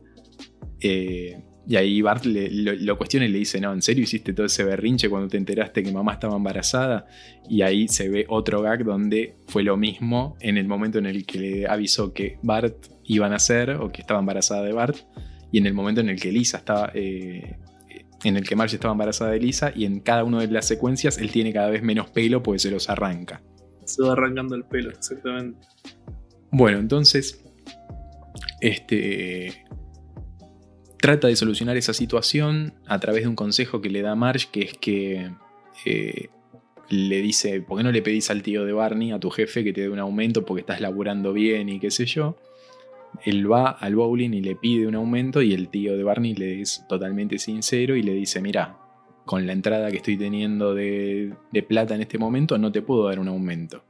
Eh, 0.81 1.39
y 1.69 1.75
ahí 1.75 2.01
Bart 2.01 2.25
lo, 2.25 2.97
cuestiona 2.97 3.25
y 3.25 3.29
le 3.29 3.39
dice, 3.39 3.59
no, 3.59 3.73
¿en 3.73 3.81
serio 3.81 4.03
hiciste 4.03 4.33
todo 4.33 4.45
ese 4.45 4.63
berrinche 4.63 5.09
cuando 5.09 5.27
te 5.27 5.37
enteraste 5.37 5.83
que 5.83 5.91
mamá 5.91 6.13
estaba 6.13 6.37
embarazada? 6.37 7.05
Y 7.49 7.61
ahí 7.61 7.87
se 7.87 8.09
ve 8.09 8.25
otro 8.29 8.61
gag 8.61 8.83
donde 8.85 9.35
fue 9.47 9.63
lo 9.63 9.75
mismo 9.75 10.37
en 10.39 10.57
el 10.57 10.65
momento 10.65 10.97
en 10.97 11.05
el 11.05 11.25
que 11.25 11.39
le 11.39 11.67
avisó 11.67 12.13
que 12.13 12.39
Bart 12.41 12.87
iba 13.03 13.27
a 13.27 13.29
nacer 13.29 13.71
o 13.71 13.91
que 13.91 14.01
estaba 14.01 14.21
embarazada 14.21 14.63
de 14.63 14.71
Bart. 14.71 14.97
Y 15.51 15.59
en 15.59 15.65
el 15.65 15.73
momento 15.73 16.01
en 16.01 16.09
el 16.09 16.19
que 16.19 16.31
Lisa 16.31 16.57
estaba... 16.57 16.91
Eh, 16.93 17.57
en 18.23 18.35
el 18.35 18.47
que 18.47 18.55
Marge 18.55 18.75
estaba 18.75 18.93
embarazada 18.93 19.31
de 19.31 19.39
Lisa 19.39 19.71
y 19.75 19.85
en 19.85 19.99
cada 19.99 20.23
una 20.23 20.39
de 20.39 20.47
las 20.47 20.65
secuencias 20.65 21.17
él 21.17 21.31
tiene 21.31 21.53
cada 21.53 21.69
vez 21.69 21.83
menos 21.83 22.09
pelo 22.09 22.41
porque 22.41 22.59
se 22.59 22.71
los 22.71 22.89
arranca. 22.89 23.41
Se 23.87 24.03
va 24.03 24.13
arrancando 24.13 24.55
el 24.55 24.63
pelo, 24.65 24.91
exactamente. 24.91 25.65
Bueno, 26.51 26.79
entonces, 26.79 27.43
este, 28.61 29.65
trata 30.99 31.27
de 31.27 31.35
solucionar 31.35 31.77
esa 31.77 31.93
situación 31.93 32.73
a 32.85 32.99
través 32.99 33.23
de 33.23 33.29
un 33.29 33.35
consejo 33.35 33.81
que 33.81 33.89
le 33.89 34.01
da 34.01 34.15
Marge, 34.15 34.49
que 34.51 34.61
es 34.61 34.73
que 34.73 35.31
eh, 35.85 36.29
le 36.89 37.21
dice, 37.21 37.61
¿por 37.61 37.77
qué 37.77 37.83
no 37.83 37.91
le 37.91 38.01
pedís 38.01 38.29
al 38.29 38.43
tío 38.43 38.65
de 38.65 38.73
Barney, 38.73 39.11
a 39.11 39.19
tu 39.19 39.29
jefe, 39.29 39.63
que 39.63 39.73
te 39.73 39.81
dé 39.81 39.89
un 39.89 39.99
aumento 39.99 40.45
porque 40.45 40.61
estás 40.61 40.81
laburando 40.81 41.33
bien 41.33 41.69
y 41.69 41.79
qué 41.79 41.91
sé 41.91 42.05
yo? 42.05 42.37
Él 43.23 43.49
va 43.49 43.69
al 43.69 43.95
bowling 43.95 44.33
y 44.33 44.41
le 44.41 44.55
pide 44.55 44.85
un 44.85 44.95
aumento 44.95 45.41
y 45.41 45.53
el 45.53 45.69
tío 45.69 45.95
de 45.97 46.03
Barney 46.03 46.35
le 46.35 46.61
es 46.61 46.85
totalmente 46.89 47.39
sincero 47.39 47.95
y 47.95 48.03
le 48.03 48.13
dice, 48.13 48.41
mira, 48.41 48.77
con 49.27 49.45
la 49.45 49.53
entrada 49.53 49.91
que 49.91 49.97
estoy 49.97 50.17
teniendo 50.17 50.73
de, 50.73 51.35
plata 51.67 51.93
en 51.93 52.01
este 52.01 52.17
momento 52.17 52.57
no 52.57 52.71
te 52.71 52.81
puedo 52.81 53.07
dar 53.07 53.19
un 53.19 53.27
aumento. 53.27 53.83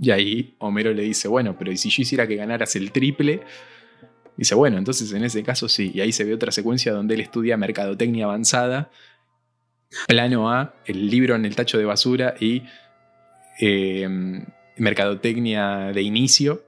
Y 0.00 0.10
ahí 0.12 0.54
Homero 0.58 0.94
le 0.94 1.02
dice, 1.02 1.28
bueno, 1.28 1.56
pero 1.58 1.70
¿y 1.70 1.76
si 1.76 1.90
yo 1.90 2.02
hiciera 2.02 2.26
que 2.26 2.36
ganaras 2.36 2.74
el 2.76 2.92
triple? 2.92 3.42
Dice, 4.36 4.54
bueno, 4.54 4.78
entonces 4.78 5.12
en 5.12 5.24
ese 5.24 5.42
caso 5.42 5.68
sí. 5.68 5.90
Y 5.94 6.00
ahí 6.00 6.12
se 6.12 6.24
ve 6.24 6.32
otra 6.32 6.52
secuencia 6.52 6.92
donde 6.92 7.14
él 7.14 7.20
estudia 7.20 7.56
mercadotecnia 7.56 8.24
avanzada. 8.24 8.90
Plano 10.08 10.50
A, 10.50 10.74
el 10.86 11.10
libro 11.10 11.34
en 11.34 11.44
el 11.44 11.54
tacho 11.54 11.76
de 11.76 11.84
basura 11.84 12.34
y 12.40 12.62
eh, 13.60 14.08
mercadotecnia 14.76 15.92
de 15.92 16.02
inicio. 16.02 16.64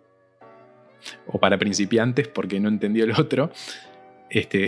O 1.27 1.39
para 1.39 1.59
principiantes, 1.59 2.27
porque 2.27 2.59
no 2.59 2.69
entendió 2.69 3.05
el 3.05 3.13
otro. 3.13 3.53
Este, 4.31 4.67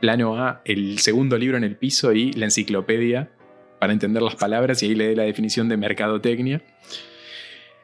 plano 0.00 0.42
A, 0.42 0.62
el 0.64 0.98
segundo 0.98 1.38
libro 1.38 1.56
en 1.56 1.64
el 1.64 1.76
piso 1.76 2.12
y 2.12 2.32
la 2.32 2.46
enciclopedia 2.46 3.30
para 3.78 3.92
entender 3.92 4.22
las 4.22 4.36
palabras 4.36 4.82
y 4.82 4.86
ahí 4.86 4.94
le 4.94 5.08
dé 5.08 5.16
la 5.16 5.22
definición 5.24 5.68
de 5.68 5.76
mercadotecnia. 5.76 6.62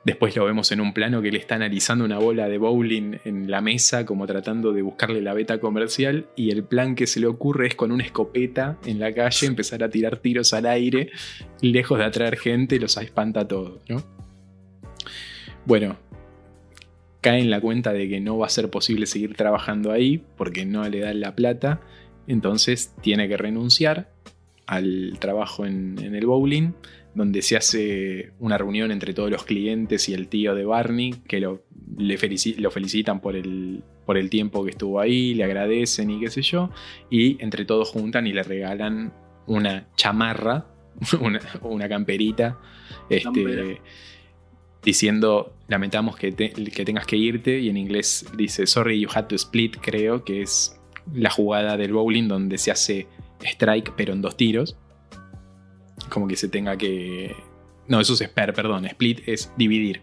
Después 0.07 0.37
lo 0.37 0.45
vemos 0.45 0.71
en 0.71 0.81
un 0.81 0.95
plano 0.95 1.21
que 1.21 1.33
le 1.33 1.39
está 1.39 1.57
analizando 1.57 2.05
una 2.05 2.19
bola 2.19 2.49
de 2.49 2.59
bowling 2.59 3.19
en 3.25 3.51
la 3.51 3.61
mesa, 3.61 4.07
como 4.07 4.25
tratando 4.25 4.73
de 4.73 4.83
buscarle 4.83 5.21
la 5.21 5.35
beta 5.35 5.59
comercial. 5.59 6.29
Y 6.37 6.53
el 6.53 6.63
plan 6.63 6.95
que 6.95 7.09
se 7.09 7.19
le 7.19 7.27
ocurre 7.27 7.67
es 7.67 7.75
con 7.75 7.91
una 7.91 8.05
escopeta 8.05 8.79
en 8.87 9.01
la 9.01 9.13
calle 9.13 9.49
empezar 9.49 9.83
a 9.83 9.91
tirar 9.91 10.19
tiros 10.19 10.53
al 10.53 10.67
aire, 10.67 11.11
lejos 11.61 11.99
de 11.99 12.05
atraer 12.05 12.37
gente, 12.37 12.79
los 12.79 12.97
espanta 12.99 13.41
a 13.41 13.49
todos, 13.49 13.81
¿no? 13.89 14.01
Bueno, 15.65 15.97
cae 17.21 17.41
en 17.41 17.51
la 17.51 17.61
cuenta 17.61 17.93
de 17.93 18.09
que 18.09 18.21
no 18.21 18.39
va 18.39 18.47
a 18.47 18.51
ser 18.51 18.71
posible 18.71 19.07
seguir 19.07 19.35
trabajando 19.35 19.91
ahí 19.91 20.23
porque 20.37 20.65
no 20.65 20.89
le 20.89 21.01
dan 21.01 21.19
la 21.19 21.35
plata. 21.35 21.81
Entonces 22.27 22.95
tiene 23.01 23.29
que 23.29 23.37
renunciar 23.37 24.11
al 24.67 25.17
trabajo 25.21 25.65
en, 25.65 25.99
el 25.99 26.27
bowling, 26.27 26.73
donde 27.15 27.41
se 27.43 27.57
hace 27.57 28.33
una 28.41 28.59
reunión 28.59 28.91
entre 28.91 29.15
todos 29.15 29.31
los 29.31 29.45
clientes 29.45 30.09
y 30.09 30.15
el 30.15 30.29
tío 30.29 30.55
de 30.55 30.65
Barney, 30.65 31.15
que 31.27 31.41
lo, 31.41 31.63
le 31.97 32.19
lo 32.59 32.71
felicitan 32.71 33.21
por 33.21 33.37
el, 33.37 33.85
por 34.05 34.19
el 34.19 34.29
tiempo 34.29 34.65
que 34.65 34.71
estuvo 34.71 35.01
ahí, 35.01 35.35
le 35.35 35.45
agradecen 35.45 36.11
y 36.11 36.21
qué 36.21 36.31
sé 36.31 36.43
yo, 36.43 36.71
y 37.11 37.43
entre 37.43 37.65
todos 37.65 37.91
juntan 37.91 38.27
y 38.27 38.33
le 38.33 38.43
regalan 38.43 39.13
una 39.47 39.89
chamarra, 39.97 40.67
una, 41.21 41.41
una 41.63 41.89
camperita, 41.89 42.59
este, 43.09 43.81
diciendo, 44.83 45.55
lamentamos 45.69 46.17
que, 46.17 46.35
que 46.35 46.85
tengas 46.85 47.07
que 47.07 47.17
irte, 47.17 47.61
y 47.61 47.69
en 47.69 47.77
inglés 47.77 48.27
dice, 48.37 48.67
sorry, 48.67 49.01
you 49.01 49.09
had 49.15 49.27
to 49.27 49.37
split, 49.37 49.77
creo, 49.81 50.25
que 50.25 50.43
es 50.43 50.77
la 51.13 51.31
jugada 51.31 51.77
del 51.77 51.93
bowling 51.93 52.29
donde 52.29 52.59
se 52.59 52.71
hace 52.71 53.07
strike, 53.43 53.93
pero 53.97 54.13
en 54.13 54.23
dos 54.23 54.37
tiros. 54.37 54.77
Como 56.09 56.29
que 56.29 56.37
se 56.37 56.49
tenga 56.49 56.77
que. 56.77 57.35
No, 57.89 58.01
eso 58.01 58.15
es 58.15 58.21
spare, 58.21 58.53
perdón. 58.53 58.85
Split 58.87 59.21
es 59.27 59.53
dividir. 59.57 60.01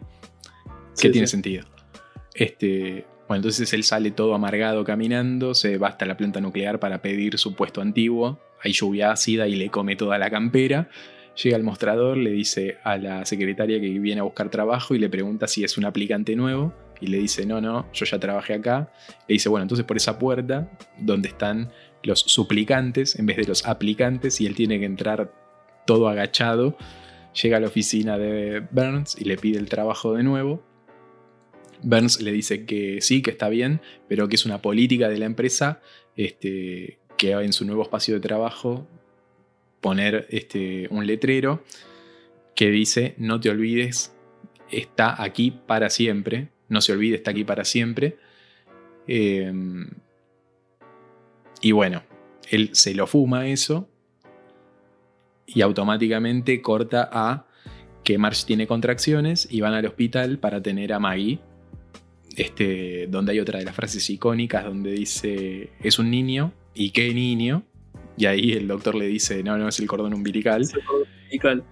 Que 1.00 1.10
tiene 1.10 1.28
sentido. 1.28 1.66
Este. 2.34 3.06
Bueno, 3.28 3.40
entonces 3.40 3.72
él 3.74 3.84
sale 3.84 4.12
todo 4.12 4.36
amargado 4.36 4.84
caminando, 4.84 5.56
se 5.56 5.78
va 5.78 5.88
hasta 5.88 6.06
la 6.06 6.18
planta 6.18 6.42
nuclear 6.42 6.80
para 6.80 7.02
pedir 7.02 7.38
su 7.38 7.56
puesto 7.56 7.82
antiguo. 7.82 8.40
Hay 8.62 8.74
lluvia 8.74 9.12
ácida 9.12 9.48
y 9.48 9.56
le 9.56 9.70
come 9.70 9.96
toda 9.96 10.18
la 10.18 10.30
campera. 10.30 10.90
Llega 11.42 11.56
al 11.56 11.64
mostrador, 11.64 12.18
le 12.18 12.32
dice 12.32 12.78
a 12.84 12.98
la 12.98 13.26
secretaria 13.26 13.80
que 13.80 13.88
viene 14.00 14.20
a 14.20 14.24
buscar 14.24 14.50
trabajo 14.50 14.94
y 14.94 15.00
le 15.00 15.10
pregunta 15.10 15.48
si 15.48 15.64
es 15.64 15.78
un 15.78 15.86
aplicante 15.86 16.36
nuevo. 16.36 16.74
Y 17.04 17.08
le 17.08 17.18
dice, 17.18 17.46
no, 17.46 17.60
no, 17.60 17.92
yo 17.92 18.06
ya 18.06 18.18
trabajé 18.18 18.54
acá. 18.54 18.90
Le 19.28 19.34
dice, 19.34 19.50
bueno, 19.50 19.64
entonces 19.64 19.86
por 19.86 19.98
esa 19.98 20.18
puerta, 20.18 20.72
donde 20.98 21.28
están 21.28 21.70
los 22.02 22.22
suplicantes 22.22 23.20
en 23.20 23.26
vez 23.26 23.36
de 23.36 23.44
los 23.44 23.66
aplicantes 23.66 24.40
y 24.40 24.46
él 24.46 24.56
tiene 24.56 24.80
que 24.80 24.86
entrar 24.86 25.34
todo 25.86 26.08
agachado. 26.08 26.78
Llega 27.42 27.58
a 27.58 27.60
la 27.60 27.68
oficina 27.68 28.18
de 28.18 28.62
Burns 28.72 29.18
y 29.20 29.26
le 29.26 29.36
pide 29.36 29.60
el 29.60 29.68
trabajo 29.68 30.14
de 30.14 30.24
nuevo. 30.24 30.64
Burns 31.82 32.22
le 32.22 32.32
dice 32.32 32.66
que 32.66 33.02
sí, 33.02 33.22
que 33.22 33.32
está 33.32 33.50
bien, 33.50 33.82
pero 34.08 34.30
que 34.30 34.36
es 34.36 34.46
una 34.46 34.62
política 34.62 35.10
de 35.10 35.18
la 35.18 35.26
empresa 35.26 35.82
este, 36.16 37.00
que 37.18 37.32
en 37.32 37.52
su 37.52 37.66
nuevo 37.66 37.84
espacio 37.84 38.14
de 38.14 38.22
trabajo 38.22 38.88
poner 39.82 40.26
este, 40.30 40.88
un 40.90 41.06
letrero 41.06 41.66
que 42.56 42.70
dice 42.70 43.16
no 43.18 43.42
te 43.42 43.50
olvides, 43.50 44.16
está 44.72 45.22
aquí 45.22 45.52
para 45.52 45.90
siempre, 45.90 46.53
no 46.74 46.82
se 46.82 46.92
olvide, 46.92 47.16
está 47.16 47.32
aquí 47.32 47.44
para 47.44 47.64
siempre. 47.64 48.18
Eh, 49.08 49.54
y 51.62 51.72
bueno, 51.72 52.04
él 52.50 52.70
se 52.74 52.94
lo 52.94 53.08
fuma 53.08 53.48
eso 53.48 53.88
y 55.46 55.62
automáticamente 55.62 56.62
corta 56.62 57.10
a 57.12 57.48
que 58.04 58.18
Marge 58.18 58.46
tiene 58.46 58.68
contracciones 58.68 59.48
y 59.50 59.62
van 59.62 59.74
al 59.74 59.86
hospital 59.86 60.40
para 60.40 60.62
tener 60.62 60.94
a 60.94 61.00
Maggie. 61.00 61.40
Este, 62.36 63.06
donde 63.08 63.34
hay 63.34 63.40
otra 63.40 63.60
de 63.60 63.66
las 63.66 63.76
frases 63.76 64.10
icónicas 64.10 64.66
donde 64.66 64.92
dice, 64.92 65.70
es 65.80 66.00
un 66.00 66.10
niño, 66.10 66.52
¿y 66.74 66.90
qué 66.90 67.14
niño? 67.14 67.64
Y 68.18 68.26
ahí 68.26 68.54
el 68.54 68.68
doctor 68.68 68.96
le 68.96 69.06
dice, 69.06 69.44
no, 69.44 69.58
no 69.58 69.68
es 69.68 69.80
el 69.80 69.88
cordón 69.88 70.14
umbilical. 70.14 70.64
Es 70.64 70.74
el 70.74 70.84
cordón 70.84 71.08
umbilical. 71.24 71.64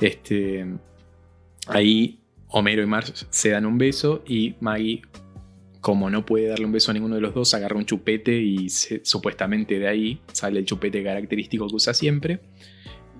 Este, 0.00 0.66
ahí 1.68 2.19
Homero 2.50 2.82
y 2.82 2.86
Marge 2.86 3.12
se 3.30 3.50
dan 3.50 3.66
un 3.66 3.78
beso 3.78 4.22
y 4.26 4.54
Maggie 4.60 5.02
como 5.80 6.10
no 6.10 6.26
puede 6.26 6.48
darle 6.48 6.66
un 6.66 6.72
beso 6.72 6.90
a 6.90 6.94
ninguno 6.94 7.14
de 7.14 7.20
los 7.20 7.34
dos, 7.34 7.54
agarra 7.54 7.76
un 7.76 7.86
chupete 7.86 8.36
y 8.36 8.68
supuestamente 8.68 9.78
de 9.78 9.88
ahí 9.88 10.20
sale 10.32 10.58
el 10.58 10.66
chupete 10.66 11.02
característico 11.02 11.66
que 11.68 11.74
usa 11.74 11.94
siempre. 11.94 12.40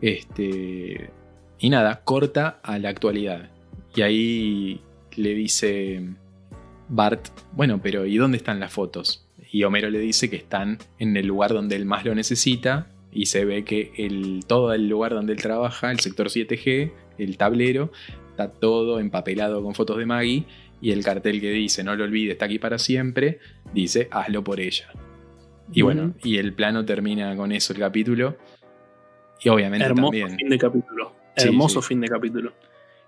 Este, 0.03 1.11
y 1.59 1.71
nada, 1.71 2.03
corta 2.05 2.61
a 2.63 2.79
la 2.79 2.91
actualidad. 2.91 3.51
Y 3.95 4.03
ahí 4.03 4.81
le 5.17 5.35
dice 5.35 6.03
Bart, 6.89 7.29
bueno, 7.53 7.81
pero 7.83 8.07
¿y 8.07 8.17
dónde 8.17 8.37
están 8.37 8.61
las 8.61 8.73
fotos? 8.73 9.27
Y 9.51 9.65
Homero 9.65 9.91
le 9.91 9.99
dice 9.99 10.31
que 10.31 10.37
están 10.37 10.79
en 10.99 11.17
el 11.17 11.27
lugar 11.27 11.53
donde 11.53 11.77
él 11.77 11.87
más 11.87 12.05
lo 12.05 12.15
necesita. 12.15 12.89
Y 13.13 13.27
se 13.27 13.45
ve 13.45 13.65
que 13.65 13.91
el, 13.97 14.45
todo 14.47 14.73
el 14.73 14.89
lugar 14.89 15.15
donde 15.15 15.33
él 15.33 15.41
trabaja, 15.41 15.91
el 15.91 15.99
sector 15.99 16.29
7G, 16.29 16.93
el 17.19 17.37
tablero, 17.37 17.91
está 18.31 18.51
todo 18.51 19.01
empapelado 19.01 19.63
con 19.63 19.75
fotos 19.75 19.99
de 19.99 20.07
Maggie 20.07 20.45
y 20.81 20.93
el 20.93 21.05
cartel 21.05 21.41
que 21.41 21.51
dice 21.51 21.85
no 21.85 21.95
lo 21.95 22.05
olvides, 22.05 22.33
está 22.33 22.47
aquí 22.47 22.59
para 22.59 22.79
siempre, 22.79 23.39
dice 23.75 24.09
hazlo 24.11 24.43
por 24.43 24.61
ella. 24.61 24.89
Y 25.73 25.83
bueno, 25.83 26.15
y 26.25 26.39
el 26.39 26.53
plano 26.53 26.85
termina 26.85 27.37
con 27.37 27.53
eso 27.53 27.73
el 27.73 27.79
capítulo. 27.79 28.37
Y 29.43 29.49
obviamente 29.49 29.87
Hermoso 29.87 30.11
fin 30.11 30.49
de 30.49 30.59
capítulo. 30.59 31.13
Hermoso 31.37 31.83
fin 31.83 32.01
de 32.01 32.09
capítulo. 32.09 32.53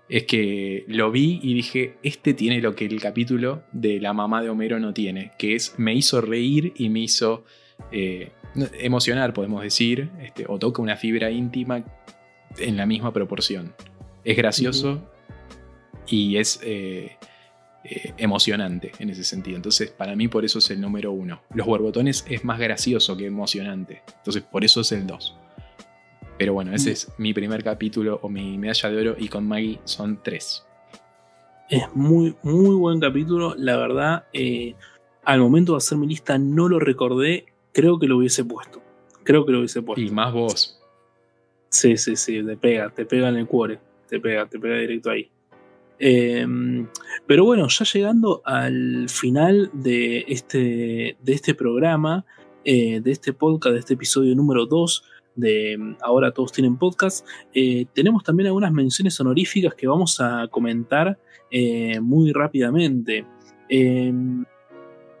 Es 0.07 0.23
que 0.23 0.85
lo 0.87 1.11
vi 1.11 1.39
y 1.41 1.53
dije, 1.53 1.97
este 2.03 2.33
tiene 2.33 2.61
lo 2.61 2.75
que 2.75 2.85
el 2.85 3.01
capítulo 3.01 3.63
de 3.71 3.99
la 3.99 4.13
mamá 4.13 4.41
de 4.41 4.49
Homero 4.49 4.79
no 4.79 4.93
tiene, 4.93 5.31
que 5.37 5.55
es 5.55 5.77
me 5.77 5.93
hizo 5.93 6.21
reír 6.21 6.73
y 6.75 6.89
me 6.89 6.99
hizo 7.01 7.43
eh, 7.91 8.31
emocionar, 8.79 9.33
podemos 9.33 9.63
decir, 9.63 10.09
este, 10.21 10.45
o 10.47 10.59
toca 10.59 10.81
una 10.81 10.95
fibra 10.95 11.31
íntima 11.31 11.83
en 12.57 12.77
la 12.77 12.85
misma 12.85 13.11
proporción. 13.11 13.73
Es 14.23 14.37
gracioso 14.37 15.09
y 16.07 16.37
es... 16.37 16.59
Eh, 16.63 17.17
eh, 17.85 18.13
emocionante 18.15 18.93
en 18.99 19.09
ese 19.09 19.25
sentido. 19.25 19.57
Entonces, 19.57 19.91
para 19.91 20.15
mí, 20.15 20.29
por 20.29 20.45
eso 20.45 20.59
es 20.59 20.71
el 20.71 20.79
número 20.79 21.11
uno. 21.11 21.41
Los 21.53 21.67
borbotones 21.67 22.25
es 22.29 22.45
más 22.45 22.57
gracioso 22.57 23.17
que 23.17 23.25
emocionante. 23.25 24.03
Entonces, 24.19 24.41
por 24.41 24.63
eso 24.63 24.79
es 24.79 24.93
el 24.93 25.05
dos. 25.05 25.35
Pero 26.37 26.53
bueno, 26.53 26.73
ese 26.73 26.91
mm. 26.91 26.93
es 26.93 27.11
mi 27.17 27.33
primer 27.33 27.61
capítulo 27.61 28.19
o 28.23 28.29
mi 28.29 28.57
medalla 28.57 28.89
de 28.89 29.01
oro 29.01 29.15
y 29.19 29.27
con 29.27 29.45
Maggie 29.45 29.81
son 29.83 30.21
tres. 30.23 30.65
Es 31.69 31.83
muy, 31.93 32.37
muy 32.41 32.73
buen 32.75 33.01
capítulo. 33.01 33.53
La 33.57 33.75
verdad, 33.75 34.27
eh, 34.31 34.75
al 35.25 35.41
momento 35.41 35.73
de 35.73 35.79
hacer 35.79 35.97
mi 35.97 36.07
lista 36.07 36.37
no 36.37 36.69
lo 36.69 36.79
recordé. 36.79 37.47
Creo 37.73 37.99
que 37.99 38.07
lo 38.07 38.17
hubiese 38.17 38.45
puesto. 38.45 38.81
Creo 39.23 39.45
que 39.45 39.51
lo 39.51 39.59
hubiese 39.59 39.81
puesto. 39.81 40.01
Y 40.01 40.09
más 40.09 40.31
vos. 40.31 40.79
Sí, 41.67 41.97
sí, 41.97 42.15
sí. 42.15 42.41
Te 42.41 42.55
pega, 42.55 42.89
te 42.91 43.05
pega 43.05 43.27
en 43.27 43.35
el 43.35 43.47
cuore. 43.47 43.79
Te 44.07 44.21
pega, 44.21 44.45
te 44.45 44.57
pega 44.57 44.77
directo 44.77 45.09
ahí. 45.09 45.29
Em, 46.05 46.85
pero 47.25 47.45
bueno, 47.45 47.65
ya 47.69 47.85
llegando 47.85 48.41
al 48.43 49.07
final 49.07 49.71
de 49.71 50.25
este, 50.27 51.15
de 51.21 51.33
este 51.33 51.55
programa, 51.55 52.25
eh, 52.65 52.99
de 52.99 53.09
este 53.09 53.31
podcast, 53.31 53.73
de 53.73 53.79
este 53.79 53.93
episodio 53.93 54.35
número 54.35 54.65
2 54.65 55.01
de 55.37 55.71
em, 55.71 55.95
Ahora 56.01 56.33
todos 56.33 56.51
tienen 56.51 56.75
podcast, 56.75 57.25
eh, 57.53 57.85
tenemos 57.93 58.21
también 58.21 58.47
algunas 58.47 58.73
menciones 58.73 59.17
honoríficas 59.21 59.75
que 59.75 59.87
vamos 59.87 60.19
a 60.19 60.49
comentar 60.51 61.17
eh, 61.49 62.01
muy 62.01 62.33
rápidamente. 62.33 63.25
Em, 63.69 64.43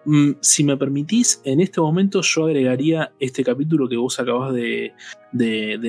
mm, 0.03 0.31
si 0.41 0.65
me 0.65 0.75
permitís, 0.75 1.41
en 1.45 1.61
este 1.61 1.79
momento 1.79 2.19
yo 2.21 2.43
agregaría 2.43 3.13
este 3.21 3.41
capítulo 3.41 3.87
que 3.87 3.95
vos 3.95 4.19
acabas 4.19 4.53
de, 4.53 4.91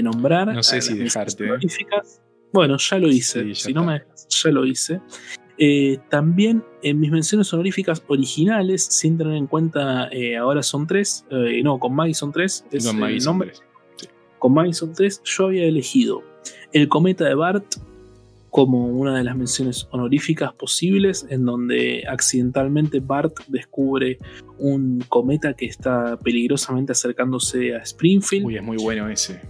nombrar. 0.05 0.55
No 0.55 0.63
sé 0.63 0.81
si 0.81 0.97
dejarte. 0.97 1.49
Bueno, 2.55 2.77
ya 2.79 2.99
lo 3.01 3.09
hice. 3.09 3.53
si 3.57 3.73
no 3.73 3.85
me 3.85 4.05
ya 4.29 4.51
lo 4.51 4.65
hice. 4.65 5.01
Eh, 5.59 5.99
también 6.09 6.63
en 6.83 7.01
mis 7.01 7.11
menciones 7.11 7.53
honoríficas 7.53 8.01
originales, 8.07 8.85
sin 8.85 9.19
tener 9.19 9.35
en 9.35 9.49
cuenta, 9.49 10.09
eh, 10.13 10.37
ahora 10.37 10.63
son 10.63 10.87
tres, 10.87 11.27
eh, 11.31 11.61
no, 11.65 11.81
con 11.81 11.97
Maggie 11.97 12.15
son 12.15 12.31
tres, 12.31 12.65
es 12.71 12.87
con 12.87 13.01
Maggie 13.01 13.19
nombre. 13.25 13.53
Con 14.39 14.55
Maggie 14.55 14.73
son 14.73 14.93
tres, 14.93 15.21
yo 15.25 15.47
había 15.47 15.65
elegido 15.65 16.23
el 16.73 16.89
cometa 16.89 17.25
de 17.25 17.35
Bart 17.35 17.65
como 18.51 18.87
una 18.87 19.19
de 19.19 19.25
las 19.25 19.37
menciones 19.37 19.89
honoríficas 19.91 20.53
posibles, 20.53 21.27
en 21.29 21.45
donde 21.45 22.05
accidentalmente 22.09 23.01
Bart 23.01 23.35
descubre 23.49 24.19
un 24.59 25.05
cometa 25.09 25.55
que 25.55 25.67
está 25.67 26.17
peligrosamente 26.21 26.93
acercándose 26.93 27.75
a 27.75 27.79
Springfield. 27.79 28.47
Uy, 28.47 28.57
es 28.57 28.63
muy 28.63 28.77
bueno 28.77 29.09
ese, 29.09 29.41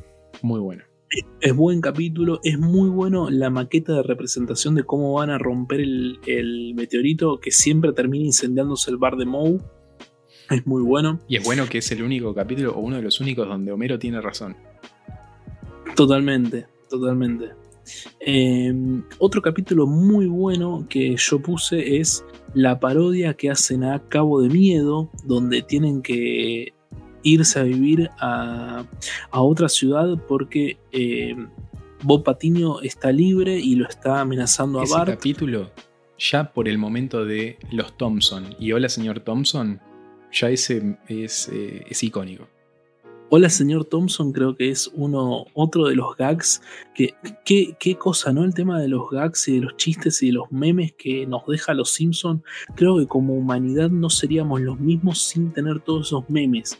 muy 0.41 0.61
bueno 0.61 0.85
es 1.41 1.55
buen 1.55 1.81
capítulo, 1.81 2.41
es 2.43 2.59
muy 2.59 2.89
bueno 2.89 3.31
la 3.31 3.51
maqueta 3.51 3.93
de 3.95 4.03
representación 4.03 4.75
de 4.75 4.85
cómo 4.85 5.13
van 5.13 5.31
a 5.31 5.39
romper 5.39 5.81
el, 5.81 6.73
meteorito 6.75 7.39
que 7.41 7.51
siempre 7.51 7.93
termina 7.93 8.25
incendiándose 8.25 8.91
el 8.91 8.97
bar 8.97 9.17
de 9.17 9.27
Moe. 9.27 9.61
Es 10.51 10.67
muy 10.67 10.83
bueno. 10.83 11.21
Y 11.29 11.37
es 11.37 11.45
bueno 11.45 11.67
que 11.69 11.79
es 11.79 11.91
el 11.93 12.03
único 12.03 12.35
capítulo 12.35 12.75
o 12.75 12.81
uno 12.81 12.97
de 12.97 13.03
los 13.03 13.21
únicos 13.21 13.49
donde 13.49 13.73
Homero 13.73 13.99
tiene 13.99 14.21
razón. 14.21 14.57
Totalmente, 15.97 16.67
totalmente. 16.91 17.51
Em, 18.21 19.03
otro 19.19 19.43
capítulo 19.43 19.87
muy 19.87 20.27
bueno 20.27 20.87
que 20.89 21.17
yo 21.17 21.41
puse 21.41 21.99
es 21.99 22.25
la 22.55 22.81
parodia 22.81 23.35
que 23.35 23.51
hacen 23.51 23.85
a 23.85 24.09
Cabo 24.09 24.41
de 24.41 24.49
Miedo, 24.49 25.11
donde 25.25 25.63
tienen 25.63 26.03
que 26.03 26.73
irse 27.25 27.59
a 27.59 27.65
vivir 27.65 28.11
a, 28.19 28.85
otra 29.33 29.69
ciudad 29.69 30.17
porque 30.29 30.79
eh, 30.93 31.35
Bob 32.03 32.23
Patiño 32.23 32.81
está 32.83 33.11
libre 33.11 33.59
y 33.59 33.75
lo 33.75 33.89
está 33.89 34.21
amenazando 34.21 34.81
a 34.81 34.85
Bart. 34.85 35.11
capítulo, 35.11 35.73
ya 36.19 36.53
por 36.53 36.69
el 36.69 36.79
momento 36.79 37.25
de 37.25 37.59
los 37.73 37.97
Thompson 37.97 38.55
y 38.61 38.73
Hola 38.73 38.89
señor 38.89 39.21
Thompson, 39.21 39.81
ya 40.31 40.51
ese 40.51 40.99
es, 41.09 41.49
eh, 41.49 41.85
es 41.89 42.03
icónico. 42.05 42.47
Hola 43.31 43.49
señor 43.49 43.87
Thompson 43.87 44.33
creo 44.33 44.55
que 44.55 44.69
es 44.69 44.91
uno, 44.95 45.47
otro 45.55 45.87
de 45.87 45.97
los 45.97 46.15
gags, 46.17 46.63
que 46.95 47.15
qué 47.45 47.97
cosa, 47.99 48.33
¿no? 48.33 48.45
El 48.45 48.55
tema 48.55 48.79
de 48.79 48.87
los 48.87 49.11
gags 49.11 49.49
y 49.49 49.55
de 49.55 49.61
los 49.61 49.77
chistes 49.77 50.23
y 50.23 50.27
de 50.27 50.35
los 50.35 50.53
memes 50.53 50.93
que 50.93 51.27
nos 51.27 51.45
deja 51.47 51.73
los 51.73 51.91
Simpson, 51.91 52.45
creo 52.77 52.99
que 52.99 53.07
como 53.07 53.35
humanidad 53.35 53.91
no 53.91 54.11
seríamos 54.11 54.61
los 54.61 54.79
mismos 54.79 55.23
sin 55.23 55.53
tener 55.53 55.81
todos 55.81 56.09
esos 56.09 56.29
memes. 56.29 56.79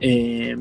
Eh, 0.00 0.56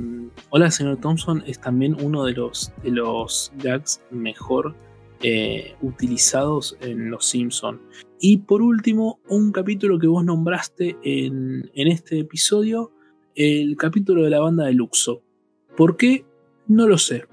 Hola 0.52 0.72
señor 0.72 0.98
Thompson 0.98 1.44
es 1.46 1.62
también 1.62 1.96
uno 2.02 2.24
de 2.26 2.34
los, 2.34 2.72
de 2.82 2.90
los 2.90 3.52
gags 3.58 4.02
mejor 4.10 4.76
eh, 5.22 5.76
utilizados 5.82 6.76
en 6.82 7.12
Los 7.12 7.26
Simpson. 7.26 7.80
Y 8.20 8.38
por 8.38 8.64
último, 8.64 9.20
un 9.30 9.52
capítulo 9.52 10.00
que 10.00 10.08
vos 10.08 10.26
nombraste 10.26 10.98
en, 11.04 11.70
este 11.76 12.20
episodio, 12.20 12.92
el 13.36 13.78
capítulo 13.78 14.24
de 14.24 14.32
la 14.32 14.40
banda 14.40 14.66
de 14.66 14.74
Luxo. 14.74 15.22
¿Por 15.78 15.98
qué? 15.98 16.26
No 16.68 16.88
lo 16.88 16.98
sé. 16.98 17.26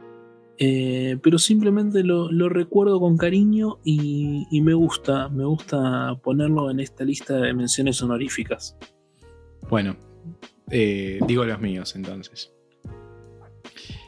Eh, 0.59 1.19
pero 1.23 1.39
simplemente 1.39 2.03
lo, 2.03 2.29
recuerdo 2.49 3.01
con 3.01 3.17
cariño 3.17 3.79
y, 3.83 4.47
me 4.63 4.75
gusta, 4.75 5.31
me 5.31 5.45
gusta 5.45 6.21
ponerlo 6.23 6.71
en 6.71 6.81
esta 6.81 7.05
lista 7.05 7.37
de 7.39 7.55
menciones 7.55 8.03
honoríficas. 8.03 8.77
Bueno, 9.71 9.97
eh, 10.71 11.21
digo 11.27 11.45
los 11.45 11.61
míos 11.61 11.95
entonces. 11.97 12.53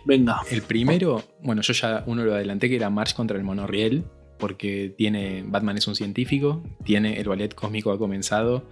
Venga. 0.04 0.40
El 0.50 0.62
primero, 0.62 1.22
bueno, 1.42 1.62
yo 1.62 1.72
ya 1.72 2.02
uno 2.06 2.24
lo 2.24 2.34
adelanté 2.34 2.68
que 2.68 2.76
era 2.76 2.88
March 2.88 3.14
contra 3.14 3.36
el 3.36 3.44
monorriel, 3.44 4.04
porque 4.38 4.94
tiene 4.96 5.44
Batman 5.46 5.76
es 5.76 5.86
un 5.86 5.94
científico, 5.94 6.62
tiene 6.84 7.20
el 7.20 7.28
ballet 7.28 7.54
cósmico 7.54 7.92
ha 7.92 7.98
comenzado 7.98 8.64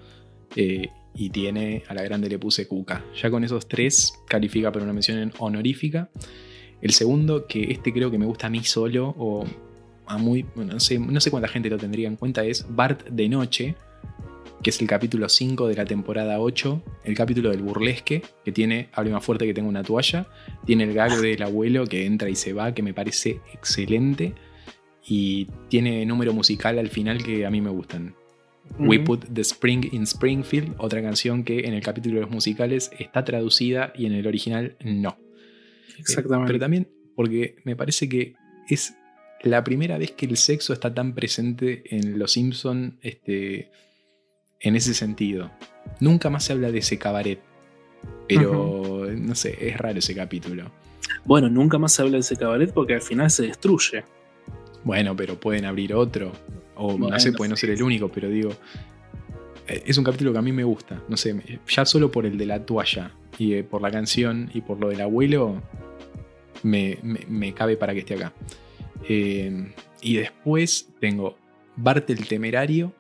eh, 0.55 0.89
y 1.15 1.31
tiene 1.31 1.83
a 1.89 1.95
la 1.95 2.03
grande 2.03 2.29
le 2.29 2.39
puse 2.39 2.67
Kuka. 2.67 3.05
Ya 3.21 3.31
con 3.31 3.45
esos 3.45 3.69
tres 3.69 4.15
califica 4.29 4.73
para 4.73 4.85
una 4.85 4.95
mención 4.95 5.33
honorífica. 5.39 6.09
El 6.81 6.93
segundo, 6.93 7.47
que 7.47 7.71
este 7.73 7.93
creo 7.93 8.11
que 8.11 8.19
me 8.19 8.27
gusta 8.27 8.47
a 8.47 8.51
mí 8.51 8.63
solo, 8.65 9.15
o 9.19 9.45
a 10.07 10.19
muy, 10.19 10.47
no 10.55 10.79
sé, 10.79 10.99
no 10.99 11.21
sé 11.21 11.31
cuánta 11.31 11.49
gente 11.49 11.69
lo 11.69 11.79
tendría 11.79 12.09
en 12.09 12.17
cuenta, 12.17 12.45
es 12.45 12.67
Bart 12.69 13.09
de 13.09 13.29
Noche, 13.29 13.75
que 14.63 14.71
es 14.71 14.81
el 14.81 14.87
capítulo 14.87 15.29
5 15.29 15.69
de 15.69 15.75
la 15.75 15.85
temporada 15.85 16.41
8, 16.41 16.83
el 17.05 17.15
capítulo 17.15 17.51
del 17.51 17.63
burlesque, 17.63 18.23
que 18.45 18.53
tiene, 18.53 18.89
hable 18.93 19.11
más 19.11 19.25
fuerte 19.25 19.47
que 19.47 19.55
tengo 19.55 19.69
una 19.69 19.83
toalla, 19.83 20.27
tiene 20.65 20.85
el 20.85 20.95
gag 20.95 21.21
del 21.21 21.43
abuelo 21.43 21.87
que 21.87 22.07
entra 22.07 22.29
y 22.29 22.35
se 22.35 22.53
va, 22.53 22.75
que 22.75 22.83
me 22.83 22.95
parece 22.95 23.41
excelente, 23.53 24.35
y 25.07 25.47
tiene 25.69 26.05
número 26.05 26.33
musical 26.33 26.79
al 26.79 26.89
final 26.89 27.23
que 27.23 27.47
a 27.47 27.51
mí 27.51 27.61
me 27.61 27.71
gustan. 27.71 28.15
We 28.79 28.99
Put 28.99 29.27
the 29.33 29.43
Spring 29.43 29.89
in 29.93 30.03
Springfield, 30.03 30.75
otra 30.79 31.01
canción 31.01 31.45
que 31.45 31.61
en 31.61 31.73
el 31.73 31.83
capítulo 31.83 32.17
de 32.17 32.23
los 32.23 32.31
musicales 32.31 32.91
está 32.99 33.25
traducida 33.25 33.93
y 33.97 34.07
en 34.07 34.13
el 34.13 34.27
original 34.27 34.77
no. 34.85 35.17
Exactamente. 35.99 36.49
pero 36.49 36.59
también 36.59 36.89
porque 37.15 37.57
me 37.65 37.77
parece 37.77 38.09
que 38.09 38.35
es 38.69 38.95
la 39.43 39.65
primera 39.65 39.99
vez 39.99 40.13
que 40.13 40.27
el 40.27 40.37
sexo 40.37 40.73
está 40.73 40.93
tan 40.93 41.15
presente 41.15 41.85
en 41.95 42.19
Los 42.19 42.33
Simpson 42.33 42.99
este, 43.03 43.71
en 44.61 44.77
ese 44.77 44.95
sentido. 44.95 45.51
Nunca 46.01 46.31
más 46.31 46.45
se 46.45 46.53
habla 46.53 46.71
de 46.71 46.79
ese 46.79 46.99
cabaret. 46.99 47.41
Pero, 48.29 49.07
no 49.17 49.35
sé, 49.35 49.57
es 49.69 49.77
raro 49.79 49.99
ese 49.99 50.15
capítulo. 50.15 50.71
Bueno, 51.25 51.49
nunca 51.49 51.79
más 51.79 51.93
se 51.93 52.03
habla 52.03 52.15
de 52.15 52.21
ese 52.21 52.37
cabaret 52.37 52.73
porque 52.73 52.95
al 52.95 53.03
final 53.03 53.31
se 53.31 53.45
destruye. 53.47 54.05
Bueno, 54.85 55.17
pero 55.17 55.39
pueden 55.39 55.65
abrir 55.65 55.95
otro. 55.95 56.33
O 56.77 56.99
no 56.99 57.19
sé, 57.19 57.33
puede 57.33 57.49
no 57.51 57.57
ser 57.57 57.71
el 57.71 57.83
único, 57.83 58.09
pero 58.09 58.29
digo. 58.29 58.51
Eh, 59.67 59.83
es 59.87 59.99
un 59.99 60.05
capítulo 60.05 60.33
que 60.33 60.39
a 60.39 60.43
mí 60.43 60.53
me 60.53 60.65
gusta. 60.65 61.03
No 61.09 61.17
sé, 61.17 61.35
ya 61.69 61.85
solo 61.85 62.11
por 62.11 62.27
el 62.27 62.39
de 62.39 62.47
la 62.47 62.65
toalla 62.65 63.13
y 63.39 63.55
eh, 63.55 63.65
por 63.65 63.83
la 63.83 63.91
canción 63.91 64.51
y 64.55 64.61
por 64.61 64.79
lo 64.79 64.89
del 64.89 65.01
abuelo, 65.01 65.61
me, 66.63 67.55
cabe 67.55 67.77
para 67.77 67.93
que 67.93 68.01
esté 68.01 68.15
acá. 68.15 68.33
Eh, 69.09 69.73
y 70.01 70.17
después 70.17 70.89
tengo 71.01 71.37
Bart 71.77 72.09
el 72.11 72.27
Temerario, 72.27 72.93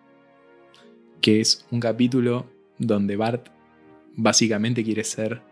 que 1.20 1.40
es 1.40 1.66
un 1.70 1.80
capítulo 1.80 2.46
donde 2.78 3.16
Bart 3.16 3.48
básicamente 4.14 4.84
quiere 4.84 5.04
ser 5.04 5.42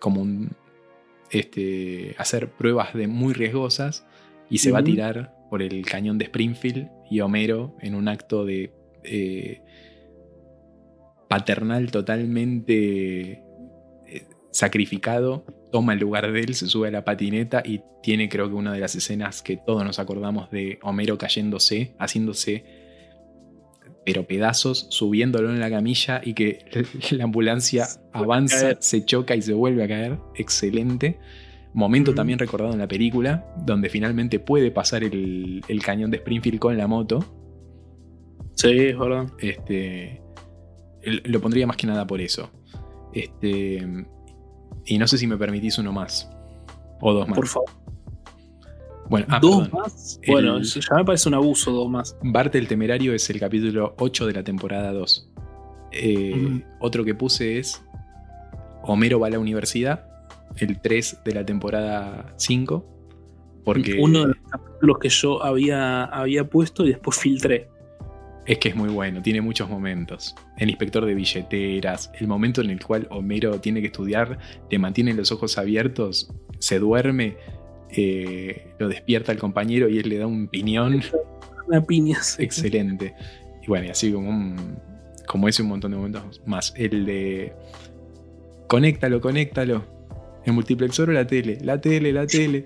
como 0.00 0.20
un. 0.20 0.50
Este, 1.30 2.16
hacer 2.18 2.48
pruebas 2.50 2.92
de 2.92 3.06
muy 3.06 3.34
riesgosas 3.34 4.04
y 4.48 4.58
se 4.58 4.72
va 4.72 4.80
a 4.80 4.84
tirar 4.84 5.32
por 5.48 5.62
el 5.62 5.86
cañón 5.86 6.18
de 6.18 6.24
Springfield 6.24 6.88
y 7.08 7.20
Homero 7.20 7.76
en 7.80 7.94
un 7.94 8.08
acto 8.08 8.44
de 8.44 8.72
eh, 9.04 9.62
paternal 11.28 11.92
totalmente 11.92 13.44
eh, 14.08 14.26
sacrificado 14.50 15.44
toma 15.70 15.92
el 15.92 16.00
lugar 16.00 16.30
de 16.30 16.40
él, 16.40 16.54
se 16.54 16.66
sube 16.66 16.88
a 16.88 16.90
la 16.90 17.04
patineta 17.04 17.62
y 17.64 17.82
tiene 18.02 18.28
creo 18.28 18.48
que 18.48 18.54
una 18.54 18.72
de 18.72 18.80
las 18.80 18.94
escenas 18.94 19.42
que 19.42 19.56
todos 19.56 19.84
nos 19.84 19.98
acordamos 19.98 20.50
de 20.50 20.78
Homero 20.82 21.16
cayéndose, 21.16 21.94
haciéndose 21.98 22.64
pero 24.04 24.26
pedazos, 24.26 24.86
subiéndolo 24.90 25.50
en 25.50 25.60
la 25.60 25.70
camilla 25.70 26.20
y 26.24 26.34
que 26.34 26.64
la 27.10 27.24
ambulancia 27.24 27.86
avanza, 28.12 28.76
se 28.80 29.04
choca 29.04 29.36
y 29.36 29.42
se 29.42 29.52
vuelve 29.52 29.84
a 29.84 29.88
caer. 29.88 30.18
Excelente. 30.34 31.18
Momento 31.72 32.14
también 32.14 32.38
recordado 32.38 32.72
en 32.72 32.80
la 32.80 32.88
película, 32.88 33.46
donde 33.64 33.88
finalmente 33.88 34.40
puede 34.40 34.72
pasar 34.72 35.04
el, 35.04 35.62
cañón 35.84 36.10
de 36.10 36.16
Springfield 36.16 36.58
con 36.58 36.76
la 36.76 36.88
moto. 36.88 37.24
Sí, 38.56 38.70
es 38.70 38.98
verdad. 38.98 39.26
Este, 39.38 40.20
lo 41.04 41.40
pondría 41.40 41.66
más 41.66 41.76
que 41.76 41.86
nada 41.86 42.06
por 42.06 42.20
eso. 42.20 42.50
Este, 43.12 43.86
y 44.84 44.98
no 44.98 45.06
sé 45.06 45.18
si 45.18 45.26
me 45.28 45.36
permitís 45.36 45.78
uno 45.78 45.92
más. 45.92 46.28
O 47.00 47.12
dos 47.12 47.28
más. 47.28 47.36
Por 47.36 47.46
favor. 47.46 47.70
Bueno, 49.10 49.26
ah, 49.28 49.40
dos 49.42 49.72
más. 49.72 50.20
Bueno, 50.24 50.62
ya 50.62 50.94
me 50.94 51.04
parece 51.04 51.28
un 51.28 51.34
abuso, 51.34 51.72
dos 51.72 51.90
más. 51.90 52.16
Bart 52.22 52.54
el 52.54 52.68
Temerario 52.68 53.12
es 53.12 53.28
el 53.28 53.40
capítulo 53.40 53.96
8 53.98 54.28
de 54.28 54.32
la 54.32 54.44
temporada 54.44 54.92
2. 54.92 55.28
Eh, 55.90 56.62
otro 56.78 57.04
que 57.04 57.16
puse 57.16 57.58
es 57.58 57.82
Homero 58.84 59.18
va 59.18 59.26
a 59.26 59.30
la 59.30 59.40
universidad, 59.40 60.06
el 60.58 60.80
3 60.80 61.22
de 61.24 61.34
la 61.34 61.44
temporada 61.44 62.32
5. 62.36 62.86
Porque 63.64 63.98
Uno 64.00 64.20
de 64.20 64.26
los 64.28 64.36
capítulos 64.48 64.98
que 65.00 65.08
yo 65.08 65.42
había, 65.42 66.04
había 66.04 66.48
puesto 66.48 66.86
y 66.86 66.90
después 66.90 67.18
filtré. 67.18 67.68
Es 68.46 68.58
que 68.58 68.68
es 68.68 68.76
muy 68.76 68.90
bueno, 68.90 69.22
tiene 69.22 69.40
muchos 69.40 69.68
momentos. 69.68 70.36
El 70.56 70.70
inspector 70.70 71.04
de 71.04 71.14
billeteras, 71.14 72.12
el 72.20 72.28
momento 72.28 72.60
en 72.60 72.70
el 72.70 72.80
cual 72.80 73.08
Homero 73.10 73.60
tiene 73.60 73.80
que 73.80 73.88
estudiar, 73.88 74.38
te 74.68 74.78
mantiene 74.78 75.14
los 75.14 75.32
ojos 75.32 75.58
abiertos, 75.58 76.32
se 76.60 76.78
duerme 76.78 77.36
eh, 77.96 78.72
lo 78.78 78.88
despierta 78.88 79.32
el 79.32 79.38
compañero 79.38 79.88
y 79.88 79.98
él 79.98 80.08
le 80.08 80.18
da 80.18 80.26
un 80.26 80.48
piñón. 80.48 81.02
Una 81.66 81.84
piña, 81.84 82.18
Excelente. 82.38 83.14
Y 83.62 83.66
bueno, 83.66 83.86
y 83.86 83.90
así 83.90 84.12
como, 84.12 84.30
un, 84.30 84.78
como 85.26 85.48
ese 85.48 85.62
un 85.62 85.68
montón 85.68 85.90
de 85.92 85.96
momentos 85.96 86.42
más. 86.46 86.72
El 86.76 87.06
de 87.06 87.52
conéctalo, 88.66 89.20
conéctalo. 89.20 89.84
El 90.44 90.54
multiplexor 90.54 91.10
o 91.10 91.12
la 91.12 91.26
tele, 91.26 91.58
la 91.62 91.80
tele, 91.80 92.12
la 92.12 92.26
tele. 92.26 92.64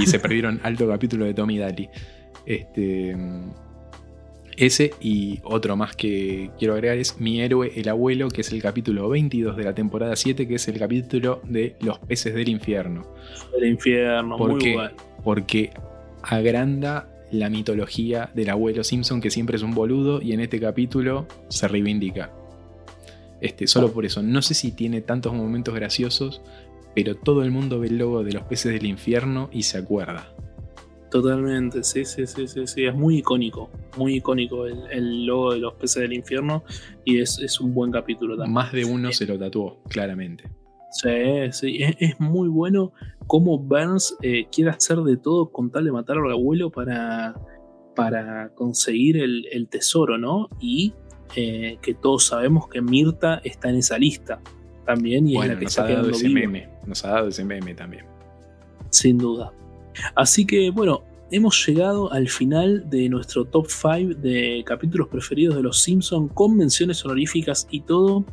Y 0.00 0.06
se 0.06 0.18
perdieron 0.18 0.60
alto 0.62 0.88
capítulo 0.88 1.24
de 1.24 1.34
Tommy 1.34 1.58
Daly. 1.58 1.88
Este. 2.46 3.16
Ese 4.56 4.92
y 5.00 5.40
otro 5.44 5.76
más 5.76 5.96
que 5.96 6.50
quiero 6.58 6.74
agregar 6.74 6.98
es 6.98 7.20
Mi 7.20 7.40
héroe, 7.40 7.72
el 7.74 7.88
abuelo, 7.88 8.28
que 8.28 8.42
es 8.42 8.52
el 8.52 8.60
capítulo 8.60 9.08
22 9.08 9.56
de 9.56 9.64
la 9.64 9.74
temporada 9.74 10.14
7, 10.14 10.46
que 10.46 10.56
es 10.56 10.68
el 10.68 10.78
capítulo 10.78 11.40
de 11.44 11.76
Los 11.80 11.98
peces 12.00 12.34
del 12.34 12.48
infierno. 12.48 13.06
Del 13.52 13.70
infierno, 13.70 14.36
¿Por 14.36 14.52
muy 14.52 14.74
Bueno. 14.74 14.96
Porque 15.24 15.70
agranda 16.22 17.08
la 17.30 17.48
mitología 17.48 18.30
del 18.34 18.50
abuelo 18.50 18.84
Simpson, 18.84 19.20
que 19.20 19.30
siempre 19.30 19.56
es 19.56 19.62
un 19.62 19.74
boludo, 19.74 20.20
y 20.20 20.32
en 20.32 20.40
este 20.40 20.60
capítulo 20.60 21.26
se 21.48 21.66
reivindica. 21.66 22.30
Este, 23.40 23.66
solo 23.66 23.92
por 23.92 24.04
eso. 24.04 24.22
No 24.22 24.42
sé 24.42 24.54
si 24.54 24.70
tiene 24.70 25.00
tantos 25.00 25.32
momentos 25.32 25.74
graciosos, 25.74 26.42
pero 26.94 27.16
todo 27.16 27.42
el 27.42 27.50
mundo 27.50 27.80
ve 27.80 27.88
el 27.88 27.98
logo 27.98 28.22
de 28.22 28.32
los 28.32 28.42
peces 28.44 28.72
del 28.72 28.86
infierno 28.86 29.48
y 29.50 29.62
se 29.62 29.78
acuerda. 29.78 30.32
Totalmente, 31.12 31.84
sí, 31.84 32.06
sí, 32.06 32.26
sí, 32.26 32.48
sí, 32.48 32.66
sí, 32.66 32.86
es 32.86 32.94
muy 32.94 33.18
icónico, 33.18 33.68
muy 33.98 34.14
icónico 34.14 34.66
el, 34.66 35.26
logo 35.26 35.52
de 35.52 35.58
los 35.58 35.74
peces 35.74 36.00
del 36.00 36.14
infierno 36.14 36.64
y 37.04 37.20
es, 37.20 37.60
un 37.60 37.74
buen 37.74 37.92
capítulo 37.92 38.34
también. 38.34 38.54
Más 38.54 38.72
de 38.72 38.86
uno 38.86 39.12
se 39.12 39.26
lo 39.26 39.38
tatuó, 39.38 39.82
claramente. 39.90 40.50
Sí, 40.90 41.52
sí, 41.52 41.80
es, 41.98 42.18
muy 42.18 42.48
bueno 42.48 42.94
cómo 43.26 43.58
Burns 43.58 44.16
eh, 44.22 44.46
quiere 44.50 44.70
hacer 44.70 45.00
de 45.00 45.18
todo 45.18 45.52
con 45.52 45.70
tal 45.70 45.84
de 45.84 45.92
matar 45.92 46.16
al 46.16 46.32
abuelo 46.32 46.70
para, 46.70 47.34
para 47.94 48.48
conseguir 48.54 49.18
el, 49.18 49.68
tesoro, 49.68 50.16
¿no? 50.16 50.48
Y 50.60 50.94
eh, 51.36 51.76
que 51.82 51.92
todos 51.92 52.24
sabemos 52.24 52.68
que 52.68 52.80
Mirta 52.80 53.42
está 53.44 53.68
en 53.68 53.76
esa 53.76 53.98
lista 53.98 54.40
también 54.86 55.28
y 55.28 55.34
bueno, 55.34 55.60
nos 55.60 55.78
ha 55.78 55.88
dado 55.88 56.08
ese 56.08 56.30
meme, 56.30 56.70
nos 56.86 57.04
ha 57.04 57.08
dado 57.10 57.28
ese 57.28 57.44
meme 57.44 57.74
también. 57.74 58.06
Sin 58.88 59.18
duda. 59.18 59.52
Así 60.14 60.46
que 60.46 60.70
bueno, 60.70 61.02
hemos 61.32 61.66
llegado 61.66 62.12
al 62.12 62.28
final 62.28 62.88
de 62.90 63.08
nuestro 63.08 63.46
top 63.46 63.66
5 63.66 64.20
de 64.20 64.62
capítulos 64.66 65.08
preferidos 65.08 65.56
de 65.56 65.62
Los 65.62 65.82
Simpsons 65.82 66.30
con 66.34 66.56
menciones 66.56 67.04
honoríficas 67.04 67.66
y 67.70 67.80
todo. 67.80 68.24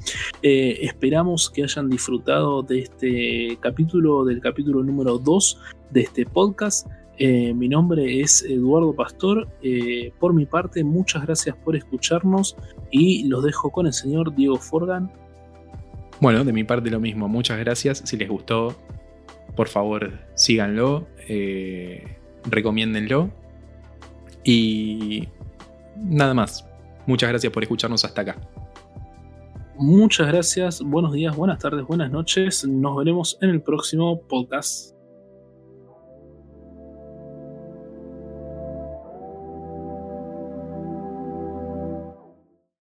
Eh, 0.44 0.80
esperamos 0.82 1.50
que 1.50 1.64
hayan 1.64 1.90
disfrutado 1.90 2.62
de 2.62 2.80
este 2.80 3.58
capítulo, 3.62 4.26
del 4.26 4.42
capítulo 4.42 4.84
número 4.84 5.18
2 5.18 5.60
de 5.92 6.02
este 6.02 6.26
podcast. 6.26 6.88
Eh, 7.18 7.54
mi 7.54 7.68
nombre 7.68 8.22
es 8.22 8.44
Eduardo 8.44 8.94
Pastor. 8.94 9.48
Eh, 9.62 10.12
por 10.20 10.34
mi 10.34 10.46
parte, 10.46 10.84
muchas 10.84 11.24
gracias 11.24 11.56
por 11.56 11.76
escucharnos 11.76 12.56
y 12.92 13.28
los 13.28 13.44
dejo 13.44 13.72
con 13.72 13.88
el 13.88 13.94
señor 13.94 14.36
Diego 14.36 14.58
Forgan. 14.58 15.10
Bueno, 16.20 16.44
de 16.44 16.52
mi 16.52 16.66
parte 16.66 16.90
lo 16.90 17.00
mismo. 17.00 17.30
Muchas 17.30 17.60
gracias. 17.60 18.02
Si 18.06 18.18
les 18.18 18.28
gustó, 18.28 18.76
por 19.60 19.68
favor, 19.68 20.14
síganlo 20.36 21.06
recomiéndenlo. 22.46 23.30
Y 24.44 25.28
nada 25.98 26.34
más. 26.34 26.66
Muchas 27.06 27.30
gracias 27.30 27.52
por 27.52 27.64
escucharnos 27.64 28.06
hasta 28.06 28.22
acá. 28.22 28.38
Muchas 29.76 30.28
gracias, 30.28 30.82
buenos 30.82 31.14
días, 31.14 31.36
buenas 31.36 31.60
tardes, 31.60 31.86
buenas 31.86 32.12
noches. 32.12 32.66
Nos 32.68 32.98
veremos 32.98 33.38
en 33.42 33.50
el 33.50 33.62
próximo 33.62 34.22
podcast. 34.22 34.99